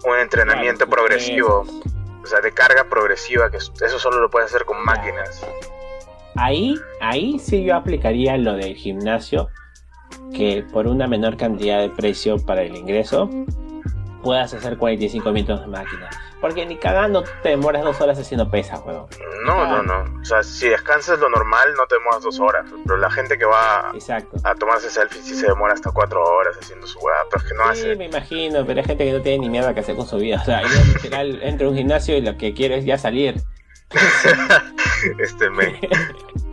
un 0.05 0.17
entrenamiento 0.17 0.87
progresivo 0.87 1.65
o 2.23 2.27
sea, 2.27 2.39
de 2.41 2.51
carga 2.53 2.85
progresiva, 2.89 3.49
que 3.51 3.57
eso 3.57 3.99
solo 3.99 4.21
lo 4.21 4.29
puedes 4.29 4.49
hacer 4.49 4.65
con 4.65 4.83
máquinas. 4.83 5.45
Ahí, 6.35 6.75
ahí 7.01 7.37
sí 7.39 7.63
yo 7.63 7.75
aplicaría 7.75 8.37
lo 8.37 8.53
del 8.53 8.75
gimnasio, 8.75 9.49
que 10.33 10.65
por 10.71 10.87
una 10.87 11.07
menor 11.07 11.37
cantidad 11.37 11.79
de 11.79 11.89
precio 11.89 12.37
para 12.37 12.63
el 12.63 12.75
ingreso, 12.75 13.29
puedas 14.23 14.53
hacer 14.53 14.77
45 14.77 15.31
minutos 15.31 15.61
de 15.61 15.67
máquina. 15.67 16.09
Porque 16.43 16.65
ni 16.65 16.75
cagando 16.75 17.23
te 17.41 17.49
demoras 17.49 17.85
dos 17.85 18.01
horas 18.01 18.19
haciendo 18.19 18.51
pesas, 18.51 18.81
weón. 18.85 19.07
No, 19.45 19.65
no, 19.65 19.81
no. 19.81 20.19
O 20.19 20.25
sea, 20.25 20.43
si 20.43 20.67
descansas 20.67 21.17
lo 21.17 21.29
normal, 21.29 21.73
no 21.77 21.87
te 21.87 21.95
demoras 21.95 22.21
dos 22.21 22.37
horas. 22.41 22.65
Pero 22.85 22.97
la 22.97 23.09
gente 23.09 23.37
que 23.37 23.45
va 23.45 23.93
a 24.43 24.55
tomarse 24.55 24.89
selfies 24.89 25.23
sí 25.23 25.35
se 25.35 25.47
demora 25.47 25.73
hasta 25.73 25.91
cuatro 25.91 26.21
horas 26.21 26.57
haciendo 26.59 26.85
su 26.85 26.99
weá. 26.99 27.15
Pero 27.31 27.43
es 27.45 27.49
que 27.49 27.55
no 27.55 27.63
hace. 27.63 27.91
Sí, 27.93 27.97
me 27.97 28.07
imagino, 28.07 28.65
pero 28.65 28.81
hay 28.81 28.85
gente 28.85 29.05
que 29.05 29.13
no 29.13 29.21
tiene 29.21 29.39
ni 29.39 29.49
mierda 29.51 29.73
que 29.73 29.79
hacer 29.79 29.95
con 29.95 30.05
su 30.05 30.17
vida. 30.17 30.41
O 30.41 30.43
sea, 30.43 30.63
yo 30.63 30.67
literal 30.93 31.39
entro 31.43 31.67
a 31.67 31.69
un 31.69 31.77
gimnasio 31.77 32.17
y 32.17 32.21
lo 32.21 32.37
que 32.37 32.53
quiero 32.53 32.75
es 32.75 32.83
ya 32.83 32.97
salir. 32.97 33.41
este 35.19 35.49
me. 35.49 35.79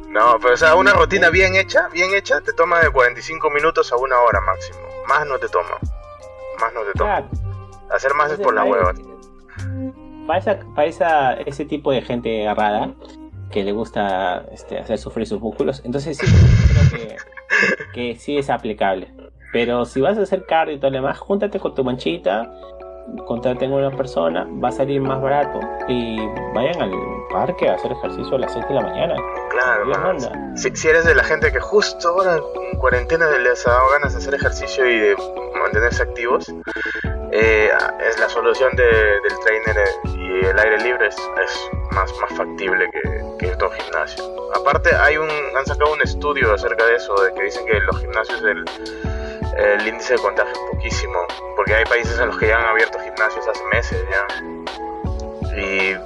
No, 0.07 0.37
pero 0.41 0.55
o 0.55 0.57
sea, 0.57 0.77
una 0.77 0.93
rutina 0.93 1.31
bien 1.31 1.57
hecha, 1.57 1.89
bien 1.89 2.15
hecha, 2.15 2.41
te 2.43 2.53
toma 2.53 2.79
de 2.79 2.91
45 2.91 3.51
minutos 3.51 3.91
a 3.91 3.97
una 3.97 4.21
hora 4.21 4.41
máximo. 4.41 4.79
Más 5.09 5.27
no 5.27 5.37
te 5.41 5.49
toma. 5.49 5.81
Más 6.61 6.73
no 6.75 6.83
te 6.83 6.93
toma. 6.93 7.29
Hacer 7.91 8.15
más 8.15 8.31
es 8.31 8.39
por 8.39 8.55
la 8.55 8.63
hueva 8.63 8.95
para, 10.27 10.87
esa, 10.87 11.33
ese 11.35 11.65
tipo 11.65 11.91
de 11.93 12.03
gente 12.03 12.47
agarrada 12.47 12.95
que 13.51 13.65
le 13.65 13.73
gusta 13.73 14.45
este, 14.53 14.79
hacer 14.79 14.99
sufrir 14.99 15.27
sus 15.27 15.41
músculos, 15.41 15.83
entonces 15.85 16.17
sí, 16.17 16.27
creo 16.27 17.17
que, 17.93 18.17
sí 18.17 18.39
es 18.39 18.49
aplicable. 18.49 19.13
Pero 19.53 19.85
si 19.85 20.01
vas 20.01 20.17
a 20.17 20.23
hacer 20.23 20.47
cardio 20.47 20.77
y 20.77 20.79
todo 20.79 20.93
lo 20.93 20.99
demás, 20.99 21.19
júntate 21.19 21.59
con 21.59 21.75
tu 21.75 21.83
manchita, 21.83 22.49
contrate 23.27 23.69
con 23.69 23.83
una 23.83 23.91
persona, 23.91 24.47
va 24.63 24.69
a 24.69 24.73
salir 24.73 25.01
más 25.01 25.21
barato 25.21 25.59
y 25.89 26.19
vayan 26.55 26.81
al 26.81 26.93
parque 27.33 27.69
a 27.69 27.75
hacer 27.75 27.91
ejercicio 27.91 28.37
a 28.37 28.39
las 28.39 28.53
6 28.53 28.69
de 28.69 28.75
la 28.75 28.83
mañana. 28.83 29.17
Claro, 29.51 30.17
si, 30.55 30.71
si, 30.77 30.89
eres 30.89 31.05
de 31.05 31.17
la 31.17 31.25
gente 31.25 31.51
que 31.51 31.59
justo 31.59 32.09
ahora 32.09 32.39
en 32.71 32.79
cuarentena 32.79 33.27
les 33.39 33.67
ha 33.67 33.73
dado 33.73 33.91
ganas 33.95 34.13
de 34.13 34.19
hacer 34.19 34.35
ejercicio 34.35 34.89
y 34.89 34.97
de 34.97 35.17
mantenerse 35.61 36.05
activos, 36.05 36.53
eh, 37.33 37.71
es 38.01 38.19
la 38.19 38.29
solución 38.29 38.75
del 38.75 39.39
trainer 39.45 39.77
y 40.05 40.47
el 40.47 40.59
aire 40.59 40.79
libre 40.79 41.07
es, 41.07 41.17
más, 41.93 42.13
más 42.21 42.33
factible 42.37 42.91
que, 42.91 43.01
que 43.39 43.57
gimnasio. 43.83 44.53
Aparte 44.55 44.95
hay 44.97 45.17
un, 45.17 45.29
han 45.57 45.65
sacado 45.65 45.93
un 45.93 46.03
estudio 46.03 46.53
acerca 46.53 46.85
de 46.87 46.97
eso, 46.97 47.15
de 47.23 47.33
que 47.35 47.45
dicen 47.45 47.65
que 47.67 47.79
los 47.81 48.01
gimnasios 48.01 48.43
el, 48.43 48.65
el 49.59 49.87
índice 49.87 50.15
de 50.15 50.21
contagio 50.21 50.53
es 50.53 50.75
poquísimo, 50.75 51.27
porque 51.55 51.75
hay 51.75 51.85
países 51.85 52.19
en 52.19 52.29
los 52.29 52.39
que 52.39 52.49
ya 52.49 52.59
han 52.59 52.67
abierto 52.67 52.99
gimnasios 52.99 53.47
hace 53.47 53.65
meses 53.67 54.05
ya. 54.11 54.27
Y 55.57 55.97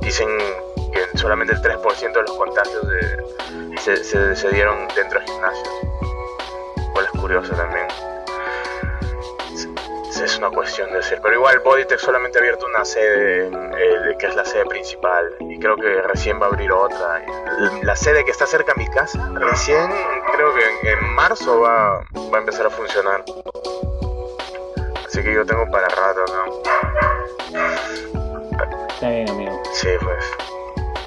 dicen 0.00 0.28
que 0.92 1.18
solamente 1.18 1.52
el 1.52 1.60
3% 1.60 2.12
de 2.12 2.22
los 2.22 2.32
contagios 2.32 2.86
se, 3.78 4.04
se, 4.04 4.36
se, 4.36 4.50
dieron 4.50 4.88
dentro 4.94 5.20
de 5.20 5.26
gimnasios. 5.26 5.68
Cuál 6.92 7.04
es 7.04 7.20
curioso 7.20 7.54
también 7.54 7.86
es 10.24 10.38
una 10.38 10.50
cuestión 10.50 10.92
de 10.92 11.02
ser. 11.02 11.20
Pero 11.22 11.34
igual 11.34 11.60
Bodytech 11.60 11.98
solamente 11.98 12.38
ha 12.38 12.40
abierto 12.40 12.66
una 12.66 12.84
sede, 12.84 13.48
eh, 13.48 14.16
que 14.18 14.26
es 14.26 14.34
la 14.34 14.44
sede 14.44 14.66
principal, 14.66 15.34
y 15.40 15.58
creo 15.58 15.76
que 15.76 16.02
recién 16.02 16.40
va 16.40 16.46
a 16.46 16.48
abrir 16.48 16.72
otra. 16.72 17.22
La 17.82 17.96
sede 17.96 18.24
que 18.24 18.30
está 18.30 18.46
cerca 18.46 18.74
de 18.74 18.84
mi 18.84 18.88
casa, 18.88 19.30
recién, 19.34 19.90
creo 20.32 20.54
que 20.54 20.90
en, 20.90 21.14
marzo 21.14 21.60
va, 21.60 22.04
va, 22.32 22.36
a 22.36 22.40
empezar 22.40 22.66
a 22.66 22.70
funcionar. 22.70 23.24
Así 25.06 25.22
que 25.22 25.34
yo 25.34 25.44
tengo 25.44 25.68
para 25.70 25.88
rato, 25.88 26.24
¿no? 26.32 26.62
Está 28.88 29.08
bien, 29.08 29.28
amigo. 29.30 29.62
Sí, 29.72 29.88
pues. 30.00 30.24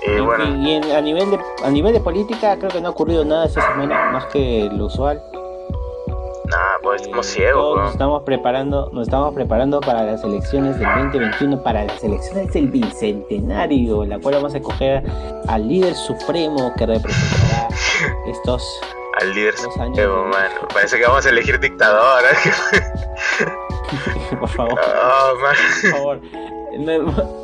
Y, 0.05 0.19
bueno. 0.19 0.43
y, 0.45 0.91
a, 0.91 1.01
nivel 1.01 1.31
de, 1.31 1.39
a 1.63 1.69
nivel 1.69 1.93
de 1.93 2.01
política 2.01 2.57
creo 2.57 2.69
que 2.69 2.81
no 2.81 2.89
ha 2.89 2.91
ocurrido 2.91 3.23
nada 3.23 3.45
esta 3.45 3.61
semana, 3.61 4.11
más 4.11 4.25
que 4.25 4.69
lo 4.73 4.87
usual. 4.87 5.21
Pues 6.83 7.01
estamos 7.01 7.25
ciegos, 7.27 7.79
Nos 7.79 7.91
estamos 7.91 8.23
preparando, 8.23 8.89
nos 8.91 9.07
estamos 9.07 9.33
preparando 9.33 9.79
para 9.79 10.03
las 10.03 10.21
elecciones 10.25 10.77
del 10.77 10.87
2021, 10.87 11.63
para 11.63 11.85
las 11.85 12.03
elecciones 12.03 12.51
del 12.51 12.67
bicentenario, 12.67 14.03
la 14.03 14.19
cual 14.19 14.35
vamos 14.35 14.53
a 14.53 14.57
escoger 14.57 15.01
al 15.47 15.65
líder 15.65 15.95
supremo 15.95 16.73
que 16.77 16.85
representará 16.85 17.69
estos 18.27 18.81
al 19.21 19.33
líder 19.33 19.55
supremo, 19.57 20.25
mano. 20.25 20.67
Parece 20.73 20.97
que 20.97 21.05
vamos 21.05 21.25
a 21.25 21.29
elegir 21.29 21.57
dictador. 21.59 22.23
por 24.39 24.49
favor. 24.49 24.75
por 25.81 25.91
favor. 25.91 26.21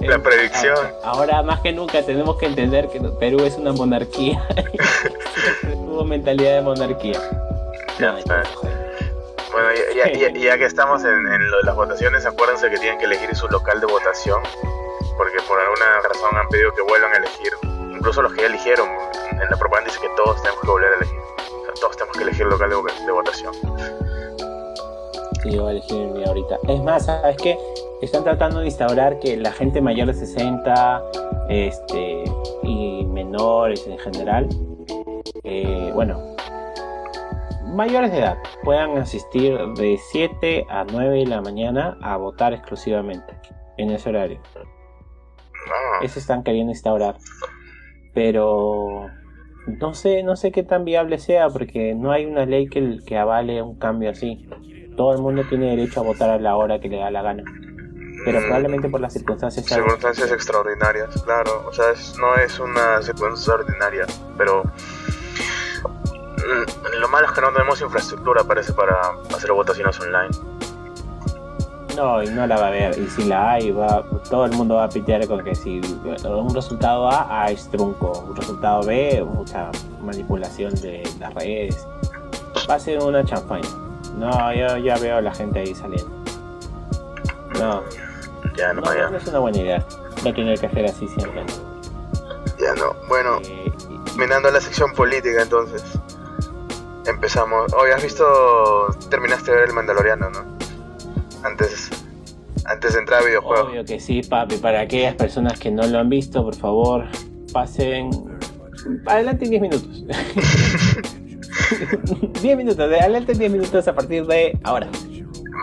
La 0.02 0.20
predicción. 0.20 0.78
Ahora 1.04 1.44
más 1.44 1.62
que 1.62 1.72
nunca 1.72 2.02
tenemos 2.02 2.36
que 2.38 2.48
entender 2.48 2.90
que 2.90 3.00
Perú 3.00 3.40
es 3.46 3.56
una 3.56 3.72
monarquía. 3.72 4.46
Tuvo 5.62 6.04
mentalidad 6.04 6.56
de 6.56 6.62
monarquía. 6.62 7.20
No, 8.00 8.18
Bueno, 9.52 9.68
ya, 9.96 10.32
ya, 10.32 10.58
que 10.58 10.66
estamos 10.66 11.04
en, 11.04 11.10
en, 11.10 11.52
lo 11.52 11.58
de 11.58 11.64
las 11.64 11.76
votaciones, 11.76 12.26
acuérdense 12.26 12.70
que 12.70 12.78
tienen 12.78 13.00
que 13.00 13.06
elegir 13.06 13.36
su 13.36 13.48
local 13.48 13.80
de 13.80 13.88
votación, 13.88 14.42
porque 15.18 15.38
por 15.48 15.60
alguna 15.60 16.02
razón 16.08 16.38
han 16.38 16.48
pedido 16.50 16.72
que 16.74 16.82
vuelvan 16.84 17.14
a 17.14 17.18
elegir. 17.18 17.52
Incluso 17.92 18.22
los 18.22 18.34
que 18.34 18.42
ya 18.42 18.48
eligieron, 18.48 18.88
en 19.32 19.50
la 19.50 19.58
propaganda 19.58 19.92
dice 19.92 20.02
que 20.02 20.10
todos 20.16 20.42
tenemos 20.42 20.62
que 20.62 20.68
volver 20.68 20.94
a 20.94 20.96
elegir. 20.98 21.20
O 21.20 21.66
sea, 21.66 21.74
todos 21.82 21.98
tenemos 21.98 22.18
que 22.18 22.24
elegir 22.24 22.42
el 22.44 22.50
local 22.50 22.70
de, 22.70 23.06
de 23.06 23.12
votación. 23.12 23.54
Sí, 25.44 25.52
yo 25.52 25.64
voy 25.64 25.70
a 25.70 25.72
elegir 25.72 26.02
el 26.02 26.12
mío 26.12 26.28
ahorita. 26.28 26.60
Es 26.68 26.84
más, 26.84 27.06
¿sabes 27.06 27.38
qué? 27.38 27.58
Están 28.02 28.24
tratando 28.24 28.60
de 28.60 28.68
instaurar 28.68 29.20
que 29.20 29.36
la 29.36 29.52
gente 29.52 29.82
mayor 29.82 30.08
de 30.08 30.14
60 30.14 31.04
este, 31.50 32.24
y 32.64 33.06
menores 33.06 33.86
en 33.88 33.98
general, 33.98 34.48
eh, 35.44 35.92
bueno, 35.94 36.36
mayores 37.70 38.12
de 38.12 38.20
edad 38.20 38.38
puedan 38.64 38.98
asistir 38.98 39.58
de 39.76 39.98
7 40.12 40.66
a 40.70 40.86
9 40.92 41.20
de 41.20 41.26
la 41.28 41.42
mañana 41.42 41.98
a 42.02 42.18
votar 42.18 42.54
exclusivamente 42.54 43.34
en 43.78 43.92
ese 43.92 44.10
horario. 44.10 44.40
Eso 46.02 46.20
están 46.20 46.44
queriendo 46.44 46.72
instaurar. 46.72 47.16
Pero 48.14 49.08
no 49.68 49.94
sé, 49.94 50.24
no 50.24 50.36
sé 50.36 50.52
qué 50.52 50.64
tan 50.64 50.84
viable 50.86 51.20
sea 51.20 51.50
porque 51.50 51.94
no 51.94 52.12
hay 52.12 52.26
una 52.26 52.46
ley 52.46 52.68
que, 52.68 52.98
que 53.06 53.18
avale 53.18 53.62
un 53.62 53.78
cambio 53.78 54.10
así. 54.10 54.48
Todo 54.98 55.14
el 55.14 55.22
mundo 55.22 55.44
tiene 55.48 55.68
derecho 55.70 56.00
a 56.02 56.04
votar 56.04 56.30
a 56.30 56.40
la 56.40 56.56
hora 56.56 56.80
que 56.80 56.90
le 56.90 56.98
da 56.98 57.12
la 57.12 57.22
gana. 57.22 57.44
Pero 58.26 58.40
Mm, 58.42 58.44
probablemente 58.44 58.90
por 58.90 59.00
las 59.00 59.14
circunstancias. 59.14 59.66
Circunstancias 59.66 60.32
extraordinarias, 60.32 61.22
claro. 61.24 61.66
O 61.68 61.72
sea, 61.72 61.92
es- 61.92 62.18
no 62.20 62.36
es 62.36 62.60
una 62.60 63.02
circunstancia 63.02 63.54
ordinaria, 63.54 64.06
pero 64.38 64.64
lo 67.00 67.08
malo 67.10 67.28
es 67.28 67.32
que 67.34 67.42
no 67.42 67.52
tenemos 67.52 67.82
infraestructura, 67.82 68.44
parece, 68.44 68.74
para 68.74 68.96
hacer 69.36 69.52
votaciones 69.52 70.00
online. 70.00 70.30
No, 71.96 72.24
y 72.24 72.28
no 72.28 72.48
la 72.48 72.56
va 72.58 72.66
a 72.66 72.68
haber. 72.70 72.98
Y 72.98 73.10
si 73.10 73.26
la 73.26 73.52
hay, 73.54 73.72
va, 73.72 74.04
todo 74.30 74.46
el 74.46 74.52
mundo 74.54 74.76
va 74.76 74.86
a 74.86 74.90
pitear 74.90 75.28
con 75.28 75.44
que 75.44 75.54
si 75.56 75.82
un 76.26 76.54
resultado 76.56 77.10
A, 77.10 77.44
A 77.44 77.52
es 77.52 77.70
trunco. 77.70 78.12
Un 78.30 78.36
resultado 78.36 78.84
B, 78.84 79.24
mucha 79.28 79.70
manipulación 80.02 80.74
de 80.76 81.04
las 81.20 81.34
redes. 81.34 81.86
Va 82.70 82.76
a 82.76 82.80
ser 82.80 83.00
una 83.00 83.24
champaña. 83.26 83.68
No, 84.18 84.54
yo 84.54 84.78
ya 84.78 84.98
veo 84.98 85.18
a 85.18 85.22
la 85.22 85.34
gente 85.34 85.60
ahí 85.60 85.76
saliendo. 85.76 86.10
No, 87.60 87.84
Ya 88.56 88.72
no, 88.74 88.82
no, 88.82 88.94
ya, 88.96 89.10
no 89.10 89.18
es 89.18 89.28
una 89.28 89.40
buena 89.40 89.58
idea. 89.58 89.86
A 90.26 90.34
tener 90.34 90.60
que 90.60 90.68
hacer 90.68 90.86
así 90.86 91.08
siempre. 91.10 91.44
ya 92.60 92.74
no. 92.76 92.94
Bueno, 93.10 93.40
Eh, 93.44 93.72
mirando 94.18 94.52
la 94.52 94.62
sección 94.62 94.94
política, 94.94 95.42
entonces. 95.42 95.84
Empezamos. 97.10 97.74
Hoy 97.74 97.90
has 97.92 98.02
visto. 98.04 98.24
Terminaste 99.10 99.52
de 99.52 99.58
ver 99.58 99.70
el 99.70 99.74
Mandaloriano, 99.74 100.30
¿no? 100.30 100.58
Antes. 101.44 101.90
Antes 102.66 102.94
de 102.94 103.00
entrar 103.00 103.24
a 103.24 103.26
videojuegos. 103.26 103.70
Obvio 103.70 103.84
que 103.84 104.00
sí, 104.00 104.22
papi. 104.22 104.58
Para 104.58 104.82
aquellas 104.82 105.16
personas 105.16 105.60
que 105.60 105.72
no 105.72 105.88
lo 105.88 105.98
han 105.98 106.10
visto, 106.10 106.44
por 106.44 106.56
favor, 106.56 107.06
pasen 107.52 108.12
adelante 109.08 109.50
10 109.50 109.62
minutos. 109.62 110.04
10 112.42 112.58
minutos, 112.58 112.90
de 112.90 113.00
adelante 113.00 113.34
10 113.34 113.52
minutos 113.52 113.88
a 113.88 113.96
partir 113.96 114.28
de 114.28 114.56
ahora. 114.64 114.88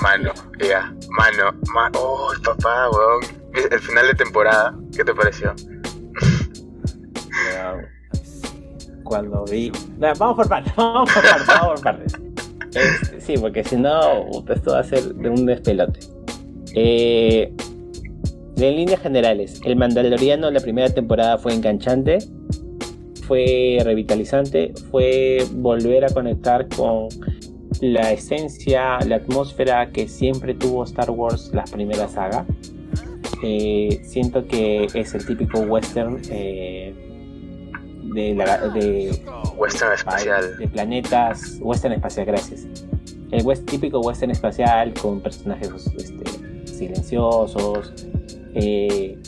Mano, 0.03 0.33
ya, 0.59 0.93
mano, 1.11 1.53
mano. 1.73 1.99
Oh, 2.01 2.33
papá, 2.45 2.91
weón. 2.91 3.23
El 3.71 3.81
final 3.81 4.09
de 4.09 4.15
temporada, 4.15 4.75
¿qué 4.95 5.03
te 5.05 5.15
pareció? 5.15 5.55
Cuando 9.07 9.45
vi. 9.45 9.71
Vamos 9.99 10.37
por 10.37 10.49
partes, 10.49 10.75
vamos 10.77 11.11
por 11.13 11.23
partes, 11.23 11.47
vamos 11.47 11.81
por 11.81 11.83
partes. 11.83 12.13
Sí, 13.21 13.35
porque 13.41 13.65
si 13.65 13.77
no, 13.77 14.27
esto 14.49 14.73
va 14.73 14.81
a 14.81 14.85
ser 14.85 15.15
de 15.15 15.31
un 15.31 15.47
despelote. 15.47 16.01
Eh, 16.75 17.53
en 18.57 18.77
líneas 18.77 19.01
generales, 19.01 19.61
el 19.65 19.77
Mandaloriano 19.77 20.51
la 20.51 20.61
primera 20.61 20.91
temporada 20.91 21.39
fue 21.39 21.55
enganchante, 21.55 22.19
fue 23.27 23.79
revitalizante, 23.83 24.75
fue 24.91 25.47
volver 25.53 26.05
a 26.05 26.09
conectar 26.09 26.69
con 26.69 27.09
la 27.81 28.13
esencia, 28.13 28.99
la 29.01 29.17
atmósfera 29.17 29.91
que 29.91 30.09
siempre 30.09 30.55
tuvo 30.55 30.85
Star 30.85 31.11
Wars 31.11 31.51
las 31.55 31.71
primeras 31.71 32.13
sagas. 32.13 32.47
Eh, 33.43 34.01
siento 34.03 34.47
que 34.47 34.87
es 34.95 35.15
el 35.15 35.27
típico 35.27 35.61
western 35.61 36.21
eh, 36.31 36.95
de, 38.17 38.35
la, 38.35 38.69
de, 38.69 39.23
Western 39.57 39.93
espacial. 39.93 40.57
de 40.57 40.69
planetas, 40.69 41.59
western 41.61 41.95
espacial, 41.95 42.27
gracias. 42.27 42.67
El 43.31 43.45
west, 43.45 43.69
típico 43.69 44.01
western 44.01 44.31
espacial 44.31 44.95
con 44.95 45.21
personajes 45.21 45.71
este, 45.97 46.67
silenciosos, 46.67 47.93
eh, 48.55 49.19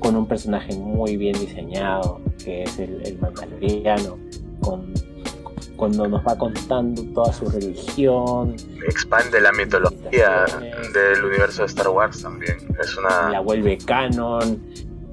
con 0.00 0.16
un 0.16 0.26
personaje 0.26 0.74
muy 0.74 1.16
bien 1.16 1.38
diseñado, 1.38 2.20
que 2.42 2.64
es 2.64 2.78
el, 2.78 3.06
el 3.06 3.18
Mandaloriano, 3.18 4.18
con, 4.60 4.92
cuando 5.76 6.08
nos 6.08 6.26
va 6.26 6.36
contando 6.36 7.02
toda 7.14 7.32
su 7.32 7.48
religión, 7.48 8.56
Expande 8.88 9.40
la 9.40 9.52
mitología 9.52 10.44
del 10.92 11.24
universo 11.24 11.62
de 11.62 11.66
Star 11.66 11.88
Wars 11.88 12.20
también. 12.22 12.56
Es 12.82 12.96
la 12.96 13.28
una. 13.30 13.40
vuelve 13.40 13.78
canon, 13.78 14.60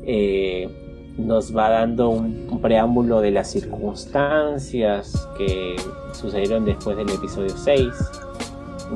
eh, 0.06 0.89
nos 1.20 1.56
va 1.56 1.70
dando 1.70 2.10
un, 2.10 2.60
preámbulo 2.62 3.22
de 3.22 3.32
las 3.32 3.52
circunstancias 3.52 5.28
que 5.38 5.76
sucedieron 6.14 6.66
después 6.66 6.98
del 6.98 7.10
episodio 7.10 7.56
6, 7.56 7.88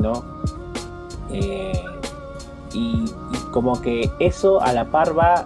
¿no? 0.02 0.24
Eh, 1.32 1.72
y, 2.74 3.06
y 3.06 3.38
como 3.52 3.82
que 3.82 4.10
eso 4.20 4.62
a 4.62 4.74
la 4.74 4.86
par 4.90 5.18
va 5.18 5.46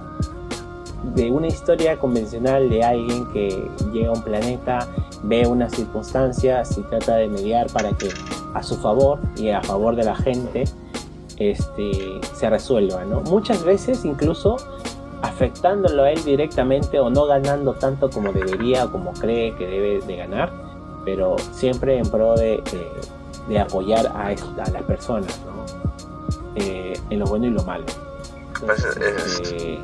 de 1.16 1.32
una 1.32 1.48
historia 1.48 1.98
convencional 1.98 2.70
de 2.70 2.84
alguien 2.84 3.28
que 3.32 3.70
llega 3.94 4.10
a 4.10 4.14
un 4.14 4.24
planeta, 4.24 4.88
ve 5.24 5.46
una 5.46 5.70
circunstancia 5.70 6.64
y 6.76 6.82
trata 6.82 7.16
de 7.16 7.28
mediar 7.28 7.68
para 7.72 7.92
que 7.92 8.10
a 8.54 8.64
su 8.64 8.76
favor 8.78 9.20
y 9.36 9.50
a 9.50 9.62
favor 9.62 9.96
de 9.96 10.04
la 10.04 10.16
gente 10.16 10.66
este, 11.38 12.20
se 12.36 12.50
resuelva, 12.50 13.06
¿no? 13.06 13.22
Muchas 13.22 13.64
veces 13.64 14.06
incluso 14.06 14.58
afectándolo 15.22 16.04
a 16.04 16.12
él 16.12 16.24
directamente 16.24 17.00
o 17.00 17.10
no 17.10 17.26
ganando 17.26 17.74
tanto 17.74 18.10
como 18.10 18.32
debería 18.32 18.86
o 18.86 18.92
como 18.92 19.14
cree 19.14 19.56
que 19.56 19.66
debe 19.68 20.00
de 20.06 20.16
ganar, 20.18 20.52
pero 21.06 21.38
siempre 21.54 21.98
en 21.98 22.10
pro 22.10 22.36
de, 22.36 22.58
de- 22.72 22.92
de 23.48 23.60
apoyar 23.60 24.06
a, 24.08 24.32
las 24.32 24.84
personas, 24.84 25.40
¿no? 25.46 25.66
Eh, 26.56 27.00
en 27.10 27.20
lo 27.20 27.26
bueno 27.26 27.46
y 27.46 27.50
lo 27.52 27.64
malo. 27.64 27.86
Pues, 28.66 28.84
es- 28.84 28.98
este, 29.42 29.80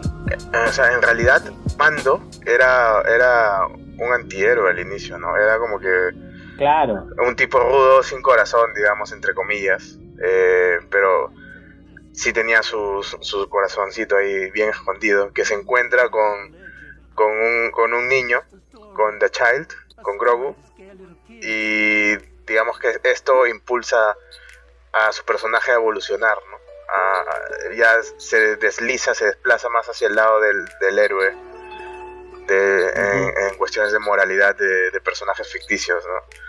O 0.67 0.71
sea, 0.71 0.91
en 0.93 1.01
realidad, 1.01 1.41
Mando 1.77 2.19
era, 2.45 3.01
era 3.03 3.65
un 3.67 4.11
antihéroe 4.13 4.69
al 4.71 4.79
inicio, 4.79 5.17
¿no? 5.17 5.35
Era 5.37 5.57
como 5.59 5.79
que 5.79 6.09
claro, 6.57 7.07
un 7.25 7.35
tipo 7.35 7.59
rudo, 7.59 8.03
sin 8.03 8.21
corazón, 8.21 8.69
digamos, 8.75 9.11
entre 9.13 9.33
comillas. 9.33 9.97
Eh, 10.23 10.77
pero 10.89 11.31
sí 12.13 12.31
tenía 12.33 12.61
su, 12.63 13.03
su, 13.21 13.49
corazoncito 13.49 14.17
ahí 14.17 14.49
bien 14.51 14.69
escondido, 14.69 15.33
que 15.33 15.45
se 15.45 15.53
encuentra 15.55 16.09
con, 16.09 16.55
con, 17.15 17.31
un, 17.31 17.71
con 17.71 17.93
un 17.93 18.07
niño, 18.07 18.41
con 18.95 19.19
The 19.19 19.29
Child, 19.29 19.67
con 20.01 20.17
Grogu, 20.17 20.55
y 21.27 22.15
digamos 22.45 22.79
que 22.79 22.99
esto 23.03 23.47
impulsa 23.47 24.15
a 24.91 25.11
su 25.11 25.25
personaje 25.25 25.71
a 25.71 25.75
evolucionar, 25.75 26.37
¿no? 26.49 26.57
A- 26.89 27.73
ya 27.75 28.01
se 28.17 28.55
desliza, 28.57 29.15
se 29.15 29.25
desplaza 29.25 29.67
más 29.69 29.87
hacia 29.89 30.07
el 30.07 30.15
lado 30.15 30.39
del, 30.39 30.65
del 30.79 30.99
héroe, 30.99 31.35
de, 32.47 32.89
en, 32.89 33.33
en 33.49 33.57
cuestiones 33.57 33.91
de 33.93 33.99
moralidad 33.99 34.55
de, 34.55 34.91
de 34.91 35.01
personajes 35.01 35.51
ficticios, 35.51 36.05
¿no? 36.05 36.42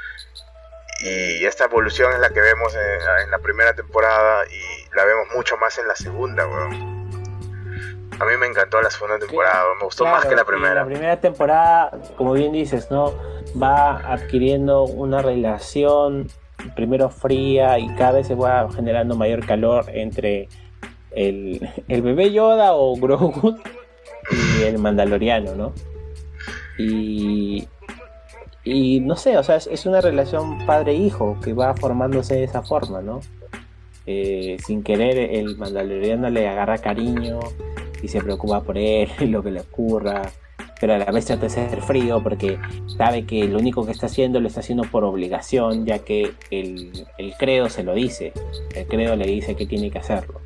Y 1.04 1.44
esta 1.44 1.64
evolución 1.64 2.12
es 2.14 2.18
la 2.18 2.30
que 2.30 2.40
vemos 2.40 2.74
en, 2.74 3.24
en 3.24 3.30
la 3.30 3.38
primera 3.38 3.74
temporada 3.74 4.44
y 4.46 4.94
la 4.96 5.04
vemos 5.04 5.26
mucho 5.34 5.56
más 5.58 5.78
en 5.78 5.86
la 5.86 5.94
segunda, 5.94 6.46
weón. 6.46 6.94
A 8.20 8.24
mí 8.24 8.36
me 8.38 8.46
encantó 8.46 8.80
la 8.80 8.90
segunda 8.90 9.18
temporada, 9.18 9.64
me 9.78 9.84
gustó 9.84 10.04
más 10.04 10.24
que 10.24 10.36
la 10.36 10.44
primera. 10.44 10.74
La 10.74 10.86
primera 10.86 11.20
temporada, 11.20 11.90
como 12.16 12.32
bien 12.32 12.52
dices, 12.52 12.90
¿no? 12.90 13.12
Va 13.60 13.96
adquiriendo 14.12 14.84
una 14.84 15.20
relación 15.20 16.28
primero 16.76 17.10
fría 17.10 17.78
y 17.78 17.94
cada 17.96 18.12
vez 18.12 18.28
se 18.28 18.34
va 18.34 18.70
generando 18.72 19.16
mayor 19.16 19.44
calor 19.44 19.86
entre 19.88 20.48
el, 21.10 21.68
el 21.88 22.02
bebé 22.02 22.32
Yoda 22.32 22.74
o 22.74 22.96
Grogu 22.96 23.58
y 24.30 24.62
el 24.62 24.78
Mandaloriano, 24.78 25.54
¿no? 25.54 25.74
Y, 26.78 27.68
y 28.64 29.00
no 29.00 29.14
sé, 29.16 29.36
o 29.36 29.42
sea, 29.42 29.56
es, 29.56 29.66
es 29.66 29.84
una 29.84 30.00
relación 30.00 30.64
padre-hijo 30.66 31.36
que 31.42 31.52
va 31.52 31.74
formándose 31.74 32.34
de 32.34 32.44
esa 32.44 32.62
forma, 32.62 33.02
¿no? 33.02 33.20
Eh, 34.06 34.56
sin 34.64 34.82
querer, 34.82 35.18
el 35.18 35.56
Mandaloriano 35.56 36.28
le 36.30 36.48
agarra 36.48 36.78
cariño 36.78 37.40
y 38.02 38.08
se 38.08 38.20
preocupa 38.20 38.62
por 38.62 38.76
él 38.76 39.10
y 39.20 39.26
lo 39.26 39.42
que 39.42 39.50
le 39.50 39.60
ocurra. 39.60 40.22
pero 40.80 40.94
a 40.94 40.98
la 40.98 41.10
vez 41.10 41.24
trata 41.24 41.42
de 41.42 41.50
ser 41.50 41.80
frío 41.82 42.22
porque 42.22 42.58
sabe 42.98 43.24
que 43.24 43.44
lo 43.48 43.58
único 43.58 43.86
que 43.86 43.92
está 43.92 44.06
haciendo 44.06 44.40
lo 44.40 44.48
está 44.48 44.60
haciendo 44.60 44.84
por 44.84 45.04
obligación, 45.04 45.86
ya 45.86 46.00
que 46.00 46.32
el, 46.50 47.06
el 47.18 47.34
credo 47.34 47.70
se 47.70 47.82
lo 47.82 47.94
dice, 47.94 48.32
el 48.74 48.86
credo 48.86 49.16
le 49.16 49.26
dice 49.26 49.56
que 49.56 49.66
tiene 49.66 49.90
que 49.90 49.98
hacerlo, 49.98 50.40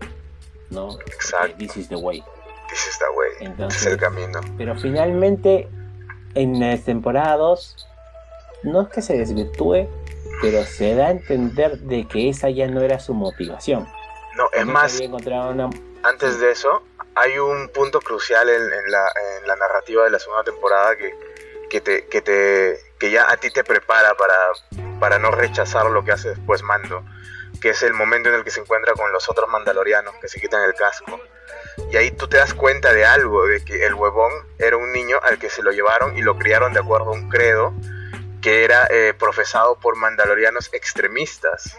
¿no? 0.71 0.99
Exacto. 1.07 1.57
This 1.59 1.77
is 1.77 1.89
the 1.89 1.97
way. 1.97 2.23
This 2.69 2.87
is 2.89 2.99
the 2.99 3.17
way. 3.17 3.51
Entonces, 3.51 3.83
es 3.83 3.93
el 3.93 3.99
camino. 3.99 4.41
Pero 4.57 4.77
finalmente, 4.77 5.69
en 6.35 6.61
la 6.61 6.77
temporada 6.79 7.37
2, 7.37 7.88
no 8.63 8.83
es 8.83 8.89
que 8.89 9.03
se 9.03 9.17
desvirtúe, 9.17 9.89
pero 10.41 10.65
se 10.65 10.95
da 10.95 11.09
a 11.09 11.11
entender 11.11 11.79
de 11.79 12.07
que 12.07 12.29
esa 12.29 12.51
ya 12.51 12.67
no 12.69 12.81
era 12.81 13.01
su 13.01 13.15
motivación. 13.15 13.87
No, 14.37 14.49
es 14.53 14.67
más, 14.67 15.01
una... 15.01 15.71
antes 16.03 16.39
de 16.39 16.53
eso, 16.53 16.83
hay 17.15 17.39
un 17.39 17.69
punto 17.71 18.01
crucial 18.01 18.49
en, 18.49 18.63
en 18.63 18.91
la, 18.91 19.11
en 19.41 19.49
la 19.49 19.57
narrativa 19.57 20.05
de 20.05 20.11
la 20.11 20.19
segunda 20.19 20.45
temporada 20.45 20.97
que, 20.97 21.13
que, 21.69 21.81
te, 21.81 22.07
que, 22.07 22.23
te, 22.23 22.79
que 22.99 23.11
ya 23.11 23.31
a 23.31 23.37
ti 23.37 23.51
te 23.51 23.65
prepara 23.65 24.15
para, 24.15 24.35
para 25.01 25.19
no 25.19 25.31
rechazar 25.33 25.87
lo 25.91 26.05
que 26.05 26.13
hace 26.13 26.31
después 26.31 26.63
Mando, 26.63 27.03
que 27.61 27.71
es 27.71 27.83
el 27.83 27.95
momento 27.95 28.29
en 28.29 28.37
el 28.37 28.45
que 28.45 28.51
se 28.51 28.61
encuentra 28.61 28.93
con 28.95 29.13
los 29.13 29.29
otros 29.29 29.49
mandalorianos 29.49 30.15
que 30.21 30.29
se 30.29 30.41
quitan 30.41 30.63
el 30.63 30.75
casco. 30.75 31.21
Y 31.91 31.97
ahí 31.97 32.13
tú 32.13 32.29
te 32.29 32.37
das 32.37 32.55
cuenta 32.55 32.93
de 32.93 33.05
algo, 33.05 33.47
de 33.47 33.65
que 33.65 33.85
el 33.87 33.95
huevón 33.95 34.33
era 34.59 34.77
un 34.77 34.93
niño 34.93 35.19
al 35.23 35.39
que 35.39 35.51
se 35.51 35.63
lo 35.63 35.73
llevaron 35.73 36.17
y 36.17 36.23
lo 36.23 36.39
criaron 36.39 36.73
de 36.73 36.81
acuerdo 36.81 37.11
a 37.11 37.15
un 37.15 37.29
credo 37.29 37.73
que 38.41 38.65
era 38.65 38.87
eh, 38.91 39.15
profesado 39.19 39.79
por 39.79 39.97
mandalorianos 39.97 40.71
extremistas. 40.73 41.77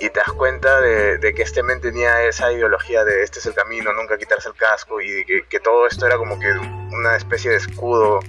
Y 0.00 0.10
te 0.10 0.20
das 0.20 0.32
cuenta 0.32 0.80
de, 0.80 1.34
que 1.34 1.42
este 1.42 1.62
men 1.64 1.80
tenía 1.80 2.22
esa 2.22 2.52
ideología 2.52 3.04
de 3.04 3.24
este 3.24 3.40
es 3.40 3.46
el 3.46 3.54
camino, 3.54 3.92
nunca 3.92 4.16
quitarse 4.16 4.48
el 4.48 4.54
casco, 4.54 5.00
y 5.00 5.24
que, 5.48 5.60
todo 5.60 5.88
esto 5.88 6.06
era 6.06 6.16
como 6.16 6.38
que 6.38 6.50
una 6.50 7.16
especie 7.16 7.50
de 7.50 7.56
escudo 7.56 8.20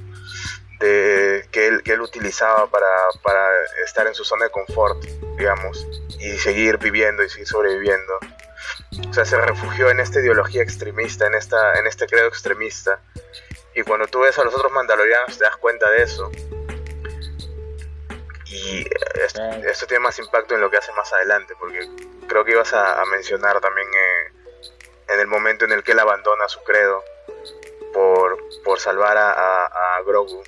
de, 0.79 1.47
que, 1.51 1.67
él, 1.67 1.83
que 1.83 1.93
él 1.93 2.01
utilizaba 2.01 2.65
para, 2.67 2.87
para 3.21 3.47
estar 3.85 4.07
en 4.07 4.15
su 4.15 4.23
zona 4.23 4.45
de 4.45 4.51
confort, 4.51 5.03
digamos, 5.37 5.85
y 6.19 6.37
seguir 6.39 6.79
viviendo 6.79 7.23
y 7.23 7.29
seguir 7.29 7.47
sobreviviendo. 7.47 8.19
O 9.09 9.13
sea, 9.13 9.25
se 9.25 9.39
refugió 9.39 9.89
en 9.89 9.99
esta 9.99 10.19
ideología 10.19 10.63
extremista, 10.63 11.27
en, 11.27 11.35
esta, 11.35 11.79
en 11.79 11.85
este 11.85 12.07
credo 12.07 12.27
extremista. 12.27 12.99
Y 13.75 13.83
cuando 13.83 14.07
tú 14.07 14.21
ves 14.21 14.37
a 14.39 14.43
los 14.43 14.55
otros 14.55 14.71
mandalorianos 14.71 15.37
te 15.37 15.43
das 15.43 15.57
cuenta 15.57 15.89
de 15.91 16.03
eso. 16.03 16.31
Y 18.51 18.83
esto, 19.25 19.43
esto 19.69 19.85
tiene 19.85 20.03
más 20.03 20.17
impacto 20.19 20.55
en 20.55 20.61
lo 20.61 20.71
que 20.71 20.77
hace 20.77 20.91
más 20.93 21.11
adelante, 21.13 21.53
porque 21.59 21.87
creo 22.27 22.43
que 22.43 22.51
ibas 22.51 22.73
a, 22.73 23.03
mencionar 23.11 23.59
también 23.61 23.87
eh, 23.87 25.13
en 25.13 25.19
el 25.19 25.27
momento 25.27 25.65
en 25.65 25.71
el 25.71 25.83
que 25.83 25.91
él 25.91 25.99
abandona 25.99 26.47
su 26.47 26.63
credo 26.63 27.03
por, 27.93 28.37
por 28.63 28.79
salvar 28.79 29.17
a, 29.17 29.65
a, 29.65 30.01
Grogu. 30.05 30.41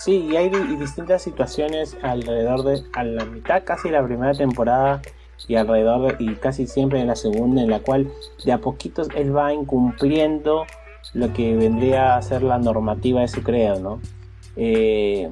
Sí, 0.00 0.26
y 0.30 0.36
hay 0.36 0.48
di- 0.48 0.76
distintas 0.76 1.22
situaciones 1.22 1.96
alrededor 2.02 2.64
de, 2.64 2.82
a 2.94 3.04
la 3.04 3.24
mitad 3.24 3.62
casi 3.64 3.90
de 3.90 3.98
la 4.00 4.04
primera 4.04 4.32
temporada 4.34 5.02
y 5.46 5.56
alrededor 5.56 6.16
de- 6.16 6.24
y 6.24 6.34
casi 6.36 6.66
siempre 6.66 7.00
en 7.00 7.06
la 7.08 7.16
segunda, 7.16 7.60
en 7.62 7.70
la 7.70 7.80
cual 7.80 8.10
de 8.44 8.52
a 8.52 8.58
poquitos 8.58 9.08
él 9.14 9.36
va 9.36 9.52
incumpliendo 9.52 10.66
lo 11.14 11.32
que 11.32 11.54
vendría 11.56 12.16
a 12.16 12.22
ser 12.22 12.42
la 12.42 12.58
normativa 12.58 13.20
de 13.20 13.28
su 13.28 13.42
credo, 13.42 13.78
¿no? 13.80 14.00
Eh, 14.56 15.30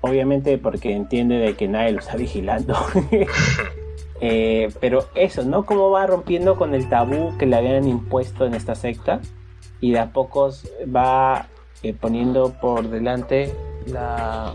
obviamente 0.00 0.58
porque 0.58 0.92
entiende 0.94 1.36
de 1.36 1.54
que 1.54 1.68
nadie 1.68 1.92
lo 1.92 2.00
está 2.00 2.16
vigilando. 2.16 2.74
Eh, 4.22 4.68
pero 4.82 5.06
eso, 5.14 5.44
¿no? 5.44 5.64
Cómo 5.64 5.88
va 5.88 6.06
rompiendo 6.06 6.56
con 6.56 6.74
el 6.74 6.90
tabú 6.90 7.38
que 7.38 7.46
le 7.46 7.56
habían 7.56 7.88
impuesto 7.88 8.44
en 8.44 8.52
esta 8.52 8.74
secta 8.74 9.22
y 9.80 9.92
de 9.92 9.98
a 9.98 10.12
pocos 10.12 10.70
va 10.94 11.46
eh, 11.82 11.94
poniendo 11.94 12.52
por 12.60 12.90
delante 12.90 13.54
la, 13.86 14.52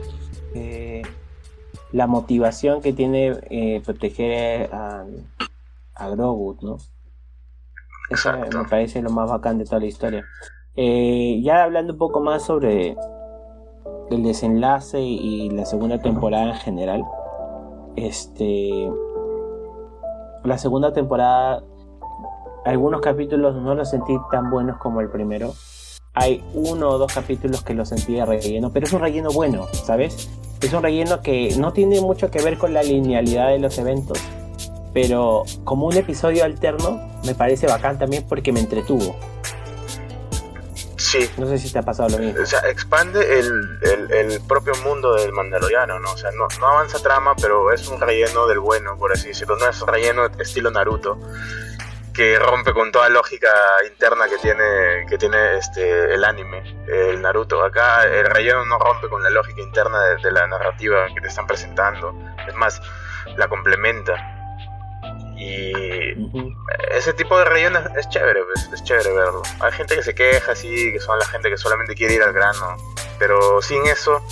eh, 0.54 1.02
la 1.92 2.06
motivación 2.06 2.80
que 2.80 2.94
tiene 2.94 3.82
proteger 3.84 4.70
a, 4.72 5.04
a 5.96 6.10
Grogu, 6.10 6.60
¿no? 6.62 6.78
Eso 8.12 8.34
me 8.38 8.70
parece 8.70 9.02
lo 9.02 9.10
más 9.10 9.32
bacán 9.32 9.58
de 9.58 9.66
toda 9.66 9.80
la 9.80 9.88
historia. 9.88 10.26
Ya 10.76 11.64
hablando 11.64 11.94
un 11.94 11.98
poco 11.98 12.20
más 12.20 12.46
sobre 12.46 12.96
el 14.10 14.24
desenlace 14.24 15.02
y 15.02 15.50
la 15.50 15.66
segunda 15.66 16.02
temporada 16.02 16.50
en 16.50 16.56
general, 16.56 17.06
este, 17.96 18.90
la 20.44 20.58
segunda 20.58 20.94
temporada, 20.94 21.64
algunos 22.66 23.02
capítulos 23.02 23.56
no 23.56 23.76
los 23.76 23.90
sentí 23.90 24.16
tan 24.32 24.50
buenos 24.50 24.78
como 24.78 25.02
el 25.02 25.10
primero. 25.10 25.54
Hay 26.14 26.44
uno 26.54 26.90
o 26.90 26.98
dos 26.98 27.14
capítulos 27.14 27.64
que 27.64 27.74
los 27.74 27.90
sentí 27.90 28.16
de 28.16 28.26
relleno, 28.26 28.72
pero 28.72 28.86
es 28.86 28.94
un 28.94 29.02
relleno 29.02 29.32
bueno, 29.32 29.66
¿sabes? 29.74 30.30
Es 30.62 30.74
un 30.74 30.82
relleno 30.82 31.22
que 31.22 31.56
no 31.58 31.74
tiene 31.74 32.00
mucho 32.00 32.32
que 32.32 32.42
ver 32.42 32.58
con 32.58 32.74
la 32.74 32.84
linealidad 32.84 33.50
de 33.50 33.60
los 33.60 33.78
eventos, 33.78 34.18
pero 34.94 35.44
como 35.64 35.88
un 35.88 35.98
episodio 35.98 36.46
alterno 36.46 37.02
me 37.26 37.36
parece 37.36 37.68
bacán 37.68 38.00
también 38.00 38.24
porque 38.28 38.54
me 38.54 38.62
entretuvo. 38.62 39.16
Sí, 41.20 41.32
No 41.38 41.48
sé 41.48 41.58
si 41.58 41.72
te 41.72 41.80
ha 41.80 41.82
pasado 41.84 42.10
lo 42.10 42.18
mismo. 42.18 42.42
o 42.42 42.46
sea, 42.46 42.60
expande 42.70 43.40
el, 43.40 43.80
el, 43.82 44.12
el 44.12 44.42
propio 44.48 44.74
mundo 44.84 45.16
del 45.16 45.32
Mandaloriano, 45.32 46.00
¿no? 46.00 46.12
O 46.12 46.18
sea, 46.18 46.32
no, 46.32 46.48
no 46.60 46.68
avanza 46.68 47.00
trama, 47.00 47.36
pero 47.36 47.72
es 47.72 47.88
un 47.88 48.00
relleno 48.02 48.48
del 48.48 48.60
bueno, 48.60 48.98
por 48.98 49.12
así 49.14 49.30
decirlo. 49.30 49.56
No 49.58 49.68
es 49.68 49.80
relleno 49.82 50.26
estilo 50.40 50.72
Naruto, 50.72 51.20
que 52.14 52.38
rompe 52.40 52.74
con 52.74 52.92
toda 52.92 53.10
lógica 53.10 53.50
interna 53.90 54.28
que 54.28 54.38
tiene, 54.38 55.06
que 55.10 55.18
tiene 55.18 55.58
este, 55.58 56.14
el 56.14 56.24
anime, 56.24 56.64
el 56.88 57.22
Naruto. 57.22 57.64
Acá 57.64 58.04
el 58.06 58.26
relleno 58.26 58.66
no 58.66 58.78
rompe 58.78 59.08
con 59.08 59.24
la 59.24 59.30
lógica 59.30 59.62
interna 59.62 60.04
de, 60.04 60.18
de 60.18 60.32
la 60.32 60.48
narrativa 60.48 61.08
que 61.14 61.22
te 61.22 61.28
están 61.28 61.48
presentando. 61.48 62.14
Es 62.48 62.56
más, 62.56 62.82
la 63.38 63.48
complementa. 63.48 64.35
Y 65.38 66.14
ese 66.92 67.14
tipo 67.14 67.38
de 67.38 67.46
relleno 67.46 67.80
es, 67.98 68.08
chévere, 68.10 68.42
pues, 68.46 68.70
es 68.74 68.84
chévere 68.84 69.12
verlo. 69.14 69.42
Hay 69.60 69.72
gente 69.74 69.96
que 69.96 70.04
se 70.04 70.16
queja, 70.16 70.54
así, 70.54 70.94
que 70.94 71.00
son 71.00 71.20
la 71.20 71.26
gente 71.26 71.50
que 71.50 71.58
solamente 71.58 71.94
quiere 71.94 72.14
ir 72.16 72.24
al 72.24 72.32
grano, 72.34 72.78
pero 73.20 73.62
sin 73.62 73.86
eso 73.86 74.24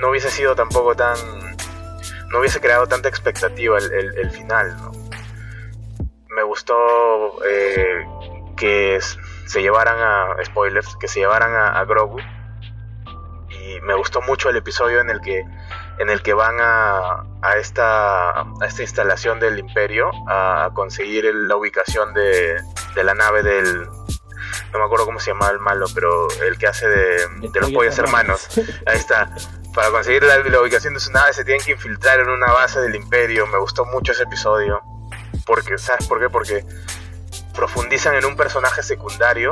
no 0.00 0.10
hubiese 0.10 0.30
sido 0.30 0.54
tampoco 0.54 0.94
tan... 0.94 1.16
no 2.28 2.38
hubiese 2.40 2.60
creado 2.60 2.86
tanta 2.86 3.08
expectativa 3.08 3.78
el, 3.78 3.90
el- 3.92 4.18
el 4.18 4.30
final, 4.30 4.76
¿no? 4.76 4.92
Me 6.36 6.42
gustó 6.42 6.74
eh, 7.48 8.04
que 8.56 8.98
se 9.46 9.62
llevaran 9.62 9.96
a... 9.98 10.44
spoilers, 10.44 10.96
que 10.96 11.08
se 11.08 11.20
llevaran 11.20 11.54
a, 11.54 11.78
a 11.78 11.84
Grogu 11.84 12.18
y 13.50 13.80
me 13.82 13.94
gustó 13.94 14.20
mucho 14.20 14.50
el 14.50 14.56
episodio 14.56 15.00
en 15.00 15.08
el 15.10 15.20
que 15.20 15.44
en 15.98 16.10
el 16.10 16.22
que 16.22 16.34
van 16.34 16.56
a, 16.60 17.24
a 17.44 17.56
esta 17.58 18.30
a 18.40 18.46
esta 18.66 18.82
instalación 18.82 19.38
del 19.40 19.58
imperio 19.58 20.10
a 20.28 20.70
conseguir 20.74 21.26
el- 21.26 21.46
la 21.48 21.56
ubicación 21.56 22.14
de, 22.14 22.56
de 22.94 23.04
la 23.04 23.14
nave 23.14 23.42
del 23.42 23.86
no 24.72 24.78
me 24.78 24.84
acuerdo 24.84 25.04
cómo 25.06 25.20
se 25.20 25.30
llama 25.32 25.48
el 25.50 25.58
malo 25.60 25.86
pero 25.94 26.28
el 26.46 26.58
que 26.58 26.66
hace 26.66 26.88
de, 26.88 27.28
de 27.52 27.60
los 27.60 27.70
pollos 27.70 27.98
hermanos. 27.98 28.48
Ahí 28.86 28.96
está. 28.98 29.30
Para 29.74 29.90
conseguir 29.90 30.22
la, 30.22 30.38
la 30.38 30.60
ubicación 30.60 30.94
de 30.94 31.00
su 31.00 31.10
nave 31.12 31.32
se 31.32 31.44
tienen 31.44 31.64
que 31.64 31.72
infiltrar 31.72 32.20
en 32.20 32.28
una 32.28 32.52
base 32.52 32.80
del 32.80 32.94
imperio. 32.94 33.46
Me 33.46 33.58
gustó 33.58 33.84
mucho 33.84 34.12
ese 34.12 34.22
episodio. 34.24 34.80
Porque 35.46 35.76
sabes 35.78 36.06
por 36.06 36.20
qué 36.20 36.28
porque 36.30 36.64
profundizan 37.54 38.14
en 38.14 38.24
un 38.24 38.36
personaje 38.36 38.82
secundario 38.82 39.50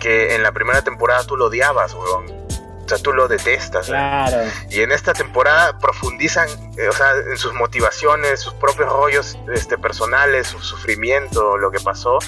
que 0.00 0.34
en 0.34 0.42
la 0.42 0.52
primera 0.52 0.82
temporada 0.82 1.24
tú 1.24 1.36
lo 1.36 1.46
odiabas 1.46 1.94
weón 1.94 2.47
o 2.88 2.96
sea 2.96 3.02
tú 3.02 3.12
lo 3.12 3.28
detestas 3.28 3.88
¿eh? 3.88 3.90
Claro. 3.90 4.38
Y 4.70 4.80
en 4.80 4.92
esta 4.92 5.12
temporada 5.12 5.78
profundizan, 5.78 6.48
eh, 6.78 6.88
o 6.88 6.92
sea, 6.92 7.12
en 7.30 7.36
sus 7.36 7.52
motivaciones, 7.52 8.40
sus 8.40 8.54
propios 8.54 8.88
rollos 8.90 9.38
este, 9.52 9.76
personales, 9.76 10.46
su 10.48 10.58
sufrimiento, 10.60 11.58
lo 11.58 11.70
que 11.70 11.80
pasó, 11.80 12.18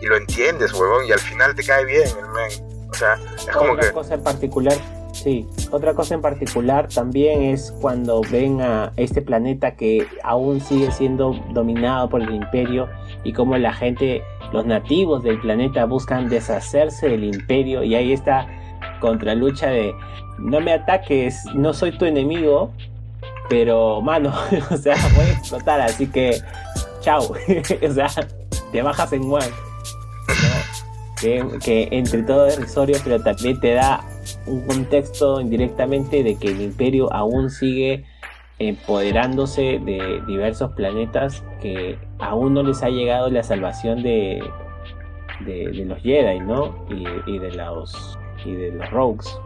y 0.00 0.06
lo 0.06 0.16
entiendes, 0.16 0.72
huevón, 0.72 1.04
y 1.06 1.12
al 1.12 1.20
final 1.20 1.54
te 1.54 1.64
cae 1.64 1.84
bien 1.84 2.08
el 2.08 2.28
men. 2.30 2.88
O 2.90 2.94
sea, 2.94 3.18
es 3.36 3.46
como 3.54 3.72
Otra 3.72 3.88
que... 3.88 3.92
cosa 3.92 4.14
en 4.14 4.22
particular, 4.22 4.74
sí, 5.12 5.46
otra 5.70 5.92
cosa 5.92 6.14
en 6.14 6.22
particular 6.22 6.88
también 6.88 7.42
es 7.42 7.70
cuando 7.82 8.22
ven 8.22 8.62
a 8.62 8.92
este 8.96 9.20
planeta 9.20 9.72
que 9.72 10.06
aún 10.22 10.62
sigue 10.62 10.90
siendo 10.90 11.34
dominado 11.50 12.08
por 12.08 12.22
el 12.22 12.34
imperio 12.34 12.88
y 13.24 13.34
como 13.34 13.58
la 13.58 13.74
gente, 13.74 14.22
los 14.52 14.64
nativos 14.64 15.22
del 15.22 15.38
planeta 15.38 15.84
buscan 15.84 16.30
deshacerse 16.30 17.08
del 17.08 17.24
imperio 17.24 17.82
y 17.82 17.94
ahí 17.94 18.14
está 18.14 18.48
contralucha 18.98 19.68
de 19.68 19.94
no 20.38 20.60
me 20.60 20.72
ataques, 20.72 21.44
no 21.54 21.72
soy 21.72 21.96
tu 21.96 22.04
enemigo, 22.04 22.72
pero 23.48 24.00
mano, 24.00 24.32
o 24.70 24.76
sea, 24.76 24.96
voy 25.16 25.26
a 25.26 25.32
explotar, 25.32 25.80
así 25.80 26.06
que 26.06 26.40
chao, 27.00 27.22
o 27.88 27.92
sea, 27.92 28.08
te 28.72 28.82
bajas 28.82 29.12
en 29.12 29.22
one. 29.22 29.46
que, 31.20 31.88
entre 31.90 32.22
todo 32.22 32.46
es 32.46 32.58
risorio, 32.58 32.96
pero 33.02 33.20
también 33.20 33.58
te 33.60 33.74
da 33.74 34.04
un 34.46 34.66
contexto 34.66 35.40
indirectamente 35.40 36.22
de 36.22 36.36
que 36.36 36.48
el 36.48 36.60
imperio 36.60 37.12
aún 37.12 37.50
sigue 37.50 38.04
empoderándose 38.60 39.80
de 39.84 40.20
diversos 40.26 40.72
planetas 40.72 41.44
que 41.60 41.96
aún 42.18 42.54
no 42.54 42.62
les 42.62 42.82
ha 42.82 42.88
llegado 42.88 43.30
la 43.30 43.42
salvación 43.42 44.02
de, 44.02 44.42
de, 45.40 45.72
los 45.84 46.02
Jedi, 46.02 46.40
¿no? 46.40 46.84
Y 47.26 47.38
de 47.38 47.52
los 47.52 48.17
y 48.48 48.56
de 48.56 48.70
los 48.72 48.90
Rogues. 48.90 49.38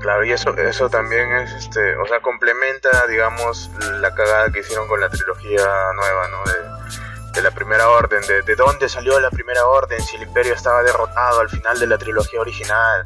Claro, 0.00 0.24
y 0.24 0.32
eso, 0.32 0.56
eso 0.56 0.88
también 0.88 1.32
es, 1.32 1.52
este, 1.52 1.96
o 1.96 2.06
sea, 2.06 2.20
complementa, 2.20 3.06
digamos, 3.08 3.70
la 4.00 4.14
cagada 4.14 4.50
que 4.52 4.60
hicieron 4.60 4.86
con 4.86 5.00
la 5.00 5.08
trilogía 5.08 5.64
nueva, 5.94 6.28
¿no? 6.28 6.44
De, 6.52 7.32
de 7.34 7.42
la 7.42 7.50
Primera 7.50 7.88
Orden, 7.88 8.20
de, 8.28 8.42
de 8.42 8.54
dónde 8.54 8.88
salió 8.88 9.18
la 9.20 9.30
Primera 9.30 9.66
Orden, 9.66 10.00
si 10.00 10.16
el 10.16 10.22
Imperio 10.22 10.54
estaba 10.54 10.82
derrotado 10.82 11.40
al 11.40 11.48
final 11.48 11.78
de 11.78 11.86
la 11.86 11.98
trilogía 11.98 12.40
original. 12.40 13.04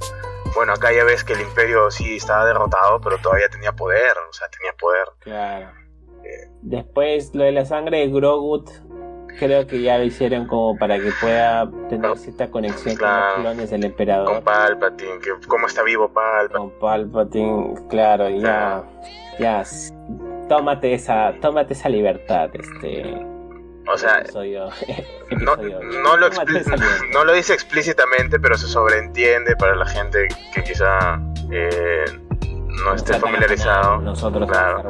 Bueno, 0.54 0.74
acá 0.74 0.92
ya 0.92 1.04
ves 1.04 1.24
que 1.24 1.32
el 1.32 1.40
Imperio 1.40 1.90
sí 1.90 2.16
estaba 2.16 2.44
derrotado, 2.44 3.00
pero 3.00 3.18
todavía 3.18 3.48
tenía 3.48 3.72
poder, 3.72 4.16
o 4.28 4.32
sea, 4.32 4.48
tenía 4.48 4.72
poder. 4.74 5.08
Claro. 5.20 5.70
Después, 6.60 7.34
lo 7.34 7.44
de 7.44 7.52
la 7.52 7.64
sangre 7.64 7.98
de 7.98 8.08
Grogut, 8.08 8.70
creo 9.38 9.66
que 9.66 9.82
ya 9.82 9.98
lo 9.98 10.04
hicieron 10.04 10.46
como 10.46 10.76
para 10.76 10.98
que 10.98 11.10
pueda 11.20 11.70
tener 11.88 12.16
cierta 12.18 12.50
conexión 12.50 12.96
con 12.96 13.08
los 13.08 13.34
clones 13.36 13.70
del 13.70 13.84
emperador. 13.84 14.34
Con 14.34 14.44
Palpatine, 14.44 15.18
que 15.20 15.30
cómo 15.46 15.66
está 15.66 15.82
vivo 15.82 16.12
Palpatine. 16.12 16.58
Con 16.58 16.70
Palpatine, 16.78 17.74
claro, 17.88 18.28
ya, 18.28 18.84
ya, 19.38 19.62
tómate 20.48 20.94
esa, 20.94 21.32
tómate 21.40 21.72
esa 21.74 21.88
libertad, 21.88 22.50
este. 22.54 23.26
O 23.88 23.98
sea, 23.98 24.22
no, 25.40 25.56
no, 25.56 26.16
lo 26.16 26.28
no, 27.12 27.24
lo 27.24 27.32
dice 27.32 27.52
explícitamente, 27.52 28.38
pero 28.38 28.56
se 28.56 28.68
sobreentiende 28.68 29.56
para 29.56 29.74
la 29.74 29.86
gente 29.86 30.28
que 30.54 30.62
quizá 30.62 31.20
eh, 31.50 32.04
no 32.84 32.94
esté 32.94 33.18
familiarizado. 33.18 33.98
Nosotros 33.98 34.48
claro. 34.48 34.84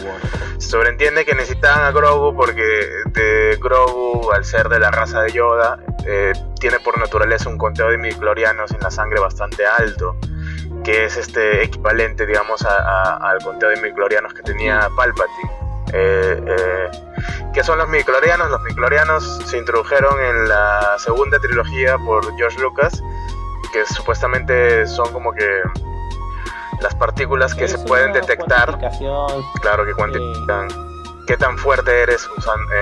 Sobreentiende 0.59 1.25
que 1.25 1.35
necesitaban 1.35 1.85
a 1.85 1.91
Grogu 1.91 2.35
porque 2.35 2.63
de 3.07 3.59
Grogu, 3.61 4.31
al 4.33 4.45
ser 4.45 4.69
de 4.69 4.79
la 4.79 4.91
raza 4.91 5.23
de 5.23 5.33
Yoda, 5.33 5.79
eh, 6.07 6.33
tiene 6.59 6.79
por 6.81 6.99
naturaleza 6.99 7.49
un 7.49 7.59
conteo 7.59 7.91
de 7.91 7.99
midichlorianos 7.99 8.71
en 8.73 8.81
la 8.81 8.91
sangre 8.91 9.21
bastante 9.21 9.67
alto, 9.67 10.17
que 10.85 11.05
es 11.05 11.17
este 11.17 11.63
equivalente, 11.65 12.27
digamos, 12.27 12.65
al 12.65 13.39
conteo 13.43 13.71
de 13.71 13.77
midichlorianos 13.77 14.33
que 14.35 14.43
tenía 14.43 14.89
Palpatine. 14.97 15.51
Eh, 15.93 16.43
eh, 16.47 16.91
¿Qué 17.53 17.63
son 17.63 17.79
los 17.79 17.89
midichlorianos? 17.89 18.51
Los 18.51 18.63
midichlorianos 18.63 19.43
se 19.45 19.59
introdujeron 19.59 20.21
en 20.21 20.49
la 20.49 20.97
segunda 20.99 21.39
trilogía 21.39 21.99
por 21.99 22.35
George 22.37 22.59
Lucas, 22.61 23.03
que 23.73 23.85
supuestamente 23.87 24.87
son 24.87 25.13
como 25.13 25.33
que 25.33 25.63
las 26.83 26.95
partículas 26.95 27.55
que 27.55 27.69
se 27.69 27.79
pueden 27.79 28.13
detectar. 28.13 28.79
Claro 29.61 29.87
que 29.87 29.95
cuantifican 29.95 30.69
qué 31.27 31.37
tan 31.37 31.57
fuerte 31.57 32.03
eres 32.03 32.29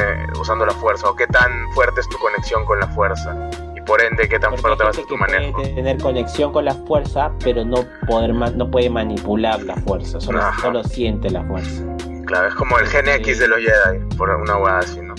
eh, 0.00 0.26
usando 0.40 0.66
la 0.66 0.72
fuerza 0.72 1.08
o 1.08 1.14
qué 1.14 1.26
tan 1.26 1.70
fuerte 1.74 2.00
es 2.00 2.08
tu 2.08 2.18
conexión 2.18 2.64
con 2.64 2.80
la 2.80 2.88
fuerza 2.88 3.36
y 3.76 3.80
por 3.82 4.00
ende 4.00 4.28
qué 4.28 4.38
tan 4.38 4.56
fuerte 4.56 4.82
va 4.82 4.90
a 4.90 4.92
ser 4.92 5.06
tu 5.06 5.16
manejo. 5.16 5.52
Puede 5.52 5.74
tener 5.74 5.98
conexión 5.98 6.52
con 6.52 6.64
la 6.64 6.74
fuerza, 6.74 7.30
pero 7.44 7.64
no 7.64 7.84
poder 8.06 8.34
no 8.34 8.70
puede 8.70 8.90
manipular 8.90 9.62
la 9.62 9.76
fuerza, 9.76 10.20
solo, 10.20 10.40
solo 10.60 10.82
siente 10.84 11.30
la 11.30 11.44
fuerza. 11.44 11.84
Claro, 12.26 12.48
es 12.48 12.54
como 12.54 12.78
el 12.78 12.86
Gen 12.86 13.08
X 13.08 13.38
de 13.40 13.48
los 13.48 13.58
Jedi, 13.58 14.16
por 14.16 14.30
una 14.30 14.56
hueá 14.56 14.78
así, 14.78 15.00
¿no? 15.00 15.14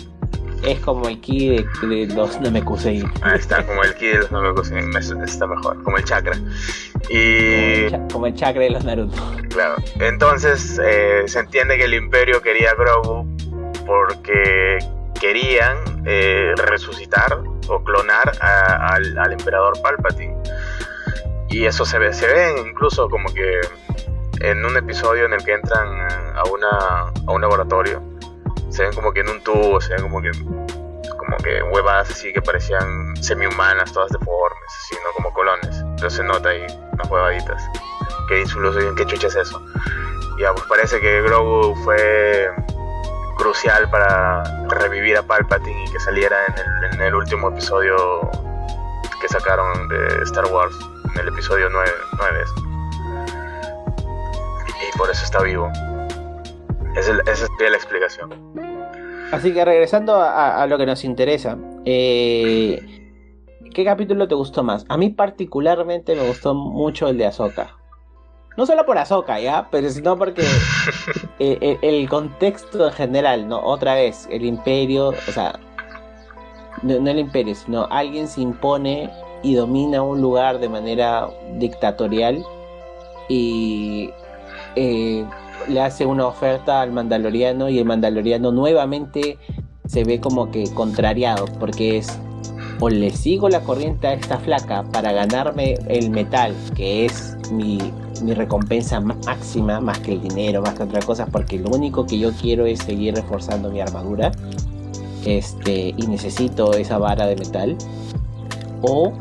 Es 0.63 0.79
como 0.79 1.07
el 1.07 1.19
ki 1.19 1.65
de, 1.81 2.07
los 2.15 2.39
Namekusei. 2.39 3.03
Ahí 3.21 3.39
está, 3.39 3.65
como 3.65 3.83
el 3.83 3.95
ki 3.95 4.07
de 4.07 4.17
los 4.19 4.31
Namekusei. 4.31 4.83
Está 5.23 5.47
mejor, 5.47 5.81
como 5.83 5.97
el 5.97 6.03
chakra. 6.03 6.37
Y... 7.09 7.89
Como 8.11 8.27
el, 8.27 8.35
chakra 8.35 8.61
de 8.61 8.69
los 8.69 8.83
Naruto. 8.83 9.21
Claro. 9.49 9.75
Entonces 9.99 10.79
eh, 10.83 11.23
se 11.25 11.39
entiende 11.39 11.77
que 11.77 11.85
el 11.85 11.95
Imperio 11.95 12.41
quería 12.41 12.73
Grogu 12.75 13.25
porque 13.85 14.77
querían 15.19 15.77
eh, 16.05 16.53
resucitar 16.57 17.39
o 17.67 17.83
clonar 17.83 18.31
al, 18.41 19.17
al, 19.17 19.33
Emperador 19.33 19.73
Palpatine. 19.81 20.35
Y 21.49 21.65
eso 21.65 21.85
se 21.85 21.97
ve, 21.99 22.13
se 22.13 22.27
ve 22.27 22.63
incluso 22.67 23.09
como 23.09 23.33
que 23.33 23.61
en 24.41 24.63
un 24.63 24.77
episodio 24.77 25.25
en 25.25 25.33
el 25.33 25.43
que 25.43 25.53
entran 25.53 25.87
a, 26.35 26.43
una, 26.43 27.11
a 27.27 27.31
un 27.31 27.41
laboratorio 27.41 28.10
se 28.71 28.83
ven 28.83 28.93
como 28.93 29.11
que 29.11 29.21
en 29.21 29.29
un 29.29 29.43
tubo, 29.43 29.79
se 29.81 29.93
ven 29.93 30.03
como 30.03 30.21
que 30.21 30.31
como 31.17 31.37
que 31.37 31.61
huevas 31.63 32.09
así 32.09 32.33
que 32.33 32.41
parecían 32.41 33.15
semi-humanas, 33.15 33.91
todas 33.93 34.11
deformes, 34.11 34.73
así, 34.83 34.95
¿no? 35.03 35.11
Como 35.13 35.33
colones. 35.33 35.83
Pero 35.97 36.09
se 36.09 36.23
nota 36.23 36.49
ahí 36.49 36.65
unas 36.93 37.09
huevaditas. 37.09 37.63
Qué 38.27 38.41
insuloso 38.41 38.79
y 38.81 38.95
qué 38.95 39.05
chucha 39.05 39.27
es 39.27 39.35
eso. 39.35 39.61
Ya, 40.39 40.53
pues 40.53 40.65
parece 40.67 40.99
que 40.99 41.21
Grogu 41.21 41.75
fue 41.83 42.49
crucial 43.37 43.89
para 43.89 44.43
revivir 44.67 45.17
a 45.17 45.23
Palpatine 45.23 45.85
y 45.85 45.91
que 45.91 45.99
saliera 45.99 46.37
en 46.47 46.53
el, 46.57 46.93
en 46.93 47.01
el 47.01 47.15
último 47.15 47.49
episodio 47.49 48.29
que 49.21 49.27
sacaron 49.27 49.87
de 49.87 50.23
Star 50.23 50.45
Wars, 50.47 50.75
en 51.13 51.21
el 51.21 51.27
episodio 51.27 51.69
9. 51.69 51.91
9 52.17 52.43
y 54.81 54.97
por 54.97 55.09
eso 55.09 55.23
está 55.23 55.41
vivo. 55.41 55.71
Esa 56.95 57.47
sería 57.57 57.69
la 57.71 57.77
explicación. 57.77 58.29
Así 59.31 59.53
que 59.53 59.63
regresando 59.63 60.21
a, 60.21 60.65
lo 60.67 60.77
que 60.77 60.85
nos 60.85 61.05
interesa, 61.05 61.57
eh, 61.85 62.81
¿qué 63.73 63.85
capítulo 63.85 64.27
te 64.27 64.35
gustó 64.35 64.61
más? 64.61 64.85
A 64.89 64.97
mí 64.97 65.09
particularmente 65.09 66.15
me 66.15 66.27
gustó 66.27 66.53
mucho 66.53 67.07
el 67.07 67.17
de 67.17 67.27
Ahsoka. 67.27 67.77
No 68.57 68.65
solo 68.65 68.85
por 68.85 68.97
Ahsoka, 68.97 69.39
¿ya? 69.39 69.69
Pero 69.71 69.89
sino 69.89 70.17
porque 70.17 70.41
eh, 71.39 71.57
eh, 71.61 71.77
el, 71.81 72.09
contexto 72.09 72.85
en 72.87 72.91
general, 72.91 73.47
¿no? 73.47 73.61
Otra 73.61 73.95
vez, 73.95 74.27
el 74.29 74.43
imperio, 74.43 75.09
o 75.09 75.31
sea, 75.31 75.57
no, 76.83 76.95
el 76.95 77.19
imperio, 77.19 77.55
sino 77.55 77.87
alguien 77.89 78.27
se 78.27 78.41
impone 78.41 79.09
y 79.43 79.55
domina 79.55 80.03
un 80.03 80.19
lugar 80.19 80.59
de 80.59 80.67
manera 80.67 81.29
dictatorial 81.57 82.43
y 83.29 84.11
le 85.67 85.81
hace 85.81 86.05
una 86.05 86.27
oferta 86.27 86.81
al 86.81 86.91
mandaloriano 86.91 87.69
y 87.69 87.79
el 87.79 87.85
mandaloriano 87.85 88.51
nuevamente 88.51 89.37
se 89.85 90.03
ve 90.03 90.19
como 90.19 90.51
que 90.51 90.71
contrariado 90.73 91.45
porque 91.59 91.97
es 91.97 92.17
o 92.79 92.89
le 92.89 93.11
sigo 93.11 93.47
la 93.47 93.61
corriente 93.61 94.07
a 94.07 94.13
esta 94.13 94.39
flaca 94.39 94.83
para 94.91 95.11
ganarme 95.11 95.75
el 95.87 96.09
metal 96.09 96.55
que 96.75 97.05
es 97.05 97.37
mi, 97.51 97.77
recompensa 98.35 98.99
máxima 98.99 99.79
más 99.79 99.99
que 99.99 100.13
el 100.13 100.21
dinero 100.21 100.61
más 100.61 100.75
que 100.75 100.83
otra 100.83 101.01
cosa 101.01 101.25
porque 101.25 101.59
lo 101.59 101.69
único 101.69 102.05
que 102.05 102.17
yo 102.17 102.31
quiero 102.33 102.65
es 102.65 102.79
seguir 102.79 103.15
reforzando 103.15 103.69
mi 103.69 103.81
armadura 103.81 104.31
este 105.25 105.93
y 105.95 106.07
necesito 106.07 106.73
esa 106.73 106.97
vara 106.97 107.27
de 107.27 107.35
metal. 107.35 107.77
O 108.81 109.13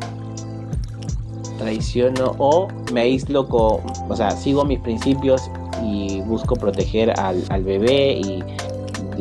traiciono 1.58 2.34
o 2.38 2.68
me 2.92 3.02
aíslo 3.02 3.46
con 3.46 3.80
o 4.08 4.16
sea 4.16 4.30
sigo 4.30 4.64
mis 4.64 4.80
principios 4.80 5.50
y 5.82 6.20
busco 6.22 6.56
proteger 6.56 7.18
al, 7.18 7.64
bebé 7.64 8.20
y 8.20 8.44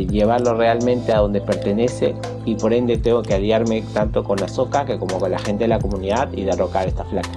llevarlo 0.07 0.53
realmente 0.53 1.11
a 1.11 1.19
donde 1.19 1.41
pertenece 1.41 2.15
y 2.45 2.55
por 2.55 2.73
ende 2.73 2.97
tengo 2.97 3.21
que 3.21 3.33
aliarme 3.33 3.83
tanto 3.93 4.23
con 4.23 4.37
la 4.39 4.47
soca 4.47 4.85
que 4.85 4.97
como 4.97 5.19
con 5.19 5.31
la 5.31 5.39
gente 5.39 5.65
de 5.65 5.67
la 5.67 5.79
comunidad 5.79 6.31
y 6.33 6.43
derrocar 6.43 6.87
esta 6.87 7.03
flaca. 7.05 7.29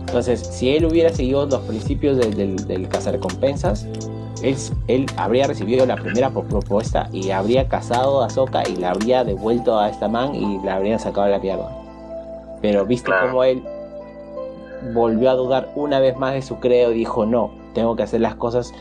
Entonces, 0.00 0.40
si 0.40 0.70
él 0.76 0.84
hubiera 0.84 1.10
seguido 1.10 1.46
los 1.46 1.60
principios 1.60 2.18
del, 2.18 2.34
del, 2.34 2.56
del 2.66 2.88
cazarrecompensas, 2.88 3.86
él, 4.42 4.56
él, 4.88 5.06
habría 5.16 5.46
recibido 5.46 5.86
la 5.86 5.96
primera 5.96 6.30
propuesta 6.30 7.08
y 7.12 7.30
habría 7.30 7.68
cazado 7.68 8.22
a 8.22 8.28
Soka 8.28 8.62
y 8.68 8.76
la 8.76 8.90
habría 8.90 9.24
devuelto 9.24 9.78
a 9.78 9.88
esta 9.88 10.08
man 10.08 10.34
y 10.34 10.60
la 10.64 10.76
habrían 10.76 10.98
sacado 10.98 11.22
a 11.22 11.30
la 11.30 11.38
mierda. 11.38 11.70
Pero 12.60 12.84
visto 12.84 13.10
como 13.22 13.42
él 13.44 13.62
volvió 14.92 15.30
a 15.30 15.34
dudar 15.34 15.70
una 15.76 15.98
vez 15.98 16.16
más 16.16 16.34
de 16.34 16.42
su 16.42 16.58
credo 16.58 16.92
y 16.92 16.98
dijo 16.98 17.24
no, 17.24 17.50
tengo 17.72 17.96
que 17.96 18.02
hacer 18.02 18.20
las 18.20 18.34
cosas 18.36 18.72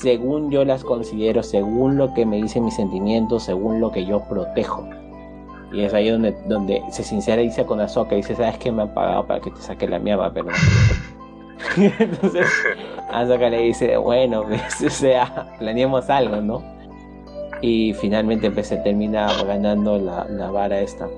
según 0.00 0.50
yo 0.50 0.64
las 0.64 0.84
considero, 0.84 1.42
según 1.42 1.96
lo 1.96 2.14
que 2.14 2.24
me 2.24 2.36
dicen 2.36 2.64
mis 2.64 2.74
sentimientos, 2.74 3.44
según 3.44 3.80
lo 3.80 3.90
que 3.90 4.04
yo 4.04 4.20
protejo. 4.20 4.88
Y 5.72 5.82
es 5.82 5.92
ahí 5.92 6.08
donde, 6.08 6.36
donde 6.46 6.82
se 6.90 7.02
sincera 7.02 7.42
dice 7.42 7.66
con 7.66 7.80
Azoka, 7.80 8.14
dice, 8.14 8.34
sabes 8.34 8.58
que 8.58 8.72
me 8.72 8.82
han 8.82 8.94
pagado 8.94 9.26
para 9.26 9.40
que 9.40 9.50
te 9.50 9.60
saque 9.60 9.88
la 9.88 9.98
mierda, 9.98 10.32
pero 10.32 10.48
Entonces 11.76 12.46
Azoka 13.10 13.50
le 13.50 13.58
dice, 13.62 13.96
bueno, 13.96 14.44
pues, 14.44 14.92
sea, 14.94 15.48
planeemos 15.58 16.08
algo, 16.08 16.36
¿no? 16.36 16.62
Y 17.60 17.92
finalmente 17.94 18.52
pues 18.52 18.68
se 18.68 18.76
termina 18.76 19.28
ganando 19.44 19.98
la, 19.98 20.24
la 20.30 20.50
vara 20.50 20.80
esta. 20.80 21.08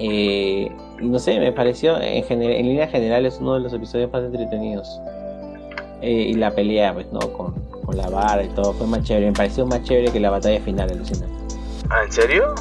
Eh, 0.00 0.70
no 1.00 1.18
sé, 1.20 1.38
me 1.38 1.52
pareció, 1.52 2.00
en, 2.00 2.42
en 2.42 2.66
línea 2.66 2.88
general 2.88 3.24
es 3.24 3.38
uno 3.40 3.54
de 3.54 3.60
los 3.60 3.72
episodios 3.72 4.12
más 4.12 4.24
entretenidos. 4.24 5.00
Eh, 6.02 6.10
y 6.28 6.34
la 6.34 6.54
pelea, 6.54 6.94
pues, 6.94 7.06
¿no? 7.12 7.20
Con, 7.32 7.54
con, 7.84 7.96
la 7.96 8.08
vara 8.08 8.42
y 8.42 8.48
todo, 8.48 8.72
fue 8.74 8.86
más 8.86 9.02
chévere. 9.02 9.26
Me 9.26 9.32
pareció 9.32 9.66
más 9.66 9.82
chévere 9.82 10.12
que 10.12 10.20
la 10.20 10.30
batalla 10.30 10.60
final, 10.60 10.90
alucinante. 10.90 11.56
¿Ah, 11.90 12.04
en 12.04 12.12
serio? 12.12 12.54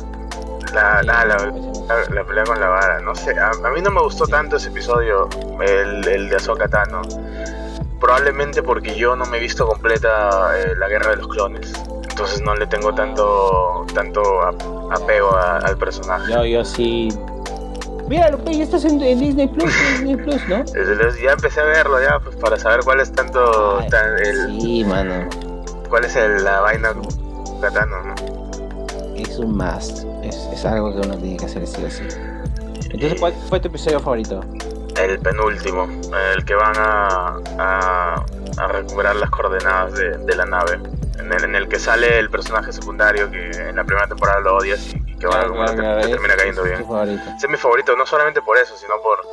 La, 0.74 1.02
la, 1.04 1.26
la, 1.26 2.24
pelea 2.26 2.44
con 2.44 2.60
la 2.60 2.68
vara, 2.68 3.00
no 3.00 3.16
sé, 3.16 3.34
a, 3.40 3.52
mí 3.74 3.82
no 3.82 3.90
me 3.90 4.02
gustó 4.02 4.28
tanto 4.28 4.58
ese 4.58 4.68
episodio, 4.70 5.30
el, 5.62 6.08
el 6.08 6.30
de 6.30 6.36
Ahsoka 6.36 6.68
Tano. 6.68 7.02
Probablemente 8.00 8.62
porque 8.62 8.96
yo 8.96 9.16
no 9.16 9.26
me 9.26 9.38
he 9.38 9.40
visto 9.40 9.66
completa 9.66 10.52
eh, 10.60 10.76
la 10.78 10.88
guerra 10.88 11.12
de 11.12 11.18
los 11.18 11.28
clones. 11.30 11.74
Entonces 12.10 12.42
no 12.42 12.56
le 12.56 12.68
tengo 12.68 12.94
tanto 12.94 13.86
tanto 13.94 14.22
apego 14.92 15.36
al 15.36 15.78
personaje. 15.78 16.32
Yo, 16.32 16.46
yo 16.46 16.66
sí 16.66 17.10
míralo, 18.08 18.40
ya 18.46 18.64
estás 18.64 18.86
en, 18.86 19.00
Disney 19.00 19.48
Plus, 19.48 19.74
Disney 19.92 20.16
Plus, 20.16 20.48
¿no? 20.48 20.64
Ya 21.24 21.32
empecé 21.32 21.60
a 21.62 21.66
verlo 21.66 22.02
ya, 22.02 22.20
pues 22.20 22.36
para 22.38 22.58
saber 22.58 22.82
cuál 22.84 23.00
es 23.00 23.12
tanto 23.12 23.80
el, 23.82 24.62
Sí, 24.62 24.84
mano. 24.84 25.28
¿Cuál 25.90 26.06
es 26.06 26.16
la 26.16 26.62
vaina 26.62 26.94
katano, 27.62 28.04
no? 28.04 28.16
Es 29.16 29.38
un 29.40 29.58
must, 29.58 30.06
es, 30.24 30.36
es 30.54 30.66
algo 30.66 30.94
que 30.94 31.08
uno 31.08 31.18
tiene 31.18 31.38
que 31.38 31.46
hacer 31.46 31.66
sí 31.66 31.84
o 31.84 31.90
sí. 31.90 32.04
Entonces, 32.92 33.20
¿cuál 33.20 33.34
fue 33.50 33.60
tu 33.60 33.68
episodio 33.68 34.00
favorito? 34.00 34.42
El 35.02 35.20
penúltimo, 35.20 35.88
el 36.36 36.44
que 36.46 36.56
van 36.56 36.76
a, 36.78 37.40
a, 37.60 38.26
a 38.58 38.68
recuperar 38.68 39.16
las 39.16 39.30
coordenadas 39.30 39.94
de, 39.94 40.18
de 40.18 40.36
la 40.36 40.46
nave 40.46 40.80
en 41.20 41.56
el, 41.56 41.68
que 41.68 41.80
sale 41.80 42.20
el 42.20 42.30
personaje 42.30 42.72
secundario 42.72 43.30
que 43.30 43.50
en 43.50 43.76
la 43.76 43.84
primera 43.84 44.08
temporada 44.08 44.40
lo 44.40 44.58
odias 44.58 44.94
y, 44.94 45.07
que 45.20 45.28
va, 45.28 45.44
termina 46.02 46.36
cayendo 46.36 46.64
bien. 46.64 46.86
Es 47.38 47.50
mi 47.50 47.58
favorito, 47.58 47.96
no 47.96 48.06
solamente 48.06 48.42
por 48.42 48.58
eso, 48.58 48.78
sino 48.78 49.02
por 49.02 49.26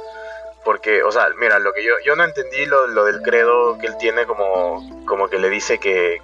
porque, 0.64 1.02
o 1.02 1.12
sea, 1.12 1.28
mira, 1.38 1.58
lo 1.58 1.74
que 1.74 1.84
yo, 1.84 1.92
yo 2.04 2.16
no 2.16 2.24
entendí 2.24 2.64
lo, 2.64 2.86
lo 2.86 3.04
del 3.04 3.20
credo 3.20 3.76
que 3.78 3.86
él 3.86 3.96
tiene 3.98 4.26
como, 4.26 5.04
como 5.06 5.28
que 5.28 5.38
le 5.38 5.50
dice 5.50 5.78
que, 5.78 6.22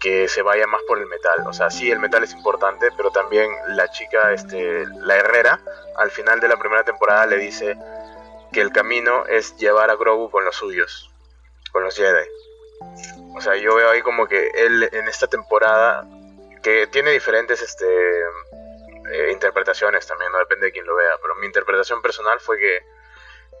que 0.00 0.28
se 0.28 0.42
vaya 0.42 0.66
más 0.66 0.80
por 0.86 0.98
el 0.98 1.06
metal. 1.06 1.46
O 1.46 1.52
sea, 1.52 1.68
sí, 1.70 1.90
el 1.90 1.98
metal 1.98 2.22
es 2.22 2.32
importante, 2.32 2.90
pero 2.96 3.10
también 3.10 3.50
la 3.68 3.90
chica, 3.90 4.32
este, 4.32 4.86
la 5.00 5.16
herrera, 5.16 5.60
al 5.96 6.10
final 6.10 6.40
de 6.40 6.48
la 6.48 6.56
primera 6.56 6.84
temporada 6.84 7.26
le 7.26 7.38
dice 7.38 7.76
que 8.52 8.60
el 8.60 8.72
camino 8.72 9.26
es 9.26 9.56
llevar 9.56 9.90
a 9.90 9.96
Grogu 9.96 10.30
con 10.30 10.44
los 10.44 10.54
suyos, 10.54 11.10
con 11.72 11.82
los 11.82 11.96
Jedi. 11.96 12.26
O 13.36 13.40
sea, 13.40 13.56
yo 13.56 13.74
veo 13.74 13.90
ahí 13.90 14.02
como 14.02 14.28
que 14.28 14.48
él 14.54 14.88
en 14.92 15.08
esta 15.08 15.26
temporada, 15.26 16.06
que 16.62 16.86
tiene 16.86 17.10
diferentes 17.10 17.62
este, 17.62 17.86
eh, 19.12 19.30
interpretaciones 19.32 20.06
también, 20.06 20.32
no 20.32 20.38
depende 20.38 20.66
de 20.66 20.72
quién 20.72 20.86
lo 20.86 20.94
vea, 20.94 21.18
pero 21.20 21.34
mi 21.36 21.46
interpretación 21.46 22.02
personal 22.02 22.40
fue 22.40 22.58
que 22.58 22.80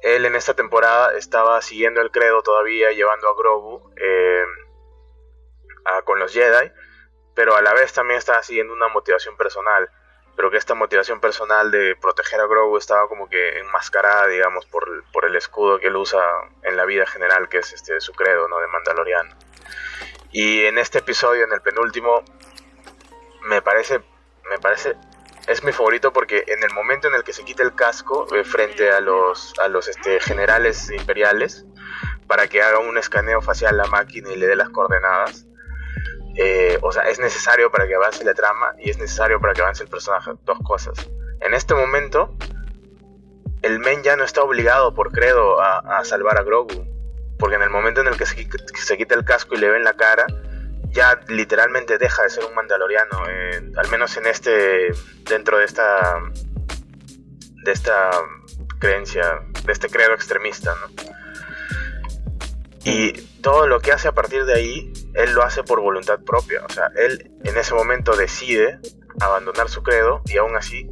él 0.02 0.24
en 0.24 0.36
esta 0.36 0.54
temporada 0.54 1.16
estaba 1.16 1.60
siguiendo 1.62 2.00
el 2.00 2.10
credo 2.10 2.42
todavía, 2.42 2.92
llevando 2.92 3.28
a 3.28 3.34
Grogu 3.34 3.92
eh, 3.96 4.44
con 6.04 6.18
los 6.18 6.32
Jedi, 6.32 6.70
pero 7.34 7.56
a 7.56 7.62
la 7.62 7.72
vez 7.72 7.92
también 7.92 8.18
estaba 8.18 8.42
siguiendo 8.42 8.72
una 8.72 8.88
motivación 8.88 9.36
personal 9.36 9.90
pero 10.38 10.52
que 10.52 10.56
esta 10.56 10.76
motivación 10.76 11.18
personal 11.18 11.72
de 11.72 11.96
proteger 11.96 12.38
a 12.40 12.46
Grogu 12.46 12.76
estaba 12.76 13.08
como 13.08 13.28
que 13.28 13.58
enmascarada, 13.58 14.28
digamos, 14.28 14.66
por, 14.66 15.02
por 15.12 15.24
el 15.24 15.34
escudo 15.34 15.80
que 15.80 15.88
él 15.88 15.96
usa 15.96 16.22
en 16.62 16.76
la 16.76 16.84
vida 16.84 17.06
general, 17.06 17.48
que 17.48 17.58
es 17.58 17.72
este 17.72 18.00
su 18.00 18.12
credo, 18.12 18.46
¿no? 18.46 18.60
De 18.60 18.68
Mandaloriano. 18.68 19.34
Y 20.30 20.64
en 20.66 20.78
este 20.78 20.98
episodio, 20.98 21.42
en 21.42 21.52
el 21.52 21.60
penúltimo, 21.60 22.22
me 23.46 23.62
parece, 23.62 24.00
me 24.50 24.58
parece, 24.60 24.96
es 25.46 25.62
mi 25.64 25.72
favorito 25.72 26.12
porque 26.12 26.44
en 26.46 26.62
el 26.62 26.72
momento 26.72 27.08
en 27.08 27.14
el 27.14 27.24
que 27.24 27.32
se 27.32 27.44
quita 27.44 27.62
el 27.62 27.74
casco 27.74 28.26
eh, 28.34 28.44
frente 28.44 28.90
a 28.90 29.00
los, 29.00 29.54
a 29.58 29.68
los 29.68 29.88
este, 29.88 30.20
generales 30.20 30.90
imperiales, 30.90 31.64
para 32.26 32.46
que 32.46 32.62
haga 32.62 32.78
un 32.78 32.98
escaneo 32.98 33.40
facial 33.40 33.80
a 33.80 33.84
la 33.84 33.90
máquina 33.90 34.30
y 34.30 34.36
le 34.36 34.46
dé 34.46 34.56
las 34.56 34.68
coordenadas, 34.68 35.46
eh, 36.40 36.78
o 36.82 36.92
sea, 36.92 37.02
es 37.08 37.18
necesario 37.18 37.68
para 37.70 37.88
que 37.88 37.96
avance 37.96 38.24
la 38.24 38.32
trama 38.32 38.72
y 38.78 38.90
es 38.90 38.98
necesario 38.98 39.40
para 39.40 39.54
que 39.54 39.62
avance 39.62 39.82
el 39.82 39.88
personaje. 39.88 40.30
Dos 40.44 40.58
cosas. 40.64 41.10
En 41.40 41.52
este 41.52 41.74
momento, 41.74 42.36
el 43.62 43.80
men 43.80 44.04
ya 44.04 44.14
no 44.14 44.22
está 44.22 44.42
obligado 44.42 44.94
por 44.94 45.10
credo 45.10 45.60
a, 45.60 46.04
salvar 46.04 46.38
a 46.38 46.42
Grogu. 46.42 46.86
Porque 47.40 47.56
en 47.56 47.62
el 47.62 47.70
momento 47.70 48.00
en 48.00 48.08
el 48.08 48.16
que 48.16 48.26
se, 48.26 48.96
quita 48.96 49.14
el 49.14 49.24
casco 49.24 49.54
y 49.54 49.58
le 49.58 49.68
ven 49.68 49.82
la 49.82 49.94
cara, 49.94 50.26
ya 50.90 51.20
literalmente 51.28 51.98
deja 51.98 52.22
de 52.22 52.30
ser 52.30 52.44
un 52.44 52.54
mandaloriano. 52.54 53.28
Eh, 53.28 53.72
al 53.76 53.88
menos 53.90 54.16
en 54.16 54.26
este. 54.26 54.88
dentro 55.24 55.58
de 55.58 55.64
esta. 55.64 56.20
de 57.64 57.72
esta 57.72 58.10
creencia. 58.78 59.40
de 59.64 59.72
este 59.72 59.88
credo 59.88 60.14
extremista, 60.14 60.74
¿no? 60.74 61.12
Y 62.84 63.12
todo 63.42 63.66
lo 63.66 63.80
que 63.80 63.92
hace 63.92 64.08
a 64.08 64.12
partir 64.12 64.44
de 64.44 64.54
ahí, 64.54 64.92
él 65.14 65.32
lo 65.32 65.42
hace 65.42 65.62
por 65.62 65.80
voluntad 65.80 66.20
propia. 66.20 66.64
O 66.64 66.72
sea, 66.72 66.90
él 66.96 67.30
en 67.44 67.56
ese 67.56 67.74
momento 67.74 68.16
decide 68.16 68.78
abandonar 69.20 69.68
su 69.68 69.82
credo 69.82 70.22
y 70.26 70.38
aún 70.38 70.56
así 70.56 70.88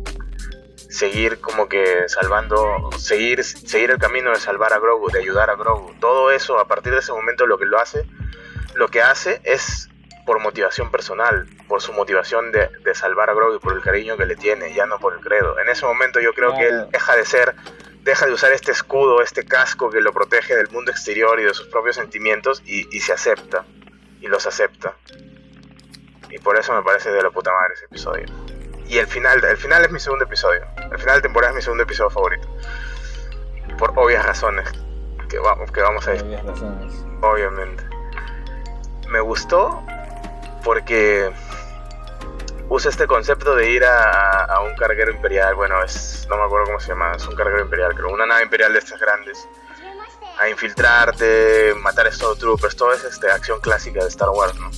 seguir 0.89 1.41
como 1.41 1.69
que 1.69 2.09
salvando, 2.09 2.91
seguir, 2.99 3.45
seguir 3.45 3.91
el 3.91 3.99
camino 3.99 4.31
de 4.31 4.37
salvar 4.37 4.73
a 4.73 4.79
Grogu, 4.79 5.11
de 5.11 5.21
ayudar 5.21 5.51
a 5.51 5.57
Grogu. 5.57 5.95
Todo 6.01 6.31
eso, 6.31 6.59
a 6.59 6.67
partir 6.67 6.93
de 6.93 7.01
ese 7.01 7.13
momento, 7.13 7.47
lo 7.47 7.59
que 7.59 7.67
lo 7.67 7.79
hace, 7.79 8.07
lo 8.77 8.89
que 8.89 9.03
hace 9.03 9.41
es 9.45 9.89
por 10.24 10.41
motivación 10.41 10.91
personal, 10.91 11.47
por 11.68 11.81
su 11.81 11.93
motivación 11.93 12.53
de, 12.53 12.68
de 12.85 12.95
salvar 12.95 13.31
a 13.31 13.35
Grogu 13.35 13.57
y 13.57 13.59
por 13.59 13.74
el 13.74 13.83
cariño 13.83 14.16
que 14.16 14.27
le 14.27 14.37
tiene, 14.37 14.74
ya 14.74 14.87
no 14.87 14.99
por 14.99 15.14
el 15.14 15.20
credo. 15.20 15.59
En 15.59 15.68
ese 15.68 15.87
momento 15.87 16.20
yo 16.20 16.33
creo 16.33 16.57
que 16.57 16.66
él 16.66 16.89
deja 16.91 17.14
de 17.16 17.24
ser 17.24 17.55
deja 18.07 18.24
de 18.24 18.33
usar 18.33 18.53
este 18.53 18.70
escudo, 18.70 19.20
este 19.20 19.45
casco 19.45 19.91
que 19.91 20.01
lo 20.01 20.12
protege 20.12 20.55
del 20.55 20.70
mundo 20.70 20.93
exterior 20.93 21.41
y 21.41 21.43
de 21.43 21.53
sus 21.53 21.66
propios 21.66 21.97
sentimientos 21.97 22.62
y, 22.64 22.85
se 23.01 23.12
acepta, 23.12 23.64
y 24.20 24.29
los 24.29 24.47
acepta. 24.47 24.95
Y 26.31 26.39
por 26.39 26.57
eso 26.57 26.72
me 26.72 26.85
parece 26.85 27.11
de 27.11 27.20
la 27.20 27.31
puta 27.31 27.51
madre 27.51 27.74
ese 27.74 27.87
episodio. 27.87 28.27
Y 28.87 28.99
el 28.99 29.09
final, 29.09 29.43
el 29.45 29.57
final 29.57 29.85
es 29.85 29.91
mi 29.91 29.99
segundo 29.99 30.24
episodio. 30.24 30.64
El 30.93 30.99
final 31.01 31.16
de 31.16 31.22
temporada 31.22 31.51
es 31.51 31.57
mi 31.57 31.62
segundo 31.62 31.83
episodio 31.83 32.11
favorito. 32.11 32.49
Por 33.77 33.93
obvias 33.97 34.24
razones 34.24 34.70
que 35.29 35.41
vamos, 35.41 35.72
que 35.72 35.81
vamos 35.81 36.07
a 36.07 36.12
decir. 36.12 36.39
Obviamente. 37.22 37.96
Me 39.09 39.21
gustó 39.21 39.83
porque 40.65 41.33
usa 42.69 42.91
este 42.91 43.07
concepto 43.07 43.55
de 43.55 43.71
ir 43.71 43.85
a, 43.85 44.61
un 44.65 44.75
carguero 44.75 45.13
imperial, 45.13 45.55
bueno, 45.55 45.83
es 45.85 46.27
no 46.29 46.37
me 46.37 46.45
acuerdo 46.45 46.67
cómo 46.67 46.81
se 46.81 46.89
llama, 46.89 47.13
es 47.17 47.27
un 47.27 47.37
carguero 47.37 47.63
imperial, 47.63 47.95
creo, 47.95 48.09
una 48.09 48.27
nave 48.27 48.43
imperial 48.43 48.73
de 48.73 48.81
estas 48.81 49.01
grandes, 49.01 49.49
a 50.39 50.49
infiltrarte, 50.49 51.75
matar 51.77 52.07
a 52.07 52.11
estos 52.11 52.39
troopers, 52.39 52.75
todo 52.77 52.93
es 52.93 53.05
este, 53.05 53.31
acción 53.31 53.61
clásica 53.61 54.03
de 54.03 54.09
Star 54.09 54.31
Wars, 54.31 54.59
¿no? 54.59 54.71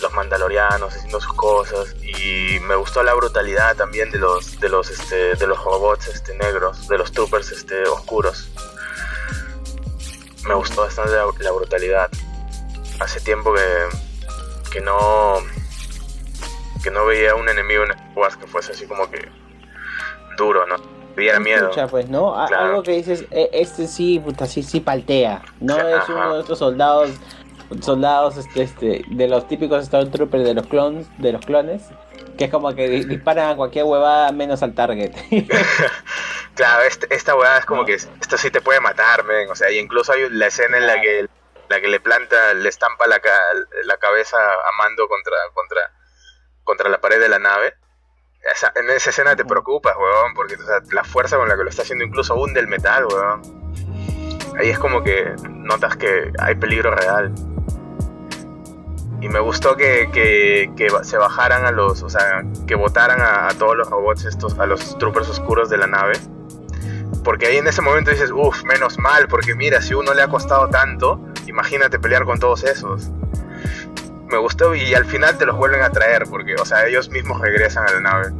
Los 0.00 0.12
mandalorianos 0.14 0.94
haciendo 0.94 1.20
sus 1.20 1.34
cosas 1.34 1.94
y 2.02 2.58
me 2.60 2.76
gustó 2.76 3.02
la 3.02 3.14
brutalidad 3.14 3.76
también 3.76 4.10
de 4.12 4.18
los 4.18 4.58
de 4.60 4.68
los 4.68 4.90
este, 4.90 5.34
de 5.34 5.46
los 5.46 5.62
robots 5.64 6.06
este 6.06 6.36
negros, 6.36 6.86
de 6.86 6.98
los 6.98 7.10
troopers 7.10 7.50
este 7.50 7.82
oscuros. 7.88 8.48
Me 10.46 10.54
gustó 10.54 10.82
bastante 10.82 11.12
la, 11.42 11.50
brutalidad. 11.50 12.08
Hace 13.00 13.20
tiempo 13.20 13.54
que 13.54 13.60
que 14.72 14.80
no 14.80 15.36
que 16.82 16.90
no 16.90 17.06
veía 17.06 17.34
un 17.34 17.48
enemigo 17.48 17.84
en 17.84 17.92
Squad 18.10 18.34
que 18.34 18.46
fuese 18.46 18.72
así 18.72 18.86
como 18.86 19.10
que 19.10 19.28
duro, 20.36 20.66
¿no? 20.66 20.76
Diera 21.16 21.40
miedo. 21.40 21.70
pues, 21.90 22.08
¿no? 22.08 22.38
Algo 22.38 22.82
que 22.84 22.92
dices, 22.92 23.24
e, 23.32 23.50
este 23.52 23.88
sí, 23.88 24.20
puta, 24.20 24.46
sí, 24.46 24.62
sí 24.62 24.78
paltea. 24.78 25.42
No 25.58 25.76
es 25.76 26.08
uno 26.08 26.34
de 26.34 26.40
estos 26.42 26.60
soldados, 26.60 27.10
soldados, 27.80 28.36
este, 28.36 28.62
este, 28.62 29.04
de 29.08 29.26
los 29.26 29.48
típicos 29.48 29.84
Stormtroopers 29.86 30.44
de 30.44 30.54
los 30.54 30.66
clones, 30.68 31.08
de 31.18 31.32
los 31.32 31.44
clones, 31.44 31.82
que 32.36 32.44
es 32.44 32.50
como 32.52 32.72
que 32.76 32.88
disparan 32.88 33.50
a 33.50 33.56
cualquier 33.56 33.84
huevada 33.84 34.30
menos 34.30 34.62
al 34.62 34.74
target. 34.74 35.12
claro, 36.54 36.82
este, 36.84 37.12
esta 37.12 37.34
huevada 37.34 37.58
es 37.58 37.64
como 37.64 37.84
que 37.84 37.94
esto 37.94 38.36
sí 38.36 38.52
te 38.52 38.60
puede 38.60 38.80
matar, 38.80 39.24
men. 39.24 39.50
O 39.50 39.56
sea, 39.56 39.72
y 39.72 39.78
incluso 39.78 40.12
hay 40.12 40.30
la 40.30 40.46
escena 40.46 40.78
en 40.78 40.86
la 40.86 41.00
que 41.00 41.26
la 41.68 41.80
que 41.80 41.88
le 41.88 42.00
planta, 42.00 42.54
le 42.54 42.68
estampa 42.68 43.06
la, 43.06 43.20
la 43.84 43.96
cabeza 43.98 44.36
a 44.38 44.72
Mando 44.78 45.08
contra, 45.08 45.36
contra 45.54 45.90
contra 46.68 46.90
la 46.90 47.00
pared 47.00 47.18
de 47.18 47.30
la 47.30 47.38
nave. 47.38 47.74
en 48.74 48.90
esa 48.90 49.08
escena 49.08 49.34
te 49.34 49.46
preocupas, 49.46 49.96
weón, 49.96 50.34
porque 50.34 50.54
la 50.92 51.02
fuerza 51.02 51.38
con 51.38 51.48
la 51.48 51.56
que 51.56 51.64
lo 51.64 51.70
está 51.70 51.80
haciendo 51.80 52.04
incluso 52.04 52.34
hunde 52.34 52.60
el 52.60 52.66
metal, 52.66 53.06
weón. 53.06 53.40
Ahí 54.58 54.68
es 54.68 54.78
como 54.78 55.02
que 55.02 55.34
notas 55.48 55.96
que 55.96 56.30
hay 56.38 56.56
peligro 56.56 56.94
real. 56.94 57.32
Y 59.22 59.30
me 59.30 59.40
gustó 59.40 59.76
que, 59.78 60.10
que, 60.12 60.88
se 61.04 61.16
bajaran 61.16 61.64
a 61.64 61.70
los, 61.70 62.02
o 62.02 62.10
sea, 62.10 62.42
que 62.66 62.74
votaran 62.74 63.20
a, 63.22 63.48
todos 63.58 63.74
los 63.74 63.88
robots 63.88 64.26
estos, 64.26 64.58
a 64.58 64.66
los 64.66 64.98
troopers 64.98 65.30
oscuros 65.30 65.70
de 65.70 65.78
la 65.78 65.86
nave. 65.86 66.18
Porque 67.24 67.46
ahí 67.46 67.56
en 67.56 67.66
ese 67.66 67.82
momento 67.82 68.10
dices, 68.10 68.30
uff, 68.32 68.64
menos 68.64 68.98
mal, 68.98 69.28
porque 69.28 69.54
mira, 69.54 69.82
si 69.82 69.94
uno 69.94 70.14
le 70.14 70.22
ha 70.22 70.28
costado 70.28 70.68
tanto, 70.68 71.20
imagínate 71.46 71.98
pelear 71.98 72.24
con 72.24 72.38
todos 72.38 72.64
esos 72.64 73.10
me 74.30 74.38
gustó 74.38 74.74
y 74.74 74.94
al 74.94 75.04
final 75.04 75.36
te 75.38 75.46
los 75.46 75.56
vuelven 75.56 75.82
a 75.82 75.90
traer 75.90 76.24
porque, 76.28 76.54
o 76.54 76.64
sea, 76.64 76.86
ellos 76.86 77.08
mismos 77.08 77.40
regresan 77.40 77.88
a 77.88 77.92
la 77.92 78.00
nave. 78.00 78.32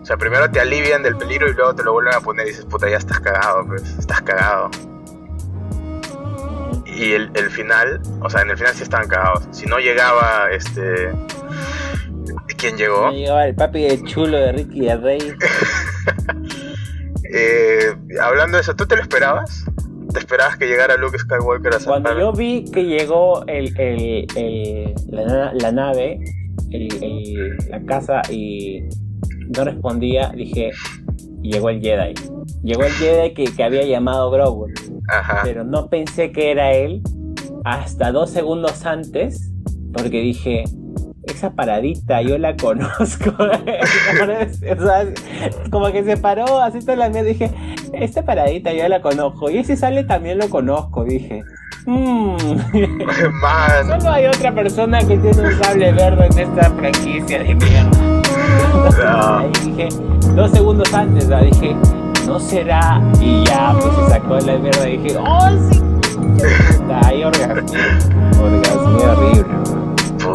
O 0.00 0.06
sea, 0.06 0.16
primero 0.16 0.50
te 0.50 0.60
alivian 0.60 1.02
del 1.02 1.16
peligro 1.16 1.48
y 1.48 1.54
luego 1.54 1.74
te 1.74 1.82
lo 1.82 1.92
vuelven 1.92 2.14
a 2.14 2.20
poner 2.20 2.46
y 2.46 2.50
dices, 2.50 2.64
puta, 2.66 2.88
ya 2.88 2.98
estás 2.98 3.20
cagado, 3.20 3.66
pues, 3.66 3.82
estás 3.98 4.22
cagado. 4.22 4.70
Y 6.86 7.12
el, 7.12 7.30
el 7.34 7.50
final, 7.50 8.00
o 8.20 8.28
sea, 8.28 8.42
en 8.42 8.50
el 8.50 8.56
final 8.56 8.74
sí 8.74 8.82
estaban 8.82 9.08
cagados. 9.08 9.44
Si 9.50 9.66
no 9.66 9.78
llegaba, 9.78 10.48
este... 10.50 11.10
¿Quién 12.58 12.76
llegó? 12.76 13.06
No 13.06 13.12
llegaba 13.12 13.46
el 13.46 13.54
papi 13.54 13.82
de 13.82 14.02
chulo 14.04 14.38
de 14.38 14.52
Ricky 14.52 14.80
de 14.80 14.96
Rey. 14.96 15.36
eh, 17.36 17.94
hablando 18.22 18.56
de 18.56 18.62
eso, 18.62 18.76
¿tú 18.76 18.86
te 18.86 18.96
lo 18.96 19.02
esperabas? 19.02 19.64
¿Te 20.12 20.20
esperabas 20.20 20.56
que 20.56 20.66
llegara 20.66 20.96
Luke 20.96 21.18
Skywalker 21.18 21.74
a? 21.74 21.78
Cuando 21.84 22.16
yo 22.16 22.32
vi 22.32 22.64
que 22.70 22.84
llegó 22.84 23.44
el, 23.46 23.78
el, 23.80 24.26
el 24.36 24.94
la, 25.08 25.52
la, 25.52 25.72
nave, 25.72 26.20
la 27.68 27.82
casa 27.86 28.22
y 28.30 28.84
no 29.56 29.64
respondía, 29.64 30.30
dije, 30.34 30.70
llegó 31.42 31.70
el 31.70 31.80
Jedi. 31.80 32.14
Llegó 32.62 32.84
el 32.84 32.92
Jedi 32.92 33.34
que, 33.34 33.44
que 33.44 33.64
había 33.64 33.84
llamado 33.84 34.30
Grogu. 34.30 34.68
Ajá. 35.08 35.40
Pero 35.42 35.64
no 35.64 35.88
pensé 35.88 36.30
que 36.30 36.52
era 36.52 36.72
él 36.72 37.02
hasta 37.64 38.12
dos 38.12 38.30
segundos 38.30 38.86
antes, 38.86 39.50
porque 39.92 40.20
dije, 40.20 40.64
esa 41.26 41.50
paradita 41.50 42.22
yo 42.22 42.38
la 42.38 42.56
conozco. 42.56 43.30
o 43.38 44.82
sea, 44.82 45.06
como 45.70 45.90
que 45.92 46.04
se 46.04 46.16
paró 46.16 46.60
así 46.60 46.80
toda 46.80 46.96
la 46.96 47.08
mierda. 47.08 47.28
Dije, 47.28 47.50
esta 47.92 48.24
paradita 48.24 48.72
yo 48.72 48.86
la 48.88 49.00
conozco. 49.00 49.50
Y 49.50 49.58
ese 49.58 49.76
sale 49.76 50.04
también 50.04 50.38
lo 50.38 50.48
conozco, 50.48 51.04
dije. 51.04 51.42
Mmm. 51.86 52.36
Man. 53.42 54.00
Solo 54.00 54.10
hay 54.10 54.26
otra 54.26 54.54
persona 54.54 55.00
que 55.00 55.18
tiene 55.18 55.42
un 55.42 55.62
sable 55.62 55.92
verde 55.92 56.26
en 56.26 56.38
esta 56.38 56.70
franquicia 56.70 57.42
de 57.42 57.54
mierda. 57.54 58.22
No. 59.02 59.38
Ahí 59.38 59.52
dije, 59.64 59.88
dos 60.34 60.50
segundos 60.50 60.92
antes, 60.94 61.28
¿no? 61.28 61.40
dije, 61.42 61.76
no 62.26 62.40
será. 62.40 63.02
Y 63.20 63.44
ya, 63.44 63.76
pues 63.80 63.94
se 63.94 64.08
sacó 64.08 64.38
la 64.38 64.56
mierda 64.58 64.88
y 64.88 64.96
dije, 64.96 65.18
¡oh, 65.18 65.50
sí! 65.70 65.80
Ahí 67.04 67.24
orgasmé. 67.24 67.78
Orgasmé 68.40 69.02
horrible. 69.04 69.83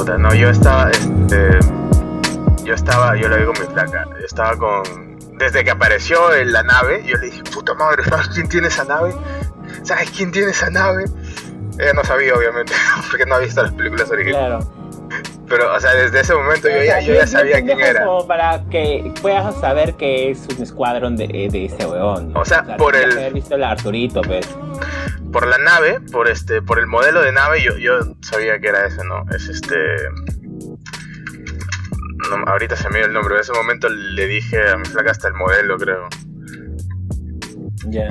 No, 0.05 0.33
yo 0.33 0.49
estaba, 0.49 0.89
este, 0.91 1.59
yo 2.63 2.73
estaba, 2.73 3.17
yo 3.17 3.27
lo 3.27 3.35
digo 3.35 3.51
mi 3.59 3.65
placa, 3.73 4.05
yo 4.17 4.25
estaba 4.25 4.55
con, 4.57 5.17
desde 5.37 5.65
que 5.65 5.71
apareció 5.71 6.33
en 6.33 6.53
la 6.53 6.63
nave, 6.63 7.03
yo 7.05 7.17
le 7.17 7.25
dije, 7.25 7.43
puta 7.43 7.73
madre, 7.73 8.05
¿sabes 8.05 8.29
quién 8.33 8.47
tiene 8.47 8.67
esa 8.69 8.85
nave? 8.85 9.13
¿Sabes 9.83 10.09
quién 10.11 10.31
tiene 10.31 10.51
esa 10.51 10.69
nave? 10.69 11.03
Ella 11.77 11.91
no 11.93 12.03
sabía, 12.05 12.33
obviamente, 12.33 12.73
porque 13.11 13.25
no 13.25 13.35
ha 13.35 13.39
visto 13.39 13.61
las 13.61 13.73
películas 13.73 14.09
originales. 14.09 14.65
Claro. 14.65 14.78
Pero, 15.49 15.73
o 15.73 15.79
sea, 15.79 15.93
desde 15.95 16.19
ese 16.19 16.33
momento 16.35 16.69
yo 16.69 16.83
ya, 16.83 16.99
yo 17.01 17.13
ya 17.15 17.25
sabía 17.27 17.61
quién 17.63 17.79
era. 17.79 18.05
Como 18.05 18.27
para 18.27 18.63
que 18.69 19.11
puedas 19.21 19.59
saber 19.59 19.95
que 19.95 20.29
es 20.31 20.47
un 20.55 20.61
escuadrón 20.63 21.15
de, 21.17 21.27
de 21.51 21.65
ese 21.65 21.85
weón. 21.87 22.33
¿no? 22.33 22.41
O 22.41 22.45
sea, 22.45 22.63
por 22.77 22.95
el- 22.95 23.11
haber 23.11 23.33
visto 23.33 23.55
el 23.55 23.63
Arturito, 23.63 24.21
pues. 24.21 24.47
Por 25.31 25.47
la 25.47 25.57
nave, 25.57 25.99
por 26.11 26.27
este, 26.27 26.61
por 26.61 26.79
el 26.79 26.85
modelo 26.87 27.21
de 27.21 27.31
nave, 27.31 27.61
yo, 27.63 27.77
yo 27.77 27.99
sabía 28.21 28.59
que 28.59 28.67
era 28.67 28.85
ese, 28.85 29.03
¿no? 29.05 29.25
Es 29.35 29.47
este... 29.49 29.75
No, 32.29 32.43
ahorita 32.47 32.75
se 32.75 32.89
me 32.89 32.97
dio 32.99 33.07
el 33.07 33.13
nombre, 33.13 33.35
en 33.35 33.41
ese 33.41 33.53
momento 33.53 33.89
le 33.89 34.27
dije 34.27 34.69
a 34.69 34.77
mi 34.77 34.85
flaca 34.85 35.11
hasta 35.11 35.27
el 35.29 35.33
modelo, 35.33 35.77
creo. 35.77 36.07
Ya. 37.87 38.07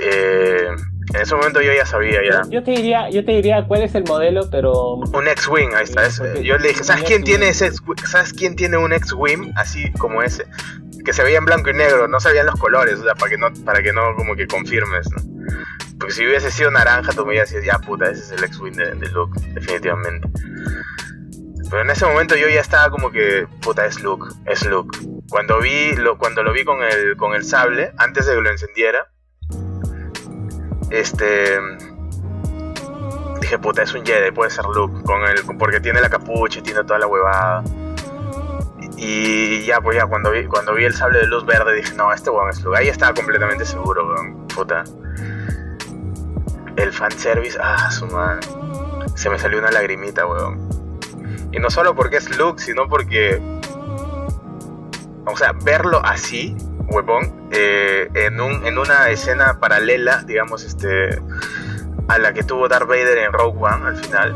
Eh, 0.00 0.68
en 1.14 1.20
ese 1.20 1.34
momento 1.34 1.60
yo 1.60 1.72
ya 1.72 1.86
sabía, 1.86 2.20
ya. 2.28 2.42
Yo, 2.48 2.62
te 2.62 2.72
diría, 2.72 3.08
yo 3.10 3.24
te 3.24 3.32
diría 3.32 3.64
cuál 3.66 3.82
es 3.82 3.94
el 3.94 4.04
modelo, 4.04 4.48
pero 4.50 4.94
Un 4.94 5.28
X-Wing, 5.28 5.74
ahí 5.74 5.84
está. 5.84 6.06
ese. 6.06 6.22
Ok. 6.22 6.38
Yo 6.40 6.58
le 6.58 6.68
dije, 6.68 6.84
¿sabes 6.84 7.04
quién 7.04 7.24
tiene 7.24 7.48
ese? 7.48 7.70
¿Sabes 8.06 8.32
quién 8.32 8.56
tiene 8.56 8.76
un 8.76 8.92
X-Wing 8.92 9.52
así 9.56 9.90
como 9.92 10.22
ese? 10.22 10.44
Que 11.04 11.12
se 11.12 11.22
veía 11.22 11.38
en 11.38 11.46
blanco 11.46 11.70
y 11.70 11.74
negro, 11.74 12.08
no 12.08 12.20
sabían 12.20 12.46
los 12.46 12.56
colores, 12.56 12.98
o 13.00 13.04
sea, 13.04 13.14
para 13.14 13.30
que 13.30 13.38
no, 13.38 13.48
para 13.64 13.82
que 13.82 13.92
no 13.92 14.14
como 14.16 14.36
que 14.36 14.46
confirmes, 14.46 15.08
¿no? 15.10 15.22
Porque 15.98 16.14
si 16.14 16.26
hubiese 16.26 16.50
sido 16.50 16.70
naranja, 16.70 17.12
tú 17.12 17.24
me 17.24 17.30
hubieras 17.30 17.50
dicho, 17.50 17.62
ya 17.64 17.78
puta, 17.78 18.10
ese 18.10 18.22
es 18.22 18.30
el 18.32 18.44
X-Wing 18.44 18.74
de, 18.76 18.94
de 18.94 19.08
Luke, 19.08 19.40
definitivamente. 19.54 20.28
Pero 21.70 21.82
en 21.82 21.90
ese 21.90 22.06
momento 22.06 22.36
yo 22.36 22.48
ya 22.48 22.60
estaba 22.60 22.90
como 22.90 23.10
que, 23.10 23.46
puta, 23.60 23.84
es 23.86 24.02
Luke, 24.02 24.26
es 24.46 24.64
Luke. 24.64 24.98
Cuando 25.28 25.60
vi, 25.60 25.92
lo, 25.96 26.16
cuando 26.16 26.42
lo 26.42 26.52
vi 26.52 26.64
con 26.64 26.82
el, 26.82 27.16
con 27.16 27.34
el 27.34 27.44
sable, 27.44 27.92
antes 27.98 28.26
de 28.26 28.34
que 28.34 28.40
lo 28.40 28.50
encendiera, 28.50 29.08
este 30.90 31.58
dije, 33.40 33.58
puta, 33.58 33.82
es 33.82 33.94
un 33.94 34.04
Jedi, 34.04 34.30
puede 34.30 34.50
ser 34.50 34.64
Luke, 34.66 35.02
con 35.04 35.22
el, 35.22 35.56
porque 35.58 35.80
tiene 35.80 36.00
la 36.00 36.10
capucha 36.10 36.58
y 36.58 36.62
tiene 36.62 36.84
toda 36.84 36.98
la 36.98 37.06
huevada. 37.06 37.64
Y 38.96 39.64
ya, 39.64 39.80
pues 39.80 39.96
ya, 39.96 40.06
cuando 40.06 40.30
vi, 40.30 40.44
cuando 40.46 40.74
vi 40.74 40.84
el 40.84 40.92
sable 40.92 41.20
de 41.20 41.26
luz 41.26 41.46
verde 41.46 41.74
dije, 41.74 41.94
no, 41.94 42.12
este 42.12 42.30
weón 42.30 42.50
es 42.50 42.62
Luke. 42.62 42.76
Ahí 42.76 42.88
estaba 42.88 43.14
completamente 43.14 43.64
seguro, 43.64 44.06
weón, 44.06 44.46
puta. 44.48 44.84
El 46.76 46.92
fanservice, 46.92 47.58
ah, 47.62 47.90
su 47.90 48.06
madre. 48.06 48.46
Se 49.14 49.30
me 49.30 49.38
salió 49.38 49.58
una 49.60 49.70
lagrimita, 49.70 50.26
weón. 50.26 50.68
Y 51.52 51.58
no 51.58 51.70
solo 51.70 51.94
porque 51.94 52.16
es 52.16 52.36
Luke, 52.36 52.62
sino 52.62 52.88
porque... 52.88 53.40
O 55.28 55.36
sea, 55.36 55.52
verlo 55.52 56.00
así, 56.04 56.56
huevón, 56.88 57.48
eh, 57.52 58.08
en, 58.14 58.40
un, 58.40 58.66
en 58.66 58.78
una 58.78 59.08
escena 59.10 59.58
paralela, 59.60 60.22
digamos, 60.24 60.64
este 60.64 61.20
a 62.08 62.18
la 62.18 62.32
que 62.32 62.42
tuvo 62.42 62.68
Darth 62.68 62.88
Vader 62.88 63.18
en 63.18 63.32
Rogue 63.32 63.58
One 63.60 63.86
al 63.86 63.96
final. 63.96 64.34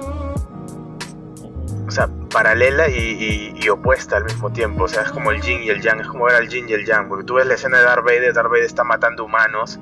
O 1.86 1.90
sea, 1.90 2.09
paralela 2.31 2.89
y, 2.89 3.69
opuesta 3.69 4.16
al 4.16 4.24
mismo 4.24 4.52
tiempo. 4.52 4.85
O 4.85 4.89
sea, 4.89 5.02
es 5.02 5.10
como 5.10 5.31
el 5.31 5.40
yin 5.40 5.62
y 5.62 5.70
el 5.70 5.81
yang. 5.81 6.01
Es 6.01 6.06
como 6.06 6.27
ver 6.27 6.36
al 6.36 6.48
yin 6.48 6.69
y 6.69 6.74
el 6.74 6.86
yang. 6.86 7.09
Porque 7.09 7.24
tú 7.24 7.35
ves 7.35 7.47
la 7.47 7.55
escena 7.55 7.78
de 7.78 7.85
Darth 7.85 8.05
Vader, 8.05 8.32
Darth 8.32 8.51
Vader 8.51 8.64
está 8.64 8.85
matando 8.85 9.24
humanos. 9.24 9.78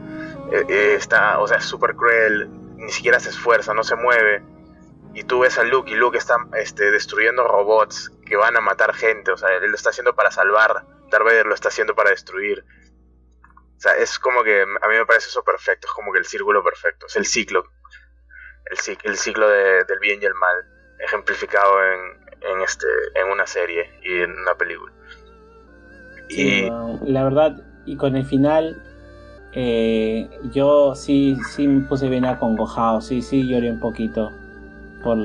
eh, 0.53 0.65
eh, 0.69 0.95
está, 0.97 1.39
o 1.39 1.47
sea, 1.47 1.59
es 1.59 1.65
súper 1.65 1.95
cruel. 1.95 2.49
Ni 2.77 2.91
siquiera 2.91 3.21
se 3.21 3.29
esfuerza, 3.29 3.75
no 3.75 3.85
se 3.85 3.97
mueve. 3.97 4.43
Y 5.15 5.25
tú 5.25 5.41
ves 5.41 5.59
a 5.59 5.65
Luke 5.65 5.91
y 5.91 5.95
Luke 5.95 6.17
está 6.17 6.37
este, 6.57 6.91
destruyendo 6.91 7.47
robots 7.47 8.13
que 8.25 8.37
van 8.37 8.57
a 8.57 8.61
matar 8.61 8.95
gente. 8.95 9.33
O 9.33 9.37
sea, 9.37 9.49
él 9.57 9.71
lo 9.71 9.77
está 9.77 9.91
haciendo 9.91 10.15
para 10.15 10.31
salvar. 10.31 10.85
Darth 11.11 11.25
Vader 11.25 11.47
lo 11.47 11.55
está 11.55 11.69
haciendo 11.69 11.95
para 11.95 12.11
destruir. 12.11 12.65
O 13.77 13.81
sea, 13.81 13.97
es 13.97 14.19
como 14.19 14.43
que 14.45 14.63
a 14.63 14.89
mí 14.89 14.95
me 14.97 15.07
parece 15.07 15.29
eso 15.29 15.43
perfecto. 15.43 15.87
Es 15.87 15.93
como 15.95 16.13
que 16.13 16.19
el 16.19 16.27
círculo 16.27 16.63
perfecto. 16.63 17.07
Es 17.07 17.17
el 17.17 17.25
ciclo 17.27 17.65
el, 18.71 18.77
cic- 18.79 19.01
el 19.05 19.17
ciclo 19.17 19.49
de- 19.49 19.85
del 19.85 19.99
bien 20.01 20.21
y 20.23 20.27
el 20.27 20.35
mal, 20.35 20.57
ejemplificado 21.01 21.73
en, 21.83 22.01
en, 22.43 22.61
este, 22.63 22.87
en 23.17 23.29
una 23.29 23.47
serie 23.47 23.91
y 24.03 24.21
en 24.21 24.31
una 24.39 24.55
película. 24.55 24.93
Sí, 26.29 26.69
Y 27.05 27.11
la 27.13 27.25
verdad, 27.25 27.57
y 27.87 27.97
con 27.97 28.15
el 28.15 28.25
final, 28.25 28.81
eh, 29.53 30.29
yo 30.53 30.95
sí, 30.95 31.37
sí 31.51 31.67
me 31.67 31.89
puse 31.89 32.09
bien 32.09 32.25
acongojado, 32.25 33.01
sí, 33.01 33.23
sí 33.23 33.49
lloré 33.49 33.71
un 33.71 33.81
poquito 33.81 34.31
por, 35.03 35.19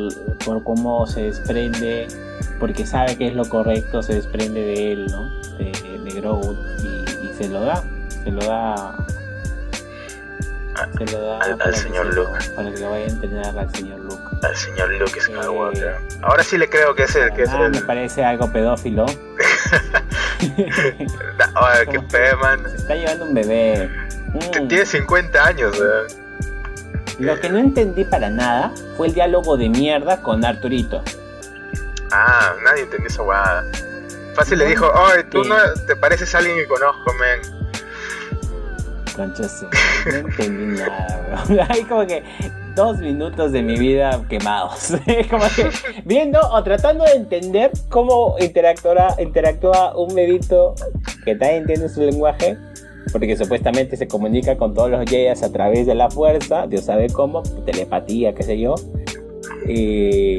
por 0.45 0.63
cómo 0.63 1.05
se 1.07 1.23
desprende, 1.23 2.07
porque 2.59 2.85
sabe 2.85 3.17
que 3.17 3.27
es 3.27 3.35
lo 3.35 3.45
correcto, 3.47 4.01
se 4.03 4.15
desprende 4.15 4.61
de 4.61 4.91
él, 4.93 5.07
¿no? 5.11 5.29
De, 5.57 5.71
de 6.03 6.11
Grogu 6.21 6.55
y, 6.83 7.25
y 7.27 7.33
se 7.37 7.47
lo 7.49 7.61
da, 7.61 7.83
se 8.23 8.31
lo 8.31 8.41
da. 8.45 8.97
Se 10.97 11.05
lo 11.05 11.21
da 11.21 11.39
Al- 11.39 11.73
señor 11.75 12.09
se 12.09 12.15
Luke. 12.15 12.31
para 12.53 12.69
que 12.69 12.79
lo 12.81 12.89
vaya 12.89 13.05
a 13.05 13.07
entrenar 13.07 13.57
al 13.57 13.73
señor 13.73 13.97
Luke. 14.01 14.21
al 14.43 14.55
señor 14.57 14.89
Luke 14.99 15.21
Skywalker. 15.21 15.95
Ahora 16.21 16.43
sí 16.43 16.57
le 16.57 16.69
creo 16.69 16.93
que 16.93 17.03
es 17.03 17.15
el 17.15 17.31
que 17.31 17.43
es 17.43 17.49
Ah, 17.49 17.63
el. 17.67 17.71
me 17.71 17.79
parece 17.81 18.25
algo 18.25 18.51
pedófilo. 18.51 19.05
Qué 20.57 22.01
fe, 22.09 22.35
man. 22.41 22.59
Se 22.69 22.75
está 22.77 22.95
llevando 22.95 23.25
un 23.25 23.33
bebé. 23.33 23.89
Mm. 24.33 24.67
Tiene 24.67 24.85
50 24.85 25.45
años, 25.45 25.79
weón. 25.79 26.24
Lo 27.19 27.39
que 27.39 27.49
no 27.49 27.57
entendí 27.57 28.03
para 28.03 28.29
nada 28.29 28.71
fue 28.97 29.07
el 29.07 29.13
diálogo 29.13 29.57
de 29.57 29.69
mierda 29.69 30.21
con 30.21 30.43
Arturito. 30.43 31.01
Ah, 32.11 32.53
nadie 32.63 32.83
entendió 32.83 33.07
esa 33.07 33.23
guada. 33.23 33.63
Fácil 34.35 34.59
le 34.59 34.65
dijo, 34.67 34.91
ay, 34.93 35.23
tú 35.29 35.43
no 35.43 35.55
te 35.87 35.95
pareces 35.95 36.35
a 36.35 36.39
alguien 36.39 36.57
que 36.57 36.67
conozco, 36.67 37.11
man. 37.13 37.65
Concha 39.15 39.47
su 39.47 39.65
madre, 39.65 40.21
no 40.21 40.29
entendí 40.29 40.81
nada, 40.81 41.43
bro. 41.47 41.65
Hay 41.69 41.83
como 41.83 42.05
que 42.05 42.21
dos 42.75 42.97
minutos 42.97 43.53
de 43.53 43.61
mi 43.61 43.77
vida 43.77 44.21
quemados. 44.27 44.93
como 45.29 45.45
que 45.55 45.69
viendo 46.03 46.39
o 46.41 46.63
tratando 46.63 47.05
de 47.05 47.13
entender 47.13 47.71
cómo 47.89 48.35
interactúa, 48.39 49.15
interactúa 49.17 49.95
un 49.95 50.13
bebito 50.13 50.75
que 51.23 51.35
también 51.35 51.61
entiende 51.61 51.87
su 51.87 52.01
lenguaje. 52.01 52.57
Porque 53.11 53.37
supuestamente 53.37 53.95
se 53.97 54.07
comunica 54.07 54.57
con 54.57 54.73
todos 54.73 54.89
los 54.91 55.09
Jedi 55.09 55.27
a 55.27 55.51
través 55.51 55.85
de 55.85 55.95
la 55.95 56.09
fuerza, 56.09 56.67
Dios 56.67 56.85
sabe 56.85 57.07
cómo, 57.09 57.43
telepatía, 57.65 58.33
qué 58.33 58.43
sé 58.43 58.59
yo. 58.59 58.75
Y, 59.67 60.37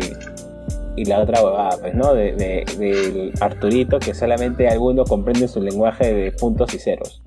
y 0.97 1.05
la 1.07 1.21
otra 1.21 1.43
huevada, 1.43 1.79
pues, 1.81 1.95
¿no? 1.95 2.13
De, 2.15 2.33
de- 2.33 2.65
del 2.79 3.33
Arturito, 3.41 3.99
que 3.99 4.15
solamente 4.15 4.69
algunos 4.69 5.09
comprenden 5.09 5.49
su 5.49 5.61
lenguaje 5.61 6.13
de 6.13 6.33
puntos 6.33 6.75
y 6.75 6.79
ceros. 6.79 7.23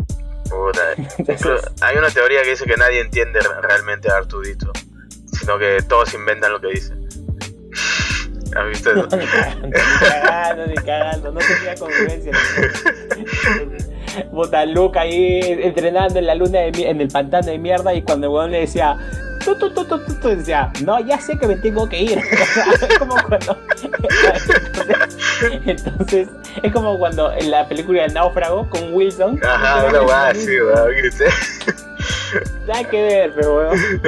Puta. 0.49 0.81
Entonces, 1.17 1.61
Hay 1.81 1.97
una 1.97 2.09
teoría 2.09 2.41
que 2.43 2.51
dice 2.51 2.65
que 2.65 2.77
nadie 2.77 3.01
entiende 3.01 3.39
re- 3.39 3.61
realmente 3.61 4.09
a 4.11 4.17
Artudito, 4.17 4.71
sino 5.39 5.57
que 5.57 5.77
todos 5.87 6.13
inventan 6.13 6.51
lo 6.51 6.59
que 6.61 6.67
dicen. 6.69 7.07
¿Has 8.55 8.67
visto 8.67 8.93
No, 8.95 9.05
eso? 9.05 9.15
ni 9.17 9.25
cagando, 9.27 9.67
ni 9.67 9.71
cagando, 9.73 10.67
ni 10.67 10.75
cagando, 10.75 11.31
no 11.31 11.39
tenía 11.39 11.75
congruencia. 11.75 12.31
Puta 14.31 14.65
Luke 14.65 14.97
ahí 14.97 15.39
entrenando 15.63 16.19
en 16.19 16.27
la 16.27 16.35
luna, 16.35 16.59
de 16.59 16.71
en 16.89 17.01
el 17.01 17.07
pantano 17.09 17.47
de 17.47 17.57
mierda, 17.57 17.93
y 17.93 18.01
cuando 18.01 18.27
el 18.27 18.33
weón 18.33 18.51
le 18.51 18.61
decía, 18.61 18.97
tú, 19.43 19.55
tú, 19.55 19.69
tú, 19.71 19.85
tú, 19.85 19.99
tú, 19.99 20.13
tú", 20.15 20.27
decía, 20.29 20.71
no, 20.83 20.99
ya 20.99 21.19
sé 21.19 21.37
que 21.37 21.47
me 21.47 21.55
tengo 21.55 21.87
que 21.87 22.01
ir. 22.01 22.17
es 22.89 22.99
como 22.99 23.15
cuando. 23.27 23.57
entonces, 23.81 25.61
entonces, 25.65 26.27
es 26.61 26.73
como 26.73 26.97
cuando 26.97 27.31
en 27.33 27.51
la 27.51 27.67
película 27.67 28.05
El 28.05 28.13
Náufrago 28.13 28.69
con 28.69 28.93
Wilson. 28.93 29.39
Ajá, 29.43 29.85
una 29.85 29.99
guada 29.99 30.29
así, 30.29 30.59
weón. 30.59 30.91
Nada 32.67 32.83
que 32.83 33.01
ver, 33.01 33.33
pero 33.35 33.55
weón. 33.55 34.01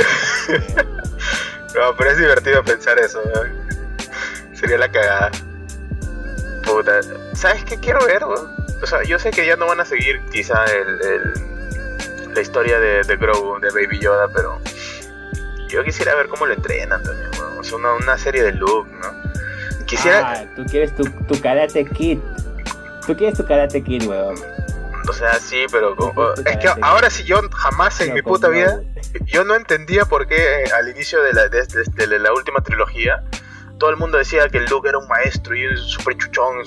No, 1.74 1.96
pero 1.98 2.12
es 2.12 2.18
divertido 2.18 2.64
pensar 2.64 3.00
eso, 3.00 3.22
weón. 3.34 3.52
Sería 4.54 4.78
la 4.78 4.92
cagada. 4.92 5.32
Puta. 6.64 7.00
¿Sabes 7.34 7.64
qué 7.66 7.78
quiero 7.78 8.06
ver, 8.06 8.24
weón? 8.26 8.61
O 8.82 8.86
sea, 8.88 9.04
yo 9.04 9.20
sé 9.20 9.32
que 9.32 9.46
ya 9.46 9.56
no 9.56 9.68
van 9.68 9.80
a 9.80 9.86
seguir 9.86 10.22
quizá 10.32 10.66
el, 10.66 11.02
el- 11.02 12.34
la 12.34 12.42
historia 12.42 12.80
de, 12.80 13.04
de 13.04 13.16
Grogu, 13.18 13.60
de 13.60 13.70
Baby 13.72 14.00
Yoda, 14.00 14.28
pero 14.34 14.60
yo 15.68 15.84
quisiera 15.84 16.16
ver 16.16 16.28
cómo 16.28 16.46
lo 16.46 16.54
entrenan 16.54 17.04
también, 17.04 17.30
weón. 17.40 17.60
O 17.60 17.64
sea, 17.64 17.78
una, 17.78 17.94
una 17.94 18.18
serie 18.18 18.42
de 18.44 18.54
Luke, 18.54 18.90
¿no? 19.02 19.86
Quisiera, 19.86 20.32
Ah, 20.32 20.46
tú 20.56 20.64
quieres 20.66 20.96
tu, 20.96 21.04
tu 21.04 21.42
Karate 21.42 21.86
Kid. 21.86 22.20
Tú 23.06 23.16
quieres 23.18 23.38
tu 23.38 23.46
Karate 23.46 23.84
Kid, 23.84 24.08
weón. 24.08 24.36
o 25.10 25.14
sea, 25.14 25.34
sí, 25.40 25.66
pero 25.72 25.96
como- 25.96 26.32
es 26.34 26.58
que 26.58 26.70
ahora 26.82 27.10
sí 27.10 27.24
yo 27.26 27.42
jamás 27.54 28.00
en 28.02 28.10
No, 28.10 28.16
mi 28.16 28.22
puta 28.22 28.48
vida 28.48 28.82
yo 29.26 29.44
no 29.44 29.56
entendía 29.56 30.06
por 30.06 30.26
qué 30.28 30.36
eh, 30.38 30.72
al 30.74 30.88
inicio 30.90 31.22
de 31.24 31.34
la, 31.34 31.50
de, 31.50 31.64
de- 31.66 32.08
de 32.08 32.20
la 32.20 32.32
última 32.34 32.60
trilogía 32.62 33.22
todo 33.82 33.90
el 33.90 33.98
mundo 33.98 34.20
decía 34.20 34.48
que 34.48 34.60
Luke 34.60 34.88
era 34.88 35.00
un 35.00 35.08
maestro 35.08 35.56
y 35.56 35.76
súper 35.76 36.16
chuchón, 36.16 36.58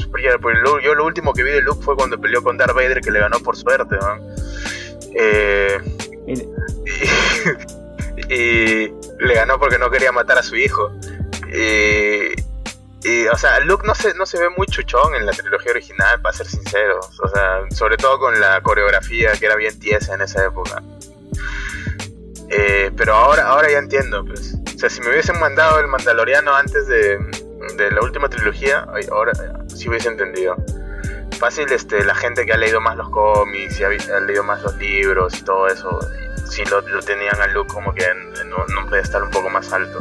lo- 0.65 0.81
yo 0.81 0.95
lo 0.97 1.05
último 1.07 1.32
que 1.32 1.45
vi 1.45 1.53
de 1.53 1.61
Luke 1.62 1.81
fue 1.81 1.95
cuando 1.95 2.20
peleó 2.20 2.43
con 2.43 2.57
Darth 2.57 2.74
Vader 2.74 3.01
que 3.01 3.12
le 3.12 3.20
ganó 3.20 3.39
por 3.39 3.57
suerte, 3.57 3.95
¿no? 3.95 4.19
Eh, 5.15 5.78
y 8.28 8.89
le 9.24 9.35
ganó 9.35 9.61
porque 9.61 9.78
no 9.78 9.91
quería 9.93 10.11
matar 10.11 10.39
a 10.39 10.43
su 10.43 10.57
hijo. 10.57 10.91
Y, 11.53 12.32
y, 13.09 13.28
o 13.28 13.36
sea, 13.36 13.61
Luke 13.61 13.86
no 13.86 13.95
se, 13.95 14.12
no 14.15 14.27
se 14.27 14.41
ve 14.41 14.49
muy 14.57 14.66
chuchón 14.66 15.15
en 15.15 15.24
la 15.24 15.31
trilogía 15.31 15.70
original, 15.70 16.20
para 16.20 16.36
ser 16.36 16.49
sinceros. 16.49 17.20
O 17.20 17.28
sea, 17.28 17.61
sobre 17.70 17.97
todo 17.97 18.19
con 18.19 18.41
la 18.41 18.61
coreografía 18.61 19.31
que 19.39 19.47
era 19.47 19.55
bien 19.55 19.78
tiesa 19.78 20.15
en 20.16 20.23
esa 20.23 20.45
época. 20.47 20.82
Eh, 22.51 22.91
pero 22.97 23.15
ahora, 23.15 23.47
ahora 23.51 23.70
ya 23.70 23.78
entiendo, 23.78 24.24
pues. 24.24 24.57
Sea, 24.85 24.90
si 24.90 25.01
me 25.01 25.11
hubiesen 25.12 25.40
mandado 25.40 25.81
el 25.81 25.86
Mandaloriano 25.89 26.55
antes 26.55 26.86
de, 26.86 27.16
de 27.78 27.90
la 27.90 28.02
última 28.02 28.28
trilogía, 28.28 28.86
ahora 29.11 29.32
sí 29.69 29.89
hubiese 29.89 30.09
entendido. 30.11 30.56
Fácil, 31.39 31.73
este, 31.73 32.05
la 32.05 32.15
gente 32.15 32.44
que 32.44 32.52
ha 32.52 32.59
leído 32.59 32.82
más 32.82 32.94
los 32.98 33.09
cómics 33.09 33.81
y 33.81 33.85
ha, 33.85 33.89
ha 33.89 34.20
leído 34.20 34.44
más 34.44 34.62
los 34.62 34.77
libros 34.77 35.39
y 35.39 35.43
todo 35.43 35.69
eso, 35.69 35.98
sí 36.51 36.65
lo, 36.66 36.82
lo 36.82 37.01
tenían 37.01 37.40
a 37.40 37.47
Luke 37.47 37.73
como 37.73 37.94
que 37.94 38.05
en, 38.05 38.19
en 38.43 38.52
un, 38.52 38.61
en 38.70 38.77
un 38.85 38.90
pedestal 38.90 39.23
un 39.23 39.31
poco 39.31 39.48
más 39.48 39.73
alto. 39.73 40.01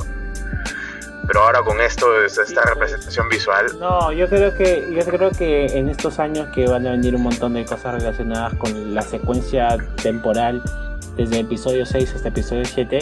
Pero 1.27 1.43
ahora 1.43 1.61
con 1.61 1.80
esto, 1.80 2.22
es- 2.22 2.38
esta 2.38 2.64
representación 2.64 3.30
visual, 3.30 3.65
No, 3.80 4.11
yo 4.11 4.27
creo 4.27 4.53
que 4.53 4.85
yo 4.91 5.05
creo 5.05 5.31
que 5.31 5.65
en 5.68 5.88
estos 5.88 6.19
años 6.19 6.49
que 6.53 6.68
van 6.68 6.85
a 6.88 6.91
venir 6.91 7.15
un 7.15 7.23
montón 7.23 7.53
de 7.53 7.64
cosas 7.64 7.93
relacionadas 8.01 8.53
con 8.55 8.93
la 8.93 9.01
secuencia 9.01 9.77
temporal 10.01 10.61
desde 11.18 11.40
episodio 11.40 11.85
6 11.85 12.15
hasta 12.15 12.30
episodio 12.30 12.65
7, 12.65 12.99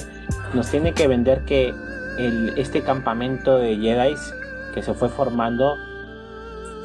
nos 0.53 0.69
tiene 0.69 0.93
que 0.93 1.07
vender 1.07 1.41
que 1.45 1.73
el, 2.17 2.53
este 2.57 2.81
campamento 2.81 3.57
de 3.57 3.77
Jedi 3.77 4.15
que 4.73 4.81
se 4.81 4.93
fue 4.93 5.09
formando 5.09 5.75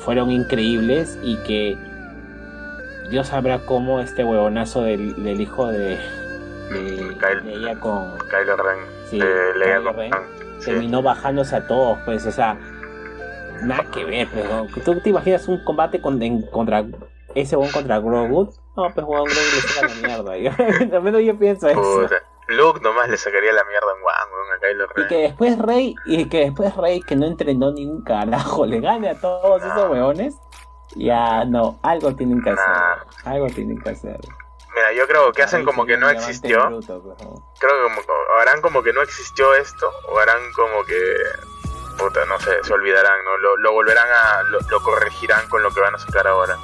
fueron 0.01 0.31
increíbles 0.31 1.19
y 1.23 1.37
que 1.39 1.77
Dios 3.11 3.29
sabrá 3.29 3.59
cómo 3.61 4.01
este 4.01 4.25
huevonazo 4.25 4.83
del, 4.83 5.23
del 5.23 5.41
hijo 5.41 5.67
de, 5.69 5.99
de, 6.71 7.17
Kyle- 7.19 7.43
de 7.45 7.53
ella 7.55 7.79
con 7.81 8.13
Kylo 8.19 8.57
Ren, 8.57 8.79
Sí, 9.11 9.19
de 9.19 9.27
Leia 9.59 9.79
Kylo 9.79 9.91
con 9.91 9.97
Ren. 10.01 10.15
Han, 10.15 10.23
sí. 10.61 10.67
terminó 10.67 11.03
bajándose 11.03 11.57
a 11.57 11.67
todos, 11.67 11.99
pues, 12.05 12.27
o 12.27 12.33
sea, 12.33 12.57
nada 13.63 13.85
que 13.93 14.05
ver, 14.05 14.29
¿no? 14.51 14.67
¿tú 14.85 14.95
te 15.01 15.11
imaginas 15.11 15.47
un 15.49 15.59
combate 15.65 16.01
con, 16.01 16.21
contra 16.53 16.85
ese 17.35 17.57
contra 17.73 17.99
Grogu? 17.99 18.53
No, 18.77 18.91
pues, 18.93 19.07
weón, 19.07 19.25
Grogu 19.25 19.41
le 19.55 19.61
saca 19.63 19.89
la 19.89 19.95
mierda, 20.09 20.37
yo, 20.37 20.51
al 20.97 21.03
menos 21.03 21.23
yo 21.23 21.39
pienso 21.39 21.69
eso. 21.69 22.09
Luke 22.49 22.81
nomás 22.81 23.09
le 23.09 23.17
sacaría 23.17 23.53
la 23.53 23.65
mierda 23.65 23.87
en 23.97 24.03
Wang, 24.05 24.55
a 24.55 24.61
Kylo 24.61 24.85
Y 24.85 25.01
Ren. 25.01 25.09
que 25.09 25.17
después 25.17 25.59
Rey, 25.59 25.95
y 26.05 26.29
que 26.29 26.41
después 26.45 26.77
Rey, 26.77 27.01
que 27.01 27.17
no 27.17 27.27
entrenó 27.27 27.73
ni 27.73 27.87
un 27.87 28.05
carajo, 28.05 28.67
le 28.67 28.81
gane 28.81 29.11
a 29.11 29.21
todos 29.21 29.63
No. 29.63 29.67
esos 29.73 29.91
weones, 29.91 30.37
ya, 30.95 31.45
no, 31.45 31.79
algo 31.83 32.15
tienen 32.15 32.43
que 32.43 32.51
hacer, 32.51 32.65
algo 33.25 33.47
tienen 33.49 33.81
que 33.81 33.91
hacer. 33.91 34.21
Mira, 34.75 34.93
yo 34.93 35.07
creo 35.09 35.33
que 35.33 35.43
hacen 35.43 35.61
Ahí 35.61 35.65
como 35.65 35.87
que 35.87 35.97
no 35.97 36.09
existió. 36.11 36.67
bruto, 36.67 37.03
pues. 37.03 37.17
Creo 37.59 37.73
que 37.73 37.83
como, 37.83 38.01
o 38.37 38.41
harán 38.41 38.61
como 38.61 38.83
que 38.83 38.93
no 38.93 39.01
existió 39.01 39.55
esto, 39.55 39.91
o 40.09 40.19
harán 40.19 40.53
como 40.53 40.85
que. 40.85 41.01
Puta, 41.99 42.27
no 42.27 42.39
sé, 42.41 42.51
se 42.63 42.75
olvidarán, 42.75 43.25
¿no? 43.25 43.39
Lo, 43.39 43.57
lo 43.57 43.73
volverán 43.73 44.07
a. 44.07 44.43
Lo, 44.51 44.59
lo 44.69 44.83
corregirán 44.83 45.49
con 45.49 45.63
lo 45.63 45.71
que 45.71 45.81
van 45.81 45.95
a 45.95 45.99
sacar 45.99 46.27
ahora. 46.27 46.59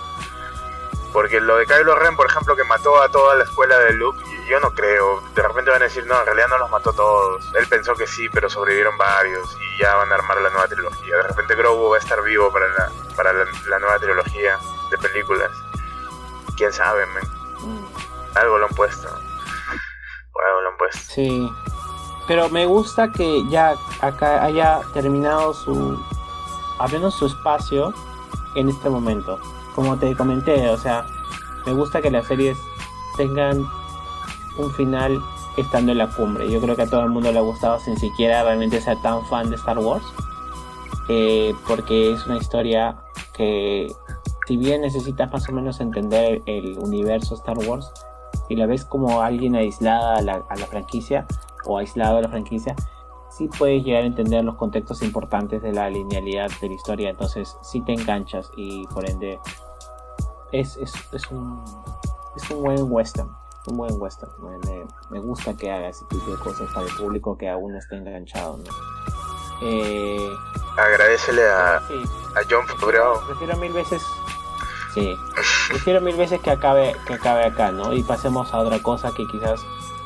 Porque 1.13 1.41
lo 1.41 1.57
de 1.57 1.67
Kylo 1.67 1.95
Ren, 1.97 2.17
por 2.17 2.27
ejemplo, 2.27 2.57
que 2.57 2.65
mató 2.65 3.01
a 3.03 3.09
toda 3.11 3.35
la 3.35 3.45
escuela 3.45 3.79
de 3.79 3.93
Luke, 3.93 4.23
yo 4.49 4.61
no 4.61 4.73
creo. 4.73 5.21
De 5.35 5.43
repente 5.43 5.71
van 5.71 5.83
a 5.83 5.85
decir, 5.85 6.07
no, 6.07 6.19
en 6.19 6.27
realidad 6.27 6.49
no 6.49 6.59
los 6.59 6.71
mató 6.71 6.93
todos. 6.93 7.45
Él 7.55 7.67
pensó 7.69 7.95
que 7.95 8.07
sí, 8.07 8.29
pero 8.31 8.49
sobrevivieron 8.49 8.97
varios 8.97 9.55
y 9.55 9.83
ya 9.83 9.95
van 9.97 10.11
a 10.11 10.15
armar 10.15 10.41
la 10.41 10.51
nueva 10.51 10.69
trilogía. 10.69 11.17
De 11.17 11.23
repente 11.25 11.55
Grogu 11.55 11.91
va 11.91 11.97
a 11.97 12.01
estar 12.01 12.23
vivo 12.23 12.51
para 12.51 12.67
la, 12.69 12.91
para 13.15 13.33
la, 13.33 13.45
la 13.69 13.79
nueva 13.79 13.99
trilogía 13.99 14.59
de 14.91 14.99
películas. 14.99 15.51
Quién 16.57 16.73
sabe, 16.73 17.05
men. 17.07 17.25
Mm. 17.61 17.87
Algo 18.35 18.59
lo 18.59 18.67
han 18.67 18.75
puesto. 18.75 19.09
Algo 19.09 20.61
lo 20.63 20.69
han 20.71 20.77
puesto. 20.79 20.99
Sí, 21.09 21.53
pero 22.27 22.49
me 22.49 22.67
gusta 22.67 23.11
que 23.13 23.47
ya 23.49 23.75
acá 24.01 24.45
haya 24.45 24.81
terminado 24.95 25.53
su, 25.53 26.03
al 26.79 26.93
menos 26.93 27.15
su 27.15 27.27
espacio 27.27 27.93
en 28.55 28.69
este 28.69 28.89
momento. 28.89 29.39
Como 29.75 29.99
te 29.99 30.15
comenté, 30.15 30.69
o 30.69 30.77
sea, 30.77 31.07
me 31.67 31.73
gusta 31.73 32.03
que 32.03 32.11
las 32.11 32.27
series 32.27 32.59
tengan 33.17 33.67
un 34.59 34.71
final 34.73 35.21
estando 35.57 35.93
en 35.93 35.99
la 35.99 36.09
cumbre. 36.09 36.51
Yo 36.51 36.61
creo 36.61 36.77
que 36.77 36.83
a 36.83 36.87
todo 36.87 37.03
el 37.03 37.11
mundo 37.11 37.33
le 37.33 37.39
ha 37.39 37.43
gustado 37.43 37.79
sin 37.81 37.97
siquiera 37.97 38.43
realmente 38.43 38.81
ser 38.81 39.01
tan 39.03 39.25
fan 39.27 39.51
de 39.51 39.57
Star 39.57 39.79
Wars. 39.79 40.05
Eh, 41.09 41.55
porque 41.67 42.13
es 42.13 42.27
una 42.27 42.37
historia 42.37 42.97
que, 43.33 43.93
si 44.47 44.57
bien 44.57 44.83
necesitas 44.83 45.33
más 45.33 45.49
o 45.49 45.53
menos 45.53 45.81
entender 45.81 46.43
el 46.47 46.79
universo 46.79 47.35
Star 47.35 47.59
Wars, 47.59 47.91
si 48.49 48.57
la 48.57 48.67
ves 48.67 48.85
como 48.85 49.21
alguien 49.21 49.57
aislada 49.57 50.17
a 50.17 50.23
la, 50.23 50.43
a 50.49 50.57
la 50.57 50.67
franquicia 50.67 51.27
o 51.65 51.79
aislado 51.79 52.19
a 52.19 52.23
la 52.23 52.29
franquicia, 52.29 52.75
sí 53.43 53.59
puedes 53.59 53.85
llegar 53.85 54.03
a 54.03 54.07
entender 54.07 54.45
los 54.45 54.57
contextos 54.57 55.03
importantes 55.03 55.63
de 55.63 55.73
la 55.73 55.91
linealidad 55.91 56.51
de 56.61 56.69
la 56.69 56.75
historia. 56.75 57.11
Entonces, 57.11 57.57
sí 57.63 57.81
te 57.81 57.93
enganchas 57.93 58.51
y 58.57 58.87
por 58.89 59.09
ende 59.09 59.39
es, 60.53 60.77
es, 60.77 60.93
es 61.13 61.31
un, 61.31 61.63
es 62.37 62.51
un 62.51 62.63
buen 62.63 62.93
western. 62.93 63.31
Un 63.67 63.77
buen 63.77 64.01
western. 64.01 64.31
Me, 65.11 65.21
gusta 65.21 65.57
que 65.57 65.71
haga 65.71 65.89
ese 65.89 66.05
tipo 66.07 66.31
de 66.31 66.37
cosas 66.39 66.69
para 66.73 66.87
el 66.87 66.95
público 66.97 67.37
que 67.37 67.49
aún 67.49 67.73
no 67.73 67.79
esté 67.79 67.97
enganchado. 67.97 68.59
¿no? 68.59 68.65
Eh, 69.63 70.31
Agradecele 70.77 71.43
a, 71.43 71.81
sí, 71.87 71.95
a 72.37 72.41
John 72.51 72.67
Favreau. 72.67 73.15
prefiero 73.27 73.57
mil 73.59 73.73
veces 73.73 74.03
sí 74.95 75.15
prefiero 75.69 76.01
mil 76.01 76.17
veces 76.17 76.41
que 76.41 76.51
acabe 76.51 76.97
que 77.07 77.15
acabe 77.15 77.45
acá 77.45 77.71
no 77.71 77.93
y 77.93 78.03
pasemos 78.03 78.53
a 78.53 78.59
otra 78.59 78.83
cosa 78.83 79.13
que 79.17 79.25
quizás 79.29 79.61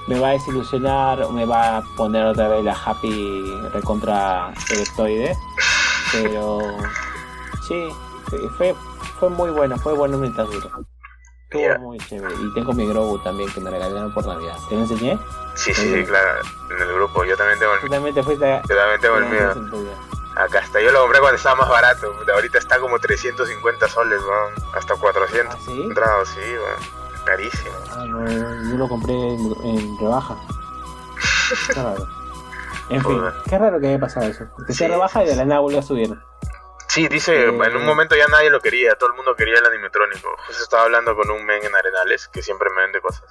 me 0.07 0.19
va 0.21 0.29
a 0.29 0.33
desilusionar 0.33 1.29
me 1.33 1.45
va 1.47 1.79
a 1.79 1.83
poner 1.97 2.25
otra 2.27 2.49
vez 2.49 2.65
la 2.65 2.73
happy 2.85 3.45
recontra 3.73 4.53
electoide 4.71 5.37
pero 6.13 6.59
sí 7.67 7.89
fue- 8.57 8.75
fue 9.19 9.29
muy 9.31 9.51
bueno 9.51 9.77
fue 9.79 9.93
bueno 9.95 10.17
mientras 10.19 10.49
duró 10.49 10.71
estuvo 11.51 11.79
muy 11.81 11.99
chévere 11.99 12.35
y 12.35 12.53
tengo 12.55 12.73
mi 12.73 12.87
Grogu 12.87 13.19
también 13.21 13.51
que 13.53 13.61
me 13.61 13.71
regalaron 13.71 14.13
por 14.13 14.27
navidad 14.27 14.57
te 14.69 14.75
lo 14.75 14.83
enseñé 14.83 15.19
Sí, 15.57 15.73
sí, 15.73 15.91
sí, 15.91 16.05
claro. 16.05 16.41
En 16.71 16.83
el 16.83 16.93
grupo. 16.97 17.25
Yo 17.25 17.35
también 17.35 17.59
tengo 17.59 17.73
el 17.73 17.81
mío. 17.81 17.91
también 17.91 18.15
te 18.15 18.23
fuiste 18.23 18.45
a... 18.45 18.61
Yo 18.69 18.77
también 18.77 19.01
tengo 19.01 19.17
el 19.17 19.25
mío. 19.25 19.53
Acá 20.37 20.59
está. 20.59 20.83
Yo 20.83 20.93
lo 20.93 21.01
compré 21.01 21.19
cuando 21.21 21.37
estaba 21.39 21.57
más 21.57 21.71
barato. 21.71 22.13
Ahorita 22.35 22.59
está 22.59 22.79
como 22.79 22.99
350 22.99 23.89
soles, 23.89 24.21
weón. 24.21 24.53
Hasta 24.75 24.95
400. 24.97 25.55
¿Ah, 25.55 25.59
sí? 25.65 25.83
Entrado, 25.83 26.27
sí, 26.27 26.41
weón. 26.41 26.96
Carísimo. 27.27 27.75
Ah, 27.91 28.05
no, 28.07 28.71
yo 28.71 28.77
lo 28.79 28.89
compré 28.89 29.13
en, 29.15 29.53
en 29.65 29.99
rebaja. 29.99 30.37
Qué 31.75 31.83
raro. 31.83 32.09
En 32.89 33.03
fin, 33.05 33.21
qué 33.51 33.59
raro 33.59 33.81
que 33.81 33.89
haya 33.89 33.99
pasado 33.99 34.27
eso. 34.27 34.45
Que 34.65 34.73
se 34.73 34.85
Sí, 34.85 34.87
rebaja 34.89 35.25
y 35.25 35.27
de 35.27 35.35
la 35.35 35.45
nada 35.45 35.61
vuelve 35.61 35.81
a 35.81 35.83
subir. 35.83 36.09
Sí, 36.87 37.09
dice, 37.09 37.47
Eh, 37.47 37.49
en 37.49 37.77
un 37.77 37.85
momento 37.85 38.15
ya 38.15 38.29
nadie 38.29 38.49
lo 38.49 38.61
quería, 38.61 38.95
todo 38.95 39.11
el 39.11 39.17
mundo 39.17 39.35
quería 39.35 39.59
el 39.59 39.67
animatrónico. 39.67 40.29
Justo 40.47 40.63
estaba 40.63 40.85
hablando 40.85 41.17
con 41.17 41.29
un 41.31 41.45
men 41.45 41.65
en 41.65 41.75
Arenales, 41.75 42.29
que 42.29 42.43
siempre 42.43 42.71
me 42.71 42.83
vende 42.83 43.01
cosas. 43.01 43.25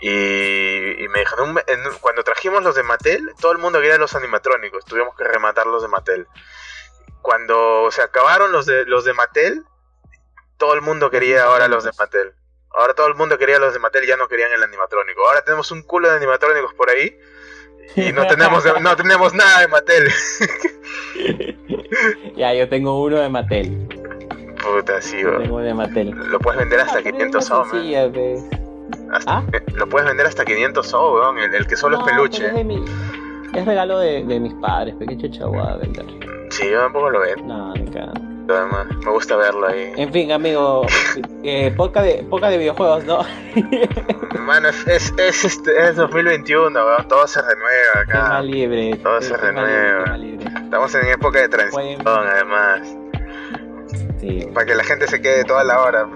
Y, 0.00 0.08
y 0.08 1.08
me 1.08 1.18
dijo, 1.18 1.42
en 1.42 1.50
un- 1.50 1.58
en 1.66 1.80
cuando 2.00 2.22
trajimos 2.22 2.62
los 2.62 2.76
de 2.76 2.84
Mattel, 2.84 3.32
todo 3.40 3.50
el 3.50 3.58
mundo 3.58 3.80
quería 3.80 3.98
los 3.98 4.14
animatrónicos, 4.14 4.84
tuvimos 4.84 5.16
que 5.16 5.24
rematar 5.24 5.66
los 5.66 5.82
de 5.82 5.88
Mattel. 5.88 6.28
Cuando 7.22 7.90
se 7.90 8.02
acabaron 8.02 8.52
los 8.52 8.66
de 8.66 8.86
los 8.86 9.04
de 9.04 9.14
Mattel, 9.14 9.64
todo 10.58 10.74
el 10.74 10.80
mundo 10.80 11.10
quería 11.10 11.42
ahora 11.44 11.66
los 11.68 11.82
de 11.84 11.90
Mattel. 11.98 12.34
Ahora 12.72 12.94
todo 12.94 13.08
el 13.08 13.14
mundo 13.14 13.36
quería 13.38 13.58
los 13.58 13.72
de 13.72 13.78
Mattel, 13.80 14.06
ya 14.06 14.16
no 14.16 14.28
querían 14.28 14.52
el 14.52 14.62
animatrónico. 14.62 15.26
Ahora 15.26 15.42
tenemos 15.42 15.70
un 15.72 15.82
culo 15.82 16.08
de 16.10 16.16
animatrónicos 16.16 16.72
por 16.74 16.90
ahí 16.90 17.16
y 17.96 18.12
no 18.12 18.26
tenemos 18.26 18.64
no 18.80 18.96
tenemos 18.96 19.34
nada 19.34 19.60
de 19.60 19.68
Mattel. 19.68 20.08
ya, 22.36 22.54
yo 22.54 22.68
tengo 22.68 23.02
uno 23.02 23.18
de 23.18 23.28
Mattel. 23.28 23.88
Puta, 24.62 25.00
sí, 25.00 25.20
Yo 25.20 25.28
weón. 25.30 25.42
tengo 25.42 25.56
uno 25.56 25.64
de 25.64 25.74
Mattel. 25.74 26.10
Lo 26.10 26.38
puedes 26.38 26.60
vender 26.60 26.80
hasta 26.80 26.98
Ah, 26.98 27.00
pero 27.02 27.16
500 27.16 27.44
es 27.44 27.50
una 27.50 27.56
so, 27.58 27.64
man. 27.64 27.70
sencilla, 27.72 28.12
pues. 28.12 28.44
Hasta- 29.12 29.38
¿Ah? 29.38 29.44
Lo 29.74 29.88
puedes 29.88 30.08
vender 30.08 30.26
hasta 30.26 30.44
500 30.44 30.86
so, 30.86 31.14
weón. 31.14 31.38
El, 31.38 31.54
el 31.54 31.66
que 31.66 31.76
solo 31.76 31.98
No, 31.98 32.06
es 32.06 32.12
peluche. 32.12 32.46
Es, 32.46 32.54
de 32.54 32.64
mi- 32.64 32.84
es 33.54 33.66
regalo 33.66 33.98
de, 33.98 34.24
de 34.24 34.40
mis 34.40 34.54
padres, 34.54 34.94
qué 35.08 35.18
chucha 35.18 35.46
voy 35.46 35.58
a 35.58 35.76
vender. 35.76 36.06
Sí, 36.50 36.70
yo 36.70 36.80
tampoco 36.80 37.10
lo 37.10 37.20
vendo. 37.20 37.42
No, 37.44 37.74
me 37.74 37.90
además. 38.56 38.86
Me 39.04 39.10
gusta 39.10 39.36
verlo 39.36 39.66
ahí. 39.68 39.92
En 39.96 40.12
fin, 40.12 40.32
amigo, 40.32 40.86
eh, 41.42 41.72
poca, 41.76 42.02
de, 42.02 42.24
poca 42.28 42.48
de 42.48 42.58
videojuegos, 42.58 43.04
¿no? 43.04 43.20
Mano, 44.40 44.68
es, 44.68 45.12
es, 45.16 45.44
este, 45.44 45.88
es 45.88 45.96
2021, 45.96 46.72
todo 47.08 47.26
se 47.26 47.40
renueva 47.40 48.00
acá. 48.02 48.24
Tema 48.24 48.42
libre. 48.42 48.96
Todo 49.02 49.20
se 49.20 49.36
renueva. 49.36 50.16
Estamos 50.62 50.94
en 50.94 51.06
época 51.08 51.40
de 51.40 51.48
transición, 51.48 52.00
además. 52.06 52.96
Sí. 54.18 54.46
Para 54.52 54.66
que 54.66 54.74
la 54.74 54.84
gente 54.84 55.06
se 55.06 55.20
quede 55.20 55.44
toda 55.44 55.64
la 55.64 55.80
hora. 55.80 56.08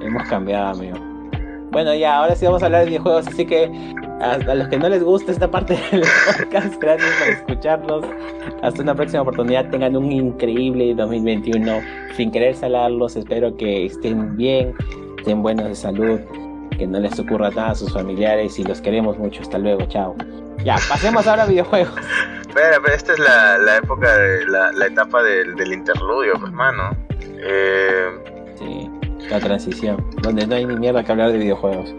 Hemos 0.00 0.28
cambiado, 0.28 0.68
amigo. 0.68 1.03
Bueno, 1.74 1.92
ya, 1.92 2.18
ahora 2.18 2.36
sí 2.36 2.46
vamos 2.46 2.62
a 2.62 2.66
hablar 2.66 2.82
de 2.82 2.86
videojuegos, 2.86 3.26
así 3.26 3.44
que 3.44 3.64
a, 4.20 4.38
los 4.38 4.68
que 4.68 4.78
no 4.78 4.88
les 4.88 5.02
gusta 5.02 5.32
esta 5.32 5.50
parte 5.50 5.76
del 5.90 6.02
podcast, 6.24 6.80
gracias 6.80 7.10
por 7.18 7.28
escucharnos. 7.28 8.04
Hasta 8.62 8.80
una 8.80 8.94
próxima 8.94 9.22
oportunidad. 9.22 9.68
Tengan 9.70 9.96
un 9.96 10.12
increíble 10.12 10.94
2021. 10.94 11.80
Sin 12.16 12.30
querer 12.30 12.54
salarlos, 12.54 13.16
espero 13.16 13.56
que 13.56 13.86
estén 13.86 14.36
bien, 14.36 14.72
estén 15.18 15.42
buenos 15.42 15.66
de 15.66 15.74
salud, 15.74 16.20
que 16.78 16.86
no 16.86 17.00
les 17.00 17.18
ocurra 17.18 17.50
nada 17.50 17.70
a 17.70 17.74
sus 17.74 17.92
familiares 17.92 18.56
y 18.56 18.62
los 18.62 18.80
queremos 18.80 19.18
mucho. 19.18 19.42
Hasta 19.42 19.58
luego, 19.58 19.84
chao. 19.86 20.14
Ya, 20.62 20.76
pasemos 20.88 21.26
ahora 21.26 21.42
a 21.42 21.46
videojuegos. 21.46 21.92
Espera, 22.40 22.78
pero 22.84 22.94
esta 22.94 23.14
es 23.14 23.18
la, 23.18 23.78
época, 23.78 24.16
de 24.16 24.46
la, 24.46 24.86
etapa 24.86 25.24
del, 25.24 25.72
interludio, 25.72 26.34
pues, 26.38 26.52
mano. 26.52 26.96
Eh... 27.20 28.10
Sí, 28.56 28.88
la 29.30 29.40
transición, 29.40 30.04
donde 30.22 30.46
no 30.46 30.54
hay 30.54 30.66
ni 30.66 30.76
mierda 30.76 31.04
que 31.04 31.12
hablar 31.12 31.32
de 31.32 31.38
videojuegos. 31.38 31.94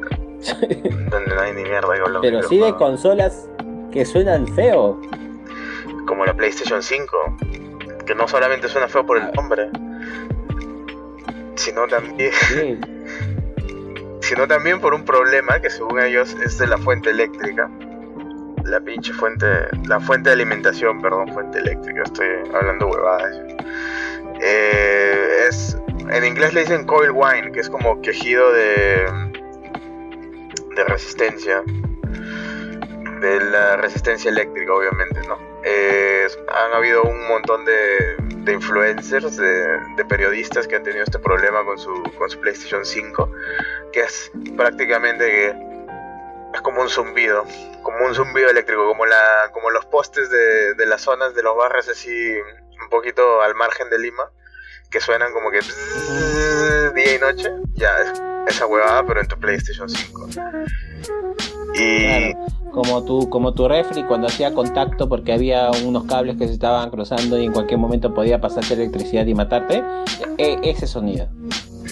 donde 1.10 1.36
no 1.36 1.42
hay 1.42 1.54
ni 1.54 1.64
mierda 1.64 1.94
que 1.94 2.02
hablar 2.02 2.22
Pero 2.22 2.44
sí 2.44 2.60
de 2.60 2.76
consolas 2.76 3.50
que 3.92 4.06
suenan 4.06 4.48
feo. 4.48 5.00
Como 6.08 6.26
la 6.26 6.36
PlayStation 6.36 6.84
5, 6.84 7.38
que 8.06 8.16
no 8.16 8.28
solamente 8.28 8.68
suena 8.68 8.88
feo 8.88 9.06
por 9.06 9.18
el 9.18 9.24
ah. 9.24 9.32
nombre, 9.36 9.70
sino 11.56 11.88
también... 11.88 12.32
sino 14.22 14.48
también 14.48 14.82
por 14.82 14.94
un 14.96 15.06
problema 15.06 15.60
que 15.60 15.70
según 15.70 16.00
ellos 16.00 16.36
es 16.44 16.58
de 16.58 16.66
la 16.66 16.80
fuente 16.80 17.12
eléctrica 17.12 17.70
la 18.66 18.80
pinche 18.80 19.14
fuente, 19.14 19.46
la 19.88 20.00
fuente 20.00 20.30
de 20.30 20.34
alimentación, 20.34 21.02
perdón, 21.02 21.32
fuente 21.34 21.60
eléctrica, 21.60 22.04
estoy 22.04 22.28
hablando 22.54 22.88
huevadas. 22.88 23.38
Eh, 24.42 25.46
es, 25.50 25.78
en 26.12 26.26
inglés 26.26 26.54
le 26.54 26.62
dicen 26.62 26.86
coil 26.86 27.12
wine, 27.12 27.52
que 27.52 27.60
es 27.60 27.70
como 27.70 28.02
quejido 28.02 28.52
de, 28.54 29.06
de 30.76 30.84
resistencia, 30.86 31.64
de 33.22 33.40
la 33.52 33.78
resistencia 33.78 34.30
eléctrica, 34.30 34.74
obviamente, 34.74 35.22
¿no? 35.28 35.40
Eh, 35.64 36.28
han 36.48 36.74
habido 36.74 37.04
un 37.04 37.28
montón 37.28 37.66
de, 37.66 38.16
de 38.44 38.54
influencers, 38.54 39.38
de, 39.38 39.80
de, 39.96 40.06
periodistas 40.06 40.68
que 40.68 40.76
han 40.76 40.84
tenido 40.84 41.04
este 41.04 41.18
problema 41.18 41.64
con 41.66 41.80
su, 41.80 41.92
con 42.18 42.30
su 42.30 42.40
PlayStation 42.40 42.86
5, 42.86 43.32
que 43.92 44.02
es 44.02 44.32
prácticamente 44.56 45.26
que 45.26 45.48
es 46.54 46.62
como 46.62 46.82
un 46.82 46.90
zumbido, 46.90 47.46
como 47.82 48.06
un 48.06 48.14
zumbido 48.14 48.50
eléctrico, 48.50 48.88
como 48.88 49.06
la, 49.06 49.50
como 49.52 49.72
los 49.72 49.86
postes 49.86 50.30
de, 50.30 50.76
de 50.76 50.86
las 50.86 51.02
zonas 51.02 51.34
de 51.34 51.42
los 51.42 51.58
barrios 51.58 51.90
así 51.90 52.36
un 52.86 52.90
poquito 52.90 53.42
al 53.42 53.56
margen 53.56 53.90
de 53.90 54.00
Lima, 54.00 54.24
que 54.90 55.02
suenan 55.02 55.34
como 55.34 55.52
que 55.52 55.60
día 56.96 57.16
y 57.16 57.20
noche, 57.20 57.52
ya 57.74 57.92
esa 58.48 58.66
huevada, 58.66 59.04
pero 59.06 59.22
en 59.22 59.28
tu 59.28 59.38
PlayStation 59.38 59.90
5. 59.90 60.30
Y 61.74 62.34
como 62.72 63.04
tu, 63.04 63.30
como 63.30 63.54
tu 63.54 63.68
refri 63.68 64.04
cuando 64.04 64.28
hacía 64.28 64.54
contacto 64.54 65.10
porque 65.10 65.34
había 65.34 65.72
unos 65.84 66.06
cables 66.06 66.38
que 66.38 66.48
se 66.48 66.54
estaban 66.54 66.90
cruzando 66.90 67.38
y 67.38 67.46
en 67.46 67.52
cualquier 67.52 67.80
momento 67.80 68.14
podía 68.14 68.40
pasarte 68.40 68.76
electricidad 68.76 69.26
y 69.26 69.34
matarte, 69.34 69.84
e, 70.38 70.60
ese 70.64 70.88
sonido. 70.88 71.28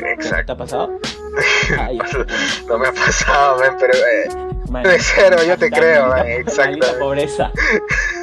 Exacto. 0.02 0.46
¿Te 0.46 0.52
ha 0.52 0.58
pasado? 0.58 1.00
no 2.68 2.78
me 2.78 2.88
ha 2.88 2.94
pasado, 2.94 3.62
pero 3.80 3.94
eh, 3.94 4.90
de 4.90 5.00
cero, 5.00 5.38
yo 5.46 5.58
te 5.58 5.70
creo, 5.70 6.16
exacto. 6.18 6.88
pobreza. 7.00 7.52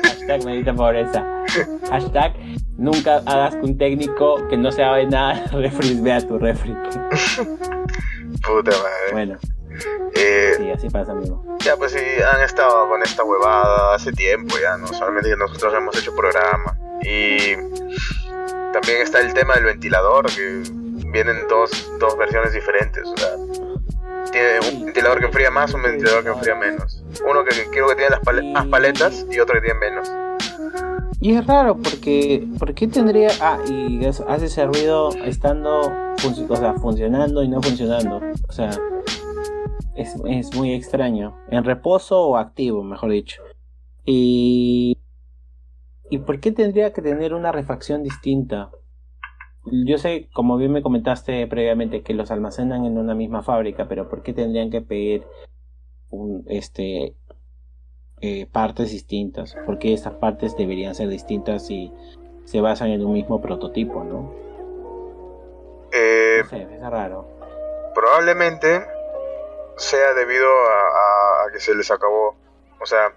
Hashtag 0.04 0.44
medita 0.44 0.74
pobreza. 0.74 1.24
Hashtag 1.90 2.34
nunca 2.76 3.22
hagas 3.26 3.56
que 3.56 3.62
un 3.62 3.78
técnico 3.78 4.46
que 4.48 4.56
no 4.56 4.72
sabe 4.72 5.06
nada 5.06 5.44
refri 5.52 6.00
vea 6.00 6.20
tu 6.26 6.38
refri. 6.38 6.74
Puta 8.42 8.70
madre. 8.70 9.12
Bueno. 9.12 9.38
Eh, 10.14 10.54
sí, 10.56 10.70
así 10.70 10.90
pasa, 10.90 11.12
amigo. 11.12 11.44
Ya, 11.60 11.76
pues 11.76 11.92
sí, 11.92 11.98
han 11.98 12.42
estado 12.42 12.88
con 12.88 13.02
esta 13.02 13.24
huevada 13.24 13.94
hace 13.94 14.12
tiempo 14.12 14.56
ya, 14.60 14.76
¿no? 14.76 14.86
Solamente 14.88 15.30
que 15.30 15.36
nosotros 15.36 15.74
hemos 15.74 15.96
hecho 15.98 16.14
programa. 16.14 16.76
Y 17.02 17.54
también 18.72 19.02
está 19.02 19.20
el 19.20 19.32
tema 19.32 19.54
del 19.54 19.64
ventilador, 19.64 20.26
que 20.26 20.62
vienen 21.12 21.46
dos, 21.48 21.90
dos 21.98 22.16
versiones 22.18 22.52
diferentes. 22.52 23.06
O 23.06 23.16
sea, 23.16 23.30
tiene 24.30 24.60
un 24.72 24.84
ventilador 24.86 25.20
que 25.20 25.26
enfría 25.26 25.50
más, 25.50 25.72
un 25.74 25.82
ventilador 25.82 26.24
que 26.24 26.30
enfría 26.30 26.54
menos. 26.54 27.02
Uno 27.28 27.44
que 27.44 27.70
creo 27.70 27.88
que 27.88 27.94
tiene 27.96 28.10
las 28.10 28.44
más 28.52 28.66
paletas 28.66 29.26
y 29.30 29.38
otro 29.40 29.54
que 29.54 29.66
tiene 29.66 29.78
menos. 29.78 30.10
Y 31.22 31.34
es 31.34 31.46
raro 31.46 31.76
porque, 31.76 32.48
¿por 32.58 32.74
qué 32.74 32.88
tendría, 32.88 33.28
ah, 33.42 33.58
y 33.68 34.04
hace 34.06 34.46
ese 34.46 34.64
ruido 34.64 35.10
estando, 35.24 35.82
o 35.82 36.56
sea, 36.56 36.74
funcionando 36.74 37.42
y 37.42 37.48
no 37.48 37.60
funcionando? 37.60 38.22
O 38.48 38.52
sea, 38.52 38.70
es, 39.94 40.16
es 40.24 40.56
muy 40.56 40.72
extraño. 40.72 41.36
En 41.50 41.64
reposo 41.64 42.22
o 42.22 42.36
activo, 42.38 42.82
mejor 42.82 43.10
dicho. 43.10 43.42
Y, 44.06 44.96
¿y 46.08 46.18
por 46.18 46.40
qué 46.40 46.52
tendría 46.52 46.94
que 46.94 47.02
tener 47.02 47.34
una 47.34 47.52
refacción 47.52 48.02
distinta? 48.02 48.70
Yo 49.66 49.98
sé, 49.98 50.30
como 50.32 50.56
bien 50.56 50.72
me 50.72 50.82
comentaste 50.82 51.46
previamente, 51.48 52.02
que 52.02 52.14
los 52.14 52.30
almacenan 52.30 52.86
en 52.86 52.96
una 52.96 53.14
misma 53.14 53.42
fábrica, 53.42 53.88
pero 53.88 54.08
¿por 54.08 54.22
qué 54.22 54.32
tendrían 54.32 54.70
que 54.70 54.80
pedir 54.80 55.24
un, 56.08 56.44
este, 56.48 57.14
eh, 58.20 58.46
partes 58.50 58.90
distintas? 58.90 59.56
¿Por 59.66 59.78
qué 59.78 59.94
estas 59.94 60.14
partes 60.14 60.56
deberían 60.56 60.94
ser 60.94 61.08
distintas 61.08 61.66
si 61.66 61.92
se 62.44 62.60
basan 62.60 62.90
en 62.90 63.04
un 63.04 63.12
mismo 63.12 63.40
prototipo, 63.40 64.04
no? 64.04 64.34
Eh, 65.92 66.40
no 66.42 66.48
sé, 66.50 66.68
es 66.74 66.80
raro. 66.80 67.26
Probablemente 67.94 68.86
sea 69.76 70.14
debido 70.14 70.48
a, 70.48 71.46
a 71.46 71.52
que 71.52 71.60
se 71.60 71.74
les 71.74 71.90
acabó. 71.90 72.36
O 72.80 72.86
sea, 72.86 73.12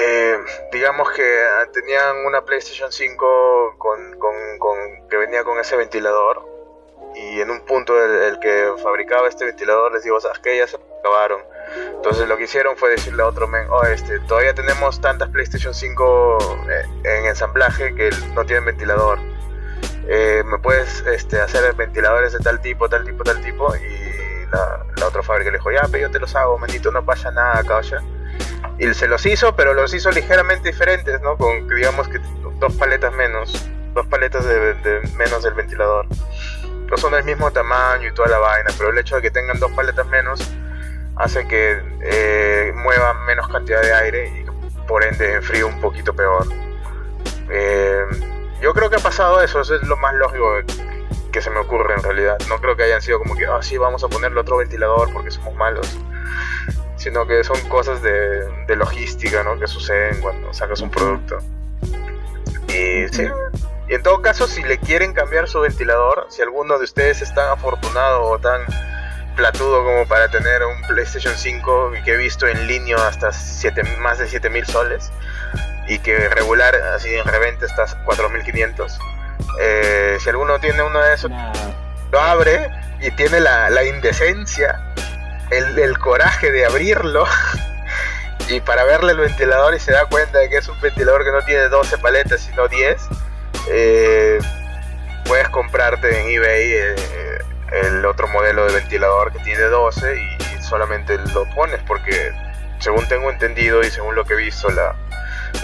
eh, 0.00 0.38
digamos 0.70 1.10
que 1.10 1.44
tenían 1.72 2.24
una 2.24 2.44
PlayStation 2.44 2.92
5 2.92 3.74
con, 3.78 4.18
con, 4.18 5.08
que 5.08 5.16
venía 5.16 5.42
con 5.42 5.58
ese 5.58 5.76
ventilador 5.76 6.46
y 7.16 7.40
en 7.40 7.50
un 7.50 7.64
punto 7.64 8.00
el, 8.00 8.38
que 8.38 8.74
fabricaba 8.80 9.28
este 9.28 9.44
ventilador 9.44 9.92
les 9.92 10.04
digo, 10.04 10.20
¿sabes 10.20 10.38
qué? 10.38 10.56
Ya 10.56 10.68
se 10.68 10.78
acabaron. 10.98 11.40
Entonces 11.96 12.28
lo 12.28 12.36
que 12.36 12.44
hicieron 12.44 12.76
fue 12.76 12.90
decirle 12.90 13.22
a 13.22 13.26
otro 13.26 13.46
men, 13.46 13.66
oh, 13.70 13.82
este, 13.84 14.20
todavía 14.20 14.54
tenemos 14.54 15.00
tantas 15.00 15.28
PlayStation 15.30 15.74
5 15.74 16.38
eh, 16.70 16.84
en 17.04 17.26
ensamblaje 17.26 17.94
que 17.94 18.10
no 18.34 18.44
tienen 18.44 18.64
ventilador. 18.64 19.18
Eh, 20.06 20.42
¿Me 20.46 20.58
puedes 20.58 21.00
este, 21.06 21.40
hacer 21.40 21.74
ventiladores 21.74 22.32
de 22.32 22.38
tal 22.38 22.60
tipo, 22.60 22.88
tal 22.88 23.04
tipo, 23.04 23.24
tal 23.24 23.40
tipo? 23.42 23.74
Y 23.76 24.46
la, 24.50 25.06
otra 25.06 25.22
fábrica 25.22 25.50
le 25.50 25.58
dijo, 25.58 25.70
ya, 25.70 25.82
pero 25.90 26.06
yo 26.06 26.10
te 26.10 26.18
los 26.18 26.34
hago, 26.34 26.58
manito, 26.58 26.90
no 26.90 27.04
pasa 27.04 27.30
nada, 27.30 27.62
causa 27.64 28.02
y 28.78 28.94
se 28.94 29.08
los 29.08 29.26
hizo, 29.26 29.54
pero 29.56 29.74
los 29.74 29.92
hizo 29.92 30.10
ligeramente 30.10 30.68
diferentes, 30.68 31.20
¿no? 31.20 31.36
Con, 31.36 31.68
digamos 31.68 32.08
que 32.08 32.20
dos 32.58 32.74
paletas 32.74 33.12
menos, 33.12 33.68
dos 33.94 34.06
paletas 34.06 34.44
de, 34.44 35.00
menos 35.16 35.42
del 35.42 35.54
ventilador. 35.54 36.06
No 36.88 36.96
son 36.96 37.12
del 37.12 37.24
mismo 37.24 37.50
tamaño 37.50 38.08
y 38.08 38.14
toda 38.14 38.28
la 38.28 38.38
vaina, 38.38 38.70
pero 38.78 38.90
el 38.90 38.98
hecho 38.98 39.16
de 39.16 39.22
que 39.22 39.30
tengan 39.30 39.58
dos 39.58 39.70
paletas 39.72 40.06
menos 40.06 40.40
hace 41.18 41.46
que 41.46 41.82
eh, 42.02 42.72
mueva 42.74 43.14
menos 43.26 43.48
cantidad 43.48 43.82
de 43.82 43.92
aire 43.92 44.28
y 44.28 44.86
por 44.86 45.04
ende 45.04 45.34
enfríe 45.34 45.64
un 45.64 45.80
poquito 45.80 46.14
peor. 46.14 46.46
Eh, 47.50 48.04
yo 48.60 48.72
creo 48.74 48.90
que 48.90 48.96
ha 48.96 49.00
pasado 49.00 49.42
eso, 49.42 49.60
eso 49.60 49.76
es 49.76 49.82
lo 49.82 49.96
más 49.96 50.14
lógico 50.14 50.46
que 51.32 51.40
se 51.40 51.50
me 51.50 51.58
ocurre 51.58 51.94
en 51.94 52.02
realidad. 52.02 52.38
No 52.48 52.58
creo 52.58 52.76
que 52.76 52.84
hayan 52.84 53.02
sido 53.02 53.18
como 53.18 53.36
que, 53.36 53.46
ah, 53.46 53.60
vamos 53.78 54.02
a 54.04 54.08
ponerle 54.08 54.40
otro 54.40 54.56
ventilador 54.56 55.12
porque 55.12 55.30
somos 55.30 55.54
malos 55.54 55.98
sino 56.98 57.26
que 57.26 57.44
son 57.44 57.60
cosas 57.68 58.02
de, 58.02 58.76
logística, 58.76 59.42
¿no? 59.42 59.58
Que 59.58 59.66
suceden 59.66 60.20
cuando 60.20 60.52
sacas 60.52 60.80
un 60.80 60.90
producto. 60.90 61.38
Y 62.68 63.06
en 63.94 64.02
todo 64.02 64.20
caso, 64.20 64.46
si 64.46 64.62
le 64.62 64.78
quieren 64.78 65.14
cambiar 65.14 65.48
su 65.48 65.60
ventilador, 65.60 66.26
si 66.28 66.42
alguno 66.42 66.76
de 66.76 66.84
ustedes 66.84 67.22
es 67.22 67.32
tan 67.34 67.48
afortunado 67.48 68.24
o 68.24 68.38
tan 68.38 68.62
platudo 69.38 69.84
como 69.84 70.04
para 70.06 70.28
tener 70.28 70.64
un 70.64 70.82
PlayStation 70.82 71.34
5 71.34 71.92
que 72.04 72.12
he 72.12 72.16
visto 72.16 72.48
en 72.48 72.66
línea 72.66 72.96
hasta 73.06 73.30
siete, 73.32 73.84
más 74.00 74.18
de 74.18 74.26
7000 74.26 74.66
soles 74.66 75.12
y 75.86 76.00
que 76.00 76.28
regular 76.28 76.74
así 76.96 77.14
en 77.14 77.24
reventa 77.24 77.64
está 77.64 77.86
4500. 78.04 78.98
Eh, 79.60 80.18
si 80.20 80.28
alguno 80.28 80.58
tiene 80.58 80.82
uno 80.82 81.00
de 81.00 81.14
esos, 81.14 81.30
lo 82.10 82.20
abre 82.20 82.68
y 83.00 83.12
tiene 83.12 83.38
la, 83.38 83.70
la 83.70 83.84
indecencia 83.84 84.80
el, 85.50 85.98
coraje 85.98 86.50
de 86.50 86.66
abrirlo 86.66 87.24
y 88.48 88.60
para 88.60 88.82
verle 88.84 89.12
el 89.12 89.18
ventilador 89.18 89.72
y 89.72 89.78
se 89.78 89.92
da 89.92 90.06
cuenta 90.06 90.40
de 90.40 90.50
que 90.50 90.56
es 90.56 90.68
un 90.68 90.80
ventilador 90.80 91.24
que 91.24 91.30
no 91.30 91.42
tiene 91.42 91.68
12 91.68 91.96
paletas 91.98 92.40
sino 92.40 92.66
10, 92.66 93.00
eh, 93.70 94.38
puedes 95.24 95.48
comprarte 95.50 96.20
en 96.20 96.28
eBay 96.28 96.72
eh, 96.72 97.38
el 97.72 98.04
otro 98.06 98.28
modelo 98.28 98.66
de 98.66 98.74
ventilador 98.74 99.32
que 99.32 99.38
tiene 99.40 99.62
12 99.62 100.16
y 100.16 100.62
solamente 100.62 101.18
lo 101.18 101.44
pones 101.50 101.80
porque 101.86 102.32
según 102.78 103.06
tengo 103.08 103.30
entendido 103.30 103.82
y 103.82 103.90
según 103.90 104.14
lo 104.14 104.24
que 104.24 104.34
he 104.34 104.36
visto 104.36 104.70
la, 104.70 104.94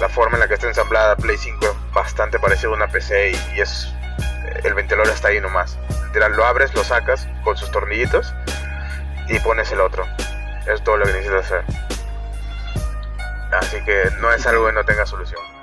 la 0.00 0.08
forma 0.08 0.34
en 0.34 0.40
la 0.40 0.48
que 0.48 0.54
está 0.54 0.66
ensamblada 0.66 1.16
Play 1.16 1.36
5 1.36 1.64
es 1.64 1.92
bastante 1.92 2.38
parecida 2.38 2.68
a 2.70 2.74
una 2.74 2.88
PC 2.88 3.32
y, 3.54 3.60
es 3.60 3.92
el 4.62 4.74
ventilador 4.74 5.08
está 5.12 5.28
ahí 5.28 5.40
nomás. 5.40 5.78
Lo 6.14 6.44
abres, 6.44 6.72
lo 6.74 6.84
sacas 6.84 7.26
con 7.42 7.56
sus 7.56 7.70
tornillitos 7.70 8.32
y 9.28 9.38
pones 9.40 9.70
el 9.72 9.80
otro. 9.80 10.06
Es 10.66 10.82
todo 10.84 10.96
lo 10.96 11.06
que 11.06 11.12
necesitas 11.12 11.46
hacer. 11.46 11.64
Así 13.52 13.84
que 13.84 14.10
no 14.20 14.32
es 14.32 14.46
algo 14.46 14.66
que 14.66 14.72
no 14.72 14.84
tenga 14.84 15.06
solución. 15.06 15.53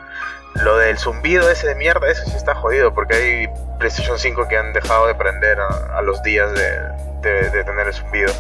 Lo 0.56 0.78
del 0.78 0.98
zumbido 0.98 1.49
ese 1.49 1.68
de 1.68 1.76
mierda, 1.76 2.07
eso 2.10 2.23
sí 2.26 2.36
está 2.36 2.53
jodido, 2.56 2.94
porque 2.94 3.15
hay 3.15 3.48
PlayStation 3.80 4.19
5 4.19 4.48
que 4.48 4.57
han 4.57 4.73
dejado 4.73 5.07
de 5.07 5.15
prender 5.15 5.60
a, 5.60 6.02
los 6.02 6.22
días 6.23 6.52
de, 6.53 7.64
tener 7.64 7.88
el 7.88 7.94
zumbido. 7.94 8.32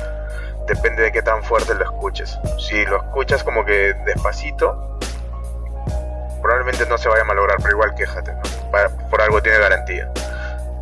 Depende 0.67 1.03
de 1.03 1.11
qué 1.11 1.21
tan 1.21 1.43
fuerte 1.43 1.73
lo 1.73 1.83
escuches. 1.83 2.37
Si 2.59 2.85
lo 2.85 2.97
escuchas 2.97 3.43
como 3.43 3.65
que 3.65 3.95
despacito, 4.05 4.99
probablemente 6.41 6.85
no 6.85 6.97
se 6.97 7.09
vaya 7.09 7.21
a 7.21 7.25
malograr, 7.25 7.57
pero 7.57 7.71
igual 7.71 7.95
quéjate, 7.95 8.33
por 9.09 9.21
algo 9.21 9.41
tiene 9.41 9.57
garantía. 9.57 10.11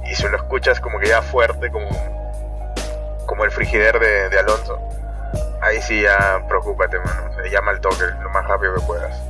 Y 0.09 0.15
si 0.15 0.27
lo 0.27 0.35
escuchas 0.35 0.79
como 0.79 0.99
que 0.99 1.07
ya 1.07 1.21
fuerte, 1.21 1.71
como, 1.71 1.87
como 3.27 3.45
el 3.45 3.51
frigider 3.51 3.99
de, 3.99 4.29
de 4.29 4.39
Alonso, 4.39 4.79
ahí 5.61 5.81
sí 5.81 6.01
ya 6.01 6.43
preocúpate, 6.47 6.97
mano. 6.99 7.29
llama 7.49 7.71
al 7.71 7.79
toque 7.79 8.03
lo 8.21 8.29
más 8.29 8.45
rápido 8.45 8.75
que 8.75 8.81
puedas. 8.81 9.21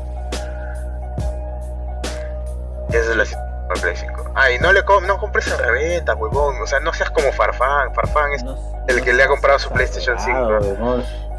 Esa 2.90 3.12
es 3.12 3.16
la 3.16 3.26
situación 3.26 3.50
Play 3.82 3.96
5. 3.96 4.32
Ay, 4.36 4.58
no 4.60 4.74
le 4.74 4.82
no 4.82 5.18
compres 5.18 5.48
en 5.48 5.58
reventa, 5.58 6.16
huevón. 6.16 6.62
O 6.62 6.68
sea, 6.68 6.80
no 6.80 6.94
seas 6.94 7.12
como 7.12 7.32
Farfán. 7.32 7.94
Farfán 7.94 8.34
es 8.34 8.44
el 8.88 9.04
que 9.04 9.14
le 9.14 9.24
ha 9.24 9.28
comprado 9.28 9.60
su 9.60 9.70
PlayStation 9.70 10.18
5. 10.20 10.60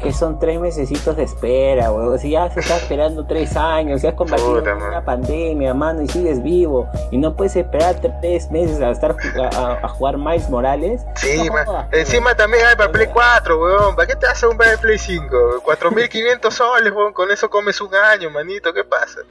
Que 0.01 0.11
son 0.11 0.39
tres 0.39 0.59
mesecitos 0.59 1.15
de 1.15 1.23
espera, 1.23 1.91
huevón. 1.91 2.17
Si 2.17 2.31
ya 2.31 2.49
se 2.49 2.59
está 2.59 2.77
esperando 2.77 3.25
tres 3.25 3.55
años, 3.55 4.01
se 4.01 4.07
has 4.07 4.15
convertido 4.15 4.59
en 4.59 4.81
una 4.81 5.05
pandemia, 5.05 5.73
mano, 5.73 6.01
y 6.01 6.07
sigues 6.07 6.41
vivo. 6.41 6.89
Y 7.11 7.17
no 7.17 7.35
puedes 7.35 7.55
esperar 7.55 8.01
tres 8.21 8.49
meses 8.49 8.81
a 8.81 8.91
estar 8.91 9.15
a, 9.53 9.87
jugar 9.89 10.17
Miles 10.17 10.49
Morales. 10.49 11.01
Sí, 11.15 11.47
encima 11.91 12.35
también 12.35 12.65
hay 12.65 12.75
para 12.75 12.91
Play 12.91 13.07
4, 13.07 13.61
huevón. 13.61 13.95
¿Para 13.95 14.07
qué 14.07 14.15
te 14.15 14.25
vas 14.25 14.43
a 14.43 14.47
comprar 14.47 14.73
el 14.73 14.79
Play 14.79 14.97
5? 14.97 15.61
4500 15.63 16.53
soles, 16.53 16.91
huevón. 16.91 17.13
Con 17.13 17.29
eso 17.29 17.49
comes 17.49 17.79
un 17.81 17.93
año, 17.93 18.29
manito. 18.29 18.73
¿Qué 18.73 18.83
pasa? 18.83 19.21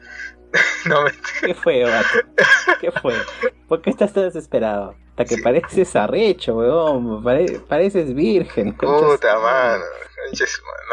no 0.87 1.03
me... 1.03 1.11
¿Qué 1.41 1.55
fue, 1.55 1.85
vato? 1.85 2.09
¿Qué 2.81 2.91
fue? 2.93 3.15
¿Por 3.69 3.83
qué 3.83 3.91
estás 3.91 4.13
tan 4.13 4.25
desesperado? 4.25 4.95
Hasta 5.11 5.25
que 5.25 5.43
pareces 5.43 5.95
arrecho, 5.97 6.57
weón. 6.57 7.23
pareces 7.69 8.15
virgen. 8.15 8.75
Puta, 8.77 9.39
mano. 9.39 9.85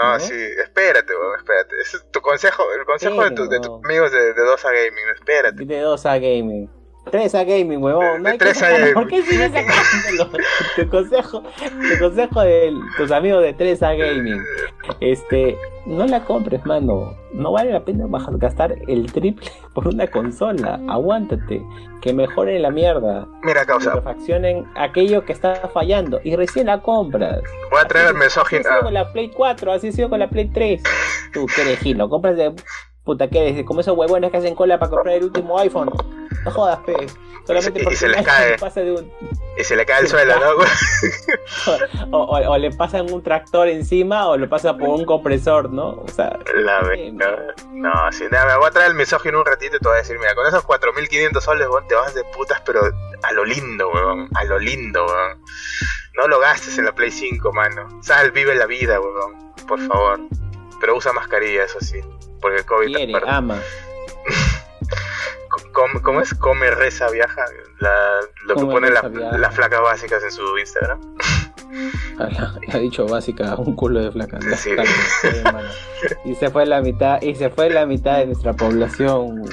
No, 0.02 0.16
¿Eh? 0.16 0.20
sí, 0.20 0.34
espérate, 0.34 1.16
weón, 1.16 1.38
espérate. 1.38 1.76
es 1.82 2.06
tu 2.12 2.22
consejo, 2.22 2.64
el 2.74 2.86
consejo 2.86 3.24
de, 3.24 3.32
tu, 3.32 3.48
de 3.48 3.60
tus 3.60 3.84
amigos 3.84 4.12
de, 4.12 4.34
de 4.34 4.42
2A 4.42 4.64
Gaming, 4.64 5.10
espérate. 5.16 5.66
De 5.66 5.84
2A 5.84 6.20
Gaming. 6.20 6.77
3A 7.12 7.46
Gaming, 7.46 7.82
huevón. 7.82 8.24
No 8.24 8.30
3A 8.30 8.78
Gaming. 8.78 8.94
¿Por 8.94 9.08
qué 9.08 9.22
sigues 9.24 9.52
sacándolo? 9.52 10.32
tu 10.76 10.90
consejo, 10.90 11.42
tu 11.42 12.00
consejo 12.00 12.42
de 12.42 12.74
tus 12.98 13.12
amigos 13.12 13.44
de 13.44 13.56
3A 13.56 13.98
Gaming. 13.98 14.42
Este, 15.00 15.58
no 15.86 16.06
la 16.06 16.24
compres, 16.24 16.66
mano. 16.66 17.16
No 17.34 17.52
vale 17.52 17.72
la 17.72 17.84
pena 17.84 18.06
gastar 18.32 18.76
el 18.88 19.12
triple 19.12 19.50
por 19.74 19.88
una 19.88 20.08
consola. 20.08 20.80
Aguántate. 20.90 21.64
Que 22.02 22.14
mejore 22.14 22.60
la 22.60 22.70
mierda. 22.70 23.28
Mira, 23.44 23.66
causa. 23.66 23.94
Que 23.94 24.02
faccionen 24.02 24.66
aquello 24.76 25.26
que 25.26 25.34
está 25.34 25.56
fallando. 25.74 26.20
Y 26.24 26.36
recién 26.36 26.68
la 26.68 26.82
compras. 26.82 27.42
Voy 27.72 27.80
a 27.82 27.88
traer 27.88 28.10
el 28.10 28.14
mensaje. 28.16 28.58
Así 28.58 28.68
ha 28.68 28.72
sido 28.72 28.84
con 28.84 28.94
la 28.94 29.12
Play 29.12 29.32
4, 29.32 29.72
así 29.72 29.88
ha 29.88 29.92
sido 29.92 30.10
con 30.10 30.20
la 30.20 30.30
Play 30.30 30.50
3. 30.50 30.84
Tú, 31.34 31.46
que 31.48 31.62
eres 31.62 31.80
gilo. 31.80 32.10
Compras 32.10 32.38
de 32.38 32.54
Puta, 33.08 33.30
¿qué 33.30 33.48
eres? 33.48 33.66
Como 33.66 33.80
esos 33.80 33.98
huevones 33.98 34.30
que 34.32 34.36
hacen 34.36 34.54
cola 34.54 34.78
para 34.78 34.92
comprar 34.92 35.16
el 35.16 35.24
último 35.24 35.58
iPhone. 35.60 35.90
No 36.44 36.52
jodas, 36.52 36.80
pe. 36.80 36.94
Solamente 37.46 37.82
y, 37.90 37.96
se, 37.96 38.10
les 38.10 38.26
cae. 38.26 38.58
Y 39.58 39.64
se 39.64 39.78
le 39.78 39.86
cae 39.86 40.02
el 40.02 40.10
suelo, 40.10 40.34
¿no? 40.38 42.12
o, 42.12 42.38
o, 42.38 42.58
le 42.58 42.70
pasan 42.72 43.10
un 43.10 43.24
tractor 43.24 43.70
encima 43.70 44.28
o 44.28 44.36
le 44.36 44.50
pasa 44.50 44.76
por 44.76 44.90
un 44.90 45.06
compresor, 45.06 45.72
¿no? 45.72 45.92
O 45.92 46.08
sea. 46.10 46.38
La 46.56 46.82
No, 47.72 48.12
si 48.12 48.26
nada, 48.26 48.46
me 48.46 48.58
voy 48.58 48.68
a 48.68 48.72
traer 48.72 48.92
el 48.92 48.98
misógino 48.98 49.40
un 49.40 49.46
ratito 49.46 49.78
y 49.78 49.80
te 49.80 49.88
voy 49.88 49.96
a 49.96 50.00
decir, 50.00 50.20
mira, 50.20 50.36
con 50.36 50.46
esos 50.46 50.64
4500 50.64 51.42
soles, 51.42 51.70
weón, 51.70 51.88
te 51.88 51.96
vas 51.96 52.14
de 52.14 52.26
putas, 52.36 52.62
pero 52.66 52.82
a 53.24 53.32
lo 53.32 53.46
lindo, 53.46 53.90
weón. 53.90 54.28
A 54.36 54.44
lo 54.44 54.60
lindo, 54.60 55.06
weón. 55.06 55.42
No 56.18 56.28
lo 56.28 56.42
gastes 56.42 56.78
en 56.78 56.84
la 56.84 56.92
Play 56.92 57.12
5, 57.12 57.54
mano. 57.54 57.88
Sal, 58.04 58.32
vive 58.32 58.54
la 58.54 58.66
vida, 58.66 59.00
weón. 59.00 59.54
Por 59.66 59.80
favor. 59.88 60.20
Pero 60.82 60.98
usa 60.98 61.14
mascarilla, 61.14 61.64
eso 61.64 61.80
sí. 61.80 62.02
Porque 62.42 62.64
COVID 62.64 62.96
Quiere, 62.96 63.14
ama. 63.26 63.62
¿Cómo, 66.02 66.22
es? 66.22 66.34
Come, 66.34 66.72
reza, 66.72 67.10
viaja. 67.10 67.46
lo 68.46 68.56
que 68.56 68.66
pone 68.66 68.90
las 68.90 69.56
flacas 69.56 69.82
básicas 69.82 70.24
en 70.24 70.32
su 70.32 70.58
Instagram. 70.58 71.00
Ha 72.20 72.78
dicho 72.80 73.06
básica, 73.06 73.56
un 73.56 73.76
culo 73.76 74.02
de 74.02 74.12
flacas. 74.12 74.44
y 76.26 76.36
se 76.36 76.50
fue 76.50 76.66
la 76.66 76.82
mitad, 76.82 77.22
y 77.22 77.36
se 77.36 77.50
fue 77.50 77.70
la 77.70 77.86
mitad 77.86 78.18
de 78.18 78.28
nuestra 78.28 78.54
población 78.54 79.44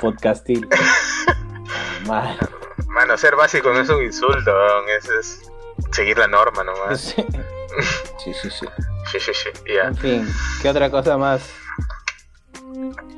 podcastil. 0.00 0.68
Mano, 2.06 3.16
ser 3.16 3.34
básico 3.34 3.72
no 3.72 3.80
es 3.80 3.88
un 3.88 4.04
insulto, 4.04 4.52
es 4.98 5.50
seguir 5.90 6.18
la 6.18 6.28
norma 6.28 6.62
nomás. 6.62 7.00
Sí, 7.00 8.32
sí, 8.32 8.50
sí. 8.50 8.66
Sí, 9.10 9.18
sí, 9.18 9.32
sí. 9.34 9.48
En 9.66 9.96
fin, 9.96 10.28
¿qué 10.62 10.68
otra 10.68 10.90
cosa 10.90 11.18
más? 11.18 11.50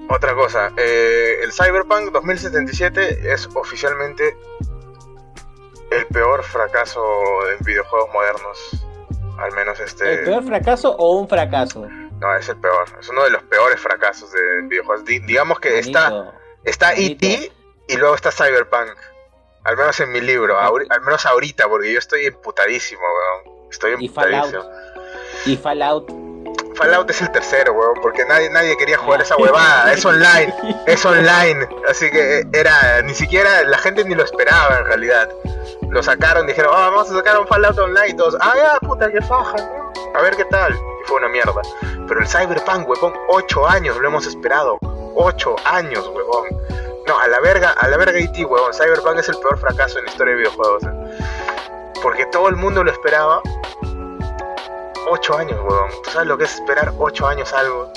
Otra 0.09 0.35
cosa, 0.35 0.73
eh, 0.77 1.39
el 1.43 1.53
Cyberpunk 1.53 2.13
2077 2.13 3.33
es 3.33 3.49
oficialmente 3.55 4.37
el 5.91 6.07
peor 6.07 6.43
fracaso 6.43 7.03
en 7.51 7.65
videojuegos 7.65 8.11
modernos. 8.13 8.87
Al 9.39 9.53
menos 9.53 9.79
este. 9.81 10.15
¿El 10.15 10.25
peor 10.25 10.45
fracaso 10.45 10.97
o 10.97 11.19
un 11.19 11.29
fracaso? 11.29 11.87
No, 12.21 12.37
es 12.37 12.49
el 12.49 12.57
peor. 12.57 12.87
Es 12.99 13.09
uno 13.09 13.25
de 13.25 13.31
los 13.31 13.43
peores 13.45 13.81
fracasos 13.81 14.33
de 14.33 14.63
videojuegos. 14.63 15.05
digamos 15.05 15.61
que 15.61 15.79
está 15.79 16.33
está 16.65 16.95
E.T. 16.95 17.53
y 17.89 17.97
luego 17.97 18.15
está 18.15 18.31
Cyberpunk. 18.31 18.97
Al 19.65 19.77
menos 19.77 19.99
en 20.01 20.13
mi 20.13 20.21
libro. 20.21 20.59
al 20.59 21.01
menos 21.03 21.27
ahorita, 21.27 21.69
porque 21.69 21.93
yo 21.93 21.99
estoy 21.99 22.27
emputadísimo, 22.27 23.03
weón. 23.03 23.69
Estoy 23.71 23.93
emputadísimo. 23.93 24.65
Y 25.45 25.57
Fallout 25.57 26.09
Fallout 26.09 26.26
es 27.09 27.23
el 27.23 27.31
tercero, 27.31 27.73
weón, 27.73 27.95
porque 28.03 28.25
nadie, 28.27 28.51
nadie 28.51 28.77
quería 28.77 28.99
jugar 28.99 29.23
esa 29.23 29.37
huevada. 29.37 29.93
Es 29.93 30.05
online, 30.05 30.55
es 30.87 31.05
online. 31.05 31.69
Así 31.89 32.11
que 32.11 32.47
era, 32.53 33.03
ni 33.03 33.15
siquiera 33.15 33.63
la 33.65 33.79
gente 33.79 34.05
ni 34.05 34.15
lo 34.15 34.25
esperaba 34.25 34.79
en 34.79 34.87
realidad. 34.87 35.29
Lo 35.89 36.03
sacaron, 36.03 36.47
dijeron, 36.47 36.73
oh, 36.75 36.79
vamos 36.79 37.11
a 37.11 37.15
sacar 37.15 37.39
un 37.39 37.47
Fallout 37.47 37.79
online 37.79 38.09
y 38.09 38.15
todos, 38.15 38.37
ah, 38.41 38.55
ya, 38.57 38.79
puta, 38.87 39.11
qué 39.11 39.21
faja, 39.23 39.57
a 40.15 40.23
ver 40.23 40.37
qué 40.37 40.45
tal. 40.47 40.75
Y 40.75 41.07
fue 41.07 41.19
una 41.19 41.29
mierda. 41.29 41.63
Pero 42.09 42.21
el 42.21 42.27
Cyberpunk, 42.27 42.89
weón, 42.89 43.15
8 43.29 43.69
años 43.69 43.97
lo 43.97 44.09
hemos 44.09 44.27
esperado. 44.27 44.79
8 45.15 45.57
años, 45.65 46.09
weón. 46.09 46.49
No, 47.07 47.19
a 47.19 47.29
la 47.29 47.39
verga, 47.41 47.71
a 47.71 47.89
la 47.89 47.97
verga 47.97 48.19
IT, 48.19 48.45
weón. 48.47 48.73
Cyberpunk 48.75 49.19
es 49.19 49.29
el 49.29 49.39
peor 49.39 49.59
fracaso 49.59 49.99
en 49.99 50.07
la 50.07 50.11
historia 50.11 50.35
de 50.35 50.41
videojuegos. 50.41 50.83
¿eh? 50.83 50.91
Porque 52.03 52.27
todo 52.27 52.49
el 52.49 52.57
mundo 52.57 52.83
lo 52.85 52.91
esperaba 52.91 53.41
8 55.09 55.37
años, 55.37 55.59
weón. 55.69 55.91
¿Tú 56.05 56.11
sabes 56.11 56.29
lo 56.29 56.39
que 56.39 56.45
es 56.45 56.55
esperar 56.55 56.93
8 56.99 57.27
años 57.27 57.53
algo? 57.53 57.91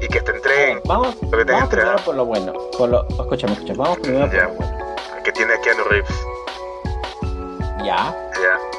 Y 0.00 0.08
que 0.08 0.20
te 0.20 0.32
entreguen 0.32 0.80
vamos, 0.84 1.16
lo 1.22 1.38
que 1.38 1.44
te 1.44 1.52
vamos 1.52 1.68
primero 1.68 1.96
por 2.04 2.14
lo 2.14 2.26
bueno. 2.26 2.52
Por 2.76 2.90
lo, 2.90 3.06
escúchame, 3.08 3.54
escúchame. 3.54 3.78
Vamos 3.78 3.98
primero 3.98 4.26
por 4.26 4.42
lo 4.42 4.48
bueno. 4.48 4.94
Que 5.24 5.32
tiene 5.32 5.60
Keanu 5.60 5.84
Reeves. 5.84 6.26
Ya. 7.84 8.14
Ya. 8.34 8.76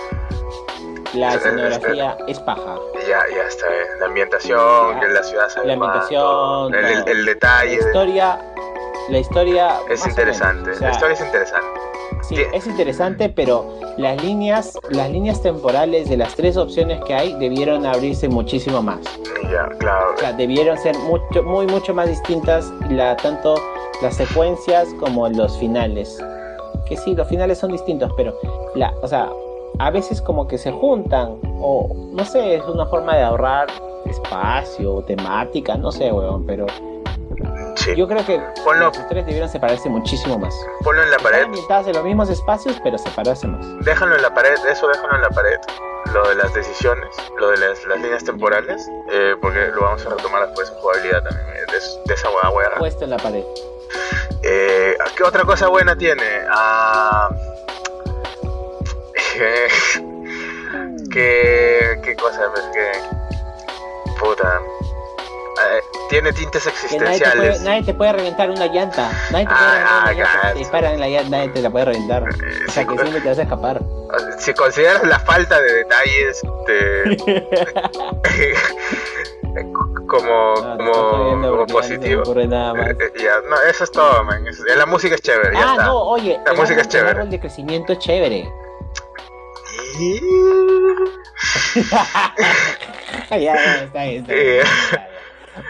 La 1.14 1.36
escenografía 1.36 2.18
es 2.28 2.40
paja. 2.40 2.76
Ya, 3.08 3.24
ya 3.34 3.44
está 3.48 3.68
bien. 3.70 3.88
La 4.00 4.06
ambientación, 4.08 5.00
que 5.00 5.08
la 5.08 5.24
ciudad 5.24 5.48
La 5.64 5.74
ambientación. 5.74 6.76
El, 6.76 7.08
el, 7.08 7.26
detalle. 7.26 7.78
La 7.78 7.88
historia. 7.88 8.40
La 9.10 9.18
historia. 9.20 9.80
Es 9.90 10.06
interesante. 10.06 10.72
la 10.80 10.92
historia 10.92 11.14
es 11.14 11.22
interesante. 11.22 11.87
Sí, 12.28 12.36
es 12.54 12.68
interesante, 12.68 13.30
pero 13.30 13.66
las 13.98 14.22
líneas, 14.22 14.78
las 14.90 15.10
líneas 15.10 15.42
temporales 15.42 16.10
de 16.10 16.18
las 16.18 16.36
tres 16.36 16.58
opciones 16.58 17.02
que 17.06 17.14
hay 17.14 17.34
debieron 17.36 17.86
abrirse 17.86 18.28
muchísimo 18.28 18.82
más. 18.82 19.00
Ya, 19.50 19.70
claro. 19.78 20.14
O 20.14 20.20
sea, 20.20 20.34
debieron 20.34 20.78
ser 20.78 20.98
mucho, 20.98 21.42
muy, 21.44 21.68
mucho 21.68 21.94
más 21.94 22.10
distintas 22.10 22.70
la, 22.90 23.16
tanto 23.16 23.56
las 24.02 24.16
secuencias 24.16 24.90
como 25.00 25.30
los 25.30 25.58
finales. 25.58 26.22
Que 26.88 26.98
sí, 26.98 27.16
los 27.16 27.30
finales 27.30 27.60
son 27.60 27.72
distintos, 27.72 28.12
pero 28.18 28.38
la, 28.76 28.94
o 29.02 29.08
sea, 29.08 29.30
a 29.80 29.90
veces 29.90 30.22
como 30.22 30.48
que 30.48 30.58
se 30.58 30.72
juntan, 30.72 31.38
o 31.62 31.90
no 32.12 32.26
sé, 32.26 32.56
es 32.56 32.66
una 32.66 32.86
forma 32.88 33.16
de 33.16 33.24
ahorrar 33.24 33.68
espacio 34.06 35.02
temática, 35.04 35.76
no 35.76 35.92
sé, 35.92 36.12
weón, 36.12 36.46
pero 36.46 36.66
Sí. 37.78 37.96
Yo 37.96 38.08
creo 38.08 38.26
que 38.26 38.42
ponlo, 38.64 38.86
los 38.86 39.08
tres 39.08 39.26
debieron 39.26 39.48
separarse 39.48 39.88
muchísimo 39.88 40.40
más. 40.40 40.54
Ponlo 40.84 41.04
en 41.04 41.12
la 41.12 41.18
pared. 41.18 41.48
Están 41.54 41.88
en 41.88 41.94
los 41.94 42.04
mismos 42.04 42.30
espacios, 42.30 42.80
pero 42.84 42.98
separarse 42.98 43.48
más. 43.48 43.66
Déjalo 43.86 44.16
en 44.16 44.22
la 44.24 44.34
pared, 44.34 44.56
eso 44.68 44.88
déjalo 44.88 45.16
en 45.16 45.22
la 45.22 45.30
pared. 45.30 45.60
Lo 46.12 46.28
de 46.28 46.36
las 46.36 46.54
decisiones, 46.54 47.16
lo 47.38 47.50
de 47.50 47.58
las, 47.58 47.86
líneas 48.02 48.24
temporales, 48.24 48.90
eh, 49.12 49.36
porque 49.40 49.68
lo 49.68 49.82
vamos 49.82 50.06
a 50.06 50.10
retomar 50.10 50.48
después 50.48 50.70
en 50.70 50.76
jugabilidad 50.78 51.24
también, 51.24 51.48
eh, 51.50 51.66
de, 52.06 52.14
esa 52.14 52.30
hueá 52.30 52.50
hueá. 52.50 52.76
Puesto 52.80 53.04
en 53.04 53.12
la 53.12 53.18
pared. 53.18 53.44
Eh, 54.42 54.98
¿Qué 55.16 55.24
otra 55.24 55.44
cosa 55.44 55.68
buena 55.68 55.96
tiene? 55.96 56.24
Ah, 56.50 57.30
¿Qué, 61.12 62.00
qué 62.04 62.16
cosa? 62.16 62.52
Que, 62.74 62.92
puta. 64.20 64.62
Eh, 65.58 65.82
tiene 66.10 66.34
tintes 66.34 66.68
existenciales. 66.68 67.62
Nadie 67.62 67.84
te, 67.84 67.94
puede, 67.94 68.14
reventar 68.14 68.50
una 68.50 68.68
llanta. 68.68 69.12
Nadie 69.32 69.48
te 69.48 69.54
puede 69.54 69.72
reventar 69.72 70.04
una 70.04 70.14
llanta. 70.14 70.54
Si 70.54 70.60
dispara 70.60 70.94
en 70.94 71.00
la 71.00 71.10
llanta, 71.10 71.38
nadie 71.38 71.50
te 71.50 71.62
la 71.62 71.70
puede 71.70 71.86
reventar. 71.86 72.24
Eh, 72.24 72.66
o 72.68 72.72
sea 72.72 72.86
que 72.86 72.98
siempre 72.98 73.22
te 73.22 73.30
vas 73.30 73.40
a 73.40 73.42
escapar. 73.42 73.82
Si 74.38 74.54
consideras 74.54 75.04
la 75.04 75.20
falta 75.20 75.60
de 75.60 75.74
detalles 75.74 76.42
de... 76.68 77.54
como, 80.08 80.54
como, 80.78 81.66
positivo. 81.68 82.24
No 82.24 82.42
eh, 82.42 82.48
no, 82.48 82.74
eso 83.70 83.84
es 83.84 83.92
todo, 83.92 84.24
man. 84.24 84.46
La 84.76 84.86
música 84.86 85.16
es 85.16 85.22
chévere. 85.22 85.54
Ya 85.54 85.60
ah, 85.60 85.72
está. 85.72 85.86
no, 85.86 86.04
oye. 86.04 86.40
La 86.46 86.54
música 86.54 86.82
es 86.82 86.88
chévere. 86.88 87.22
El 87.22 87.30
de 87.30 87.40
crecimiento 87.40 87.94
es 87.94 88.00
chévere. 88.00 88.52
ya, 93.30 93.38
ya, 93.38 93.84
está 93.84 94.04
bien, 94.04 94.22
está 94.22 94.34
bien. 94.34 94.64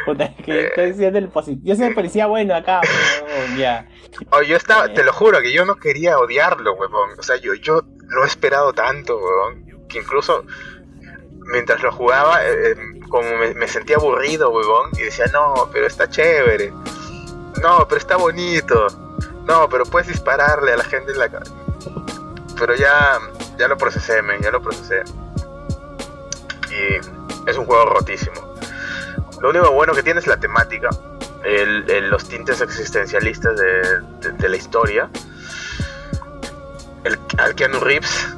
Puta, 0.06 0.34
que 0.44 0.68
estoy 0.68 0.92
diciendo 0.92 1.20
el 1.20 1.30
positivo. 1.30 1.62
Yo 1.66 1.76
soy 1.76 1.94
policía 1.94 2.28
bueno 2.28 2.56
acá, 2.56 2.82
ya. 3.58 3.88
Oh, 4.32 4.42
yo 4.42 4.56
estaba, 4.56 4.94
te 4.94 5.04
lo 5.04 5.14
juro 5.14 5.42
que 5.42 5.54
yo 5.54 5.66
no 5.66 5.76
quería 5.76 6.18
odiarlo, 6.18 6.74
huevón. 6.74 7.12
O 7.20 7.24
sea, 7.24 7.38
yo, 7.38 7.54
yo 7.56 7.82
lo 8.08 8.24
he 8.24 8.28
esperado 8.28 8.74
tanto, 8.74 9.18
huevón, 9.18 9.86
que 9.88 10.00
incluso 10.00 10.46
mientras 11.52 11.82
lo 11.82 11.92
jugaba, 11.92 12.46
eh, 12.46 12.72
eh, 12.72 13.00
como 13.10 13.30
me, 13.38 13.68
sentía 13.68 13.98
aburrido, 13.98 14.50
huevón, 14.50 14.92
y 14.98 15.04
decía, 15.04 15.26
no, 15.34 15.70
pero 15.72 15.88
está 15.88 16.10
chévere. 16.10 16.72
No, 17.62 17.88
pero 17.88 18.00
está 18.00 18.18
bonito. 18.18 18.88
No, 19.46 19.68
pero 19.70 19.86
puedes 19.86 20.08
dispararle 20.08 20.74
a 20.74 20.78
la 20.78 20.84
gente 20.84 21.14
en 21.14 21.20
la 21.20 21.30
cara. 21.30 21.46
Pero 22.60 22.76
ya, 22.76 23.20
ya 23.58 23.68
lo 23.68 23.78
procesé, 23.78 24.22
men, 24.22 24.42
ya 24.42 24.52
lo 24.52 24.62
procesé. 24.62 25.04
Y 26.70 27.50
es 27.50 27.58
un 27.58 27.66
juego 27.66 27.86
rotísimo. 27.86 28.47
Lo 29.42 29.50
único 29.50 29.72
bueno 29.72 29.94
que 29.94 30.04
tiene 30.04 30.20
es 30.20 30.28
la 30.28 30.38
temática, 30.38 30.90
el, 31.44 32.10
los 32.10 32.28
tintes 32.28 32.62
existencialistas 32.62 33.56
de, 33.58 34.50
la 34.50 34.56
historia. 34.56 35.10
El, 37.04 37.20
al 37.38 37.56
Keanu 37.56 37.80
Reeves, 37.80 38.36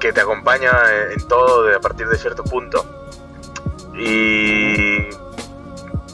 que 0.00 0.12
te 0.12 0.20
acompaña 0.20 0.72
en 1.10 1.26
todo 1.28 1.64
de, 1.64 1.74
a 1.74 1.80
partir 1.80 2.08
de 2.08 2.16
cierto 2.16 2.42
punto. 2.44 2.84
Y 3.94 5.10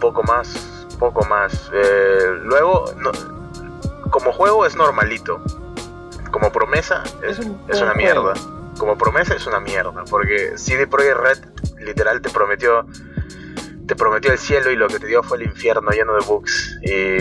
poco 0.00 0.22
más, 0.22 0.86
poco 0.98 1.24
más. 1.26 1.70
Eh, 1.72 2.32
luego, 2.42 2.86
como 4.10 4.32
juego 4.32 4.66
es 4.66 4.74
normalito. 4.74 5.40
Como 6.30 6.50
promesa 6.50 7.04
es, 7.22 7.38
es 7.68 7.80
una 7.80 7.94
mierda. 7.94 8.34
Como 8.78 8.98
promesa 8.98 9.34
es 9.34 9.46
una 9.46 9.60
mierda. 9.60 10.04
Porque 10.10 10.58
CD 10.58 10.86
Projekt 10.88 11.16
Red 11.16 11.38
literal 11.78 12.20
te 12.20 12.30
prometió 12.30 12.86
te 13.86 13.96
prometió 13.96 14.32
el 14.32 14.38
cielo 14.38 14.70
y 14.70 14.76
lo 14.76 14.88
que 14.88 14.98
te 14.98 15.06
dio 15.06 15.22
fue 15.22 15.38
el 15.38 15.44
infierno 15.44 15.90
lleno 15.90 16.14
de 16.14 16.24
bugs 16.26 16.78
y 16.82 17.16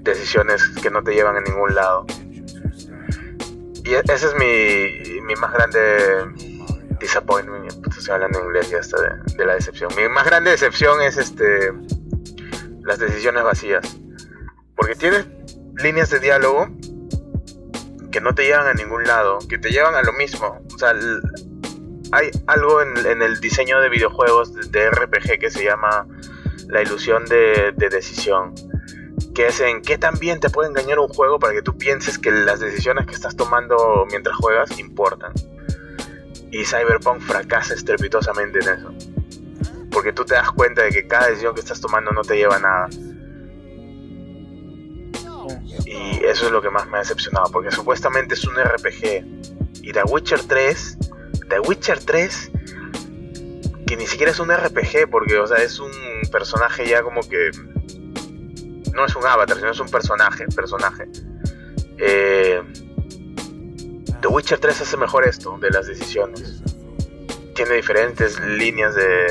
decisiones 0.00 0.68
que 0.82 0.90
no 0.90 1.02
te 1.02 1.14
llevan 1.14 1.36
a 1.36 1.40
ningún 1.40 1.74
lado. 1.74 2.06
Y 3.84 3.94
e-, 3.94 4.02
ese 4.04 4.26
es 4.26 4.34
mi, 4.34 5.20
mi 5.22 5.34
más 5.34 5.52
grande 5.52 6.52
disappointment, 7.00 7.70
estoy 7.88 8.14
hablando 8.14 8.38
en 8.38 8.46
inglés 8.46 8.70
ya 8.70 8.78
está 8.78 8.96
de, 9.36 9.44
la 9.44 9.54
decepción. 9.54 9.90
Mi 9.96 10.08
más 10.08 10.24
grande 10.24 10.50
decepción 10.50 11.02
es 11.02 11.16
este 11.16 11.72
las 12.82 12.98
decisiones 12.98 13.42
vacías. 13.42 13.96
Porque 14.76 14.94
tienes 14.94 15.26
líneas 15.76 16.10
de 16.10 16.20
diálogo 16.20 16.68
que 18.10 18.20
no 18.20 18.34
te 18.34 18.44
llevan 18.44 18.66
a 18.66 18.74
ningún 18.74 19.04
lado, 19.04 19.38
que 19.48 19.58
te 19.58 19.70
llevan 19.70 19.94
a 19.94 20.02
lo 20.02 20.12
mismo. 20.12 20.60
O 20.72 20.78
sea, 20.78 20.94
hay 22.12 22.30
algo 22.46 22.82
en, 22.82 23.22
el 23.22 23.40
diseño 23.40 23.80
de 23.80 23.88
videojuegos 23.88 24.70
de, 24.70 24.90
RPG 24.90 25.38
que 25.40 25.50
se 25.50 25.64
llama 25.64 26.06
la 26.68 26.82
ilusión 26.82 27.24
de, 27.24 27.72
decisión. 27.90 28.54
Que 29.34 29.46
es 29.46 29.60
en 29.60 29.80
qué 29.80 29.96
también 29.96 30.38
te 30.38 30.50
puede 30.50 30.68
engañar 30.68 30.98
un 30.98 31.08
juego 31.08 31.38
para 31.38 31.54
que 31.54 31.62
tú 31.62 31.78
pienses 31.78 32.18
que 32.18 32.30
las 32.30 32.60
decisiones 32.60 33.06
que 33.06 33.14
estás 33.14 33.34
tomando 33.34 34.06
mientras 34.10 34.36
juegas 34.36 34.78
importan. 34.78 35.32
Y 36.50 36.66
Cyberpunk 36.66 37.22
fracasa 37.22 37.72
estrepitosamente 37.72 38.58
en 38.58 38.68
eso. 38.68 38.94
Porque 39.90 40.12
tú 40.12 40.26
te 40.26 40.34
das 40.34 40.50
cuenta 40.50 40.82
de 40.82 40.90
que 40.90 41.06
cada 41.06 41.28
decisión 41.28 41.54
que 41.54 41.60
estás 41.60 41.80
tomando 41.80 42.10
no 42.10 42.20
te 42.20 42.36
lleva 42.36 42.56
a 42.56 42.60
nada. 42.60 42.88
Y 45.86 46.24
eso 46.26 46.46
es 46.46 46.52
lo 46.52 46.60
que 46.60 46.68
más 46.68 46.86
me 46.88 46.98
ha 46.98 47.00
decepcionado, 47.00 47.50
porque 47.50 47.70
supuestamente 47.70 48.34
es 48.34 48.44
un 48.44 48.54
RPG. 48.56 49.24
Y 49.82 49.92
The 49.92 50.02
Witcher 50.04 50.42
3 50.42 50.98
The 51.52 51.60
Witcher 51.60 52.02
3, 52.02 52.50
que 53.86 53.96
ni 53.98 54.06
siquiera 54.06 54.32
es 54.32 54.40
un 54.40 54.50
RPG, 54.50 55.10
porque, 55.10 55.38
o 55.38 55.46
sea, 55.46 55.58
es 55.58 55.78
un 55.80 55.92
personaje 56.30 56.88
ya 56.88 57.02
como 57.02 57.20
que. 57.28 57.50
No 58.94 59.04
es 59.04 59.14
un 59.14 59.26
avatar, 59.26 59.58
sino 59.58 59.70
es 59.70 59.78
un 59.78 59.90
personaje. 59.90 60.46
personaje. 60.56 61.08
Eh, 61.98 62.62
The 64.22 64.28
Witcher 64.28 64.60
3 64.60 64.80
hace 64.80 64.96
mejor 64.96 65.28
esto, 65.28 65.58
de 65.58 65.68
las 65.68 65.86
decisiones. 65.86 66.62
Tiene 67.54 67.74
diferentes 67.74 68.40
líneas 68.40 68.94
de 68.94 69.26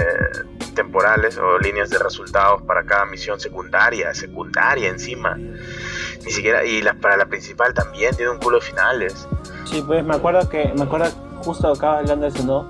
temporales 0.75 1.39
o 1.39 1.57
líneas 1.57 1.89
de 1.89 1.97
resultados 1.97 2.61
para 2.61 2.83
cada 2.85 3.05
misión 3.05 3.39
secundaria, 3.39 4.13
secundaria 4.13 4.89
encima. 4.89 5.37
Ni 5.37 6.31
siquiera, 6.31 6.63
y 6.63 6.83
la, 6.83 6.93
para 6.93 7.17
la 7.17 7.25
principal 7.25 7.73
también 7.73 8.15
tiene 8.15 8.29
un 8.29 8.37
culo 8.37 8.59
de 8.59 8.65
finales. 8.67 9.27
Sí, 9.65 9.83
pues 9.87 10.05
me 10.05 10.13
acuerdo 10.13 10.47
que, 10.47 10.71
me 10.75 10.83
acuerdo 10.83 11.30
justo 11.43 11.71
acaba 11.71 11.99
hablando 11.99 12.23
de 12.23 12.29
eso, 12.29 12.43
¿no? 12.43 12.65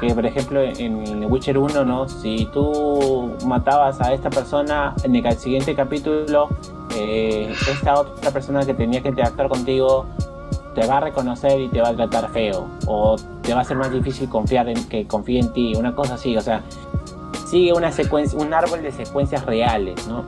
Que 0.00 0.14
por 0.14 0.26
ejemplo 0.26 0.60
en 0.62 1.30
Witcher 1.30 1.58
1, 1.58 1.84
¿no? 1.84 2.08
Si 2.08 2.46
tú 2.52 3.34
matabas 3.46 4.00
a 4.00 4.12
esta 4.12 4.30
persona, 4.30 4.94
en 5.04 5.14
el 5.14 5.36
siguiente 5.36 5.74
capítulo, 5.74 6.48
eh, 6.94 7.54
esta 7.70 8.00
otra 8.00 8.30
persona 8.30 8.64
que 8.64 8.74
tenía 8.74 9.02
que 9.02 9.08
interactuar 9.08 9.48
contigo 9.48 10.06
te 10.74 10.86
va 10.86 10.98
a 10.98 11.00
reconocer 11.00 11.58
y 11.60 11.68
te 11.68 11.80
va 11.80 11.88
a 11.88 11.96
tratar 11.96 12.30
feo. 12.30 12.66
O 12.86 13.16
te 13.42 13.54
va 13.54 13.62
a 13.62 13.64
ser 13.64 13.76
más 13.76 13.90
difícil 13.90 14.28
confiar 14.28 14.68
en 14.68 14.88
que 14.88 15.06
confíe 15.06 15.40
en 15.40 15.52
ti, 15.52 15.74
una 15.74 15.94
cosa 15.94 16.14
así. 16.14 16.36
O 16.36 16.40
sea, 16.40 16.62
sigue 17.46 17.72
una 17.72 17.90
secuencia, 17.92 18.38
un 18.38 18.52
árbol 18.52 18.82
de 18.82 18.92
secuencias 18.92 19.44
reales, 19.46 20.06
¿no? 20.06 20.24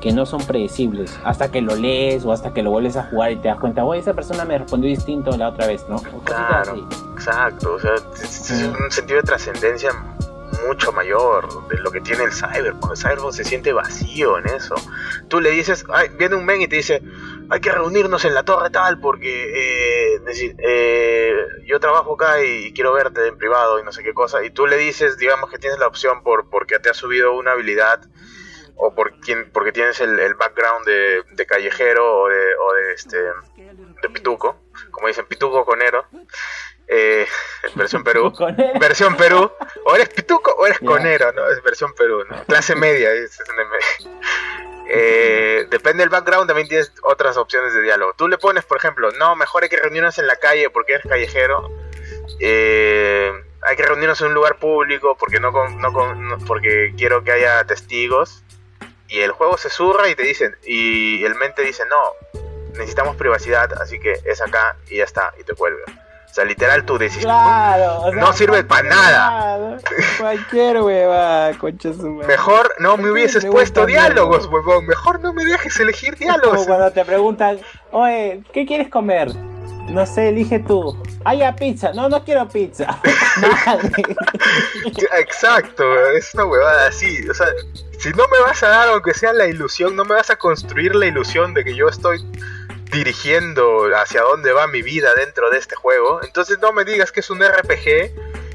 Que 0.00 0.12
no 0.12 0.26
son 0.26 0.44
predecibles 0.46 1.18
hasta 1.24 1.50
que 1.50 1.60
lo 1.60 1.76
lees 1.76 2.24
o 2.24 2.32
hasta 2.32 2.52
que 2.52 2.62
lo 2.62 2.70
vuelves 2.70 2.96
a 2.96 3.04
jugar 3.04 3.32
y 3.32 3.36
te 3.36 3.48
das 3.48 3.58
cuenta, 3.58 3.84
oye, 3.84 4.00
esa 4.00 4.14
persona 4.14 4.44
me 4.44 4.58
respondió 4.58 4.88
distinto 4.88 5.36
la 5.36 5.50
otra 5.50 5.66
vez, 5.66 5.84
¿no? 5.88 6.02
claro, 6.24 6.88
exacto, 7.14 7.74
o 7.74 7.78
sea, 7.78 7.94
es, 8.22 8.50
un 8.50 8.90
sentido 8.90 9.20
de 9.20 9.26
trascendencia 9.26 9.92
mucho 10.66 10.92
mayor 10.92 11.68
de 11.68 11.78
lo 11.78 11.90
que 11.90 12.00
tiene 12.00 12.24
el 12.24 12.32
Cyberpunk. 12.32 12.92
El 12.92 12.96
Cyberpunk 12.96 13.32
se 13.32 13.44
siente 13.44 13.72
vacío 13.72 14.38
en 14.38 14.46
eso. 14.46 14.74
Tú 15.28 15.40
le 15.40 15.50
dices, 15.50 15.84
viene 16.18 16.34
un 16.34 16.44
men 16.44 16.60
y 16.60 16.68
te 16.68 16.76
dice, 16.76 17.02
hay 17.48 17.60
que 17.60 17.72
reunirnos 17.72 18.24
en 18.24 18.34
la 18.34 18.42
torre 18.42 18.70
tal 18.70 19.00
porque 19.00 20.14
eh, 20.14 20.20
eh, 20.58 21.34
yo 21.66 21.80
trabajo 21.80 22.14
acá 22.14 22.44
y 22.44 22.72
quiero 22.72 22.92
verte 22.92 23.26
en 23.26 23.38
privado 23.38 23.80
y 23.80 23.84
no 23.84 23.92
sé 23.92 24.02
qué 24.02 24.12
cosa. 24.12 24.44
Y 24.44 24.50
tú 24.50 24.66
le 24.66 24.76
dices, 24.76 25.18
digamos 25.18 25.50
que 25.50 25.58
tienes 25.58 25.78
la 25.78 25.86
opción 25.86 26.22
por 26.22 26.48
porque 26.50 26.78
te 26.78 26.90
ha 26.90 26.94
subido 26.94 27.32
una 27.36 27.52
habilidad 27.52 28.00
o 28.80 28.94
por 28.94 29.12
quien, 29.20 29.50
porque 29.52 29.72
tienes 29.72 30.00
el, 30.00 30.18
el 30.18 30.34
background 30.34 30.86
de, 30.86 31.22
de, 31.32 31.46
callejero 31.46 32.22
o 32.22 32.28
de, 32.28 32.54
o 32.56 32.72
de, 32.72 32.92
este, 32.94 33.18
de 33.18 34.08
pituco, 34.08 34.56
como 34.90 35.06
dicen, 35.06 35.26
pituco 35.26 35.66
conero, 35.66 36.06
eh, 36.88 37.26
versión 37.74 38.02
Perú, 38.02 38.32
versión 38.80 39.16
Perú, 39.16 39.52
o 39.84 39.94
eres 39.94 40.08
pituco 40.08 40.52
o 40.52 40.66
eres 40.66 40.78
conero, 40.78 41.30
¿no? 41.32 41.48
Es 41.50 41.62
versión 41.62 41.92
Perú, 41.92 42.24
¿no? 42.28 42.42
Clase 42.44 42.74
media, 42.74 43.12
es, 43.12 43.38
eh, 44.88 45.66
depende 45.68 46.02
del 46.02 46.08
background, 46.08 46.48
también 46.48 46.66
tienes 46.66 46.90
otras 47.02 47.36
opciones 47.36 47.74
de 47.74 47.82
diálogo. 47.82 48.14
Tú 48.14 48.28
le 48.28 48.38
pones, 48.38 48.64
por 48.64 48.78
ejemplo, 48.78 49.10
no, 49.18 49.36
mejor 49.36 49.62
hay 49.62 49.68
que 49.68 49.76
reunirnos 49.76 50.18
en 50.18 50.26
la 50.26 50.36
calle 50.36 50.70
porque 50.70 50.94
eres 50.94 51.06
callejero. 51.06 51.70
Eh, 52.40 53.30
hay 53.60 53.76
que 53.76 53.82
reunirnos 53.82 54.18
en 54.22 54.28
un 54.28 54.34
lugar 54.34 54.56
público 54.58 55.18
porque 55.20 55.38
no, 55.38 55.50
no, 55.50 56.38
porque 56.46 56.94
quiero 56.96 57.22
que 57.22 57.32
haya 57.32 57.62
testigos 57.64 58.42
y 59.10 59.20
el 59.20 59.32
juego 59.32 59.58
se 59.58 59.68
surra 59.70 60.08
y 60.08 60.14
te 60.14 60.22
dicen, 60.22 60.56
y 60.64 61.24
el 61.24 61.34
mente 61.34 61.62
dice, 61.62 61.82
no, 61.90 62.40
necesitamos 62.72 63.16
privacidad, 63.16 63.72
así 63.80 63.98
que 63.98 64.14
es 64.24 64.40
acá 64.40 64.76
y 64.88 64.98
ya 64.98 65.04
está, 65.04 65.32
y 65.38 65.44
te 65.44 65.54
cuelga. 65.54 65.82
O 66.30 66.32
sea, 66.32 66.44
literal, 66.44 66.84
tu 66.84 66.96
decisión 66.96 67.24
Claro, 67.24 68.02
o 68.02 68.12
sea, 68.12 68.20
no 68.20 68.32
sirve 68.32 68.62
para 68.62 68.88
nada. 68.88 69.78
Cualquier 70.16 70.80
hueva, 70.80 71.50
concha 71.58 71.92
su 71.92 72.08
madre. 72.08 72.28
Mejor 72.28 72.72
no 72.78 72.96
me 72.96 73.02
¿Por 73.02 73.04
qué 73.04 73.10
hubieses 73.10 73.44
me 73.44 73.50
puesto 73.50 73.84
diálogos, 73.84 74.46
huevón. 74.46 74.86
Mejor 74.86 75.18
no 75.18 75.32
me 75.32 75.44
dejes 75.44 75.80
elegir 75.80 76.16
Como 76.16 76.30
diálogos. 76.30 76.66
cuando 76.68 76.92
te 76.92 77.04
preguntan, 77.04 77.58
oye, 77.90 78.44
¿qué 78.52 78.64
quieres 78.64 78.88
comer? 78.88 79.32
No 79.88 80.06
sé, 80.06 80.28
elige 80.28 80.60
tú. 80.60 80.96
Ah, 81.24 81.34
ya, 81.34 81.54
pizza. 81.56 81.92
No, 81.92 82.08
no 82.08 82.22
quiero 82.24 82.48
pizza. 82.48 83.00
Exacto, 85.18 85.84
es 86.12 86.32
una 86.34 86.44
huevada 86.44 86.86
así. 86.88 87.28
O 87.28 87.34
sea, 87.34 87.46
si 87.98 88.10
no 88.10 88.26
me 88.28 88.38
vas 88.40 88.62
a 88.62 88.68
dar, 88.68 88.88
aunque 88.90 89.14
sea 89.14 89.32
la 89.32 89.46
ilusión, 89.46 89.96
no 89.96 90.04
me 90.04 90.14
vas 90.14 90.30
a 90.30 90.36
construir 90.36 90.94
la 90.94 91.06
ilusión 91.06 91.54
de 91.54 91.64
que 91.64 91.74
yo 91.74 91.88
estoy 91.88 92.24
dirigiendo 92.92 93.86
hacia 93.96 94.22
dónde 94.22 94.52
va 94.52 94.66
mi 94.66 94.82
vida 94.82 95.14
dentro 95.14 95.48
de 95.50 95.58
este 95.58 95.76
juego, 95.76 96.20
entonces 96.24 96.58
no 96.60 96.72
me 96.72 96.84
digas 96.84 97.12
que 97.12 97.20
es 97.20 97.30
un 97.30 97.38
RPG 97.40 98.10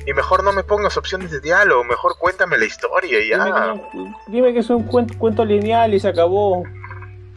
y 0.08 0.14
mejor 0.14 0.44
no 0.44 0.52
me 0.52 0.62
pongas 0.64 0.98
opciones 0.98 1.32
de 1.32 1.40
diálogo, 1.40 1.86
mejor 1.86 2.18
cuéntame 2.18 2.58
la 2.58 2.66
historia 2.66 3.18
y 3.20 3.30
Dime, 3.30 3.44
que 3.46 3.50
ya. 3.50 3.74
no- 3.94 4.20
dime 4.28 4.54
que 4.54 4.60
es 4.60 4.70
un 4.70 4.84
cuento, 4.84 5.18
cuento 5.18 5.46
lineal 5.46 5.94
y 5.94 6.00
se 6.02 6.10
acabó. 6.10 6.64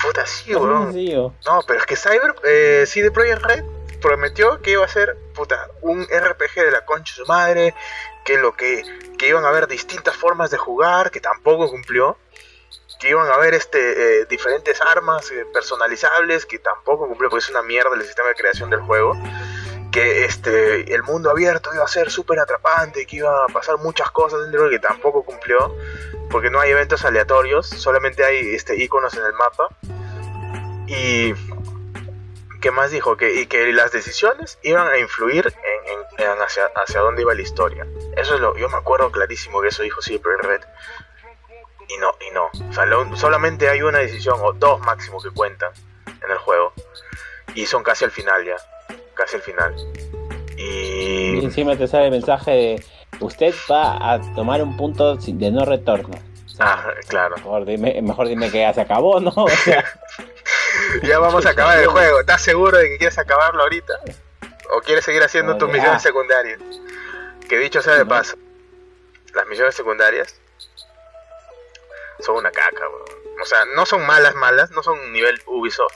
Puta, 0.02 0.26
sí, 0.26 0.54
weón. 0.54 0.92
No, 1.46 1.60
pero 1.66 1.78
es 1.80 1.86
que 1.86 1.94
Cyber, 1.96 2.34
eh, 2.44 2.84
CD 2.86 3.10
Projekt 3.12 3.42
Red 3.42 3.64
prometió 4.00 4.60
que 4.62 4.72
iba 4.72 4.84
a 4.84 4.88
ser, 4.88 5.16
puta, 5.34 5.68
un 5.82 6.02
RPG 6.04 6.54
de 6.54 6.70
la 6.70 6.84
concha 6.84 7.14
de 7.14 7.24
su 7.24 7.26
madre, 7.26 7.74
que 8.24 8.38
lo 8.38 8.54
que, 8.54 8.84
que 9.18 9.28
iban 9.28 9.44
a 9.44 9.48
haber 9.48 9.68
distintas 9.68 10.16
formas 10.16 10.50
de 10.50 10.58
jugar, 10.58 11.10
que 11.10 11.20
tampoco 11.20 11.68
cumplió, 11.68 12.18
que 12.98 13.10
iban 13.10 13.28
a 13.30 13.34
haber 13.34 13.54
este, 13.54 14.22
eh, 14.22 14.26
diferentes 14.26 14.80
armas 14.80 15.30
eh, 15.30 15.46
personalizables, 15.52 16.46
que 16.46 16.58
tampoco 16.58 17.06
cumplió, 17.06 17.30
porque 17.30 17.44
es 17.44 17.50
una 17.50 17.62
mierda 17.62 17.94
el 17.94 18.02
sistema 18.02 18.28
de 18.28 18.34
creación 18.34 18.70
del 18.70 18.80
juego, 18.80 19.16
que 19.92 20.24
este, 20.24 20.92
el 20.94 21.02
mundo 21.02 21.30
abierto 21.30 21.70
iba 21.74 21.84
a 21.84 21.88
ser 21.88 22.10
súper 22.10 22.40
atrapante, 22.40 23.06
que 23.06 23.16
iba 23.16 23.44
a 23.44 23.46
pasar 23.48 23.78
muchas 23.78 24.10
cosas 24.10 24.42
dentro, 24.42 24.68
que 24.68 24.78
tampoco 24.78 25.22
cumplió, 25.22 25.74
porque 26.30 26.50
no 26.50 26.60
hay 26.60 26.70
eventos 26.70 27.04
aleatorios, 27.04 27.68
solamente 27.68 28.24
hay 28.24 28.54
este, 28.54 28.76
iconos 28.76 29.14
en 29.14 29.24
el 29.24 29.32
mapa. 29.32 29.68
Y 30.86 31.34
¿Qué 32.60 32.70
más 32.70 32.90
dijo? 32.90 33.16
Que, 33.16 33.40
y 33.40 33.46
que 33.46 33.72
las 33.72 33.92
decisiones 33.92 34.58
iban 34.62 34.86
a 34.88 34.98
influir 34.98 35.46
en, 35.46 35.92
en- 35.92 36.32
en 36.32 36.42
hacia, 36.42 36.66
hacia 36.74 37.00
dónde 37.00 37.22
iba 37.22 37.34
la 37.34 37.42
historia. 37.42 37.86
Eso 38.16 38.34
es 38.34 38.40
lo, 38.40 38.56
yo 38.56 38.68
me 38.68 38.76
acuerdo 38.76 39.10
clarísimo 39.12 39.60
que 39.60 39.68
eso 39.68 39.82
dijo 39.82 40.02
Silver 40.02 40.38
Red. 40.42 40.60
Y 41.88 41.96
no, 41.98 42.12
y 42.28 42.34
no. 42.34 42.50
O 42.68 42.72
sea, 42.72 42.84
lo- 42.86 43.16
solamente 43.16 43.68
hay 43.68 43.82
una 43.82 43.98
decisión, 43.98 44.36
o 44.42 44.52
dos 44.52 44.80
máximo 44.80 45.20
que 45.22 45.30
cuentan 45.30 45.70
en 46.06 46.30
el 46.30 46.38
juego. 46.38 46.72
Y 47.54 47.66
son 47.66 47.82
casi 47.82 48.04
al 48.04 48.10
final 48.10 48.44
ya. 48.44 48.56
Casi 49.14 49.36
al 49.36 49.42
final. 49.42 49.74
Y 50.56 51.38
Y. 51.38 51.44
encima 51.44 51.76
te 51.76 51.86
sale 51.86 52.06
el 52.06 52.10
mensaje 52.10 52.50
de 52.50 52.84
usted 53.20 53.54
va 53.70 54.12
a 54.12 54.20
tomar 54.34 54.60
un 54.62 54.76
punto 54.76 55.16
de 55.16 55.50
no 55.50 55.64
retorno. 55.64 56.18
O 56.46 56.48
sea, 56.48 56.66
Ah, 56.72 56.94
claro. 57.06 57.36
mejor, 57.36 57.64
dime, 57.64 58.02
mejor 58.02 58.26
dime 58.28 58.50
que 58.50 58.58
ya 58.58 58.74
se 58.74 58.80
acabó, 58.80 59.20
¿no? 59.20 59.30
O 59.36 59.48
sea, 59.48 59.84
Ya 61.02 61.18
vamos 61.18 61.46
a 61.46 61.50
acabar 61.50 61.78
el 61.78 61.86
juego. 61.86 62.20
¿Estás 62.20 62.42
seguro 62.42 62.78
de 62.78 62.88
que 62.88 62.98
quieres 62.98 63.18
acabarlo 63.18 63.62
ahorita? 63.62 63.94
¿O 64.70 64.80
quieres 64.80 65.04
seguir 65.04 65.22
haciendo 65.22 65.56
tus 65.56 65.68
Oye, 65.68 65.78
misiones 65.78 66.00
ah. 66.00 66.08
secundarias? 66.08 66.60
Que 67.48 67.58
dicho 67.58 67.80
sea 67.80 67.94
de 67.94 68.04
paso, 68.04 68.36
las 69.34 69.46
misiones 69.46 69.74
secundarias 69.74 70.38
son 72.20 72.36
una 72.36 72.50
caca, 72.50 72.88
weón. 72.88 73.18
O 73.40 73.44
sea, 73.46 73.64
no 73.74 73.86
son 73.86 74.04
malas, 74.06 74.34
malas, 74.34 74.70
no 74.72 74.82
son 74.82 75.12
nivel 75.12 75.40
Ubisoft. 75.46 75.94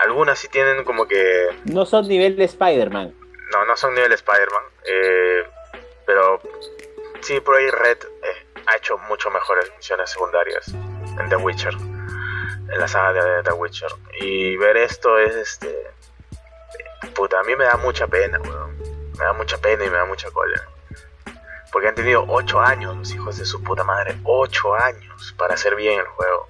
Algunas 0.00 0.38
sí 0.38 0.48
tienen 0.48 0.84
como 0.84 1.06
que. 1.06 1.48
no 1.64 1.86
son 1.86 2.08
nivel 2.08 2.36
de 2.36 2.44
Spider-Man. 2.44 3.14
No, 3.52 3.64
no 3.64 3.76
son 3.76 3.94
nivel 3.94 4.12
Spider-Man. 4.12 4.64
eh, 4.86 5.44
pero 6.06 6.40
sí, 7.20 7.40
por 7.40 7.56
ahí 7.56 7.70
Red 7.70 7.98
eh, 8.02 8.46
ha 8.66 8.76
hecho 8.76 8.98
mucho 8.98 9.30
mejores 9.30 9.70
misiones 9.76 10.10
secundarias 10.10 10.68
en 10.68 11.28
The 11.28 11.36
Witcher. 11.36 11.74
En 12.74 12.80
la 12.80 12.88
saga 12.88 13.24
de 13.24 13.42
The 13.44 13.52
Witcher. 13.52 13.92
Y 14.20 14.56
ver 14.56 14.76
esto 14.76 15.16
es 15.16 15.36
este. 15.36 15.92
Puta, 17.14 17.38
a 17.38 17.44
mí 17.44 17.54
me 17.54 17.64
da 17.64 17.76
mucha 17.76 18.08
pena, 18.08 18.40
weón. 18.40 18.76
Me 19.16 19.24
da 19.24 19.32
mucha 19.32 19.56
pena 19.58 19.84
y 19.84 19.90
me 19.90 19.96
da 19.96 20.04
mucha 20.04 20.28
cólera. 20.32 20.68
Porque 21.70 21.86
han 21.86 21.94
tenido 21.94 22.24
8 22.28 22.60
años 22.60 22.96
los 22.96 23.14
hijos 23.14 23.38
de 23.38 23.44
su 23.44 23.62
puta 23.62 23.84
madre. 23.84 24.18
8 24.24 24.74
años 24.74 25.34
para 25.38 25.54
hacer 25.54 25.76
bien 25.76 26.00
el 26.00 26.06
juego. 26.06 26.48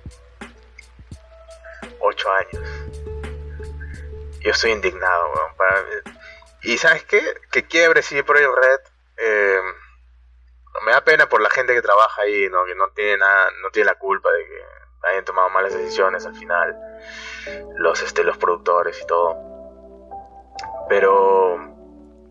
8 2.00 2.30
años. 2.30 2.68
Yo 4.40 4.50
estoy 4.50 4.72
indignado, 4.72 5.30
weón. 5.30 6.16
Y 6.62 6.78
¿sabes 6.78 7.04
qué? 7.04 7.22
Que 7.50 7.66
quiebre 7.66 8.00
sí 8.00 8.22
por 8.22 8.38
el 8.38 8.46
Red. 8.46 8.80
eh, 9.18 9.60
me 10.86 10.92
da 10.92 11.04
pena 11.04 11.28
por 11.28 11.42
la 11.42 11.50
gente 11.50 11.74
que 11.74 11.82
trabaja 11.82 12.22
ahí, 12.22 12.48
¿no? 12.48 12.64
Que 12.64 12.74
no 12.74 12.88
tiene 12.88 13.18
nada, 13.18 13.50
no 13.62 13.70
tiene 13.70 13.86
la 13.86 13.94
culpa 13.94 14.32
de 14.32 14.44
que 14.46 14.83
hayan 15.10 15.24
tomado 15.24 15.50
malas 15.50 15.72
decisiones 15.74 16.24
al 16.26 16.34
final. 16.34 16.76
Los, 17.76 18.02
este, 18.02 18.24
los 18.24 18.38
productores 18.38 19.00
y 19.02 19.06
todo. 19.06 19.36
Pero 20.88 21.56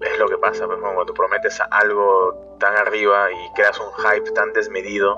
es 0.01 0.19
lo 0.19 0.27
que 0.27 0.37
pasa, 0.37 0.65
pues, 0.65 0.79
cuando 0.79 1.13
prometes 1.13 1.59
algo 1.71 2.57
tan 2.59 2.75
arriba 2.77 3.31
y 3.31 3.53
creas 3.55 3.79
un 3.79 3.91
hype 4.03 4.31
tan 4.31 4.53
desmedido 4.53 5.17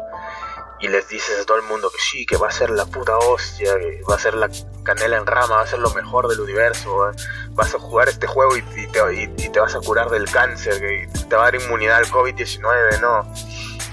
y 0.79 0.87
les 0.89 1.07
dices 1.07 1.41
a 1.41 1.45
todo 1.45 1.57
el 1.57 1.63
mundo 1.63 1.89
que 1.89 1.97
sí, 1.99 2.25
que 2.25 2.37
va 2.37 2.47
a 2.49 2.51
ser 2.51 2.69
la 2.69 2.85
puta 2.85 3.17
hostia, 3.17 3.77
que 3.79 4.01
va 4.09 4.15
a 4.15 4.19
ser 4.19 4.33
la 4.35 4.49
canela 4.83 5.17
en 5.17 5.25
rama, 5.25 5.55
va 5.55 5.61
a 5.61 5.67
ser 5.67 5.79
lo 5.79 5.89
mejor 5.91 6.27
del 6.27 6.39
universo, 6.41 6.97
va- 6.97 7.11
vas 7.51 7.73
a 7.73 7.79
jugar 7.79 8.09
este 8.09 8.27
juego 8.27 8.55
y, 8.57 8.59
y 8.75 8.87
te, 8.87 8.99
y- 9.13 9.23
y 9.37 9.49
te 9.49 9.59
vas 9.59 9.73
a 9.75 9.79
curar 9.79 10.09
del 10.09 10.29
cáncer, 10.29 10.79
que 10.79 11.07
te 11.29 11.35
va 11.35 11.43
a 11.43 11.51
dar 11.51 11.55
inmunidad 11.55 11.97
al 11.97 12.05
COVID-19, 12.07 12.99
no. 13.01 13.23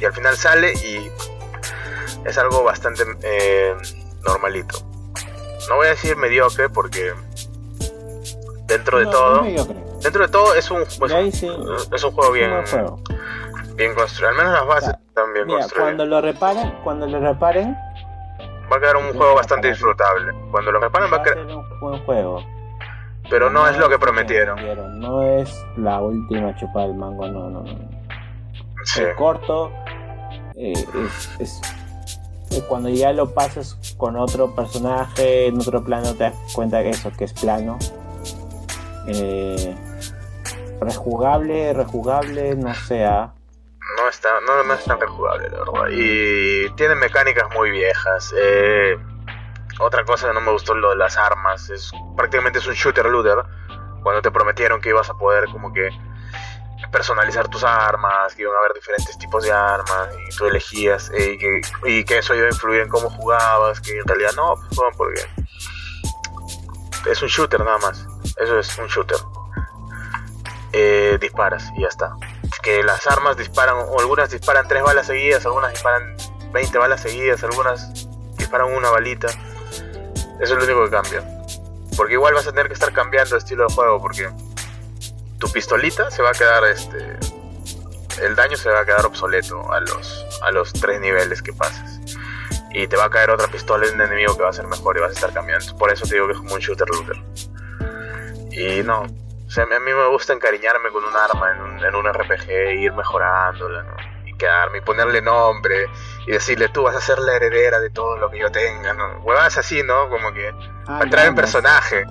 Y 0.01 0.05
al 0.05 0.13
final 0.13 0.37
sale 0.37 0.73
y 0.73 1.11
es 2.25 2.39
algo 2.39 2.63
bastante 2.65 3.03
eh, 3.23 3.75
normalito. 4.25 4.79
No 5.69 5.77
voy 5.77 5.87
a 5.87 5.91
decir 5.91 6.17
mediocre 6.17 6.69
porque 6.69 7.13
dentro 8.67 8.99
de 8.99 9.05
No, 9.05 9.11
todo, 9.11 9.43
dentro 10.03 10.23
de 10.27 10.29
todo 10.29 10.55
es 10.55 10.71
un, 10.71 10.83
es 10.83 11.35
sí, 11.39 11.49
es 11.93 12.05
un 12.05 12.13
juego 12.13 12.33
bien, 12.33 12.65
juego. 12.67 12.99
bien 13.77 13.95
construido. 13.95 14.31
Al 14.31 14.37
menos 14.37 14.53
las 14.53 14.67
bases 14.67 14.89
O 14.89 14.91
sea, 14.93 15.01
están 15.09 15.33
bien 15.33 15.47
Mira, 15.47 15.59
construidas. 15.61 15.87
cuando 15.87 16.07
lo 16.07 16.21
reparen, 16.21 16.75
cuando 16.85 17.07
lo 17.07 17.21
reparen, 17.21 17.77
Va 18.73 18.77
a 18.77 18.81
quedar 18.81 18.97
un 18.97 19.13
juego 19.13 19.35
bastante 19.35 19.69
disfrutable. 19.69 20.33
Cuando 20.51 20.73
lo 20.73 20.81
reparen 20.81 21.13
va 21.13 21.19
a 21.19 21.23
quedar... 21.23 21.39
un 21.41 21.81
buen 21.81 22.03
juego. 22.07 22.43
Pero 23.29 23.51
no 23.51 23.69
es 23.69 23.77
lo 23.77 23.89
que 23.91 23.99
prometieron. 23.99 24.59
No 24.99 25.21
es 25.23 25.63
la 25.77 26.01
última 26.01 26.57
chupada 26.57 26.87
del 26.87 26.97
mango, 26.97 27.29
no, 27.29 27.51
no, 27.51 27.63
no. 27.63 27.91
Sí. 28.85 29.03
Es 29.03 29.15
corto, 29.17 29.71
eh, 30.57 30.73
es, 30.73 30.87
es- 31.39 31.61
es 31.61 31.61
cuando 32.61 32.89
ya 32.89 33.13
lo 33.13 33.33
pasas 33.33 33.79
con 33.97 34.17
otro 34.17 34.55
personaje 34.55 35.47
en 35.47 35.59
otro 35.59 35.83
plano 35.83 36.15
te 36.15 36.25
das 36.25 36.35
cuenta 36.55 36.83
que 36.83 36.91
eso, 36.91 37.11
que 37.17 37.25
es 37.25 37.33
plano. 37.33 37.79
Eh, 39.07 39.75
rejugable, 40.81 41.73
rejugable, 41.73 42.55
no 42.57 42.75
sea. 42.75 43.33
No 43.99 44.09
está, 44.09 44.29
no, 44.47 44.65
no 44.65 44.75
es 44.75 44.85
tan 44.85 45.01
rejugable, 45.01 45.49
la 45.51 45.59
verdad. 45.59 45.89
Y 45.91 46.71
tiene 46.77 46.95
mecánicas 46.95 47.45
muy 47.55 47.71
viejas. 47.71 48.33
Eh, 48.39 48.97
otra 49.81 50.05
cosa 50.05 50.29
que 50.29 50.35
no 50.35 50.41
me 50.41 50.53
gustó 50.53 50.75
lo 50.75 50.91
de 50.91 50.97
las 50.97 51.17
armas. 51.17 51.69
Es 51.71 51.91
prácticamente 52.17 52.59
es 52.59 52.67
un 52.67 52.75
shooter 52.75 53.07
looter. 53.07 53.39
Cuando 54.03 54.23
te 54.23 54.31
prometieron 54.31 54.81
que 54.81 54.91
ibas 54.91 55.11
a 55.11 55.15
poder 55.15 55.47
como 55.51 55.73
que 55.73 55.91
personalizar 56.93 57.49
tus 57.49 57.65
armas, 57.65 58.35
que 58.35 58.43
iban 58.43 58.55
a 58.55 58.59
haber 58.59 58.75
diferentes 58.75 59.19
tipos 59.19 59.43
de 59.43 59.51
armas 59.51 60.09
y 60.29 60.37
tú 60.37 60.47
elegías 60.47 61.11
eh, 61.11 61.33
y, 61.33 61.39
que, 61.39 61.61
y 61.85 62.05
que 62.05 62.19
eso 62.19 62.35
iba 62.35 62.47
a 62.47 62.51
influir 62.51 62.83
en 62.83 62.89
cómo 62.89 63.11
jugabas, 63.11 63.81
que 63.81 63.99
en 63.99 64.07
realidad 64.07 64.33
no, 64.37 64.55
pues, 64.55 64.77
bueno, 64.77 64.93
porque 64.97 65.25
es 67.11 67.23
un 67.23 67.29
shooter 67.29 67.61
nada 67.65 67.79
más. 67.79 68.07
Eso 68.37 68.59
es 68.59 68.79
un 68.79 68.87
shooter. 68.87 69.19
Eh, 70.73 71.19
disparas 71.21 71.71
y 71.77 71.83
ya 71.83 71.89
está 71.89 72.15
que 72.63 72.83
las 72.83 73.07
armas 73.07 73.37
disparan, 73.37 73.77
o 73.77 74.01
algunas 74.01 74.31
disparan 74.31 74.67
tres 74.69 74.83
balas 74.83 75.07
seguidas, 75.07 75.45
algunas 75.45 75.73
disparan 75.73 76.17
20 76.53 76.79
balas 76.79 77.01
seguidas, 77.01 77.43
algunas 77.43 78.09
disparan 78.37 78.73
una 78.73 78.91
balita. 78.91 79.27
Eso 80.41 80.41
es 80.41 80.51
lo 80.51 80.65
único 80.65 80.85
que 80.85 80.91
cambia. 80.91 81.45
Porque 81.97 82.15
igual 82.15 82.35
vas 82.35 82.47
a 82.47 82.53
tener 82.53 82.69
que 82.69 82.75
estar 82.75 82.93
cambiando 82.93 83.35
de 83.35 83.39
estilo 83.39 83.67
de 83.67 83.75
juego, 83.75 84.01
porque 84.01 84.31
tu 85.43 85.51
pistolita 85.51 86.09
se 86.09 86.23
va 86.23 86.31
a 86.31 86.35
quedar, 86.35 86.63
este, 86.67 87.19
el 88.25 88.37
daño 88.37 88.57
se 88.57 88.71
va 88.71 88.83
a 88.83 88.85
quedar 88.85 89.05
obsoleto 89.05 89.73
a 89.73 89.81
los, 89.81 90.25
a 90.41 90.53
los 90.53 90.73
tres 90.73 91.01
niveles 91.01 91.43
que 91.43 91.53
pases. 91.53 92.17
Y 92.71 92.87
te 92.87 92.97
va 92.97 93.07
a 93.07 93.11
caer 93.11 93.29
otra 93.29 93.49
pistola 93.49 93.85
de 93.85 93.93
un 93.93 94.01
enemigo 94.01 94.37
que 94.37 94.45
va 94.45 94.51
a 94.51 94.53
ser 94.53 94.69
mejor 94.69 94.97
y 94.97 95.01
vas 95.01 95.11
a 95.11 95.15
estar 95.15 95.33
cambiando. 95.33 95.77
Por 95.77 95.93
eso 95.93 96.07
te 96.07 96.15
digo 96.15 96.29
que 96.29 96.35
es 96.35 96.39
como 96.39 96.55
un 96.55 96.61
shooter 96.61 96.87
looter. 96.89 97.17
Y 98.53 98.85
no, 98.85 99.03
o 99.03 99.51
sea, 99.51 99.65
a 99.65 99.67
mí 99.67 99.93
me 99.93 100.09
gusta 100.11 100.33
encariñarme 100.33 100.91
con 100.91 101.03
un 101.03 101.17
arma 101.17 101.51
en 101.57 101.61
un, 101.61 101.85
en 101.85 101.95
un 101.97 102.07
RPG 102.07 102.49
e 102.49 102.75
ir 102.77 102.93
mejorándola. 102.93 103.85
Y 104.25 104.37
quedarme 104.37 104.79
y 104.79 104.81
ponerle 104.83 105.23
nombre 105.23 105.87
y 106.27 106.33
decirle 106.33 106.69
tú 106.69 106.83
vas 106.83 106.95
a 106.97 107.01
ser 107.01 107.19
la 107.19 107.35
heredera 107.35 107.81
de 107.81 107.91
todo 107.91 108.17
lo 108.17 108.31
que 108.31 108.39
yo 108.39 108.51
tenga, 108.51 108.93
¿no? 108.95 109.21
Huevas 109.23 109.57
así, 109.59 109.83
¿no? 109.83 110.09
Como 110.09 110.33
que 110.33 110.51
Ah, 110.87 111.01
entrar 111.03 111.27
en 111.27 111.35
personaje, 111.37 112.05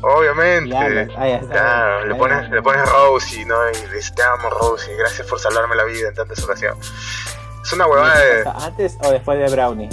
obviamente. 0.00 0.70
Está 0.70 1.48
Claro, 1.50 2.06
le 2.06 2.14
pones, 2.14 2.50
le 2.50 2.62
pones 2.62 2.88
Rosie, 2.88 3.44
¿no? 3.44 3.56
Y 3.70 3.74
le 3.74 3.94
dices, 3.96 4.14
te 4.14 4.22
amo 4.22 4.48
Rosie, 4.48 4.94
gracias 4.96 5.26
por 5.26 5.40
salvarme 5.40 5.74
la 5.74 5.84
vida 5.84 6.08
en 6.08 6.14
tantas 6.14 6.42
ocasiones. 6.44 6.92
Es 7.64 7.72
una 7.72 7.86
huevada 7.86 8.18
de... 8.18 8.44
¿Antes 8.60 8.96
o 9.02 9.10
después 9.10 9.38
de 9.38 9.48
Brownie? 9.54 9.88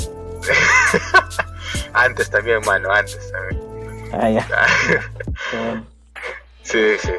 Antes 1.93 2.29
también, 2.29 2.61
mano, 2.65 2.91
antes 2.91 3.31
también. 3.31 4.09
Ah, 4.13 4.29
ya. 4.29 4.45
Sí, 6.63 6.97
sí. 6.99 7.13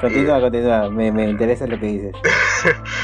Continúa, 0.00 0.40
continúa. 0.40 0.88
Me, 0.90 1.12
me 1.12 1.24
interesa 1.28 1.66
lo 1.66 1.78
que 1.78 1.86
dices. 1.86 2.12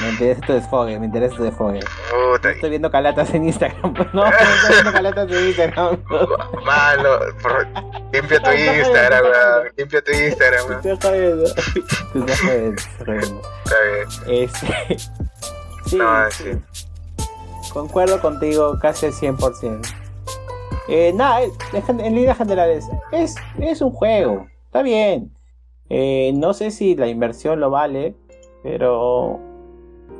Me 0.02 0.10
interesa 0.10 0.40
tu 0.46 0.52
desfogue, 0.54 0.98
me 0.98 1.06
interesa 1.06 1.36
tu 1.36 1.42
desfogue. 1.44 1.80
Puta. 2.10 2.50
Estoy 2.50 2.70
viendo 2.70 2.90
calatas 2.90 3.32
en 3.34 3.44
Instagram. 3.46 3.92
No, 3.92 4.04
no 4.12 4.26
estoy 4.26 4.72
viendo 4.72 4.92
calatas 4.92 5.30
en 5.30 5.46
Instagram. 5.46 5.98
Mano, 6.64 7.08
por- 7.42 7.66
limpia 8.12 8.40
tu 8.42 8.50
Instagram, 8.50 9.24
weón. 9.24 9.68
Limpia 9.76 10.02
tu 10.02 10.12
Instagram, 10.12 10.66
weón. 10.68 10.82
Te 10.82 10.92
estás 10.92 11.10
jodiendo. 11.10 11.44
Te 11.54 12.18
estás 12.20 12.40
jodiendo. 12.40 13.42
Está 13.64 13.76
bien. 13.82 14.42
Este. 14.44 14.96
Sí, 15.86 15.96
No, 15.98 16.28
sí. 16.32 16.44
sí. 16.52 17.68
Concuerdo 17.72 18.20
contigo 18.20 18.76
casi 18.82 19.06
al 19.06 19.12
100%. 19.12 19.80
Eh, 20.88 21.12
nada, 21.14 21.42
en, 21.42 22.00
en 22.00 22.14
líneas 22.16 22.36
generales, 22.38 22.84
es, 23.12 23.36
es 23.60 23.80
un 23.80 23.92
juego, 23.92 24.48
está 24.64 24.82
bien. 24.82 25.30
Eh, 25.88 26.32
no 26.34 26.52
sé 26.54 26.70
si 26.70 26.96
la 26.96 27.06
inversión 27.08 27.60
lo 27.60 27.70
vale, 27.70 28.14
pero 28.62 29.38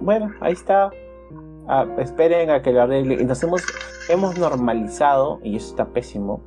bueno, 0.01 0.33
ahí 0.41 0.53
está. 0.53 0.91
Ah, 1.69 1.87
esperen 1.99 2.51
a 2.51 2.63
que 2.63 2.73
lo 2.73 2.83
arregle. 2.83 3.17
Nos 3.25 3.43
hemos, 3.43 3.63
hemos 4.09 4.39
normalizado, 4.39 5.41
y 5.43 5.57
eso 5.57 5.71
está 5.71 5.87
pésimo, 5.87 6.41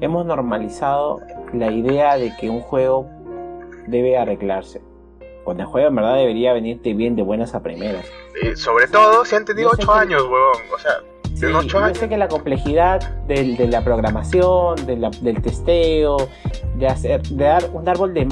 hemos 0.00 0.26
normalizado 0.26 1.20
la 1.52 1.70
idea 1.70 2.16
de 2.16 2.34
que 2.36 2.50
un 2.50 2.60
juego 2.60 3.06
debe 3.86 4.18
arreglarse. 4.18 4.82
Cuando 5.44 5.62
el 5.62 5.68
juego 5.68 5.86
en 5.88 5.94
verdad 5.94 6.16
debería 6.16 6.52
venirte 6.52 6.92
bien 6.94 7.14
de 7.14 7.22
buenas 7.22 7.54
a 7.54 7.62
primeras. 7.62 8.04
Y 8.42 8.56
sobre 8.56 8.88
todo 8.88 9.24
si 9.24 9.36
han 9.36 9.44
tenido 9.44 9.70
Yo 9.70 9.76
sé 9.76 9.82
8 9.84 9.92
que- 9.92 9.98
años, 10.00 10.22
huevón. 10.22 10.62
O 10.74 10.78
sea, 10.78 10.92
Sí, 11.34 11.46
de 11.46 11.54
8 11.54 11.88
yo 11.88 11.94
sé 11.94 12.08
que 12.08 12.16
la 12.16 12.26
complejidad 12.28 13.00
del- 13.26 13.56
de 13.56 13.68
la 13.68 13.84
programación, 13.84 14.84
de 14.86 14.96
la- 14.96 15.10
del 15.20 15.40
testeo, 15.42 16.16
de 16.76 16.86
hacer, 16.88 17.22
de 17.22 17.44
dar 17.44 17.70
un 17.72 17.88
árbol 17.88 18.12
de 18.14 18.26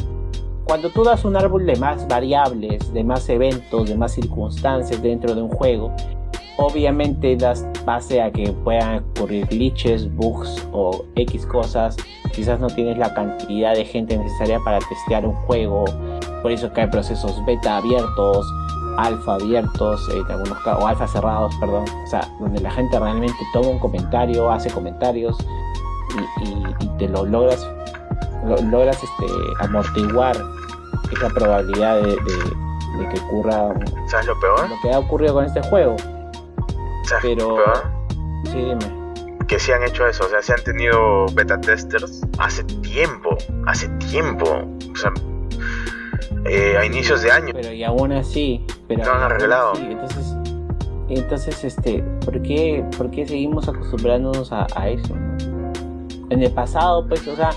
cuando 0.66 0.90
tú 0.90 1.04
das 1.04 1.24
un 1.24 1.36
árbol 1.36 1.66
de 1.66 1.76
más 1.76 2.06
variables, 2.08 2.92
de 2.92 3.04
más 3.04 3.28
eventos, 3.28 3.88
de 3.88 3.96
más 3.96 4.12
circunstancias 4.12 5.02
dentro 5.02 5.34
de 5.34 5.42
un 5.42 5.48
juego, 5.50 5.92
obviamente 6.56 7.36
das 7.36 7.66
base 7.84 8.22
a 8.22 8.30
que 8.30 8.52
puedan 8.64 9.04
ocurrir 9.16 9.46
glitches, 9.46 10.14
bugs 10.16 10.66
o 10.72 11.04
X 11.16 11.46
cosas. 11.46 11.96
Quizás 12.34 12.58
no 12.60 12.68
tienes 12.68 12.96
la 12.98 13.12
cantidad 13.14 13.74
de 13.74 13.84
gente 13.84 14.16
necesaria 14.16 14.58
para 14.64 14.78
testear 14.80 15.26
un 15.26 15.34
juego, 15.46 15.84
por 16.42 16.50
eso 16.50 16.72
que 16.72 16.80
hay 16.82 16.86
procesos 16.88 17.44
beta 17.46 17.76
abiertos, 17.76 18.46
alfa 18.96 19.34
abiertos, 19.34 20.08
eh, 20.10 20.18
en 20.24 20.30
algunos 20.32 20.58
casos, 20.60 20.82
o 20.82 20.86
alfa 20.86 21.06
cerrados, 21.06 21.54
perdón, 21.60 21.84
o 22.04 22.06
sea, 22.06 22.28
donde 22.40 22.60
la 22.60 22.70
gente 22.70 22.98
realmente 22.98 23.38
toma 23.52 23.68
un 23.68 23.78
comentario, 23.78 24.50
hace 24.50 24.70
comentarios 24.70 25.36
y, 26.40 26.44
y- 26.44 26.74
y 26.80 26.88
te 26.98 27.08
lo 27.08 27.24
logras, 27.24 27.68
lo- 28.46 28.56
logras 28.70 28.96
este, 29.02 29.32
amortiguar 29.60 30.36
esa 31.12 31.28
probabilidad 31.30 31.96
de, 32.02 32.08
de- 32.12 32.98
de 32.98 33.08
que 33.12 33.20
ocurra 33.20 33.74
¿Sabes 34.08 34.26
lo 34.26 34.38
peor? 34.40 34.68
lo 34.70 34.76
que 34.82 34.92
ha 34.92 34.98
ocurrido 34.98 35.34
con 35.34 35.44
este 35.44 35.60
juego. 35.62 35.96
¿Sabes 37.04 37.22
Pero- 37.22 37.48
lo 37.50 37.56
peor? 37.56 37.82
Sí, 38.44 38.58
dime. 38.58 39.04
Que 39.48 39.58
sí 39.58 39.72
han 39.72 39.82
hecho 39.82 40.06
eso. 40.06 40.24
O 40.24 40.28
sea, 40.28 40.40
se 40.42 40.52
han 40.54 40.62
tenido 40.64 41.26
beta 41.34 41.60
testers 41.60 42.22
hace 42.38 42.62
tiempo. 42.64 43.36
Hace 43.66 43.88
tiempo. 44.10 44.44
O 44.92 44.96
sea, 44.96 45.12
eh, 46.46 46.76
a 46.78 46.84
inicios 46.86 47.22
de 47.22 47.30
año. 47.30 47.52
Pero 47.52 47.72
y 47.72 47.84
aún 47.84 48.12
así, 48.12 48.64
pero 48.88 49.04
No 49.04 49.12
han 49.12 49.22
arreglado. 49.22 49.72
así, 49.72 49.82
entonces, 49.90 50.34
entonces, 51.08 51.64
este, 51.64 52.02
¿por 52.24 52.40
qué, 52.42 52.84
por 52.96 53.10
qué 53.10 53.26
seguimos 53.26 53.68
acostumbrándonos 53.68 54.52
a, 54.52 54.66
a 54.76 54.88
eso? 54.88 55.14
no? 55.14 55.36
En 56.30 56.42
el 56.42 56.52
pasado, 56.52 57.06
pues, 57.08 57.26
o 57.28 57.36
sea, 57.36 57.50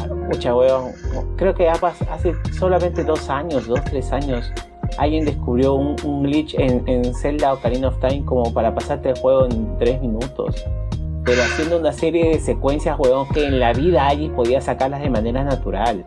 ah, 0.00 0.14
mucha 0.14 0.54
huevón, 0.54 0.92
creo 1.36 1.54
que 1.54 1.68
hace 1.68 2.34
solamente 2.58 3.04
dos 3.04 3.28
años, 3.28 3.66
dos, 3.66 3.82
tres 3.84 4.12
años, 4.12 4.52
alguien 4.98 5.24
descubrió 5.24 5.74
un, 5.74 5.96
un 6.04 6.22
glitch 6.24 6.54
en, 6.54 6.82
en 6.88 7.14
Zelda 7.14 7.52
Ocarina 7.52 7.88
of 7.88 7.98
Time 8.00 8.24
como 8.24 8.52
para 8.52 8.74
pasarte 8.74 9.10
el 9.10 9.18
juego 9.18 9.46
en 9.46 9.78
tres 9.78 10.00
minutos. 10.00 10.64
Pero 11.24 11.42
haciendo 11.42 11.78
una 11.78 11.92
serie 11.92 12.30
de 12.30 12.40
secuencias, 12.40 12.98
huevón, 12.98 13.28
que 13.28 13.44
en 13.46 13.60
la 13.60 13.72
vida 13.72 14.08
alguien 14.08 14.34
podía 14.34 14.60
sacarlas 14.60 15.00
de 15.02 15.10
manera 15.10 15.44
natural. 15.44 16.04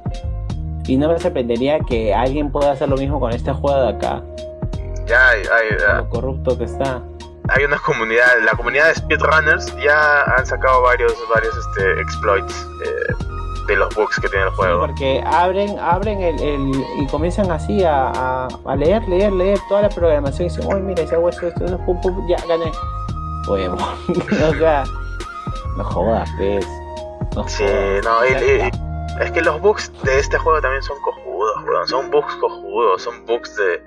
Y 0.86 0.98
no 0.98 1.08
me 1.08 1.20
sorprendería 1.20 1.80
que 1.80 2.14
alguien 2.14 2.52
pueda 2.52 2.72
hacer 2.72 2.90
lo 2.90 2.98
mismo 2.98 3.20
con 3.20 3.32
este 3.32 3.54
juego 3.54 3.80
de 3.80 3.90
acá, 3.90 4.24
Ya 5.06 5.30
hay, 5.30 5.40
hay, 5.40 5.78
con 5.78 5.98
lo 5.98 6.10
corrupto 6.10 6.58
que 6.58 6.66
está. 6.66 7.02
hay 7.48 7.64
una 7.64 7.78
comunidad. 7.78 8.26
La 8.44 8.52
comunidad 8.52 8.88
de 8.88 8.96
speedrunners 8.96 9.74
ya 9.82 10.24
han 10.24 10.46
sacado 10.46 10.82
varios, 10.82 11.14
varios 11.34 11.56
este, 11.56 12.02
exploits 12.02 12.68
eh, 12.86 13.14
de 13.68 13.76
los 13.76 13.94
bugs 13.96 14.20
que 14.20 14.28
tiene 14.30 14.46
el 14.46 14.50
Sí, 14.52 14.56
juego. 14.58 14.80
porque 14.86 15.24
abren, 15.26 15.78
abren 15.80 16.22
el, 16.22 16.40
el- 16.42 16.86
y 17.00 17.08
comienzan 17.08 17.50
así 17.52 17.84
a, 17.84 18.10
a- 18.10 18.48
a 18.66 18.76
leer, 18.76 19.08
leer, 19.08 19.32
leer 19.32 19.60
toda 19.70 19.84
la 19.84 19.90
programación 19.90 20.48
y 20.48 20.50
dicen, 20.50 20.66
oye, 20.72 20.82
mira, 20.82 21.06
si 21.08 21.16
hago 21.16 21.30
esto, 21.30 21.48
esto, 21.48 21.66
esto, 21.66 21.78
pum, 21.86 22.00
pum, 22.02 22.28
ya 22.28 22.38
gané. 22.48 22.72
Huevo. 23.48 23.76
o 24.50 24.54
sea, 24.56 24.84
no 25.78 25.84
jodas, 25.84 26.30
pez. 26.38 26.68
No 27.36 27.48
Sí, 27.48 27.64
jodas. 27.64 28.04
no, 28.06 28.26
y- 28.26 28.52
y- 28.52 28.72
Es 29.22 29.32
que 29.32 29.42
los 29.42 29.62
bugs 29.62 29.92
de 30.04 30.20
este 30.20 30.38
juego 30.40 30.60
también 30.62 30.82
son 30.84 31.00
cojudos, 31.02 31.64
weón. 31.66 31.88
Son 31.88 32.10
bugs 32.12 32.36
cojudos, 32.38 33.02
son 33.04 33.26
bugs 33.26 33.56
de. 33.56 33.82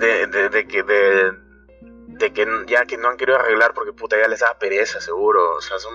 de, 0.00 0.26
de, 0.26 0.48
de 0.48 0.66
que. 0.66 0.82
De, 0.82 1.32
de 2.18 2.32
que 2.32 2.46
ya 2.66 2.84
que 2.86 2.96
no 2.98 3.08
han 3.08 3.16
querido 3.16 3.38
arreglar 3.38 3.72
porque 3.74 3.92
puta 3.92 4.16
ya 4.20 4.28
les 4.28 4.40
da 4.40 4.56
pereza, 4.58 5.00
seguro. 5.00 5.56
O 5.56 5.60
sea, 5.60 5.78
son. 5.78 5.92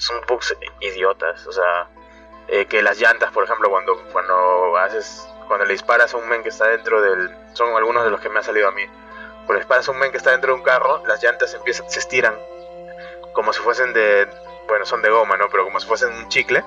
Son 0.00 0.16
bugs 0.26 0.56
idiotas. 0.80 1.46
O 1.46 1.52
sea, 1.52 1.88
eh, 2.48 2.66
que 2.66 2.82
las 2.82 2.98
llantas, 2.98 3.30
por 3.32 3.44
ejemplo, 3.44 3.70
cuando, 3.70 4.02
cuando 4.12 4.76
haces. 4.78 5.26
Cuando 5.46 5.64
le 5.66 5.72
disparas 5.72 6.14
a 6.14 6.16
un 6.16 6.28
men 6.28 6.42
que 6.42 6.48
está 6.48 6.66
dentro 6.66 7.00
del. 7.02 7.30
Son 7.54 7.74
algunos 7.76 8.04
de 8.04 8.10
los 8.10 8.20
que 8.20 8.28
me 8.28 8.38
han 8.38 8.44
salido 8.44 8.68
a 8.68 8.72
mí. 8.72 8.82
Cuando 9.46 9.54
le 9.54 9.58
disparas 9.60 9.88
a 9.88 9.92
un 9.92 9.98
men 9.98 10.10
que 10.10 10.16
está 10.16 10.30
dentro 10.30 10.52
de 10.52 10.58
un 10.58 10.64
carro, 10.64 11.04
las 11.06 11.22
llantas 11.22 11.52
empiezan, 11.54 11.88
se 11.90 11.98
estiran. 11.98 12.34
Como 13.32 13.52
si 13.52 13.60
fuesen 13.60 13.92
de. 13.92 14.28
Bueno, 14.68 14.84
son 14.86 15.02
de 15.02 15.10
goma, 15.10 15.36
¿no? 15.36 15.48
Pero 15.50 15.64
como 15.64 15.80
si 15.80 15.86
fuesen 15.86 16.12
un 16.12 16.28
chicle 16.28 16.64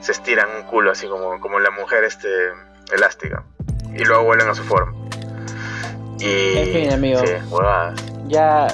se 0.00 0.12
estiran 0.12 0.48
un 0.56 0.64
culo 0.64 0.90
así 0.90 1.08
como, 1.08 1.40
como 1.40 1.58
la 1.60 1.70
mujer 1.70 2.04
este 2.04 2.28
elástica 2.92 3.42
y 3.94 4.04
luego 4.04 4.24
vuelven 4.24 4.48
a 4.50 4.54
su 4.54 4.62
forma 4.64 4.92
y 6.18 6.58
En 6.58 6.72
fin, 6.72 6.92
amigo. 6.92 7.20
sí, 7.20 7.32
huevadas 7.48 8.02
Ya. 8.26 8.66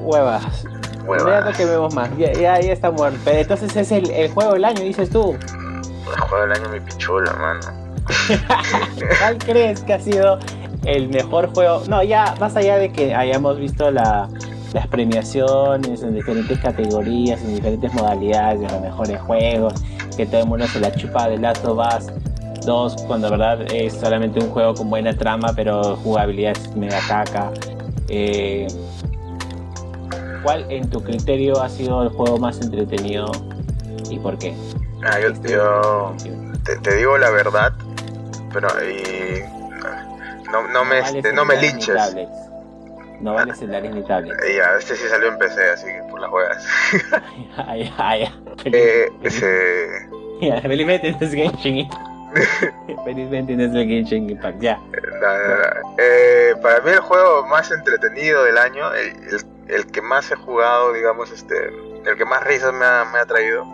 Huevas. 0.00 0.66
Ya 1.06 1.16
no 1.16 1.24
huevadas 1.24 1.56
quememos 1.56 1.94
más. 1.94 2.10
Ya, 2.18 2.32
ya, 2.32 2.60
ya 2.60 2.72
está 2.72 2.90
muerto. 2.90 3.18
Pero 3.24 3.38
entonces 3.38 3.76
es 3.76 3.92
el, 3.92 4.10
el 4.10 4.30
juego 4.30 4.52
del 4.54 4.64
año, 4.64 4.80
dices 4.82 5.10
tú. 5.10 5.32
el 5.34 6.20
juego 6.20 6.46
del 6.46 6.52
año 6.52 6.68
mi 6.70 6.80
pichula 6.80 7.32
mano 7.34 7.60
¿Cuál 9.20 9.38
crees 9.38 9.80
que 9.80 9.94
ha 9.94 10.00
sido 10.00 10.38
el 10.84 11.08
mejor 11.08 11.52
juego? 11.54 11.82
No, 11.88 12.02
ya 12.02 12.34
más 12.40 12.54
allá 12.56 12.76
de 12.76 12.92
que 12.92 13.14
hayamos 13.14 13.58
visto 13.58 13.90
la- 13.90 14.28
las 14.74 14.86
premiaciones 14.88 16.02
en 16.02 16.14
diferentes 16.14 16.58
categorías, 16.58 17.40
en 17.42 17.54
diferentes 17.54 17.92
modalidades 17.94 18.60
de 18.60 18.68
los 18.68 18.80
mejores 18.80 19.20
juegos, 19.20 19.72
que 20.16 20.26
todo 20.26 20.40
el 20.42 20.46
mundo 20.48 20.66
se 20.66 20.80
la 20.80 20.92
chupa 20.92 21.28
de 21.28 21.36
of 21.64 21.78
Us 21.78 22.06
2, 22.66 22.96
cuando 23.06 23.28
en 23.28 23.38
verdad 23.38 23.60
es 23.72 23.92
solamente 23.94 24.40
un 24.40 24.50
juego 24.50 24.74
con 24.74 24.90
buena 24.90 25.16
trama, 25.16 25.52
pero 25.54 25.96
jugabilidad 25.96 26.52
es 26.56 26.74
mega 26.76 26.98
caca. 27.06 27.52
Eh, 28.08 28.66
¿Cuál 30.44 30.70
en 30.70 30.88
tu 30.90 31.02
criterio 31.02 31.60
ha 31.60 31.68
sido 31.68 32.02
el 32.02 32.10
juego 32.10 32.38
más 32.38 32.60
entretenido 32.60 33.32
y 34.10 34.18
por 34.20 34.38
qué? 34.38 34.54
ah, 35.04 35.18
yo, 35.18 35.32
yo 35.42 36.14
te, 36.64 36.76
te 36.76 36.94
digo 36.96 37.18
la 37.18 37.30
verdad 37.30 37.72
pero 38.52 38.68
y 38.84 39.42
no, 40.52 40.68
no 40.68 40.84
me 40.84 41.00
vale 41.00 41.18
este, 41.18 41.32
no 41.32 41.44
me 41.44 41.56
linches. 41.60 42.14
No 43.20 43.32
vale 43.34 43.54
celulares 43.54 43.94
ni 43.94 44.02
tablets. 44.02 44.38
Ya 44.56 44.76
este 44.78 44.94
sí 44.96 45.08
salió 45.08 45.28
en 45.28 45.38
PC 45.38 45.70
así 45.70 45.86
que 45.86 46.02
por 46.10 46.20
las 46.20 46.30
juegas 46.30 46.66
Ay, 47.56 47.92
ay, 47.96 48.22
eh, 48.66 49.08
ay. 49.10 49.18
ese 49.22 50.08
Ya, 50.40 50.60
felizmente 50.60 51.10
no 51.12 51.18
es 51.20 51.32
Genshin 51.32 51.76
Impact. 51.78 52.06
felizmente 53.04 53.56
no 53.56 53.62
es 53.64 53.72
el 53.74 53.88
Genshin 53.88 54.28
Impact, 54.30 54.60
ya. 54.60 54.76
No, 54.76 54.92
no, 54.92 55.56
no. 55.56 55.94
Eh, 55.98 56.54
para 56.60 56.80
mí 56.80 56.90
el 56.90 56.98
juego 57.00 57.46
más 57.46 57.70
entretenido 57.70 58.42
del 58.44 58.58
año, 58.58 58.92
el, 58.94 59.06
el- 59.32 59.53
el 59.68 59.86
que 59.86 60.02
más 60.02 60.30
he 60.30 60.36
jugado, 60.36 60.92
digamos, 60.92 61.30
este, 61.30 61.54
el 62.04 62.16
que 62.16 62.24
más 62.24 62.44
risas 62.44 62.72
me 62.72 62.84
ha, 62.84 63.04
me 63.04 63.18
ha 63.18 63.26
traído, 63.26 63.64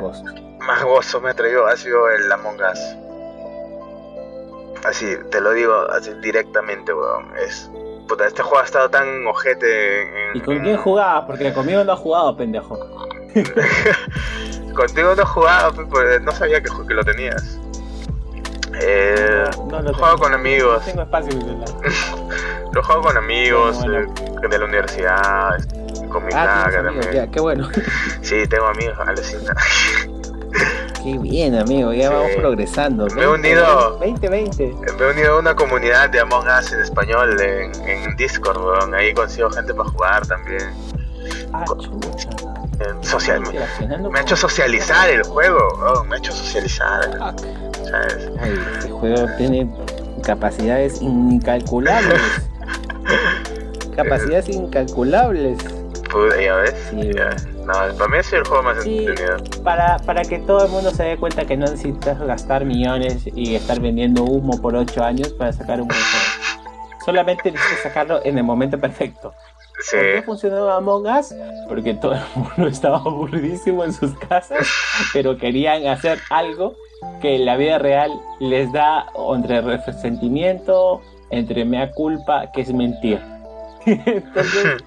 Ghost. 0.00 0.26
más 0.60 0.82
gozo 0.84 1.20
me 1.20 1.30
ha 1.30 1.34
traído, 1.34 1.66
ha 1.66 1.76
sido 1.76 2.08
el 2.10 2.30
Among 2.30 2.60
Us. 2.60 2.80
así, 4.84 5.16
te 5.30 5.40
lo 5.40 5.52
digo 5.52 5.74
así 5.90 6.12
directamente, 6.22 6.92
weón. 6.92 7.32
Es. 7.38 7.70
Puta, 8.08 8.26
este 8.26 8.42
juego 8.42 8.58
ha 8.58 8.64
estado 8.64 8.90
tan 8.90 9.26
ojete. 9.26 10.02
En, 10.30 10.36
¿Y 10.36 10.40
con 10.40 10.58
quién 10.58 10.76
jugabas? 10.76 11.24
Porque 11.26 11.52
conmigo 11.52 11.84
no 11.84 11.92
has 11.92 11.98
jugado, 12.00 12.36
pendejo. 12.36 12.78
Contigo 14.74 15.14
no 15.14 15.26
jugaba, 15.26 15.72
pues, 15.72 16.20
no 16.22 16.32
sabía 16.32 16.60
que, 16.60 16.70
que 16.88 16.94
lo 16.94 17.04
tenías. 17.04 17.60
Eh, 18.80 19.44
No 19.68 19.80
lo 19.82 19.92
juego 19.94 20.14
tengo. 20.14 20.18
con 20.18 20.34
amigos. 20.34 20.78
No 20.78 20.84
tengo 20.86 21.02
espacio. 21.02 21.38
Lo 22.72 22.82
juego 22.84 23.02
con 23.02 23.16
amigos 23.16 23.78
Bueno, 23.80 23.98
eh, 23.98 24.48
de 24.48 24.58
la 24.58 24.64
universidad, 24.64 25.58
con 26.08 26.24
mi 26.24 26.32
Ah, 26.32 26.64
amigos, 26.66 26.84
también. 26.84 27.12
ya, 27.12 27.26
qué 27.28 27.40
bueno. 27.40 27.68
Sí, 28.22 28.46
tengo 28.48 28.66
amigos, 28.66 28.96
alucina. 29.06 29.54
Qué 31.02 31.16
bien, 31.18 31.56
amigo, 31.58 31.92
ya 31.94 32.08
Sí. 32.08 32.14
vamos 32.14 32.30
progresando. 32.36 33.06
Me 33.16 33.22
he 33.22 33.26
unido. 33.28 33.98
2020. 34.00 34.74
Me 34.98 35.04
he 35.06 35.10
unido 35.10 35.34
a 35.34 35.38
una 35.38 35.56
comunidad 35.56 36.10
de 36.10 36.20
Among 36.20 36.46
Us 36.46 36.72
en 36.72 36.80
español 36.80 37.40
en, 37.40 37.72
en 37.88 38.16
Discord, 38.16 38.58
weón. 38.58 38.94
Ahí 38.94 39.14
consigo 39.14 39.48
gente 39.50 39.72
para 39.72 39.88
jugar 39.88 40.26
también. 40.26 40.70
Ah, 41.52 41.64
chucha. 41.78 42.28
Social, 43.02 43.40
me, 43.40 43.46
Interaccionando 43.48 44.10
me 44.10 44.18
ha 44.18 44.22
hecho 44.22 44.36
socializar 44.36 45.08
el 45.10 45.22
juego. 45.22 46.04
Me 46.08 46.14
ha 46.14 46.18
hecho 46.18 46.32
socializar. 46.32 47.10
¿sabes? 47.84 48.30
Ay, 48.40 48.58
este 48.74 48.90
juego 48.90 49.26
tiene 49.36 49.70
capacidades 50.22 51.00
incalculables. 51.02 52.20
capacidades 53.96 54.48
incalculables. 54.48 55.58
Pude, 56.10 56.44
ya 56.44 56.56
ves. 56.56 56.74
Sí, 56.90 57.12
Ya. 57.14 57.26
weón. 57.26 57.60
No, 57.66 57.74
para 57.98 58.08
mí 58.08 58.22
sido 58.24 58.38
el 58.38 58.48
juego 58.48 58.62
más 58.64 58.82
Sí. 58.82 58.98
entretenido. 59.06 59.62
Para, 59.62 59.98
para 59.98 60.22
que 60.22 60.38
todo 60.40 60.64
el 60.64 60.70
mundo 60.72 60.90
se 60.90 61.04
dé 61.04 61.16
cuenta 61.16 61.44
que 61.44 61.56
no 61.56 61.66
necesitas 61.66 62.18
gastar 62.18 62.64
millones 62.64 63.22
y 63.34 63.54
estar 63.54 63.78
vendiendo 63.80 64.24
humo 64.24 64.60
por 64.60 64.74
8 64.74 65.04
años 65.04 65.28
para 65.34 65.52
sacar 65.52 65.80
un 65.80 65.86
buen 65.88 66.00
juego. 66.00 66.64
Solamente 67.04 67.52
necesitas 67.52 67.82
sacarlo 67.84 68.20
en 68.24 68.38
el 68.38 68.44
momento 68.44 68.78
perfecto. 68.80 69.34
Sí. 69.80 69.96
¿Por 69.96 70.06
qué 70.14 70.22
funcionó 70.22 70.70
Among 70.70 71.06
Us? 71.06 71.34
Porque 71.68 71.94
todo 71.94 72.12
el 72.14 72.20
mundo 72.34 72.66
estaba 72.68 72.98
aburridísimo 72.98 73.84
en 73.84 73.92
sus 73.92 74.16
casas, 74.18 74.68
pero 75.12 75.36
querían 75.36 75.86
hacer 75.86 76.18
algo 76.30 76.74
que 77.22 77.36
en 77.36 77.46
la 77.46 77.56
vida 77.56 77.78
real 77.78 78.12
les 78.40 78.70
da 78.72 79.06
entre 79.34 79.60
resentimiento, 79.62 81.00
entre 81.30 81.64
mea 81.64 81.90
culpa, 81.92 82.50
que 82.52 82.62
es 82.62 82.72
mentir. 82.72 83.20
Entonces, 83.86 84.84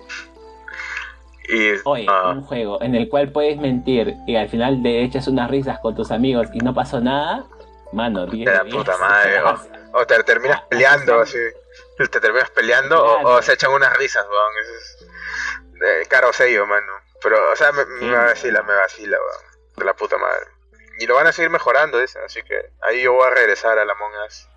Y, 1.49 1.71
oye, 1.83 2.05
ah, 2.07 2.31
un 2.35 2.43
juego 2.43 2.81
en 2.81 2.95
el 2.95 3.09
cual 3.09 3.29
puedes 3.31 3.57
mentir 3.57 4.15
y 4.27 4.35
al 4.35 4.47
final 4.47 4.81
te 4.81 5.03
echas 5.03 5.27
unas 5.27 5.49
risas 5.49 5.79
con 5.79 5.93
tus 5.95 6.11
amigos 6.11 6.47
y 6.53 6.59
no 6.59 6.73
pasó 6.73 7.01
nada, 7.01 7.45
mano, 7.91 8.25
10 8.25 8.45
De 8.45 8.51
la 8.57 8.63
de 8.63 8.69
puta 8.71 8.91
10. 8.91 8.99
madre, 8.99 9.41
O 9.41 9.99
o 9.99 10.05
te 10.05 10.23
terminas 10.23 10.61
peleando, 10.69 11.19
así. 11.19 11.37
Te 11.97 12.07
terminas 12.19 12.49
peleando 12.51 13.03
o- 13.03 13.41
se 13.41 13.53
echan 13.53 13.71
unas 13.71 13.95
risas, 13.97 14.25
weón. 14.29 14.53
Eso 14.61 14.73
es 14.73 15.79
de 15.79 16.05
caro 16.09 16.33
sello, 16.33 16.65
mano. 16.65 16.91
Pero, 17.21 17.37
o 17.51 17.55
sea, 17.55 17.71
me, 17.71 17.83
Sí. 17.83 18.05
me 18.05 18.17
vacila, 18.17 18.61
me 18.63 18.73
vacila, 18.75 19.17
weón. 19.17 19.75
De 19.77 19.85
la 19.85 19.93
puta 19.95 20.17
madre. 20.17 20.47
Y 20.99 21.05
lo 21.07 21.15
van 21.15 21.27
a 21.27 21.31
seguir 21.31 21.49
mejorando, 21.49 21.99
dice. 21.99 22.19
Así 22.25 22.41
que 22.43 22.55
ahí 22.81 23.03
yo 23.03 23.13
voy 23.13 23.25
a 23.27 23.31
regresar 23.33 23.77
a 23.79 23.85
la 23.85 23.93
Among 23.93 24.11
Us. 24.27 24.47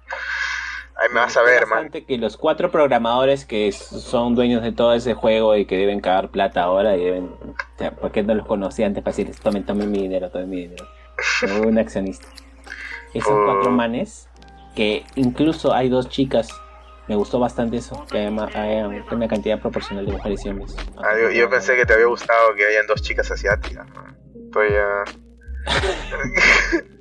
Ahí 0.98 1.08
me 1.10 1.20
vas 1.20 1.36
a 1.36 1.42
ver, 1.42 1.66
man. 1.66 1.90
que 1.90 2.16
los 2.16 2.38
cuatro 2.38 2.70
programadores 2.70 3.44
que 3.44 3.70
son 3.72 4.34
dueños 4.34 4.62
de 4.62 4.72
todo 4.72 4.94
ese 4.94 5.12
juego 5.12 5.54
y 5.54 5.66
que 5.66 5.76
deben 5.76 6.00
cagar 6.00 6.30
plata 6.30 6.62
ahora 6.62 6.96
y 6.96 7.04
deben. 7.04 7.24
O 7.42 7.54
sea, 7.78 7.90
¿por 7.90 8.12
qué 8.12 8.22
no 8.22 8.34
los 8.34 8.46
conocía 8.46 8.86
antes 8.86 9.02
para 9.04 9.12
decirles, 9.12 9.38
tomen, 9.40 9.66
tomen 9.66 9.90
mi 9.90 9.98
dinero, 10.02 10.30
tomen 10.30 10.48
mi 10.48 10.56
dinero? 10.68 10.86
Como 11.40 11.68
un 11.68 11.78
accionista. 11.78 12.26
Esos 13.12 13.30
Oh. 13.34 13.44
cuatro 13.44 13.70
manes, 13.72 14.28
que 14.74 15.04
incluso 15.16 15.74
hay 15.74 15.90
dos 15.90 16.08
chicas, 16.08 16.48
me 17.08 17.16
gustó 17.16 17.38
bastante 17.38 17.76
eso, 17.76 18.04
que 18.10 18.18
además 18.18 18.54
hay 18.54 18.82
una 19.10 19.28
cantidad 19.28 19.60
proporcional 19.60 20.06
de 20.06 20.12
mujeres 20.12 20.44
y 20.44 20.48
hombres. 20.48 20.76
Ah, 20.96 21.12
yo, 21.20 21.30
yo 21.30 21.48
pensé 21.48 21.76
que 21.76 21.86
te 21.86 21.94
había 21.94 22.06
gustado 22.06 22.54
que 22.56 22.64
hayan 22.64 22.86
dos 22.86 23.02
chicas 23.02 23.30
asiáticas. 23.30 23.86
Estoy 24.34 24.70
ya. 24.70 25.04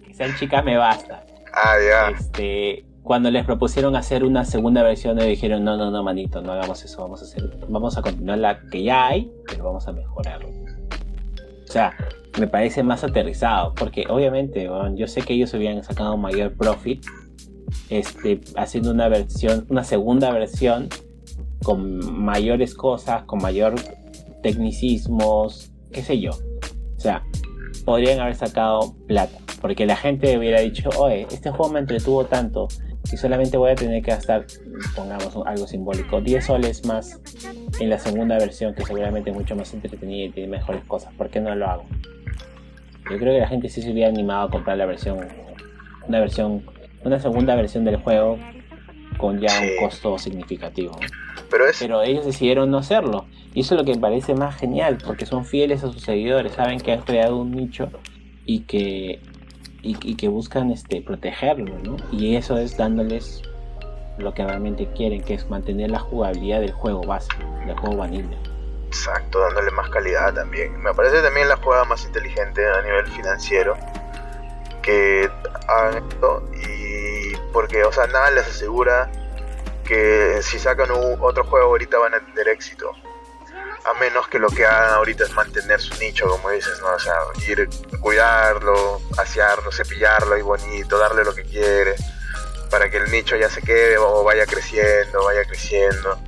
Que 0.06 0.14
sean 0.14 0.36
chicas 0.36 0.64
me 0.64 0.78
basta. 0.78 1.26
Ah, 1.54 1.76
ya. 1.80 2.10
Este, 2.10 2.86
cuando 3.06 3.32
les 3.32 3.46
propusieron 3.46 3.96
hacer 3.96 4.24
una 4.24 4.46
segunda 4.46 4.84
versión, 4.84 5.18
le 5.18 5.26
dijeron, 5.26 5.64
no, 5.64 5.78
no, 5.78 5.92
no, 5.92 6.04
manito, 6.04 6.42
no 6.42 6.54
hagamos 6.54 6.84
eso, 6.84 7.02
vamos 7.02 7.22
a 7.22 7.26
hacer, 7.26 7.44
vamos 7.70 7.98
a 7.98 8.02
continuar 8.02 8.40
la 8.40 8.60
que 8.70 8.84
ya 8.84 9.08
hay, 9.08 9.32
pero 9.48 9.64
vamos 9.64 9.88
a 9.88 9.92
mejorarlo. 9.92 10.50
O 10.50 11.72
sea, 11.72 11.96
me 12.40 12.48
parece 12.48 12.84
más 12.84 13.04
aterrizado, 13.04 13.74
porque 13.76 14.06
obviamente, 14.10 14.70
weón, 14.70 14.98
yo 14.98 15.08
sé 15.08 15.22
que 15.22 15.34
ellos 15.34 15.54
habían 15.54 15.84
sacado 15.84 16.18
mayor 16.18 16.56
profit, 16.56 17.06
este, 17.90 18.42
haciendo 18.56 18.92
una 18.92 19.10
versión, 19.10 19.66
una 19.70 19.84
segunda 19.84 20.32
versión 20.32 20.90
con 21.64 22.24
mayores 22.24 22.76
cosas, 22.76 23.24
con 23.24 23.42
mayor 23.42 23.76
tecnicismos, 24.42 25.72
qué 25.92 26.04
sé 26.04 26.20
yo. 26.20 26.32
O 26.32 27.00
sea, 27.00 27.24
podrían 27.86 28.20
haber 28.20 28.36
sacado 28.36 28.96
plata. 29.08 29.38
Porque 29.62 29.86
la 29.86 29.96
gente 29.96 30.38
hubiera 30.38 30.60
dicho, 30.60 30.90
oye, 30.98 31.28
este 31.32 31.50
juego 31.50 31.74
me 31.74 31.80
entretuvo 31.80 32.26
tanto 32.26 32.68
y 33.12 33.18
solamente 33.18 33.58
voy 33.58 33.72
a 33.72 33.76
tener 33.76 34.02
que 34.04 34.12
gastar, 34.12 34.46
pongamos 34.96 35.36
algo 35.46 35.68
simbólico, 35.68 36.22
10 36.22 36.46
soles 36.46 36.86
más 36.86 37.20
en 37.80 37.90
la 37.90 38.00
segunda 38.00 38.38
versión, 38.38 38.74
que 38.74 38.84
seguramente 38.84 39.30
es 39.30 39.36
mucho 39.36 39.56
más 39.56 39.74
entretenida 39.74 40.26
y 40.26 40.30
tiene 40.32 40.50
mejores 40.50 40.84
cosas. 40.86 41.14
¿Por 41.14 41.30
qué 41.30 41.40
no 41.40 41.54
lo 41.56 41.68
hago? 41.68 41.86
Yo 43.10 43.20
creo 43.20 43.34
que 43.34 43.40
la 43.40 43.48
gente 43.48 43.70
sí 43.70 43.82
se 43.82 43.92
hubiera 43.92 44.10
animado 44.10 44.48
a 44.48 44.50
comprar 44.50 44.78
la 44.78 44.86
versión, 44.86 45.20
una 46.08 46.20
versión, 46.20 46.64
una 47.06 47.20
segunda 47.20 47.56
versión 47.56 47.86
del 47.86 47.98
juego 47.98 48.38
con 49.18 49.40
ya 49.40 49.50
Sí. 49.50 49.70
un 49.80 49.86
costo 49.88 50.18
significativo. 50.18 50.98
Pero 51.50 51.68
es. 51.68 51.78
Pero 51.80 52.02
ellos 52.02 52.26
decidieron 52.26 52.70
no 52.72 52.80
hacerlo. 52.80 53.26
Y 53.54 53.62
eso 53.62 53.76
es 53.76 53.80
lo 53.82 53.86
que 53.86 53.94
me 53.94 54.02
parece 54.02 54.34
más 54.36 54.56
genial, 54.58 54.98
porque 55.06 55.26
son 55.26 55.46
fieles 55.46 55.84
a 55.84 55.92
sus 55.92 56.02
seguidores, 56.02 56.54
saben 56.54 56.80
que 56.80 56.92
han 56.92 57.02
creado 57.04 57.38
un 57.38 57.52
nicho 57.52 57.90
y 58.46 58.62
que, 58.62 59.22
y, 59.82 59.96
y 60.02 60.16
que 60.16 60.28
buscan 60.28 60.72
este, 60.72 61.02
protegerlo, 61.02 61.78
¿no? 61.84 61.96
Y 62.12 62.36
eso 62.36 62.58
es 62.58 62.76
dándoles 62.76 63.42
lo 64.18 64.34
que 64.34 64.44
realmente 64.46 64.88
quieren, 64.96 65.22
que 65.22 65.34
es 65.36 65.50
mantener 65.50 65.92
la 65.92 66.00
jugabilidad 66.00 66.60
del 66.62 66.72
juego 66.74 67.02
base, 67.04 67.30
del 67.66 67.78
juego 67.78 67.98
vanilla. 67.98 68.38
Exacto, 68.88 69.40
dándole 69.40 69.72
más 69.72 69.90
calidad 69.90 70.34
también. 70.34 70.78
Me 70.82 70.94
parece 70.94 71.22
también 71.22 71.48
la 71.50 71.58
jugada 71.58 71.84
más 71.86 72.06
inteligente 72.06 72.62
a 72.66 72.82
nivel 72.82 73.08
financiero 73.08 73.76
que 74.82 75.30
hagan 75.68 76.04
esto 76.10 76.44
y 76.54 76.75
porque, 77.56 77.86
o 77.86 77.92
sea, 77.94 78.06
nada 78.08 78.32
les 78.32 78.46
asegura 78.46 79.10
que 79.86 80.42
si 80.44 80.60
sacan 80.60 80.92
un- 80.92 81.18
otro 81.22 81.46
juego 81.46 81.68
ahorita 81.68 81.98
van 81.98 82.14
a 82.14 82.20
tener 82.20 82.50
éxito. 82.50 82.92
A 83.86 83.94
menos 83.94 84.28
que 84.28 84.40
lo 84.40 84.50
que 84.50 84.66
hagan 84.66 84.96
ahorita 84.96 85.24
es 85.24 85.32
mantener 85.32 85.80
su 85.80 85.94
nicho, 86.00 86.28
como 86.28 86.50
dices, 86.50 86.78
¿no? 86.82 86.88
O 86.90 87.00
sea, 87.00 87.16
ir 87.48 87.70
cuidarlo, 88.02 89.00
asearlo, 89.18 89.72
cepillarlo 89.72 90.38
y 90.38 90.42
bonito, 90.42 90.98
darle 90.98 91.24
lo 91.24 91.34
que 91.34 91.44
quiere, 91.44 91.96
para 92.70 92.90
que 92.90 92.98
el 92.98 93.10
nicho 93.10 93.38
ya 93.38 93.50
se 93.50 93.62
quede 93.62 93.98
o 94.00 94.22
vaya 94.26 94.46
creciendo, 94.46 95.24
vaya 95.24 95.46
creciendo 95.46 96.20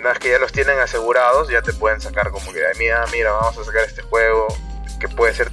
una 0.00 0.08
vez 0.08 0.18
que 0.18 0.30
ya 0.30 0.38
los 0.40 0.50
tienen 0.50 0.80
asegurados, 0.80 1.48
ya 1.48 1.62
te 1.62 1.72
pueden 1.72 2.00
sacar 2.00 2.32
como 2.32 2.52
que, 2.52 2.66
"Ay, 2.66 2.72
mira, 2.76 3.04
mira, 3.12 3.30
vamos 3.30 3.56
a 3.58 3.64
sacar 3.64 3.84
este 3.84 4.02
juego 4.02 4.48
que 4.98 5.06
puede 5.08 5.32
ser 5.34 5.48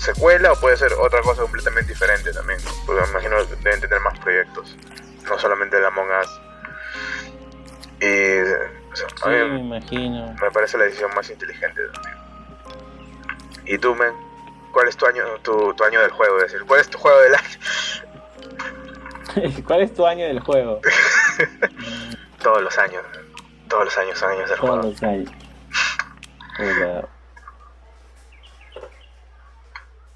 secuela 0.00 0.52
o 0.52 0.56
puede 0.60 0.76
ser 0.76 0.92
otra 0.94 1.20
cosa 1.22 1.42
completamente 1.42 1.92
diferente 1.92 2.32
también. 2.32 2.58
Porque 2.86 3.02
me 3.02 3.08
imagino 3.10 3.36
que 3.48 3.56
deben 3.56 3.80
tener 3.80 4.00
más 4.00 4.18
proyectos, 4.18 4.76
no 5.28 5.38
solamente 5.38 5.76
el 5.78 5.84
Among 5.84 6.08
Us. 6.20 6.40
Y 8.00 8.40
o 8.92 8.96
sea, 8.96 9.06
a 9.06 9.24
Sí, 9.24 9.28
me 9.50 9.60
imagino. 9.60 10.34
me 10.40 10.50
parece 10.50 10.78
la 10.78 10.84
decisión 10.84 11.14
más 11.14 11.28
inteligente 11.30 11.80
también. 11.92 12.16
¿Y 13.66 13.78
tú, 13.78 13.94
men? 13.94 14.12
¿Cuál 14.72 14.88
es 14.88 14.96
tu 14.96 15.04
año, 15.06 15.22
tu, 15.42 15.74
tu 15.74 15.84
año 15.84 16.00
del 16.00 16.10
juego? 16.10 16.38
Es 16.38 16.44
decir, 16.52 16.64
¿cuál 16.66 16.80
es 16.80 16.88
tu 16.88 16.98
juego 16.98 17.20
del 17.20 17.34
año? 17.34 17.58
¿Cuál 19.66 19.82
es 19.82 19.94
tu 19.94 20.06
año 20.06 20.24
del 20.26 20.40
juego? 20.40 20.80
Todos 22.42 22.62
los 22.62 22.76
años, 22.78 23.02
todos 23.68 23.84
los 23.84 23.98
años 23.98 24.18
son 24.18 24.30
años 24.30 24.48
del 24.48 24.58
Todos 24.58 24.70
juego. 24.70 24.90
los 24.90 25.02
años. 25.02 25.30
Puta. 26.56 27.08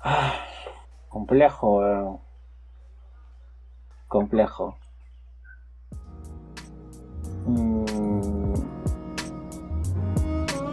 Ah, 0.07 0.35
complejo, 1.09 1.79
weón. 1.79 2.19
Complejo. 4.07 4.77
Mm. 7.47 8.53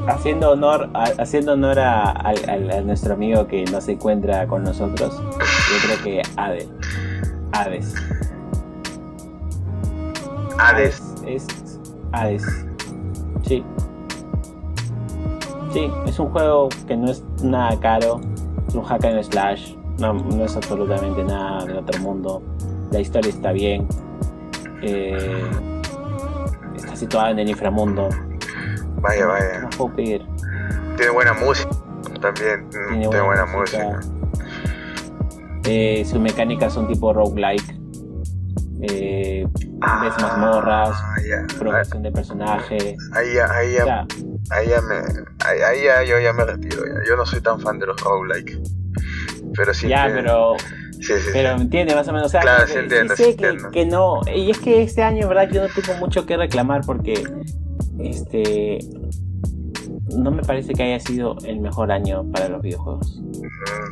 Haciendo 0.06 0.52
honor, 0.52 0.90
a, 0.94 1.04
haciendo 1.22 1.54
honor 1.54 1.80
a, 1.80 2.12
a 2.12 2.82
nuestro 2.82 3.14
amigo 3.14 3.48
que 3.48 3.64
no 3.72 3.80
se 3.80 3.94
encuentra 3.94 4.46
con 4.48 4.64
nosotros, 4.64 5.18
yo 5.22 5.88
creo 5.88 6.04
que 6.04 6.22
Hades. 6.36 6.70
Hades. 7.54 7.96
Hades. 10.60 11.02
Es 11.26 11.48
Hades. 12.12 12.44
Sí. 13.44 13.64
Sí, 15.72 15.90
es 16.06 16.20
un 16.20 16.30
juego 16.32 16.68
que 16.86 16.98
no 16.98 17.10
es 17.10 17.24
nada 17.42 17.80
caro. 17.80 18.20
Un 18.74 18.84
hack 18.84 19.06
and 19.06 19.24
slash. 19.24 19.76
No, 20.00 20.14
no 20.14 20.46
es 20.46 20.56
absolutamente 20.56 21.24
nada 21.24 21.66
del 21.66 21.78
otro 21.78 22.00
mundo. 22.02 22.42
la 22.92 23.00
historia 23.00 23.30
está 23.30 23.52
bien, 23.52 23.88
eh, 24.82 25.44
está 26.76 26.96
situada 26.96 27.32
en 27.32 27.40
el 27.40 27.50
inframundo. 27.50 28.10
Vaya, 29.02 29.26
vaya. 29.28 29.60
No 29.62 29.70
puedo 29.70 29.96
pedir. 29.96 30.26
Tiene 30.98 31.12
buena 31.12 31.34
música 31.34 31.70
también. 32.22 32.66
mm, 32.68 33.00
Tiene, 33.00 33.22
buena, 33.22 33.46
música. 33.46 34.00
Eh, 35.66 36.04
sus 36.06 36.20
mecánicas 36.20 36.74
son 36.74 36.88
tipo 36.88 37.14
roguelike. 37.14 37.76
Eh, 38.82 39.48
ves 40.02 40.14
mazmorras, 40.22 40.90
Ah, 40.94 41.16
ya. 41.28 41.58
progresión 41.58 42.04
de 42.04 42.12
personaje. 42.12 42.96
Ahí 43.14 43.34
ya, 43.34 43.46
ahí 43.52 43.74
ya, 43.74 44.06
ahí 44.52 44.68
ya 44.70 44.82
me, 44.82 44.96
ahí, 45.46 45.60
ahí 45.62 45.84
ya, 45.84 46.04
yo 46.04 46.20
ya 46.20 46.34
me 46.34 46.46
retiro. 46.46 46.84
ya. 46.86 47.10
Yo 47.10 47.16
no 47.16 47.26
soy 47.26 47.42
tan 47.42 47.60
fan 47.60 47.80
de 47.80 47.88
los 47.88 48.00
roguelike. 48.02 48.60
Pero 49.56 49.74
sí. 49.74 49.88
ya, 49.88 50.10
pero 50.14 50.56
Sí, 51.02 51.14
sí, 51.18 51.30
Pero 51.34 51.58
sí. 51.58 51.64
entiende 51.64 51.96
más 51.96 52.08
o 52.10 52.14
menos, 52.14 52.28
o 52.28 52.30
sea, 52.30 52.42
Claro, 52.42 52.66
que- 52.68 52.74
sí 52.74 52.78
entiendo, 52.78 53.16
sé 53.16 53.24
sí 53.24 53.36
que, 53.36 53.48
entiendo. 53.48 53.72
que 53.72 53.86
no, 53.88 54.22
y 54.36 54.52
es 54.52 54.60
que 54.60 54.84
este 54.84 55.02
año, 55.02 55.24
en 55.24 55.30
verdad, 55.30 55.50
yo 55.52 55.64
no 55.64 55.68
tengo 55.74 55.98
mucho 55.98 56.28
que 56.28 56.38
reclamar 56.38 56.82
porque, 56.86 57.24
este, 58.00 58.78
no 60.18 60.32
me 60.32 60.42
parece 60.42 60.74
que 60.74 60.84
haya 60.84 61.00
sido 61.00 61.36
el 61.46 61.60
mejor 61.60 61.92
año 61.92 62.24
para 62.32 62.50
los 62.50 62.62
videojuegos. 62.62 63.22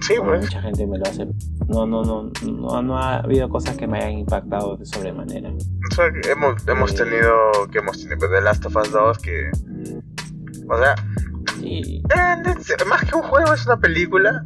Sí, 0.01 0.15
pues. 0.23 0.41
mucha 0.41 0.61
gente 0.61 0.85
me 0.85 0.97
lo 0.97 1.05
hace. 1.05 1.25
No, 1.67 1.85
no, 1.85 2.03
no, 2.03 2.31
no, 2.43 2.81
no 2.81 2.97
ha 2.97 3.17
habido 3.17 3.49
cosas 3.49 3.75
que 3.77 3.87
me 3.87 3.97
hayan 3.97 4.19
impactado 4.19 4.77
de 4.77 4.85
sobremanera. 4.85 5.49
O 5.51 5.95
sea, 5.95 6.05
hemos, 6.31 6.67
hemos 6.67 6.95
tenido, 6.95 7.31
que 7.71 7.79
hemos 7.79 7.99
tenido, 8.01 8.29
The 8.29 8.41
Last 8.41 8.65
of 8.65 8.75
Us 8.75 8.91
2, 8.91 9.17
que, 9.19 9.51
o 10.69 10.77
sea, 10.77 10.95
Y 11.61 11.97
eh, 11.97 12.85
más 12.87 13.05
que 13.05 13.15
un 13.15 13.23
juego 13.23 13.53
es 13.53 13.65
una 13.65 13.77
película, 13.77 14.43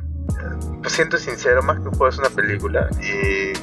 pues 0.81 0.93
siento 0.93 1.17
sincero, 1.17 1.61
más 1.63 1.79
que 1.79 1.87
un 1.87 1.93
juego 1.93 2.09
es 2.09 2.17
una 2.17 2.29
película, 2.29 2.89
y, 3.01 3.53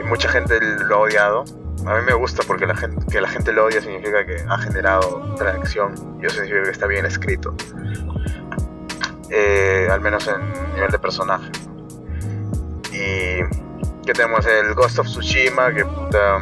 y 0.00 0.02
mucha 0.04 0.28
gente 0.28 0.58
lo 0.60 0.96
ha 0.96 0.98
odiado. 1.00 1.44
A 1.88 1.94
mí 1.94 2.02
me 2.04 2.12
gusta 2.12 2.42
porque 2.46 2.66
la 2.66 2.76
gente, 2.76 3.02
que 3.10 3.18
la 3.18 3.28
gente 3.28 3.50
lo 3.50 3.64
odia 3.64 3.80
significa 3.80 4.26
que 4.26 4.36
ha 4.46 4.58
generado 4.58 5.34
reacción, 5.38 5.94
y 6.20 6.26
eso 6.26 6.34
significa 6.34 6.64
que 6.64 6.70
está 6.70 6.86
bien 6.86 7.06
escrito. 7.06 7.54
Eh, 9.30 9.88
al 9.90 10.02
menos 10.02 10.28
en 10.28 10.74
nivel 10.74 10.90
de 10.90 10.98
personaje. 10.98 11.50
Y 12.92 13.42
que 14.04 14.12
tenemos 14.12 14.44
el 14.44 14.74
Ghost 14.74 14.98
of 14.98 15.06
Tsushima, 15.06 15.72
que 15.72 15.86
puta. 15.86 16.36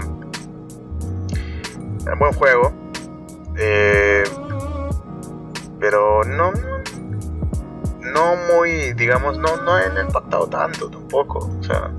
Un 2.12 2.18
buen 2.18 2.32
juego. 2.32 2.72
Eh, 3.56 4.24
pero 5.78 6.24
no. 6.24 6.50
No 8.00 8.34
muy, 8.52 8.94
digamos, 8.94 9.38
no, 9.38 9.56
no 9.58 9.74
ha 9.74 10.00
impactado 10.00 10.48
tanto 10.48 10.90
tampoco. 10.90 11.38
O 11.60 11.62
sea, 11.62 11.92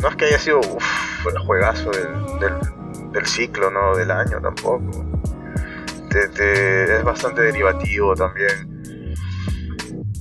no 0.00 0.08
es 0.08 0.16
que 0.16 0.24
haya 0.26 0.38
sido 0.38 0.58
uf, 0.60 1.26
el 1.26 1.38
juegazo 1.38 1.90
del, 1.90 2.38
del, 2.40 3.12
del 3.12 3.26
ciclo, 3.26 3.70
¿no? 3.70 3.96
Del 3.96 4.10
año 4.10 4.40
tampoco. 4.40 4.82
Te- 6.10 6.28
te- 6.28 6.96
es 6.98 7.04
bastante 7.04 7.42
derivativo 7.42 8.14
también. 8.14 9.14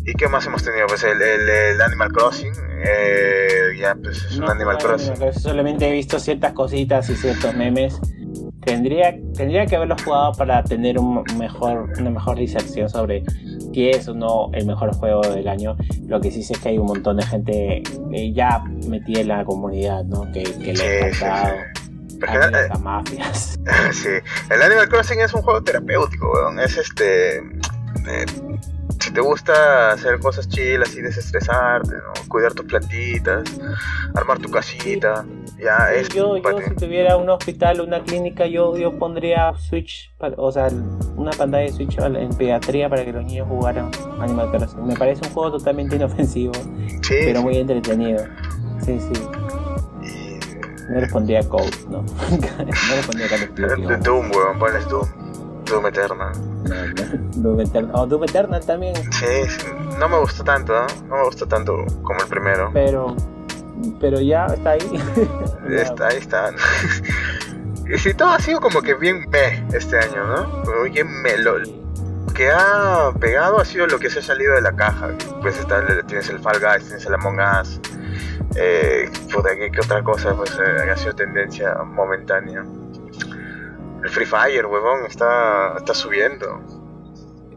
¿Y 0.06 0.14
qué 0.16 0.28
más 0.28 0.46
hemos 0.46 0.64
tenido? 0.64 0.88
Pues 0.88 1.04
el, 1.04 1.22
el, 1.22 1.48
el 1.50 1.82
Animal 1.82 2.12
Crossing. 2.12 2.52
eh, 2.86 3.70
ya, 3.80 3.96
pues 3.96 4.18
es 4.18 4.38
un 4.38 4.46
Crossing. 4.46 4.52
Animal 4.58 4.78
Crossing, 4.78 5.34
solamente 5.42 5.88
he 5.88 5.92
visto 5.94 6.20
ciertas 6.20 6.52
cositas 6.54 7.10
y 7.10 7.16
ciertos 7.16 7.54
memes. 7.56 8.00
Tendría, 8.66 9.14
tendría 9.36 9.66
que 9.66 9.76
haberlos 9.76 10.02
jugado 10.04 10.32
para 10.34 10.64
tener 10.64 10.98
un 10.98 11.24
mejor, 11.38 11.90
una 12.00 12.10
mejor 12.10 12.38
diserción 12.38 12.90
sobre 12.90 13.24
si 13.74 13.90
es 13.90 14.08
o 14.08 14.14
no 14.14 14.50
el 14.54 14.66
mejor 14.66 14.96
juego 14.96 15.22
del 15.22 15.48
año. 15.48 15.76
Lo 16.08 16.20
que 16.22 16.32
sí 16.32 16.44
sé 16.44 16.54
es 16.54 16.60
que 16.60 16.70
hay 16.70 16.78
un 16.78 16.86
montón 16.88 17.18
de 17.18 17.26
gente 17.26 17.84
eh, 18.14 18.34
ya 18.34 18.64
metida 18.88 19.22
en 19.22 19.28
la 19.30 19.44
comunidad, 19.46 20.04
¿no? 20.06 20.32
Que, 20.32 20.44
que 20.44 20.74
le 20.74 20.76
Sí, 20.76 20.84
ha 20.84 21.14
sí, 21.14 21.24
encantado. 21.24 21.56
sí. 22.08 22.16
Porque, 22.20 22.38
amigos 22.38 22.62
eh, 22.62 22.70
a 22.72 22.78
mafias. 22.78 23.60
sí, 23.92 24.10
el 24.50 24.62
Animal 24.62 24.88
Crossing 24.90 25.20
es 25.20 25.34
un 25.34 25.42
juego 25.42 25.62
terapéutico, 25.64 26.32
weón. 26.32 26.60
Es 26.60 26.78
este. 26.78 27.38
eh, 27.38 28.26
te 29.14 29.22
gusta 29.22 29.92
hacer 29.92 30.20
cosas 30.20 30.48
chill, 30.50 30.82
así 30.82 31.02
desestresarte, 31.02 31.96
¿no? 31.96 32.14
Cuidar 32.28 32.54
tus 32.54 32.66
plantitas, 32.66 33.44
armar 34.16 34.40
tu 34.40 34.50
casita, 34.50 35.26
ya 35.60 35.92
es. 35.94 36.10
yo, 36.10 36.38
yo 36.38 36.60
si 36.68 36.76
tuviera 36.76 37.16
un 37.18 37.30
hospital 37.30 37.82
una 37.82 38.02
clínica, 38.04 38.46
yo, 38.48 38.76
yo 38.78 38.98
pondría 38.98 39.54
Switch, 39.58 40.14
para- 40.18 40.36
o 40.38 40.52
sea, 40.52 40.68
una 41.16 41.32
pantalla 41.32 41.66
de 41.66 41.72
Switch 41.72 41.98
en 42.00 42.30
pediatría 42.36 42.90
para 42.90 43.06
que 43.06 43.14
los 43.14 43.24
niños 43.26 43.48
jugaran 43.48 43.92
Animal 44.20 44.50
Crossing. 44.52 44.86
Me 44.88 44.96
parece 44.96 45.22
un 45.28 45.34
juego 45.34 45.58
totalmente 45.58 45.96
inofensivo, 45.96 46.54
Sí, 47.02 47.16
pero 47.26 47.40
sí. 47.40 47.46
muy 47.46 47.58
entretenido. 47.58 48.24
Sí, 48.86 49.00
sí. 49.00 49.14
Y- 50.02 50.40
No 50.92 51.00
le 51.00 51.08
pondría 51.08 51.42
Code, 51.48 51.72
no. 51.90 52.02
no 52.32 52.96
le 52.96 53.04
pondría 53.06 53.28
Call 53.30 53.44
of 53.44 53.50
Duty, 53.50 53.62
De 53.62 53.88
vamos. 53.88 54.04
Doom, 54.04 54.32
weón, 54.32 54.60
ponles 54.60 54.88
Doom. 54.90 55.08
Doom 55.66 55.88
Eternal. 55.88 56.32
Doom 57.36 57.60
Eternal. 57.62 57.92
Oh, 57.96 58.06
Doom 58.06 58.24
Eternal 58.24 58.66
también, 58.66 58.96
Sí, 59.12 59.26
sí, 59.48 59.68
no 60.00 60.10
me 60.10 60.20
gustó 60.20 60.44
tanto, 60.44 60.74
¿no? 60.74 60.88
No 61.08 61.16
me 61.18 61.24
gustó 61.26 61.48
tanto 61.48 61.86
como 62.04 62.22
el 62.22 62.28
primero. 62.28 62.70
pero 62.74 63.16
pero 64.00 64.20
ya 64.20 64.46
está 64.46 64.72
ahí. 64.72 65.04
Está, 65.70 66.08
ahí 66.08 66.18
está. 66.18 66.52
y 67.94 67.98
sí, 67.98 68.14
todo 68.14 68.30
ha 68.30 68.40
sido 68.40 68.60
como 68.60 68.82
que 68.82 68.94
bien 68.94 69.30
me 69.30 69.66
este 69.76 69.98
año, 69.98 70.26
¿no? 70.26 70.64
Como 70.64 70.84
bien 70.84 71.08
me. 71.22 71.38
Lo, 71.38 71.56
que 72.34 72.50
ha 72.50 73.12
pegado 73.20 73.60
ha 73.60 73.66
sido 73.66 73.88
lo 73.88 74.00
que 74.00 74.10
se 74.10 74.20
ha 74.20 74.22
salido 74.22 74.56
de 74.56 74.62
la 74.62 74.74
caja. 74.74 75.10
Pues 75.42 75.58
está, 75.58 75.86
tienes 76.08 76.30
el 76.30 76.40
Fall 76.40 76.60
Guys, 76.60 76.86
tienes 76.86 77.06
el 77.06 77.14
Among 77.14 77.40
Us. 77.62 77.80
Eh, 78.56 79.10
puta, 79.32 79.56
¿qué, 79.56 79.72
qué 79.72 79.80
otra 79.80 80.04
cosa 80.04 80.36
pues, 80.36 80.52
eh, 80.52 80.92
ha 80.92 80.98
sido 80.98 81.14
tendencia 81.14 81.76
momentánea? 81.84 82.64
El 84.04 84.10
Free 84.10 84.26
Fire, 84.26 84.66
huevón, 84.66 85.06
está, 85.08 85.76
está 85.78 85.94
subiendo. 85.94 86.62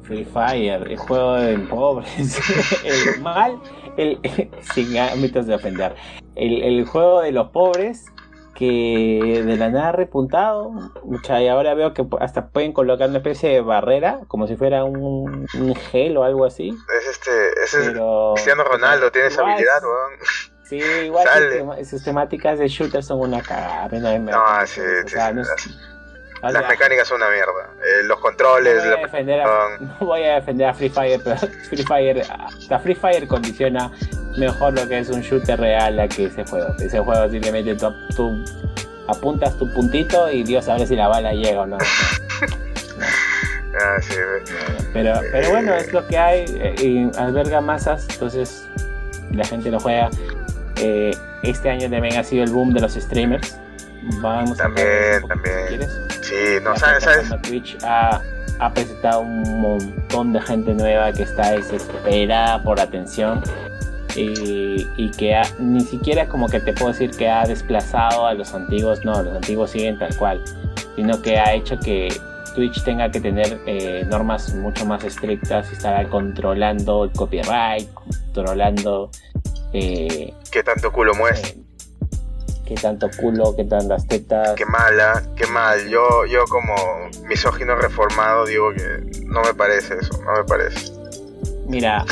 Free 0.03 0.25
Fire, 0.25 0.87
el 0.89 0.97
juego 0.97 1.35
de 1.35 1.59
pobres, 1.59 2.39
el 2.85 3.21
mal, 3.21 3.61
el, 3.97 4.21
sin 4.75 4.97
ámbitos 4.97 5.47
de 5.47 5.57
ofender, 5.57 5.97
el, 6.37 6.63
el 6.63 6.87
juego 6.87 7.21
de 7.23 7.33
los 7.33 7.51
pobres 7.51 8.05
que 8.55 9.43
de 9.45 9.57
la 9.57 9.69
nada 9.69 9.89
ha 9.89 9.93
repuntado, 9.93 10.71
mucha, 11.05 11.43
y 11.43 11.49
ahora 11.49 11.75
veo 11.75 11.93
que 11.93 12.07
hasta 12.21 12.49
pueden 12.49 12.73
colocar 12.73 13.09
una 13.09 13.19
especie 13.19 13.51
de 13.51 13.61
barrera, 13.61 14.21
como 14.29 14.47
si 14.47 14.57
fuera 14.57 14.85
un, 14.85 15.47
un 15.55 15.75
gel 15.75 16.17
o 16.17 16.23
algo 16.25 16.45
así, 16.47 16.71
Es 16.99 17.07
este, 17.09 17.31
ese 17.65 17.81
es 17.81 17.89
pero... 17.89 18.33
Cristiano 18.35 18.65
Ronaldo, 18.65 19.11
tiene 19.11 19.29
esa 19.29 19.43
habilidad, 19.43 19.83
huevón. 19.83 20.13
Sí, 20.65 20.79
igual 21.05 21.29
sus, 21.85 22.03
temáticas 22.03 22.59
de 22.59 22.69
shooter 22.69 23.03
son 23.03 23.21
una 23.21 23.43
cagada, 23.43 23.89
no, 23.91 24.67
sí, 24.67 24.81
o 24.81 25.03
sí, 25.03 25.09
sea, 25.09 25.29
sí, 25.29 25.35
no 25.35 25.43
es- 25.43 25.96
las- 26.43 26.69
mecánicas 26.69 27.09
son 27.09 27.17
una 27.23 27.31
mierda. 27.31 27.71
Eh, 27.83 28.03
los 28.05 28.17
no 28.19 28.23
controles, 28.23 28.83
voy, 28.85 28.93
a 28.93 28.97
defender 28.97 29.41
a, 29.41 29.69
no 29.81 29.97
voy 30.01 30.23
a 30.25 30.35
defender 30.37 30.69
a 30.69 30.75
Free 30.75 30.89
Fire, 30.91 31.21
pero 31.23 31.37
Free 31.69 31.83
Fire, 31.85 32.23
hasta 32.31 32.79
Free 32.79 32.95
Fire 32.95 33.27
condiciona 33.27 33.91
mejor 34.39 34.75
lo 34.75 34.87
que 34.89 34.99
es 34.99 35.09
un 35.09 35.21
shooter 35.23 35.59
real 35.61 35.99
a 36.01 36.09
que 36.09 36.27
ese 36.27 36.45
juego. 36.45 36.69
Ese 36.79 36.99
juego 37.01 37.29
simplemente 37.31 37.75
tú, 37.75 37.93
tú 38.15 38.45
apuntas 39.09 39.57
tu 39.59 39.73
puntito 39.73 40.31
y 40.31 40.43
Dios 40.43 40.65
sabe 40.67 40.87
si 40.87 40.95
la 40.97 41.09
bala 41.09 41.33
llega 41.33 41.61
o 41.63 41.67
no. 41.67 41.79
Ah, 43.79 44.01
sí. 44.01 44.15
Pero, 44.95 45.21
pero 45.31 45.51
bueno, 45.51 45.75
es 45.75 45.93
lo 45.93 46.07
que 46.07 46.17
hay 46.17 46.45
eh, 46.49 46.75
y 46.83 47.19
alberga 47.19 47.61
masas, 47.61 48.07
entonces 48.11 48.67
la 49.33 49.45
gente 49.45 49.71
lo 49.71 49.79
juega. 49.79 50.09
Eh, 50.77 51.15
este 51.43 51.69
año 51.69 51.91
también 51.91 52.17
ha 52.17 52.25
sido 52.25 52.43
el 52.45 52.51
boom 52.51 52.73
de 52.73 52.81
los 52.81 52.95
streamers. 52.95 53.59
Vamos 54.23 54.57
También, 54.57 54.87
a 54.89 55.21
poquito, 55.21 55.29
también. 55.29 55.57
si 55.69 55.69
quieres. 55.77 56.16
Sí, 56.29 56.35
no, 56.63 56.77
¿sabes? 56.77 57.05
¿sabes? 57.05 57.43
Twitch 57.43 57.77
ha, 57.85 58.21
ha 58.59 58.73
presentado 58.73 59.21
un 59.21 59.61
montón 59.61 60.33
de 60.33 60.41
gente 60.41 60.75
nueva 60.75 61.13
que 61.13 61.23
está 61.23 61.53
desesperada 61.53 62.63
por 62.63 62.81
atención 62.81 63.43
y, 64.17 64.87
y 64.97 65.11
que 65.13 65.35
ha- 65.37 65.49
ni 65.59 65.81
siquiera 65.81 66.27
como 66.27 66.49
que 66.49 66.61
te 66.61 66.73
puedo 66.73 66.93
decir 66.93 67.11
que 67.11 67.29
ha 67.29 67.45
desplazado 67.45 68.27
a 68.27 68.35
los 68.35 68.55
antiguos, 68.55 69.05
no, 69.05 69.23
los 69.23 69.35
antiguos 69.37 69.71
siguen 69.71 69.99
tal 69.99 70.17
cual, 70.17 70.43
sino 70.97 71.21
que 71.23 71.39
ha 71.39 71.53
hecho 71.55 71.79
que 71.79 72.09
Twitch 72.55 72.83
tenga 72.85 73.11
que 73.11 73.21
tener 73.21 73.61
eh, 73.67 74.05
normas 74.09 74.55
mucho 74.55 74.87
más 74.87 75.05
estrictas 75.05 75.69
y 75.71 75.75
estar 75.75 76.09
controlando 76.09 77.05
el 77.05 77.13
copyright, 77.13 77.87
controlando 77.93 79.11
eh, 79.75 80.33
¿Qué 80.51 80.63
tanto 80.63 80.91
culo 80.91 81.15
muestra? 81.15 81.51
eh, 81.51 81.63
qué 82.67 82.75
tanto 82.75 83.09
culo, 83.21 83.55
qué 83.57 83.65
tantas 83.65 84.07
tetas. 84.07 84.53
Qué 84.55 84.67
mala, 84.67 85.23
qué 85.37 85.47
mal. 85.47 85.89
Yo, 85.89 86.27
yo 86.31 86.45
como 86.51 86.75
misógino 87.29 87.77
reformado 87.77 88.45
digo 88.45 88.73
que 88.75 89.23
no 89.25 89.41
me 89.43 89.55
parece 89.55 89.95
eso, 90.01 90.21
no 90.25 90.33
me 90.37 90.45
parece. 90.45 90.93
Mira, 91.69 92.05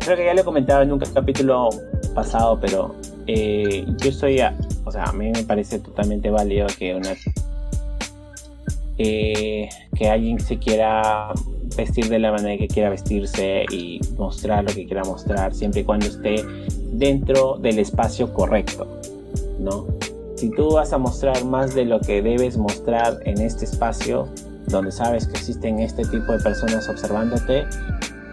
creo 0.00 0.16
que 0.16 0.24
ya 0.24 0.34
lo 0.34 0.42
he 0.42 0.44
comentado 0.44 0.82
en 0.82 0.92
un 0.92 0.98
capítulo 0.98 1.68
pasado, 2.14 2.58
pero 2.60 2.94
eh, 3.26 3.84
yo 3.98 4.12
soy, 4.12 4.40
a- 4.40 4.56
o 4.84 4.92
sea, 4.92 5.04
a 5.04 5.12
mí 5.12 5.30
me 5.32 5.42
parece 5.42 5.78
totalmente 5.80 6.30
válido 6.30 6.66
que 6.78 6.94
una 6.94 7.14
eh, 8.98 9.68
que 9.96 10.08
alguien 10.08 10.38
se 10.38 10.58
quiera 10.58 11.32
vestir 11.76 12.08
de 12.08 12.18
la 12.20 12.30
manera 12.30 12.56
que 12.56 12.68
quiera 12.68 12.90
vestirse 12.90 13.64
y 13.70 14.00
mostrar 14.16 14.62
lo 14.62 14.72
que 14.72 14.86
quiera 14.86 15.02
mostrar, 15.02 15.52
siempre 15.54 15.80
y 15.80 15.84
cuando 15.84 16.06
esté 16.06 16.44
dentro 16.92 17.56
del 17.58 17.80
espacio 17.80 18.32
correcto. 18.32 18.86
¿No? 19.64 19.86
Si 20.36 20.50
tú 20.50 20.72
vas 20.72 20.92
a 20.92 20.98
mostrar 20.98 21.44
más 21.44 21.74
de 21.74 21.84
lo 21.84 22.00
que 22.00 22.22
debes 22.22 22.56
mostrar 22.56 23.20
en 23.24 23.40
este 23.40 23.64
espacio, 23.64 24.28
donde 24.66 24.92
sabes 24.92 25.26
que 25.26 25.32
existen 25.32 25.78
este 25.80 26.04
tipo 26.04 26.32
de 26.32 26.38
personas 26.38 26.88
observándote, 26.88 27.66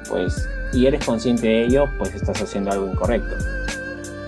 pues, 0.09 0.47
y 0.73 0.85
eres 0.85 1.05
consciente 1.05 1.47
de 1.47 1.65
ello, 1.65 1.85
pues 1.97 2.13
estás 2.13 2.41
haciendo 2.41 2.71
algo 2.71 2.91
incorrecto, 2.91 3.35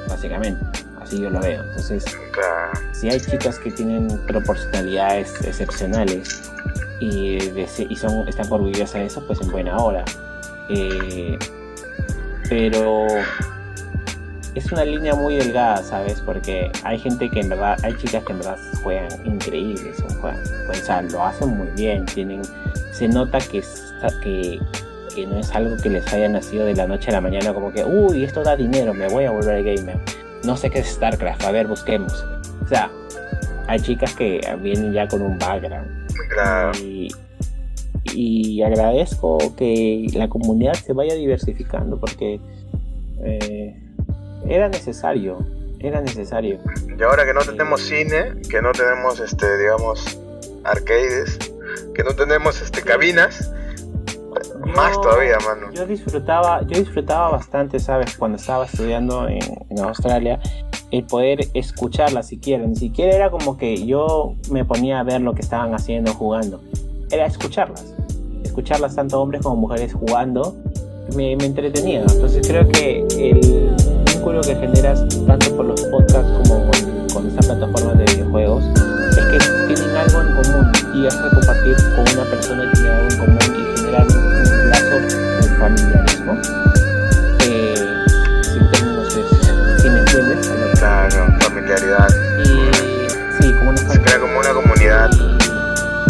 básicamente. 0.08 0.64
Así 1.02 1.20
yo 1.20 1.30
lo 1.30 1.40
veo. 1.40 1.64
Entonces, 1.64 2.06
si 2.94 3.10
hay 3.10 3.20
chicas 3.20 3.60
que 3.60 3.72
tienen 3.72 4.08
proporcionalidades 4.26 5.34
excepcionales 5.46 6.42
y, 7.00 7.38
y 7.38 7.96
son, 7.96 8.28
están 8.28 8.52
orgullosas 8.52 8.94
de 8.94 9.06
eso, 9.06 9.26
pues 9.28 9.42
en 9.42 9.52
buena 9.52 9.78
hora. 9.78 10.06
Eh, 10.70 11.38
pero 12.50 13.08
es 14.56 14.72
una 14.72 14.86
línea 14.86 15.16
muy 15.16 15.38
delgada, 15.38 15.78
¿sabes? 15.78 16.22
Porque 16.22 16.72
hay 16.84 17.00
gente 17.00 17.30
que 17.30 17.42
en 17.42 17.50
verdad, 17.50 17.78
hay 17.84 17.96
chicas 17.98 18.24
que 18.24 18.34
en 18.34 18.40
verdad 18.40 18.58
juegan 18.84 19.26
increíbles, 19.26 20.04
juegan, 20.22 20.42
o 20.70 20.74
sea, 20.74 21.02
lo 21.02 21.24
hacen 21.24 21.58
muy 21.58 21.68
bien, 21.76 22.06
tienen, 22.06 22.42
se 22.92 23.08
nota 23.08 23.40
que, 23.40 23.64
que, 24.22 24.60
que 25.16 25.28
no 25.28 25.40
es 25.40 25.54
algo 25.56 25.76
que 25.82 25.90
les 25.90 26.12
haya 26.14 26.30
nacido 26.30 26.66
de 26.66 26.76
la 26.76 26.88
noche 26.88 27.10
a 27.10 27.14
la 27.14 27.22
mañana, 27.22 27.54
como 27.54 27.72
que, 27.72 27.84
uy, 27.84 28.24
esto 28.24 28.44
da 28.44 28.56
dinero, 28.56 28.94
me 28.94 29.08
voy 29.08 29.26
a 29.26 29.32
volver 29.32 29.64
gamer. 29.64 29.98
No 30.44 30.58
sé 30.58 30.70
qué 30.70 30.80
es 30.80 30.88
StarCraft, 30.88 31.44
a 31.46 31.52
ver, 31.52 31.68
busquemos. 31.68 32.14
O 32.64 32.68
sea, 32.68 32.92
hay 33.68 33.80
chicas 33.80 34.14
que 34.14 34.42
vienen 34.62 34.94
ya 34.94 35.08
con 35.08 35.22
un 35.22 35.40
background. 35.40 35.88
Y, 36.82 37.08
y 38.14 38.62
agradezco 38.62 39.38
que 39.56 40.06
la 40.14 40.28
comunidad 40.28 40.74
se 40.74 40.94
vaya 40.94 41.16
diversificando 41.16 42.00
porque 42.00 42.40
eh, 43.24 43.76
era 44.48 44.70
necesario, 44.70 45.46
era 45.80 46.02
necesario. 46.02 46.60
Y 46.98 47.04
ahora 47.04 47.26
que 47.26 47.34
no 47.34 47.42
tenemos 47.42 47.82
cine, 47.82 48.34
que 48.50 48.62
no 48.62 48.72
tenemos, 48.72 49.20
este, 49.20 49.58
digamos, 49.58 50.20
arcades, 50.64 51.38
que 51.94 52.04
no 52.04 52.16
tenemos, 52.16 52.62
este, 52.62 52.82
cabinas, 52.82 53.52
más 54.76 55.00
todavía, 55.02 55.38
mano. 55.46 55.72
Yo 55.74 55.86
disfrutaba, 55.86 56.62
yo 56.62 56.80
disfrutaba 56.80 57.30
bastante, 57.30 57.80
¿sabes? 57.80 58.18
Cuando 58.18 58.38
estaba 58.38 58.66
estudiando 58.66 59.28
en, 59.28 59.42
en 59.70 59.80
Australia, 59.80 60.40
el 60.92 61.04
poder 61.06 61.48
escucharlas 61.54 62.28
siquiera. 62.28 62.66
Ni 62.66 62.76
siquiera 62.76 63.16
era 63.16 63.32
como 63.32 63.58
que 63.58 63.86
yo 63.86 64.36
me 64.52 64.64
ponía 64.64 65.00
a 65.00 65.04
ver 65.04 65.22
lo 65.22 65.34
que 65.34 65.42
estaban 65.42 65.74
haciendo, 65.74 66.14
jugando. 66.14 66.62
Era 67.12 67.26
escucharlas. 67.26 67.94
Escucharlas 68.44 68.96
tanto 68.96 69.20
hombres 69.20 69.42
como 69.42 69.56
mujeres 69.56 69.94
jugando 69.94 70.56
me, 71.16 71.36
me 71.36 71.46
entretenía. 71.46 72.02
Entonces 72.02 72.48
creo 72.48 72.68
que 72.68 73.06
el 73.18 73.73
vínculo 74.24 74.40
que 74.40 74.56
generas 74.56 75.04
tanto 75.28 75.54
por 75.58 75.66
los 75.66 75.82
podcasts 75.82 76.32
como 76.32 76.72
con, 76.72 77.08
con 77.14 77.28
esta 77.28 77.42
plataforma 77.42 77.94
de 77.94 78.06
videojuegos 78.06 78.64
es 79.10 79.18
que 79.18 79.38
tienen 79.68 79.98
algo 79.98 80.22
en 80.22 80.36
común 80.36 80.72
y 80.94 81.08
a 81.08 81.30
compartir 81.30 81.76
con 81.76 82.06
una 82.14 82.32
persona 82.32 82.72
que 82.72 82.80
tiene 82.80 82.90
algo 82.90 83.10
en 83.10 83.18
común 83.18 83.38
y 83.44 83.78
generar 83.78 84.08
un 84.08 84.70
lazo 84.70 84.96
de 85.42 85.56
familiarismo. 85.60 86.38
Eh, 87.42 87.76
sin 88.44 88.72
términos 88.72 89.14
de, 89.14 89.82
si 89.82 89.90
me 89.90 90.00
entiendes. 90.00 90.52
Claro, 90.80 91.28
familiaridad. 91.42 92.08
Y 92.46 93.44
sí, 93.44 93.54
como 93.60 93.72
una 93.72 93.78
Se 93.80 94.02
crea 94.02 94.20
como 94.20 94.40
una 94.40 94.54
comunidad 94.54 95.10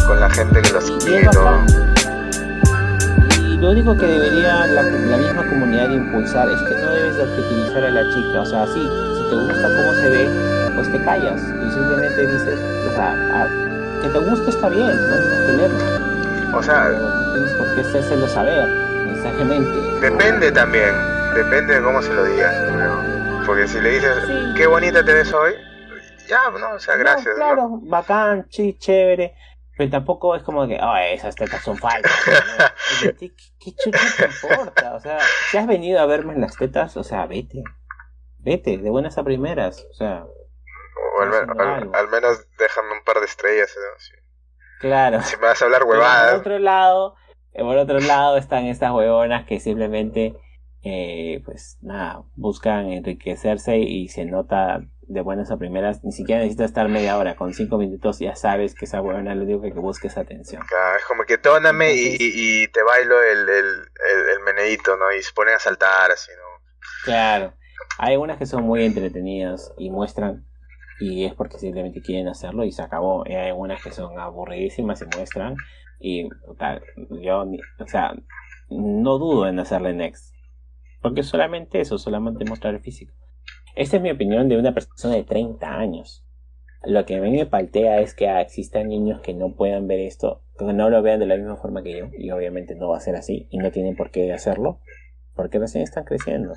con 0.06 0.20
la 0.20 0.30
gente 0.30 0.62
que 0.62 0.70
los 0.72 0.92
quiere 1.04 1.28
lo 3.64 3.72
único 3.72 3.96
que 3.96 4.06
debería 4.06 4.68
la, 4.68 4.84
misma 4.84 5.48
comunidad 5.48 5.90
impulsar 5.90 6.50
es 6.50 6.62
que 6.64 6.76
no 6.76 6.92
debes 6.92 7.16
de 7.16 7.24
objetivizar 7.24 7.86
a 7.86 7.92
la 7.92 8.14
chica. 8.14 8.42
O 8.42 8.46
sea, 8.46 8.68
sí, 8.68 8.82
si 9.16 9.30
te 9.30 9.36
gusta 9.36 9.68
cómo 9.70 9.94
se 9.94 10.10
ve, 10.10 10.28
pues 10.76 10.92
te 10.92 11.02
callas 11.02 11.42
y 11.42 11.72
simplemente 11.72 12.28
dices, 12.28 12.60
o 12.60 12.94
sea, 12.94 13.48
que 14.02 14.10
te 14.10 14.20
guste 14.20 14.50
está 14.50 14.68
bien, 14.68 14.88
no 14.88 15.16
tienes 15.16 15.40
que 15.46 15.54
leerlo. 15.54 16.58
O 16.58 16.62
sea, 16.62 16.90
no 16.90 17.34
tienes 17.34 17.54
por 17.54 17.74
qué 17.76 17.82
hacérselo 17.82 18.28
saber, 18.28 18.68
necesariamente. 19.08 19.80
Depende 20.02 20.52
también, 20.52 20.94
depende 21.34 21.76
de 21.76 21.84
cómo 21.84 22.02
se 22.02 22.14
lo 22.14 22.26
digas. 22.26 22.54
Porque 23.46 23.70
si 23.70 23.80
le 23.80 23.92
dices, 23.92 24.18
qué 24.58 24.68
bonita 24.68 25.06
te 25.06 25.14
ves 25.14 25.34
hoy, 25.34 25.54
ya, 26.28 26.52
no, 26.60 26.76
o 26.76 26.80
sea, 26.80 26.98
gracias. 26.98 27.34
claro, 27.36 27.80
bacán, 27.82 28.46
sí, 28.50 28.76
chévere 28.78 29.36
pero 29.78 29.90
tampoco 29.90 30.36
es 30.36 30.44
como 30.44 30.68
que, 30.68 30.80
oh, 30.82 30.96
esas 30.98 31.36
tetas 31.36 31.64
son 31.64 31.78
falsas. 31.78 32.12
¿Qué, 33.20 33.34
¿Qué, 33.60 33.76
chucha 33.76 34.00
te 34.18 34.26
importa? 34.26 34.94
O 34.94 35.00
sea, 35.00 35.20
si 35.50 35.58
has 35.58 35.66
venido 35.66 36.00
a 36.00 36.06
verme 36.06 36.34
en 36.34 36.42
las 36.42 36.56
tetas, 36.56 36.96
o 36.96 37.04
sea, 37.04 37.26
vete. 37.26 37.64
Vete, 38.38 38.78
de 38.78 38.90
buenas 38.90 39.18
a 39.18 39.24
primeras. 39.24 39.86
O 39.90 39.94
sea. 39.94 40.26
O 41.16 41.22
al, 41.22 42.08
menos 42.10 42.46
déjame 42.58 42.94
un 42.94 43.04
par 43.04 43.20
de 43.20 43.26
estrellas. 43.26 43.76
¿no? 43.76 44.24
Claro. 44.80 45.22
Si 45.22 45.38
me 45.38 45.44
vas 45.44 45.62
a 45.62 45.66
hablar 45.66 45.84
huevadas. 45.86 46.32
Por 46.32 46.40
otro 46.42 46.60
lado, 46.60 47.16
por 47.54 47.78
otro 47.78 48.00
lado 48.00 48.38
están 48.38 48.66
estas 48.66 48.92
huevonas 48.92 49.46
que 49.46 49.60
simplemente, 49.60 50.36
eh, 50.84 51.42
pues 51.46 51.78
nada, 51.82 52.24
buscan 52.36 52.92
enriquecerse 52.92 53.78
y 53.78 54.10
se 54.10 54.26
nota 54.26 54.82
de 55.02 55.22
buenas 55.22 55.50
a 55.52 55.58
primeras, 55.58 56.04
ni 56.04 56.12
siquiera 56.12 56.42
necesitas 56.42 56.72
estar 56.72 56.90
media 56.90 57.18
hora, 57.18 57.36
con 57.36 57.54
cinco 57.54 57.78
minutos 57.78 58.20
ya 58.20 58.36
sabes 58.36 58.76
que 58.76 58.86
esa 58.86 59.00
buena 59.00 59.36
lo 59.36 59.46
digo 59.46 59.62
que, 59.62 59.72
busques 59.72 60.18
atención. 60.18 60.62
Claro, 60.68 60.98
es 60.98 61.06
como 61.06 61.24
que 61.24 61.38
tóname 61.38 61.94
y, 61.94 62.18
y, 62.20 62.68
te 62.68 62.84
bailo 62.84 63.22
el, 63.22 63.50
el, 63.50 63.66
el, 64.30 64.40
meneíto, 64.46 64.98
¿no? 64.98 65.12
Y 65.18 65.22
se 65.22 65.34
ponen 65.34 65.56
a 65.56 65.60
saltar 65.60 66.12
así, 66.12 66.32
¿no? 66.32 66.64
Claro, 67.06 67.54
hay 67.98 68.14
algunas 68.14 68.38
que 68.38 68.46
son 68.46 68.64
muy 68.64 68.84
entretenidas 68.84 69.74
y 69.78 69.90
muestran, 69.90 70.46
y 71.00 71.26
es 71.26 71.34
porque 71.34 71.60
simplemente 71.60 72.02
quieren 72.02 72.28
hacerlo 72.28 72.64
y 72.66 72.72
se 72.72 72.82
acabó. 72.82 73.24
Y 73.26 73.34
hay 73.34 73.50
algunas 73.50 73.82
que 73.82 73.92
son 73.92 74.20
aburridísimas 74.20 75.02
y 75.02 75.18
muestran, 75.18 75.56
y 76.00 76.30
tal, 76.58 76.84
yo, 77.22 77.46
o 77.80 77.88
sea, 77.88 78.14
no 78.70 79.18
dudo 79.18 79.48
en 79.48 79.60
hacerle 79.60 79.94
next, 79.94 80.33
porque 81.04 81.22
solamente 81.22 81.82
eso, 81.82 82.00
solamente 82.00 82.46
mostrar 82.46 82.74
el 82.74 82.80
físico. 82.80 83.14
Esta 83.76 83.98
es 83.98 84.02
mi 84.02 84.10
opinión 84.10 84.48
de 84.48 84.58
una 84.58 84.74
persona 84.74 85.16
de 85.16 85.24
30 85.24 85.78
años. 85.78 86.26
Lo 86.86 87.06
que 87.06 87.18
a 87.18 87.22
mí 87.22 87.30
me 87.32 87.46
paltea 87.46 88.00
es 88.00 88.16
que 88.16 88.30
existan 88.42 88.88
niños 88.88 89.22
que 89.22 89.34
no 89.34 89.54
puedan 89.54 89.88
ver 89.88 90.00
esto, 90.00 90.44
que 90.58 90.66
no 90.66 90.90
lo 90.90 91.02
vean 91.02 91.20
de 91.20 91.26
la 91.26 91.36
misma 91.36 91.58
forma 91.58 91.84
que 91.84 91.98
yo, 91.98 92.06
y 92.18 92.32
obviamente 92.32 92.76
no 92.76 92.90
va 92.90 92.98
a 92.98 93.02
ser 93.02 93.16
así, 93.16 93.48
y 93.52 93.58
no 93.58 93.72
tienen 93.72 93.96
por 93.96 94.12
qué 94.12 94.32
hacerlo, 94.32 94.80
porque 95.36 95.60
recién 95.60 95.84
están 95.84 96.06
creciendo. 96.06 96.54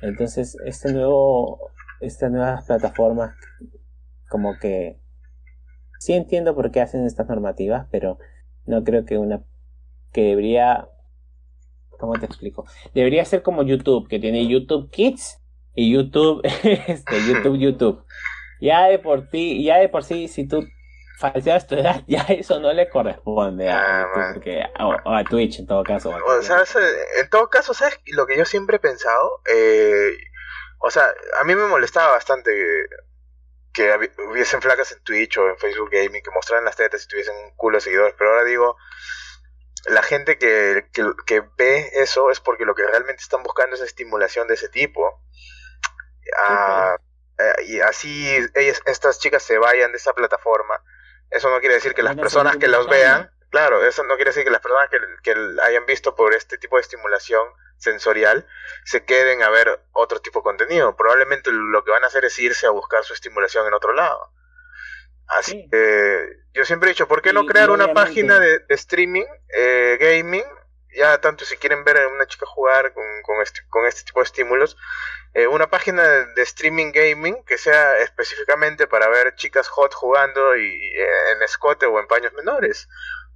Entonces, 0.00 0.56
este 0.64 0.92
nuevo, 0.92 1.60
estas 2.00 2.30
nuevas 2.30 2.64
plataformas, 2.64 3.34
como 4.28 4.58
que 4.58 4.98
sí 5.98 6.14
entiendo 6.14 6.54
por 6.54 6.70
qué 6.70 6.80
hacen 6.80 7.04
estas 7.04 7.28
normativas, 7.28 7.86
pero 7.90 8.18
no 8.64 8.84
creo 8.84 9.04
que 9.04 9.18
una 9.18 9.44
que 10.12 10.22
debería 10.22 10.88
¿cómo 12.00 12.14
te 12.14 12.26
explico? 12.26 12.64
Debería 12.94 13.24
ser 13.24 13.42
como 13.42 13.62
YouTube, 13.62 14.08
que 14.08 14.18
tiene 14.18 14.48
YouTube 14.48 14.90
Kids 14.90 15.38
y 15.74 15.92
YouTube, 15.92 16.40
este, 16.64 17.26
YouTube, 17.26 17.58
YouTube. 17.58 18.04
Ya 18.60 18.84
de 18.88 18.98
por 18.98 19.28
ti, 19.28 19.62
ya 19.62 19.76
de 19.76 19.88
por 19.88 20.04
sí, 20.04 20.28
si 20.28 20.48
tú 20.48 20.66
falseas 21.18 21.66
tu 21.66 21.74
edad, 21.76 22.02
ya 22.08 22.22
eso 22.28 22.58
no 22.60 22.72
le 22.72 22.88
corresponde 22.88 23.70
a, 23.70 24.02
ah, 24.02 25.02
a, 25.04 25.24
Twitch 25.24 25.60
en 25.60 25.66
todo 25.66 25.84
caso. 25.84 26.10
O 26.10 26.42
sea, 26.42 26.64
en 27.20 27.28
todo 27.28 27.48
caso, 27.48 27.74
¿sabes 27.74 28.00
lo 28.06 28.26
que 28.26 28.36
yo 28.36 28.44
siempre 28.44 28.76
he 28.76 28.80
pensado? 28.80 29.42
Eh, 29.52 30.12
o 30.78 30.90
sea, 30.90 31.04
a 31.40 31.44
mí 31.44 31.54
me 31.54 31.66
molestaba 31.66 32.12
bastante 32.12 32.50
que, 33.72 33.92
hubiesen 34.30 34.62
flacas 34.62 34.92
en 34.92 35.02
Twitch 35.02 35.36
o 35.38 35.48
en 35.48 35.58
Facebook 35.58 35.90
Gaming 35.90 36.22
que 36.22 36.30
mostraran 36.30 36.64
las 36.64 36.76
tetas 36.76 37.04
y 37.04 37.08
tuviesen 37.08 37.36
un 37.36 37.56
culo 37.56 37.76
de 37.76 37.82
seguidores, 37.82 38.14
pero 38.18 38.30
ahora 38.30 38.44
digo, 38.44 38.76
la 39.86 40.02
gente 40.02 40.38
que, 40.38 40.88
que, 40.92 41.04
que, 41.26 41.42
ve 41.56 41.90
eso 41.94 42.30
es 42.30 42.40
porque 42.40 42.64
lo 42.64 42.74
que 42.74 42.86
realmente 42.86 43.22
están 43.22 43.42
buscando 43.42 43.76
es 43.76 43.82
estimulación 43.82 44.46
de 44.46 44.54
ese 44.54 44.68
tipo 44.68 45.22
Ah, 46.36 46.96
eh, 47.38 47.64
y 47.66 47.80
así 47.80 48.28
ellas, 48.54 48.80
estas 48.86 49.18
chicas 49.18 49.42
se 49.42 49.58
vayan 49.58 49.92
de 49.92 49.98
esa 49.98 50.12
plataforma. 50.12 50.82
Eso 51.30 51.48
no 51.50 51.60
quiere 51.60 51.76
decir 51.76 51.94
que 51.94 52.02
las 52.02 52.16
personas 52.16 52.56
que 52.56 52.68
los 52.68 52.88
vean, 52.88 53.30
claro, 53.50 53.84
eso 53.84 54.02
no 54.04 54.16
quiere 54.16 54.30
decir 54.30 54.44
que 54.44 54.50
las 54.50 54.60
personas 54.60 54.88
que, 54.90 54.98
que 55.22 55.34
hayan 55.62 55.86
visto 55.86 56.14
por 56.14 56.34
este 56.34 56.58
tipo 56.58 56.76
de 56.76 56.82
estimulación 56.82 57.46
sensorial 57.76 58.46
se 58.84 59.04
queden 59.04 59.42
a 59.42 59.48
ver 59.48 59.80
otro 59.92 60.20
tipo 60.20 60.40
de 60.40 60.44
contenido. 60.44 60.96
Probablemente 60.96 61.50
lo 61.52 61.84
que 61.84 61.92
van 61.92 62.04
a 62.04 62.08
hacer 62.08 62.24
es 62.24 62.38
irse 62.38 62.66
a 62.66 62.70
buscar 62.70 63.04
su 63.04 63.14
estimulación 63.14 63.66
en 63.66 63.74
otro 63.74 63.92
lado. 63.92 64.32
Así 65.30 65.68
que 65.70 66.40
yo 66.52 66.64
siempre 66.64 66.88
he 66.88 66.92
dicho, 66.92 67.06
¿por 67.06 67.22
qué 67.22 67.32
no 67.32 67.46
crear 67.46 67.70
una 67.70 67.92
página 67.92 68.38
de, 68.38 68.62
streaming, 68.70 69.24
eh, 69.56 69.96
gaming, 70.00 70.44
ya 70.96 71.20
tanto 71.20 71.44
si 71.44 71.56
quieren 71.56 71.84
ver 71.84 71.98
a 71.98 72.08
una 72.08 72.26
chica 72.26 72.46
jugar 72.46 72.92
con, 72.92 73.04
con, 73.22 73.40
este, 73.40 73.60
con 73.68 73.86
este 73.86 74.02
tipo 74.02 74.20
de 74.20 74.24
estímulos, 74.24 74.76
eh, 75.34 75.46
una 75.46 75.68
página 75.68 76.02
de, 76.02 76.42
streaming 76.42 76.90
gaming 76.92 77.44
que 77.44 77.58
sea 77.58 77.98
específicamente 77.98 78.88
para 78.88 79.08
ver 79.08 79.34
chicas 79.36 79.68
hot 79.68 79.94
jugando 79.94 80.56
y, 80.56 80.66
eh, 80.66 81.32
en 81.36 81.42
escote 81.42 81.86
o 81.86 82.00
en 82.00 82.08
paños 82.08 82.32
menores. 82.32 82.88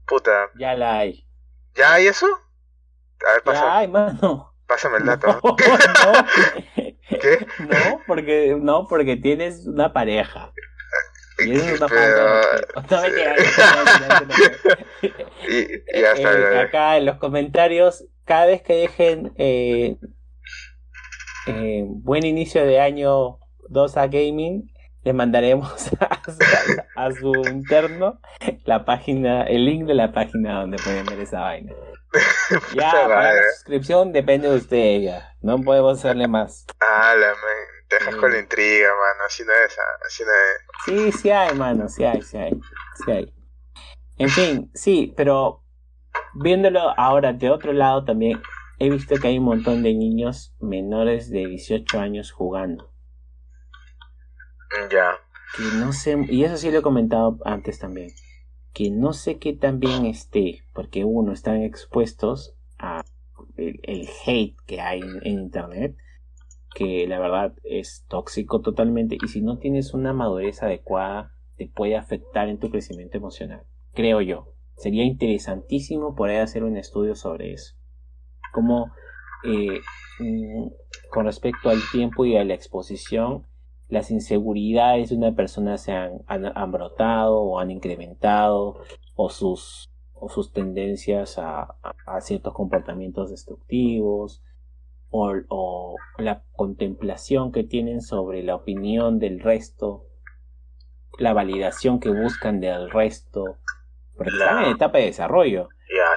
Puta. 0.04 0.50
Ya 0.56 0.74
la 0.74 0.98
hay. 0.98 1.24
¿Ya 1.74 1.92
hay 1.94 2.08
eso? 2.08 2.26
A 3.26 3.32
ver, 3.34 3.42
pasa. 3.42 3.60
Ya 3.60 3.78
hay, 3.78 3.88
mano. 3.88 4.52
Pásame 4.66 4.98
el 4.98 5.04
dato. 5.06 5.40
qué? 7.08 7.46
No, 7.60 8.00
porque, 8.08 8.56
no, 8.58 8.88
porque 8.88 9.16
tienes 9.16 9.64
una 9.66 9.92
pareja. 9.92 10.52
Y 11.38 11.52
eso 11.52 11.64
es 11.64 11.80
una 11.80 11.88
falta 11.88 12.60
acá 16.60 16.96
en 16.96 17.06
los 17.06 17.18
comentarios, 17.18 18.04
cada 18.24 18.46
vez 18.46 18.62
que 18.62 18.74
dejen 18.74 19.32
eh, 19.36 19.96
eh, 21.46 21.84
buen 21.86 22.24
inicio 22.24 22.64
de 22.64 22.80
año 22.80 23.38
2 23.68 23.96
a 23.96 24.06
Gaming, 24.06 24.70
le 25.02 25.12
mandaremos 25.12 25.90
a, 26.96 27.10
su 27.12 27.32
interno 27.50 28.20
la 28.64 28.84
página, 28.84 29.42
el 29.42 29.66
link 29.66 29.86
de 29.86 29.94
la 29.94 30.12
página 30.12 30.60
donde 30.60 30.78
pueden 30.78 31.04
ver 31.06 31.20
esa 31.20 31.40
vaina. 31.40 31.72
Ya, 32.74 32.92
para 32.92 33.34
la 33.34 33.42
suscripción 33.56 34.12
depende 34.12 34.48
de 34.48 34.56
usted, 34.56 35.00
ya. 35.00 35.34
No 35.40 35.60
podemos 35.60 35.98
hacerle 35.98 36.28
más. 36.28 36.64
Ah, 36.80 37.12
la 37.18 37.32
te 37.98 38.04
dejas 38.04 38.16
con 38.16 38.30
la 38.32 38.38
intriga, 38.38 38.88
mano. 38.88 39.24
Así 39.26 39.44
no 39.44 39.52
es, 39.52 39.76
así 40.06 40.22
no 40.24 40.30
es. 40.30 41.12
Sí, 41.12 41.18
sí 41.18 41.30
hay, 41.30 41.54
mano. 41.54 41.88
Sí 41.88 42.04
hay, 42.04 42.22
sí 42.22 42.36
hay. 42.36 42.60
Sí 43.04 43.10
hay. 43.10 43.34
En 44.16 44.28
fin, 44.28 44.70
sí, 44.74 45.12
pero 45.16 45.64
viéndolo 46.34 46.98
ahora 46.98 47.32
de 47.32 47.50
otro 47.50 47.72
lado 47.72 48.04
también, 48.04 48.40
he 48.78 48.90
visto 48.90 49.16
que 49.16 49.28
hay 49.28 49.38
un 49.38 49.44
montón 49.44 49.82
de 49.82 49.94
niños 49.94 50.54
menores 50.60 51.30
de 51.30 51.46
18 51.46 51.98
años 51.98 52.32
jugando. 52.32 52.92
Ya. 54.90 55.18
Que 55.56 55.62
no 55.76 55.92
sé, 55.92 56.16
y 56.28 56.44
eso 56.44 56.56
sí 56.56 56.70
lo 56.70 56.78
he 56.78 56.82
comentado 56.82 57.38
antes 57.44 57.78
también, 57.78 58.10
que 58.72 58.90
no 58.90 59.12
sé 59.12 59.38
qué 59.38 59.52
tan 59.52 59.78
bien 59.78 60.04
esté, 60.04 60.64
porque 60.72 61.04
uno, 61.04 61.32
están 61.32 61.62
expuestos 61.62 62.56
a 62.78 63.04
el, 63.56 64.08
hate 64.26 64.56
que 64.66 64.80
hay 64.80 65.00
en, 65.00 65.26
internet, 65.26 65.96
que 66.74 67.06
la 67.06 67.20
verdad 67.20 67.54
es 67.62 68.04
tóxico 68.08 68.60
totalmente, 68.60 69.16
y 69.22 69.28
si 69.28 69.40
no 69.40 69.58
tienes 69.58 69.94
una 69.94 70.12
madurez 70.12 70.62
adecuada, 70.62 71.32
te 71.56 71.68
puede 71.68 71.96
afectar 71.96 72.48
en 72.48 72.58
tu 72.58 72.70
crecimiento 72.70 73.16
emocional, 73.16 73.62
creo 73.92 74.20
yo. 74.20 74.50
Sería 74.76 75.04
interesantísimo 75.04 76.16
poder 76.16 76.40
hacer 76.40 76.64
un 76.64 76.76
estudio 76.76 77.14
sobre 77.14 77.52
eso. 77.52 77.76
Como 78.52 78.92
eh, 79.44 79.80
mm, 80.18 80.66
con 81.10 81.26
respecto 81.26 81.70
al 81.70 81.78
tiempo 81.92 82.24
y 82.24 82.36
a 82.36 82.44
la 82.44 82.54
exposición, 82.54 83.46
las 83.88 84.10
inseguridades 84.10 85.10
de 85.10 85.16
una 85.16 85.34
persona 85.34 85.78
se 85.78 85.92
han, 85.92 86.24
han, 86.26 86.72
brotado 86.72 87.36
o 87.36 87.60
han 87.60 87.70
incrementado 87.70 88.80
o 89.14 89.30
sus, 89.30 89.88
o 90.14 90.28
sus 90.28 90.52
tendencias 90.52 91.38
a, 91.38 91.76
a, 92.06 92.20
ciertos 92.20 92.54
comportamientos 92.54 93.30
destructivos 93.30 94.42
o, 95.14 95.32
o, 95.48 95.96
la 96.18 96.42
contemplación 96.52 97.52
que 97.52 97.62
tienen 97.62 98.00
sobre 98.00 98.42
la 98.42 98.56
opinión 98.56 99.18
del 99.18 99.40
resto, 99.40 100.06
la 101.18 101.32
validación 101.32 102.00
que 102.00 102.10
buscan 102.10 102.60
del 102.60 102.90
resto, 102.90 103.58
porque 104.16 104.32
están 104.32 104.64
en 104.64 104.70
etapa 104.72 104.98
de 104.98 105.06
desarrollo. 105.06 105.68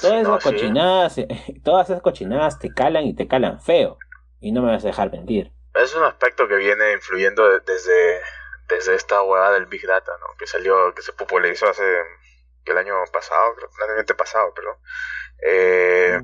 todas, 0.01 0.21
esas 0.21 0.43
cochinadas, 0.43 1.15
todas 1.63 1.89
esas 1.89 2.01
cochinadas 2.01 2.59
te 2.59 2.69
calan 2.69 3.05
y 3.05 3.13
te 3.13 3.27
calan 3.27 3.61
feo. 3.61 3.97
Y 4.39 4.51
no 4.51 4.61
me 4.61 4.71
vas 4.71 4.83
a 4.83 4.87
dejar 4.87 5.11
mentir 5.11 5.51
es 5.83 5.95
un 5.95 6.03
aspecto 6.03 6.47
que 6.47 6.55
viene 6.55 6.93
influyendo 6.93 7.59
desde, 7.59 8.21
desde 8.67 8.95
esta 8.95 9.21
hueá 9.21 9.51
del 9.51 9.65
Big 9.65 9.85
Data, 9.85 10.11
¿no? 10.19 10.35
Que 10.37 10.47
salió, 10.47 10.93
que 10.93 11.01
se 11.01 11.13
popularizó 11.13 11.69
hace 11.69 11.83
el 12.65 12.77
año 12.77 12.95
pasado, 13.11 13.55
el 13.87 13.97
año 13.97 14.17
pasado, 14.17 14.53
pero 14.55 14.79
eh, 15.43 16.21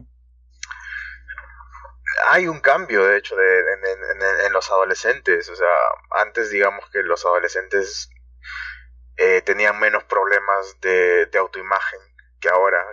hay 2.30 2.48
un 2.48 2.60
cambio, 2.60 3.06
de 3.06 3.18
hecho, 3.18 3.36
de, 3.36 3.60
en, 4.46 4.54
los 4.54 4.70
adolescentes. 4.72 5.50
O 5.50 5.56
sea, 5.56 5.68
antes 6.12 6.50
digamos 6.50 6.90
que 6.92 7.04
los 7.04 7.26
adolescentes 7.26 8.10
eh, 9.18 9.42
tenían 9.42 9.80
menos 9.80 10.04
problemas 10.06 10.80
de, 10.82 11.30
autoimagen 11.38 12.00
que 12.40 12.50
ahora. 12.50 12.84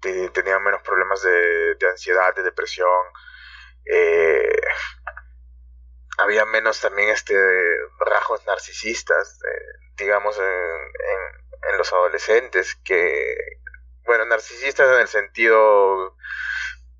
tenían 0.00 0.62
menos 0.62 0.82
problemas 0.82 1.22
de, 1.22 1.76
ansiedad, 1.88 2.34
de 2.34 2.42
depresión. 2.42 2.88
Eh, 3.86 4.60
había 6.18 6.44
menos 6.46 6.80
también 6.80 7.08
este 7.10 7.34
rasgos 7.98 8.44
narcisistas, 8.46 9.40
eh, 9.42 9.92
digamos, 9.96 10.38
en, 10.38 10.44
en, 11.70 11.78
los 11.78 11.92
adolescentes, 11.92 12.76
que, 12.84 13.34
bueno, 14.04 14.24
narcisistas 14.26 14.88
en 14.90 15.00
el 15.00 15.08
sentido 15.08 16.16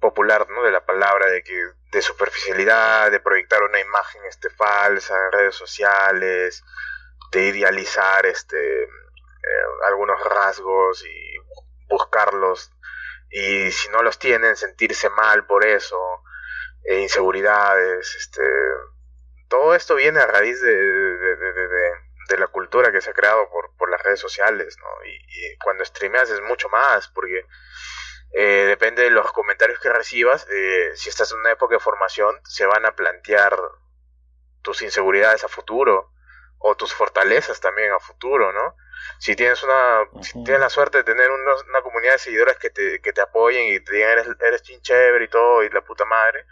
popular, 0.04 0.46
¿no? 0.50 0.62
De 0.62 0.70
la 0.70 0.84
palabra, 0.84 1.28
de 1.28 1.42
que, 1.42 1.58
de 1.90 2.02
superficialidad, 2.02 3.10
de 3.10 3.20
proyectar 3.20 3.62
una 3.62 3.80
imagen, 3.80 4.20
este, 4.28 4.50
falsa 4.50 5.14
en 5.14 5.32
redes 5.32 5.54
sociales, 5.54 6.62
de 7.32 7.46
idealizar, 7.46 8.26
este, 8.26 8.82
eh, 8.82 9.66
algunos 9.86 10.22
rasgos 10.22 11.02
y 11.06 11.38
buscarlos, 11.88 12.70
y 13.30 13.70
si 13.70 13.88
no 13.88 14.02
los 14.02 14.18
tienen, 14.18 14.56
sentirse 14.56 15.08
mal 15.08 15.46
por 15.46 15.64
eso, 15.64 15.98
e 16.82 17.00
inseguridades, 17.00 18.14
este, 18.14 18.42
todo 19.48 19.74
esto 19.74 19.94
viene 19.94 20.20
a 20.20 20.26
raíz 20.26 20.60
de, 20.60 20.74
de, 22.28 22.38
la 22.38 22.48
cultura 22.48 22.92
que 22.92 23.00
se 23.00 23.08
ha 23.08 23.14
creado 23.14 23.48
por, 23.48 23.74
por 23.78 23.88
las 23.90 24.02
redes 24.02 24.20
sociales, 24.20 24.76
¿no? 24.82 25.06
Y, 25.06 25.56
cuando 25.62 25.82
streameas 25.82 26.28
es 26.28 26.42
mucho 26.42 26.68
más, 26.68 27.08
porque 27.08 27.46
eh, 28.36 28.64
depende 28.66 29.02
de 29.02 29.10
los 29.10 29.30
comentarios 29.32 29.78
que 29.78 29.92
recibas, 29.92 30.46
eh, 30.50 30.90
si 30.96 31.08
estás 31.08 31.30
en 31.32 31.38
una 31.38 31.52
época 31.52 31.76
de 31.76 31.80
formación, 31.80 32.34
se 32.44 32.66
van 32.66 32.84
a 32.84 32.96
plantear 32.96 33.56
tus 34.62 34.82
inseguridades 34.82 35.44
a 35.44 35.48
futuro 35.48 36.10
o 36.58 36.74
tus 36.76 36.92
fortalezas 36.92 37.60
también 37.60 37.92
a 37.92 38.00
futuro, 38.00 38.52
¿no? 38.52 38.76
Si 39.18 39.36
tienes 39.36 39.62
una, 39.62 40.08
si 40.22 40.32
tienes 40.42 40.60
la 40.60 40.70
suerte 40.70 40.98
de 40.98 41.04
tener 41.04 41.30
una, 41.30 41.82
comunidad 41.82 42.14
de 42.14 42.18
seguidores 42.18 42.56
que 42.56 42.70
te, 42.70 43.00
que 43.00 43.12
te 43.12 43.20
apoyen 43.20 43.72
y 43.72 43.80
te 43.80 43.94
digan 43.94 44.10
eres, 44.10 44.28
eres 44.40 44.62
chévere 44.62 45.26
y 45.26 45.28
todo 45.28 45.62
y 45.62 45.68
la 45.68 45.82
puta 45.82 46.04
madre, 46.04 46.46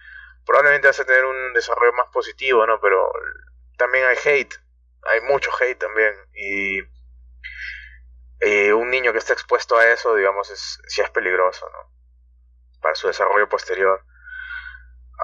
probablemente 0.47 0.87
vas 0.87 1.01
a 1.01 1.05
tener 1.05 1.25
un 1.25 1.53
desarrollo 1.53 1.95
más 1.95 2.09
positivo, 2.13 2.65
¿no? 2.67 2.81
Pero 2.81 3.11
también 3.77 4.07
hay 4.07 4.17
hate, 4.25 4.55
hay 5.03 5.21
mucho 5.23 5.51
hate 5.59 5.79
también. 5.79 6.15
Y 6.35 6.81
un 8.75 8.91
niño 8.91 9.13
que 9.13 9.19
está 9.19 9.33
expuesto 9.33 9.77
a 9.77 9.87
eso, 9.93 10.15
digamos, 10.15 10.51
es, 10.51 10.81
sí 10.89 11.01
es 11.01 11.11
peligroso, 11.11 11.67
¿no? 11.71 11.93
Para 12.81 12.95
su 12.95 13.07
desarrollo 13.07 13.49
posterior. 13.49 14.01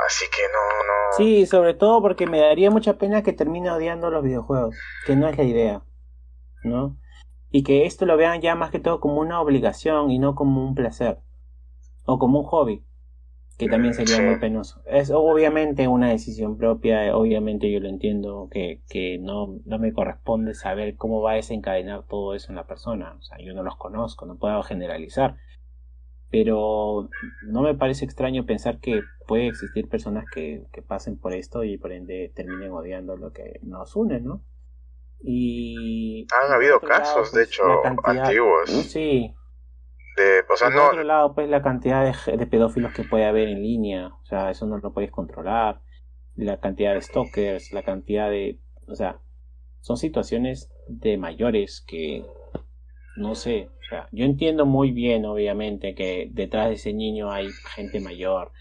Así 0.07 0.27
que 0.31 0.43
no, 0.43 0.85
no. 0.85 1.17
Sí, 1.17 1.47
sobre 1.47 1.75
todo 1.75 2.01
porque 2.01 2.27
me 2.27 2.41
daría 2.41 2.71
mucha 2.71 2.99
pena 2.99 3.23
que 3.23 3.33
termine 3.33 3.71
odiando 3.71 4.11
los 4.11 4.23
videojuegos, 4.23 4.77
que 5.05 5.17
no 5.17 5.29
es 5.29 5.37
la 5.37 5.45
idea, 5.45 5.83
¿no? 6.63 6.97
Y 7.51 7.65
que 7.65 7.87
esto 7.87 8.07
lo 8.07 8.17
vean 8.17 8.41
ya 8.41 8.55
más 8.55 8.71
que 8.71 8.79
todo 8.79 9.01
como 9.01 9.21
una 9.21 9.41
obligación 9.41 10.11
y 10.11 10.19
no 10.19 10.35
como 10.35 10.65
un 10.65 10.75
placer 10.75 11.19
o 12.05 12.19
como 12.19 12.41
un 12.41 12.47
hobby 12.47 12.88
que 13.59 13.69
también 13.69 13.93
sería 13.93 14.23
muy 14.23 14.39
penoso. 14.39 14.81
Es 14.87 15.11
obviamente 15.11 15.89
una 15.89 16.11
decisión 16.11 16.57
propia, 16.57 17.15
obviamente 17.17 17.71
yo 17.73 17.81
lo 17.81 17.89
entiendo, 17.89 18.49
que, 18.53 18.83
que 18.89 19.19
no, 19.19 19.59
no 19.65 19.79
me 19.81 19.93
corresponde 19.93 20.55
saber 20.55 20.95
cómo 20.95 21.21
va 21.21 21.33
a 21.33 21.37
desencadenar 21.37 22.05
todo 22.07 22.35
eso 22.35 22.53
en 22.53 22.57
la 22.57 22.69
persona. 22.69 23.17
O 23.19 23.23
sea, 23.23 23.39
yo 23.39 23.53
no 23.55 23.65
los 23.65 23.77
conozco, 23.77 24.27
no 24.27 24.39
puedo 24.39 24.63
generalizar. 24.63 25.37
Pero 26.31 27.09
no 27.49 27.63
me 27.63 27.75
parece 27.75 28.05
extraño 28.05 28.47
pensar 28.47 28.79
que 28.79 29.01
puede 29.27 29.49
existir 29.49 29.89
personas 29.89 30.25
que, 30.33 30.63
que 30.73 30.83
pasen 30.83 31.19
por 31.19 31.33
esto 31.33 31.65
y 31.65 31.79
por 31.79 31.91
ende 31.91 32.31
terminen 32.37 32.71
odiando 32.71 33.17
lo 33.17 33.33
que 33.33 33.59
nos 33.63 33.97
une, 33.97 34.21
¿no? 34.21 34.45
Y... 35.21 36.29
Han 36.31 36.53
habido 36.53 36.79
casos, 36.81 37.33
de 37.33 37.41
pues, 37.45 37.49
hecho, 37.49 37.65
antiguos. 38.05 38.71
Sí, 38.71 39.35
por 40.47 40.91
otro 40.91 41.05
lado, 41.05 41.35
pues 41.35 41.49
la 41.49 41.63
cantidad 41.63 42.15
de, 42.27 42.47
pedófilos 42.47 42.93
que 42.93 43.05
puede 43.05 43.25
haber 43.25 43.49
en 43.49 43.63
línea, 43.63 44.09
o 44.09 44.25
sea, 44.25 44.51
eso 44.51 44.67
no 44.67 44.79
lo 44.79 44.93
puedes 44.93 45.11
controlar. 45.11 45.81
La 46.35 46.61
cantidad 46.61 46.95
de 46.95 47.03
stalkers, 47.03 47.73
la 47.73 47.83
cantidad 47.83 48.31
de. 48.31 48.61
O 48.87 48.95
sea, 48.95 49.21
son 49.81 49.97
situaciones 49.97 50.71
de 50.89 51.17
mayores 51.17 51.85
que. 51.87 52.25
No 53.17 53.35
sé, 53.35 53.69
o 53.81 53.89
sea, 53.89 54.09
yo 54.13 54.25
entiendo 54.25 54.67
muy 54.67 54.93
bien, 54.93 55.25
obviamente, 55.25 55.95
que 55.95 56.29
detrás 56.31 56.69
de 56.69 56.75
ese 56.75 56.93
niño 56.93 57.33
hay 57.33 57.49
gente 57.75 58.01
mayor, 58.01 58.53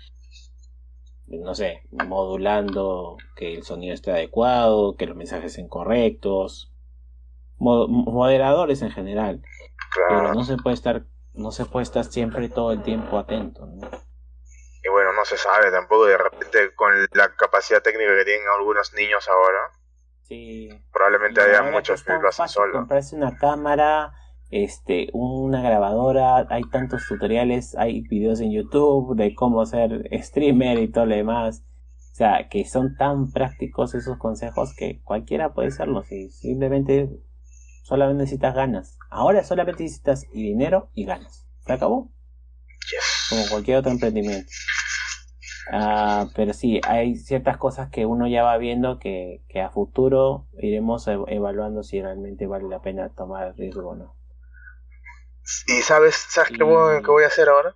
no 1.27 1.53
sé, 1.53 1.81
modulando 1.91 3.17
que 3.35 3.53
el 3.53 3.63
sonido 3.63 3.93
esté 3.93 4.11
adecuado, 4.11 4.95
que 4.95 5.05
los 5.05 5.15
mensajes 5.15 5.53
sean 5.53 5.67
correctos, 5.67 6.73
moderadores 7.59 8.81
en 8.81 8.91
general. 8.91 9.41
Pero 10.09 10.33
no 10.33 10.43
se 10.43 10.57
puede 10.57 10.73
estar 10.75 11.05
no 11.37 11.51
se 11.51 11.65
puede 11.65 11.83
estar 11.83 12.03
siempre 12.03 12.49
todo 12.49 12.71
el 12.71 12.83
tiempo 12.83 13.17
atento. 13.17 13.65
¿no? 13.65 13.87
Y 14.83 14.89
bueno, 14.89 15.13
no 15.13 15.25
se 15.25 15.37
sabe 15.37 15.71
tampoco 15.71 16.05
de 16.05 16.17
repente 16.17 16.73
con 16.75 16.91
la 17.13 17.35
capacidad 17.35 17.81
técnica 17.81 18.15
que 18.17 18.25
tienen 18.25 18.47
algunos 18.57 18.93
niños 18.93 19.27
ahora. 19.27 19.59
Sí. 20.23 20.69
Probablemente 20.91 21.41
haya 21.41 21.63
muchos 21.63 22.03
que 22.03 22.13
lo 22.13 22.27
hacen 22.27 22.47
solo. 22.47 22.73
Comprarse 22.73 23.15
una 23.15 23.37
cámara, 23.37 24.13
este, 24.49 25.09
una 25.13 25.61
grabadora, 25.61 26.47
hay 26.49 26.63
tantos 26.63 27.05
tutoriales, 27.07 27.75
hay 27.77 28.01
videos 28.01 28.41
en 28.41 28.51
YouTube 28.51 29.15
de 29.15 29.35
cómo 29.35 29.65
ser 29.65 30.09
streamer 30.21 30.79
y 30.79 30.91
todo 30.91 31.05
lo 31.05 31.15
demás. 31.15 31.63
sea, 32.13 32.47
que 32.49 32.65
son 32.65 32.95
tan 32.95 33.31
prácticos 33.31 33.93
esos 33.93 34.17
consejos 34.17 34.73
que 34.75 35.01
cualquiera 35.03 35.53
puede 35.53 35.67
hacerlos 35.67 36.11
y 36.11 36.29
simplemente 36.29 37.09
solamente 37.83 38.23
necesitas 38.23 38.55
ganas. 38.55 38.96
Ahora 39.09 39.43
solamente 39.43 39.83
necesitas 39.83 40.25
y 40.33 40.43
dinero 40.43 40.89
y 40.93 41.05
ganas. 41.05 41.47
¿Se 41.65 41.73
acabó? 41.73 42.11
Como 43.29 43.47
cualquier 43.49 43.77
otro 43.77 43.91
emprendimiento. 43.91 44.51
Ah, 45.71 46.27
pero 46.33 46.53
sí, 46.53 46.79
hay 46.87 47.15
ciertas 47.15 47.57
cosas 47.57 47.89
que 47.89 48.05
uno 48.05 48.27
ya 48.27 48.43
va 48.43 48.57
viendo 48.57 48.99
que, 48.99 49.43
que 49.49 49.61
a 49.61 49.69
futuro 49.69 50.47
iremos 50.57 51.07
evaluando 51.07 51.83
si 51.83 52.01
realmente 52.01 52.47
vale 52.47 52.69
la 52.69 52.81
pena 52.81 53.09
tomar 53.09 53.47
el 53.47 53.55
riesgo 53.55 53.89
o 53.89 53.95
no. 53.95 54.15
¿Y 55.67 55.81
sabes, 55.81 56.15
sabes 56.15 56.51
qué, 56.51 56.63
voy, 56.63 57.23
a 57.23 57.27
hacer 57.27 57.49
ahora? 57.49 57.75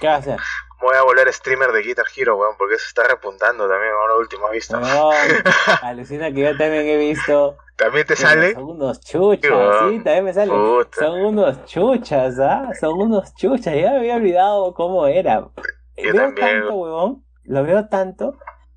¿Qué 0.00 0.06
vas 0.06 0.16
a 0.16 0.18
hacer? 0.18 0.40
Voy 0.80 0.94
a 0.94 1.02
volver 1.02 1.32
streamer 1.32 1.72
de 1.72 1.82
Guitar 1.82 2.06
Hero, 2.14 2.36
weón, 2.36 2.56
porque 2.56 2.78
se 2.78 2.86
está 2.86 3.04
repuntando 3.04 3.68
también, 3.68 3.92
ahora 3.92 4.16
último, 4.16 4.46
¿has 4.46 4.52
visto? 4.52 4.78
No, 4.78 5.10
alucina 5.82 6.32
que 6.32 6.40
yo 6.40 6.56
también 6.56 6.86
he 6.86 6.96
visto. 6.96 7.56
¿También 7.76 8.06
te 8.06 8.16
sale? 8.16 8.54
Son 8.54 8.64
unos 8.64 9.00
chuchas, 9.00 9.50
sí, 9.90 10.00
también 10.02 10.24
me 10.24 10.32
sale. 10.32 10.52
Son 10.98 11.20
unos 11.20 11.64
chuchas, 11.66 12.38
¿ah? 12.38 12.70
Son 12.80 13.00
unos 13.00 13.34
chuchas, 13.34 13.74
ya 13.74 13.90
me 13.92 13.98
había 13.98 14.16
olvidado 14.16 14.72
cómo 14.72 15.06
era. 15.06 15.48
Yo 15.96 16.12
veo 16.12 16.34
tanto, 16.34 16.74
weón, 16.74 17.24
lo 17.44 17.62
veo 17.64 17.88
tanto 17.88 18.36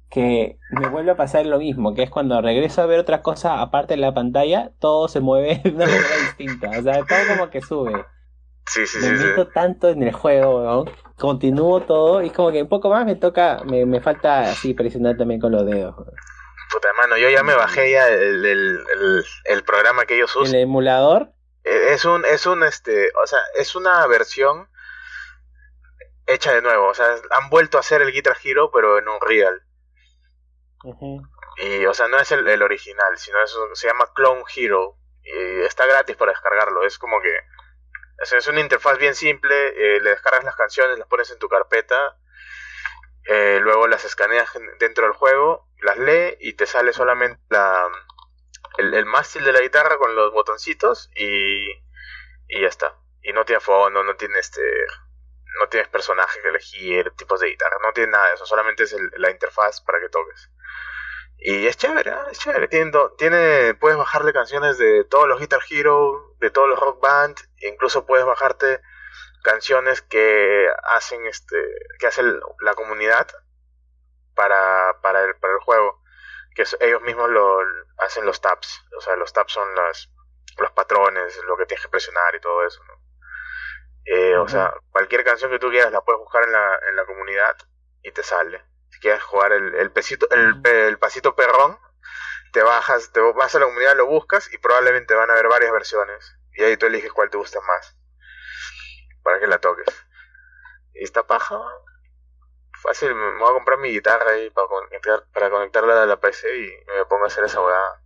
que 0.10 0.58
me 0.72 0.90
vuelve 0.90 1.12
a 1.12 1.16
pasar 1.16 1.46
lo 1.46 1.60
mismo, 1.60 1.94
que 1.94 2.04
es 2.04 2.10
cuando 2.10 2.42
regreso 2.42 2.82
a 2.82 2.88
ver 2.88 3.00
otra 3.00 3.22
cosa 3.22 3.62
aparte 3.62 3.94
de 3.94 4.02
la 4.02 4.14
pantalla, 4.14 4.72
todo 4.80 5.08
se 5.08 5.20
mueve 5.20 5.62
de 5.64 5.70
una 5.70 5.86
manera 5.86 6.18
distinta, 6.22 6.70
o 6.78 6.82
sea, 6.82 7.06
todo 7.06 7.20
como 7.38 7.50
que 7.50 7.62
sube. 7.62 8.06
Sí, 8.66 8.86
sí, 8.86 9.00
me 9.02 9.12
meto 9.12 9.48
tanto 9.48 9.90
en 9.90 10.04
el 10.04 10.12
juego, 10.12 10.60
weón. 10.60 10.90
Continúo 11.18 11.82
todo 11.82 12.22
y 12.22 12.30
como 12.30 12.52
que 12.52 12.62
un 12.62 12.70
poco 12.70 12.90
más 12.90 13.06
me 13.06 13.16
toca, 13.16 13.62
me, 13.66 13.86
me 13.86 14.00
falta 14.00 14.42
así 14.42 14.74
presionar 14.74 15.18
también 15.18 15.40
con 15.40 15.52
los 15.52 15.66
dedos. 15.66 15.96
Puta 16.72 16.94
mano, 16.94 17.18
yo 17.18 17.30
ya 17.30 17.44
me 17.44 17.56
bajé 17.56 17.92
ya 17.92 18.08
el, 18.08 18.46
el, 18.46 19.26
el, 19.46 19.64
programa 19.64 20.06
que 20.06 20.16
ellos 20.16 20.36
usan. 20.36 20.56
¿El 20.56 20.62
emulador? 20.62 21.32
E, 21.64 21.94
es 21.94 22.06
un, 22.06 22.26
es 22.26 22.46
un, 22.46 22.64
este, 22.64 23.12
o 23.22 23.26
sea, 23.26 23.40
es 23.56 23.76
una 23.76 24.06
versión 24.08 24.70
hecha 26.28 26.54
de 26.54 26.62
nuevo. 26.62 26.88
O 26.88 26.94
sea, 26.94 27.08
han 27.32 27.50
vuelto 27.50 27.78
a 27.78 27.80
hacer 27.82 28.02
el 28.02 28.12
Guitar 28.12 28.38
Hero, 28.44 28.72
pero 28.72 28.98
en 29.00 29.08
un 29.08 29.20
real. 29.22 29.64
Y, 31.58 31.86
o 31.86 31.94
sea, 31.94 32.08
no 32.08 32.18
es 32.20 32.32
el, 32.32 32.62
original, 32.62 33.18
sino 33.18 33.42
eso 33.44 33.76
se 33.76 33.88
llama 33.88 34.12
Clone 34.14 34.44
Hero. 34.56 34.96
Y 35.24 35.62
está 35.62 35.86
gratis 35.86 36.16
para 36.16 36.32
descargarlo. 36.32 36.84
Es 36.84 36.98
como 36.98 37.20
que. 37.22 37.36
es 38.38 38.48
una 38.48 38.62
interfaz 38.62 38.98
bien 38.98 39.16
simple. 39.16 39.56
Eh, 39.76 40.02
le 40.02 40.12
descargas 40.12 40.44
las 40.44 40.56
canciones, 40.56 40.98
las 40.98 41.08
pones 41.08 41.32
en 41.32 41.40
tu 41.40 41.50
carpeta. 41.50 42.18
Eh, 43.26 43.60
luego 43.62 43.88
las 43.88 44.06
escaneas 44.06 44.50
dentro 44.80 45.04
del 45.06 45.14
juego, 45.14 45.69
las 45.82 45.98
lee 45.98 46.38
y 46.40 46.54
te 46.54 46.66
sale 46.66 46.94
solamente 46.94 47.42
la, 47.50 47.88
el, 48.78 48.94
el 48.94 49.06
mástil 49.06 49.44
de 49.44 49.54
la 49.54 49.62
guitarra 49.62 49.98
con 49.98 50.16
los 50.16 50.32
botoncitos 50.32 51.10
y, 51.16 51.70
y 52.48 52.62
ya 52.62 52.68
está. 52.68 52.96
Y 53.22 53.34
no 53.34 53.46
tiene 53.46 53.60
fondo, 53.60 54.04
no 54.04 54.16
tiene 54.16 54.40
este 54.40 54.62
no 55.60 55.68
tienes 55.68 55.90
personaje 55.90 56.40
que 56.42 56.50
elegir, 56.50 57.12
tipos 57.18 57.40
de 57.40 57.50
guitarra, 57.50 57.78
no 57.84 57.92
tiene 57.92 58.12
nada 58.12 58.28
de 58.28 58.36
eso, 58.36 58.46
solamente 58.46 58.84
es 58.84 58.96
la 59.18 59.32
interfaz 59.32 59.82
para 59.82 60.00
que 60.00 60.10
toques. 60.10 60.50
Y 61.38 61.68
es 61.68 61.78
chévere, 61.78 62.12
¿eh? 62.12 62.16
es 62.32 62.40
chévere. 62.40 62.68
Tiene, 62.68 63.74
puedes 63.76 63.98
bajarle 63.98 64.34
canciones 64.34 64.78
de 64.78 65.06
todos 65.06 65.28
los 65.28 65.40
Guitar 65.40 65.62
Hero, 65.70 66.36
de 66.40 66.50
todos 66.50 66.68
los 66.68 66.80
Rock 66.80 67.02
Band, 67.02 67.38
e 67.58 67.70
incluso 67.70 68.06
puedes 68.06 68.26
bajarte 68.26 68.82
canciones 69.42 70.02
que 70.02 70.68
hacen 70.84 71.26
este, 71.26 71.58
que 71.98 72.08
hace 72.08 72.24
la 72.60 72.74
comunidad 72.74 73.28
para, 74.40 75.02
para, 75.02 75.22
el, 75.26 75.36
para 75.36 75.54
el 75.54 75.60
juego. 75.60 76.02
Que 76.56 76.64
ellos 76.80 77.02
mismos 77.02 77.30
lo 77.30 77.60
hacen 77.98 78.26
los 78.26 78.40
tabs. 78.40 78.86
O 78.98 79.02
sea, 79.02 79.18
los 79.18 79.34
tabs 79.34 79.52
son 79.52 79.68
las, 79.76 80.10
los 80.58 80.72
patrones, 80.72 81.38
lo 81.44 81.58
que 81.58 81.66
tienes 81.66 81.84
que 81.84 81.92
presionar 81.92 82.34
y 82.36 82.40
todo 82.40 82.66
eso, 82.66 82.82
¿no? 82.86 82.94
Eh, 84.06 84.38
o 84.38 84.48
sea, 84.48 84.74
cualquier 84.92 85.26
canción 85.26 85.52
que 85.52 85.60
tú 85.60 85.70
quieras 85.70 85.92
la 85.92 86.02
puedes 86.02 86.20
buscar 86.20 86.46
en 86.46 86.54
la, 86.54 86.80
en 86.90 86.96
la 86.96 87.06
comunidad 87.06 87.58
y 88.02 88.12
te 88.14 88.24
sale. 88.24 88.64
Si 88.92 89.02
quieres 89.02 89.22
jugar 89.24 89.52
el, 89.52 89.76
el, 89.76 89.92
pesito, 89.92 90.26
el, 90.32 90.66
el 90.66 90.98
pasito 90.98 91.36
perrón, 91.36 91.78
te 92.54 92.64
bajas, 92.64 93.12
te 93.12 93.20
vas 93.20 93.54
a 93.54 93.60
la 93.60 93.66
comunidad, 93.66 93.98
lo 93.98 94.06
buscas 94.08 94.52
y 94.54 94.58
probablemente 94.58 95.16
van 95.16 95.30
a 95.30 95.34
haber 95.34 95.50
varias 95.50 95.74
versiones. 95.74 96.34
Y 96.54 96.64
ahí 96.64 96.78
tú 96.78 96.86
eliges 96.86 97.12
cuál 97.12 97.30
te 97.30 97.38
gusta 97.38 97.60
más. 97.60 97.98
Para 99.22 99.40
que 99.42 99.48
la 99.48 99.60
toques. 99.60 99.94
Y 100.94 101.04
esta 101.04 101.28
paja, 101.28 101.60
fácil, 102.80 103.14
me 103.14 103.40
voy 103.40 103.50
a 103.50 103.54
comprar 103.54 103.80
mi 103.80 103.90
guitarra 103.90 104.32
ahí 104.32 104.50
para, 104.50 104.68
conectar, 104.68 105.24
para 105.34 105.50
conectarla 105.50 106.04
a 106.04 106.06
la 106.06 106.20
PC 106.20 106.48
y 106.58 106.70
me 106.98 107.06
pongo 107.08 107.24
a 107.24 107.28
hacer 107.28 107.44
esa 107.44 107.60
jugada. 107.60 108.02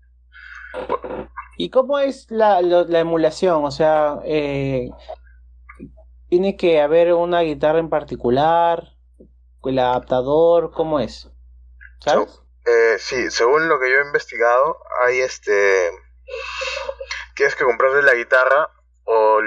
¿Y 1.57 1.69
cómo 1.69 1.99
es 1.99 2.29
la, 2.31 2.61
la 2.61 2.99
emulación? 2.99 3.63
O 3.63 3.71
sea, 3.71 4.19
eh, 4.25 4.89
¿Tiene 6.33 6.57
que 6.57 6.81
haber 6.81 7.13
una 7.13 7.41
guitarra 7.41 7.77
en 7.77 7.91
particular? 7.91 8.97
¿El 9.63 9.77
adaptador? 9.77 10.71
¿Cómo 10.71 10.99
es? 10.99 11.29
¿Sabes? 11.99 12.41
Eh, 12.65 12.95
sí, 12.97 13.29
según 13.29 13.69
lo 13.69 13.79
que 13.79 13.91
yo 13.91 13.97
he 13.97 14.05
investigado, 14.07 14.79
hay 15.03 15.19
este. 15.19 15.91
Tienes 17.35 17.55
que 17.55 17.65
comprarle 17.65 18.01
la 18.01 18.15
guitarra 18.15 18.71
o 19.03 19.41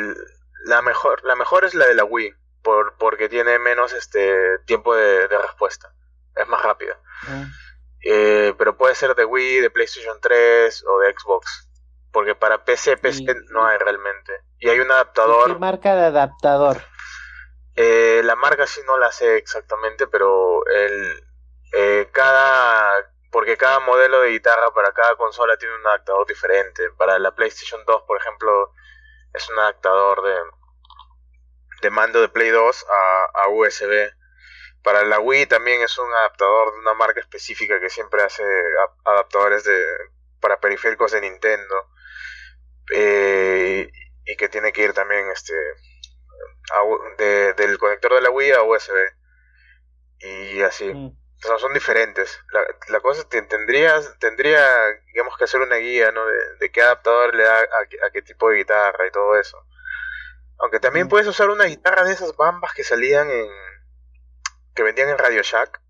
la 0.67 0.81
mejor, 0.83 1.25
la 1.25 1.35
mejor 1.35 1.65
es 1.65 1.75
la 1.75 1.89
de 1.89 1.97
la 1.97 2.05
Wii, 2.05 2.33
por, 2.67 2.97
porque 2.99 3.29
tiene 3.29 3.61
menos 3.61 3.93
este 3.93 4.59
tiempo 4.67 4.93
de, 4.97 5.29
respuesta, 5.29 5.93
es 6.35 6.49
más 6.49 6.61
rápida. 6.61 6.99
Ah. 7.29 7.45
Eh, 8.03 8.55
pero 8.59 8.77
puede 8.77 8.97
ser 8.97 9.15
de 9.15 9.25
Wii, 9.25 9.61
de 9.61 9.71
PlayStation 9.71 10.19
3 10.21 10.85
o 10.89 10.99
de 10.99 11.15
Xbox. 11.17 11.69
Porque 12.11 12.35
para 12.35 12.65
PC, 12.65 12.97
PC 12.97 13.25
no 13.51 13.65
hay 13.65 13.79
realmente. 13.79 14.33
Y 14.59 14.69
hay 14.69 14.81
un 14.81 14.91
adaptador. 14.91 15.53
¿Qué 15.53 15.59
marca 15.61 15.95
de 15.95 16.07
adaptador? 16.07 16.83
Eh, 17.77 18.23
la 18.25 18.35
marca 18.35 18.67
sí 18.67 18.81
no 18.85 18.99
la 18.99 19.13
sé 19.13 19.37
exactamente, 19.37 20.09
pero 20.09 20.67
el, 20.67 21.25
eh, 21.73 22.09
cada. 22.11 23.13
Porque 23.31 23.57
cada 23.57 23.79
modelo 23.79 24.23
de 24.23 24.31
guitarra 24.31 24.73
para 24.75 24.93
cada 24.93 25.15
consola 25.15 25.57
tiene 25.57 25.77
un 25.77 25.87
adaptador 25.87 26.27
diferente. 26.27 26.91
Para 26.97 27.19
la 27.21 27.33
PlayStation 27.33 27.81
2, 27.87 28.03
por 28.09 28.19
ejemplo, 28.19 28.73
es 29.33 29.49
un 29.51 29.59
adaptador 29.61 30.23
de, 30.25 30.35
de 31.87 31.91
mando 31.91 32.21
de 32.21 32.29
Play 32.29 32.51
2 32.51 32.87
a, 32.89 33.43
a 33.43 33.49
USB. 33.49 34.11
Para 34.83 35.05
la 35.05 35.21
Wii 35.21 35.47
también 35.47 35.81
es 35.83 35.97
un 35.99 36.13
adaptador 36.13 36.73
de 36.73 36.81
una 36.81 36.95
marca 36.95 37.21
específica 37.21 37.79
que 37.81 37.91
siempre 37.91 38.23
hace 38.23 38.43
adaptadores 39.05 39.63
de, 39.65 39.85
para 40.41 40.59
periféricos 40.59 41.13
de 41.13 41.21
Nintendo. 41.21 41.75
Eh, 42.93 43.91
y 44.27 44.37
que 44.37 44.49
tiene 44.49 44.73
que 44.73 44.83
ir 44.83 44.93
también 44.93 45.29
este 45.31 45.55
del 47.57 47.79
conector 47.79 48.15
de 48.15 48.21
la 48.21 48.31
Wii 48.31 48.53
a 48.53 48.63
USB 48.63 48.95
y 50.19 50.63
así 50.63 50.93
mm. 50.93 51.17
son 51.59 51.73
diferentes 51.73 52.41
la, 52.53 52.67
la 52.89 53.01
cosa 53.01 53.29
tendría 53.29 54.01
tendría 54.19 54.65
digamos 55.07 55.37
que 55.37 55.45
hacer 55.45 55.61
una 55.61 55.77
guía 55.77 56.11
no 56.11 56.27
de, 56.27 56.71
qué 56.73 56.83
adaptador 56.83 57.35
le 57.35 57.45
da 57.45 57.61
a, 57.61 58.11
qué 58.13 58.23
tipo 58.23 58.51
de 58.51 58.59
guitarra 58.59 59.07
y 59.07 59.13
todo 59.13 59.39
eso 59.39 59.65
aunque 60.59 60.81
también 60.81 61.09
puedes 61.09 61.27
usar 61.27 61.51
una 61.51 61.65
guitarra 61.65 62.05
de 62.05 62.13
esas 62.13 62.37
bambas 62.37 62.73
que 62.75 62.85
salían 62.85 63.31
en 63.31 63.49
que 64.75 64.83
vendían 64.83 65.09
en 65.09 65.19
Radio 65.19 65.43
Shack 65.43 65.81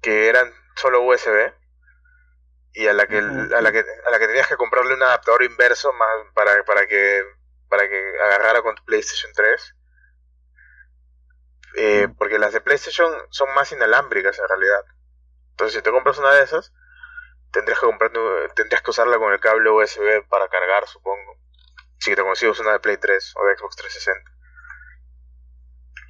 que 0.00 0.28
eran 0.28 0.52
solo 0.76 1.02
USB 1.02 1.52
y 2.74 2.86
a 2.86 2.92
la 2.92 3.06
que, 3.06 3.18
a 3.18 3.60
la 3.60 3.72
que, 3.72 3.84
a 4.06 4.10
la 4.10 4.18
que 4.18 4.26
tenías 4.26 4.46
que 4.46 4.56
comprarle 4.56 4.94
un 4.94 5.02
adaptador 5.02 5.42
inverso 5.42 5.92
más 5.94 6.26
para, 6.34 6.62
para 6.64 6.86
que 6.86 7.22
para 7.68 7.88
que 7.88 8.12
agarrara 8.20 8.62
con 8.62 8.74
tu 8.74 8.84
PlayStation 8.84 9.32
3 9.34 9.74
eh, 11.78 12.08
porque 12.16 12.38
las 12.38 12.52
de 12.52 12.60
PlayStation 12.60 13.12
son 13.30 13.52
más 13.54 13.70
inalámbricas 13.72 14.38
en 14.38 14.48
realidad. 14.48 14.82
Entonces 15.50 15.76
si 15.76 15.82
te 15.82 15.90
compras 15.90 16.18
una 16.18 16.32
de 16.32 16.44
esas 16.44 16.72
tendrías 17.50 17.80
que 17.80 17.86
comprar 17.86 18.12
tendrías 18.54 18.82
que 18.82 18.90
usarla 18.90 19.18
con 19.18 19.32
el 19.32 19.40
cable 19.40 19.70
USB 19.70 20.26
para 20.28 20.48
cargar 20.48 20.86
supongo 20.86 21.38
si 22.10 22.16
te 22.16 22.22
consigues 22.22 22.58
una 22.60 22.72
de 22.72 22.80
Play 22.80 22.96
3 22.96 23.34
o 23.36 23.46
de 23.46 23.56
Xbox 23.56 23.76
360 23.76 24.30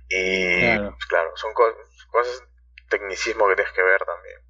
y 0.08 0.78
pues, 0.78 1.06
claro, 1.06 1.32
son 1.36 1.52
cosas 1.52 2.42
tecnicismo 2.88 3.48
que 3.48 3.56
tienes 3.56 3.72
que 3.72 3.82
ver 3.82 4.04
también 4.04 4.46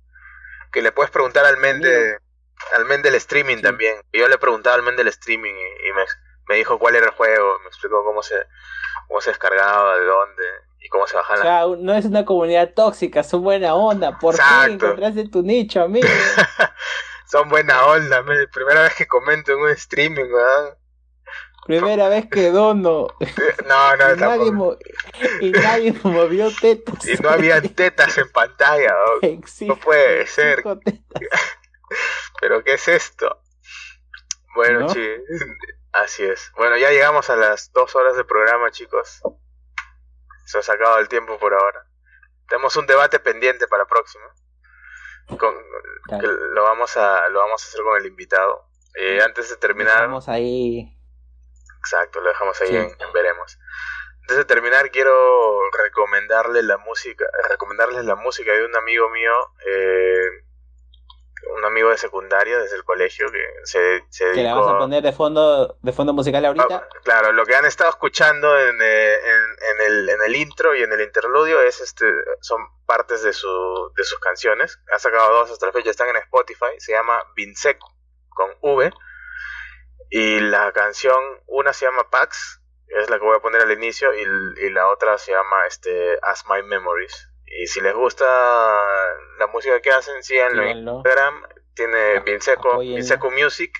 que 0.77 0.82
le 0.82 0.93
puedes 0.93 1.10
preguntar 1.10 1.47
al 1.47 1.56
men, 1.56 1.81
al 2.74 2.85
men 2.85 3.01
del 3.01 3.14
streaming 3.14 3.62
también. 3.62 3.97
Y 4.12 4.18
yo 4.18 4.28
le 4.28 4.36
preguntaba 4.36 4.77
al 4.77 4.82
men 4.82 4.94
del 4.94 5.09
streaming 5.09 5.55
y, 5.55 5.93
me, 6.48 6.56
dijo 6.56 6.78
cuál 6.78 6.97
era 6.97 7.06
el 7.06 7.12
juego, 7.12 7.59
me 7.60 7.68
explicó 7.68 8.05
cómo 8.05 8.23
se, 8.23 8.35
cómo 9.09 9.23
se 9.23 9.31
descargaba, 9.31 9.97
de 9.97 10.05
dónde 10.05 10.43
y 10.81 10.89
cómo 10.90 11.06
se 11.06 11.16
bajan 11.16 11.64
o 11.64 11.77
no 11.77 11.94
es 11.94 12.05
una 12.05 12.27
comunidad 12.27 12.74
tóxica, 12.74 13.23
son 13.23 13.43
buena 13.43 13.74
onda. 13.74 14.18
Por 14.18 14.36
fin 14.36 14.73
encontraste 14.73 15.28
tu 15.31 15.43
nicho, 15.43 15.81
amigo. 15.81 16.06
son 17.27 17.48
buena 17.48 17.86
onda, 17.86 18.23
primera 18.52 18.82
vez 18.82 18.94
que 18.97 19.06
comento 19.06 19.52
en 19.52 19.60
un 19.60 19.70
streaming, 19.70 20.31
¿verdad? 20.31 20.77
Primera 21.67 22.09
vez 22.09 22.27
que 22.29 22.51
dono. 22.51 23.09
No, 23.67 23.97
no, 23.97 24.77
y 25.41 25.51
nadie 25.51 25.93
movió 26.05 26.49
tetas. 26.55 27.07
Y 27.07 27.15
no 27.15 27.31
había 27.31 27.61
tetas 27.61 28.17
en 28.19 28.31
pantalla. 28.31 28.95
No 29.63 29.77
puede 29.77 30.27
ser. 30.27 30.63
Pero 32.41 32.63
¿qué 32.63 32.75
es 32.75 32.89
esto? 32.89 33.41
Bueno, 34.55 34.87
así 35.93 36.23
es. 36.25 36.53
Bueno, 36.57 36.77
ya 36.77 36.91
llegamos 36.91 37.29
a 37.31 37.37
las 37.37 37.73
dos 37.73 37.95
horas 37.97 38.17
de 38.17 38.25
programa, 38.25 38.71
chicos. 38.71 39.23
Se 40.45 40.59
ha 40.59 40.75
acabado 40.75 40.99
el 40.99 41.09
tiempo 41.09 41.39
por 41.39 41.53
ahora. 41.53 41.87
Tenemos 42.49 42.77
un 42.77 42.87
debate 42.87 43.19
pendiente 43.19 43.67
para 43.67 43.87
próximo. 43.87 44.25
Con, 45.39 45.55
lo 46.55 46.63
vamos 46.63 46.97
a 46.97 47.29
lo 47.31 47.41
vamos 47.41 47.65
a 47.65 47.67
hacer 47.67 47.83
con 47.83 48.01
el 48.01 48.07
invitado. 48.07 48.69
Eh, 48.95 49.21
antes 49.23 49.51
de 49.51 49.57
terminar. 49.57 50.03
Vamos 50.03 50.29
ahí. 50.29 50.95
Exacto, 51.87 52.21
lo 52.21 52.29
dejamos 52.31 52.61
ahí 52.63 52.77
en, 52.77 53.13
veremos. 53.15 53.59
Antes 54.23 54.39
de 54.39 54.45
terminar, 54.45 54.91
quiero 54.91 55.61
recomendarle 55.71 56.65
la 56.65 56.79
música, 56.79 57.25
recomendarles 57.49 58.05
la 58.05 58.17
música 58.17 58.53
de 58.53 58.65
un 58.65 58.75
amigo 58.75 59.09
mío, 59.11 59.33
eh, 59.65 60.43
un 61.57 61.65
amigo 61.65 61.91
de 61.91 61.97
secundaria 61.97 62.59
desde 62.59 62.75
el 62.75 62.83
colegio 62.83 63.31
que 63.31 63.39
se, 63.63 64.05
se 64.11 64.25
dedicó... 64.25 64.37
¿Que 64.37 64.43
la 64.43 64.55
vas 64.55 64.75
a 64.75 64.79
poner 64.79 65.03
de 65.05 65.13
fondo, 65.13 65.79
de 65.81 65.93
fondo 65.93 66.13
musical 66.13 66.45
ahorita? 66.45 66.67
Ah, 66.75 66.89
claro, 67.05 67.31
lo 67.31 67.47
que 67.47 67.55
han 67.55 67.67
estado 67.67 67.91
escuchando 67.91 68.59
en, 68.59 68.77
eh, 68.83 69.15
en, 69.15 69.43
en, 69.71 69.81
el, 69.87 70.09
en 70.09 70.23
el 70.23 70.35
intro 70.35 70.75
y 70.75 70.83
en 70.83 70.93
el 70.93 71.03
interludio 71.03 71.61
es 71.61 71.81
este, 71.81 72.13
son 72.41 72.61
partes 72.85 73.23
de, 73.23 73.33
su, 73.33 73.93
de 73.97 74.03
sus 74.03 74.19
canciones. 74.19 74.81
Ha 74.93 74.99
sacado 74.99 75.33
dos 75.35 75.53
hasta 75.53 75.67
la 75.67 75.73
fecha, 75.73 75.91
están 75.91 76.09
en 76.09 76.17
Spotify, 76.17 76.75
se 76.79 76.91
llama 76.91 77.23
Vinseco 77.37 77.95
con 78.31 78.51
V. 78.61 78.93
Y 80.11 80.41
la 80.41 80.73
canción, 80.73 81.19
una 81.47 81.73
se 81.73 81.87
llama 81.87 82.09
Pax, 82.11 82.61
es 82.89 83.11
la 83.11 83.19
que 83.19 83.24
voy 83.24 83.37
a 83.37 83.41
poner 83.41 83.62
al 83.62 83.73
inicio, 83.73 84.09
y, 84.15 84.70
la 84.70 84.89
otra 84.89 85.19
se 85.19 85.33
llama 85.33 85.66
este, 85.66 86.19
As 86.23 86.45
My 86.49 86.62
Memories. 86.62 87.31
Y 87.47 87.66
si 87.66 87.81
les 87.81 87.95
gusta 87.95 88.24
la 89.39 89.47
música 89.53 89.81
que 89.81 89.91
hacen, 89.91 90.23
síganlo 90.23 90.62
en 90.62 90.78
Instagram, 90.78 91.43
tiene 91.74 92.20
Vinseco, 92.20 92.78
Vinseco 92.78 93.31
Music. 93.31 93.73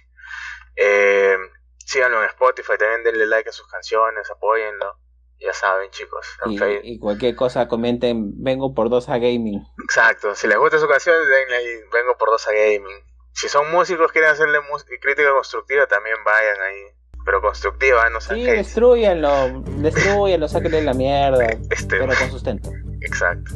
Eh, 0.77 1.37
síganlo 1.79 2.23
en 2.23 2.29
Spotify, 2.29 2.77
también 2.79 3.05
denle 3.05 3.27
like 3.27 3.49
a 3.49 3.53
sus 3.53 3.67
canciones, 3.69 4.31
apóyenlo. 4.31 4.99
Ya 5.39 5.53
saben, 5.53 5.91
chicos. 5.91 6.27
Y, 6.47 6.95
y, 6.95 6.99
cualquier 6.99 7.37
cosa 7.37 7.69
comenten, 7.69 8.43
vengo 8.43 8.75
por 8.75 8.89
dos 8.89 9.09
a 9.11 9.19
gaming. 9.19 9.61
Exacto, 9.85 10.35
si 10.35 10.47
les 10.47 10.57
gusta 10.57 10.79
su 10.79 10.89
canción, 10.89 11.15
denle 11.29 11.57
ahí, 11.57 11.81
vengo 11.93 12.17
por 12.17 12.31
dos 12.31 12.49
a 12.49 12.53
gaming 12.53 13.05
si 13.37 13.49
son 13.51 13.71
músicos, 13.71 14.11
quieren 14.13 14.31
hacerle 14.31 14.59
crítica 14.99 15.31
constructiva, 15.31 15.87
también 15.87 16.17
vayan 16.25 16.61
ahí. 16.63 16.97
Pero 17.23 17.43
constructiva, 17.43 18.09
no 18.09 18.21
sé. 18.21 18.35
Sí, 18.35 18.45
destruyanlo, 18.45 19.63
destruyanlo, 19.79 20.49
sáquenle 20.49 20.83
la 20.83 20.95
mierda. 20.95 21.45
Este, 21.71 21.99
pero 21.99 22.07
con 22.07 22.31
sustento. 22.31 22.71
Exacto. 23.03 23.53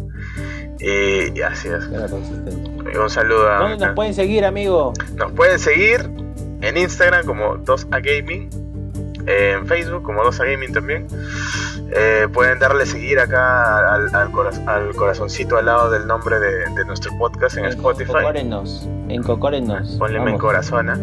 Y, 0.81 1.41
así 1.41 1.69
es. 1.69 1.85
Pero 1.91 2.09
con 2.11 2.27
sustento. 2.27 3.01
Un 3.01 3.11
saludo 3.11 3.49
a. 3.49 3.59
¿Dónde 3.59 3.87
nos 3.87 3.95
pueden 3.95 4.13
seguir, 4.13 4.45
amigo? 4.45 4.93
Nos 5.15 5.33
pueden 5.33 5.59
seguir 5.59 6.01
en 6.61 6.77
Instagram 6.77 7.25
como 7.25 7.57
2A 7.59 8.03
Gaming, 8.03 8.51
en 9.31 9.67
Facebook 9.67 10.03
como 10.03 10.23
2A 10.23 10.51
Gaming 10.51 10.73
también. 10.73 11.07
Eh, 11.93 12.29
pueden 12.33 12.59
darle 12.61 12.87
seguir 12.87 13.19
acá 13.19 13.95
al, 13.95 14.15
al, 14.15 14.95
corazoncito 14.95 15.57
al 15.57 15.67
lado 15.67 15.91
del 15.91 16.07
nombre 16.07 16.39
de, 16.39 16.85
nuestro 16.85 17.17
podcast 17.19 17.57
en, 17.57 17.65
Spotify. 17.67 18.13
en 19.09 19.23
Cocórenos. 19.23 19.97
Ponle 19.99 20.19
en 20.19 20.39
corazona 20.39 20.99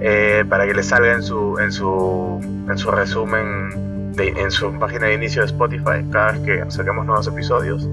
eh, 0.00 0.44
para 0.48 0.66
que 0.66 0.74
le 0.74 0.82
salga 0.82 1.12
en 1.12 1.22
su 1.22 1.58
en 1.58 1.72
su 1.72 2.40
en 2.70 2.78
su 2.78 2.90
resumen 2.90 4.12
de, 4.14 4.28
en 4.28 4.50
su 4.50 4.72
página 4.78 5.06
de 5.06 5.14
inicio 5.14 5.42
de 5.42 5.46
Spotify 5.46 6.04
cada 6.10 6.32
vez 6.32 6.40
que 6.42 6.70
saquemos 6.70 7.04
nuevos 7.04 7.26
episodios. 7.26 7.86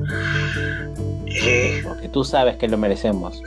Y 1.26 1.82
porque 1.84 2.08
tú 2.08 2.24
sabes 2.24 2.56
que 2.56 2.68
lo 2.68 2.78
merecemos. 2.78 3.44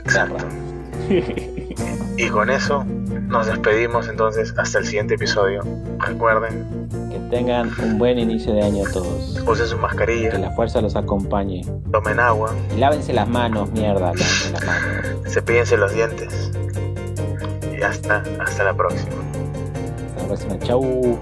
Y 2.17 2.29
con 2.29 2.49
eso 2.49 2.85
nos 3.27 3.47
despedimos 3.47 4.07
entonces 4.07 4.53
hasta 4.57 4.79
el 4.79 4.85
siguiente 4.85 5.15
episodio. 5.15 5.61
Recuerden 5.99 6.87
que 7.09 7.19
tengan 7.35 7.71
un 7.81 7.97
buen 7.97 8.19
inicio 8.19 8.53
de 8.53 8.61
año 8.61 8.83
todos. 8.91 9.41
Usen 9.47 9.67
su 9.67 9.77
mascarilla. 9.77 10.29
Que 10.29 10.37
la 10.37 10.51
fuerza 10.51 10.81
los 10.81 10.95
acompañe. 10.95 11.61
Tomen 11.91 12.19
agua. 12.19 12.53
Y 12.75 12.79
lávense 12.79 13.13
las 13.13 13.27
manos, 13.27 13.71
mierda, 13.71 14.07
lávense 14.07 14.51
las 14.51 14.65
manos. 14.65 15.05
Cepíllense 15.27 15.77
los 15.77 15.93
dientes. 15.93 16.51
Y 17.77 17.81
hasta, 17.81 18.23
hasta 18.39 18.63
la 18.63 18.73
próxima. 18.73 19.15
Hasta 20.07 20.21
la 20.21 20.27
próxima. 20.27 20.59
Chau. 20.59 21.19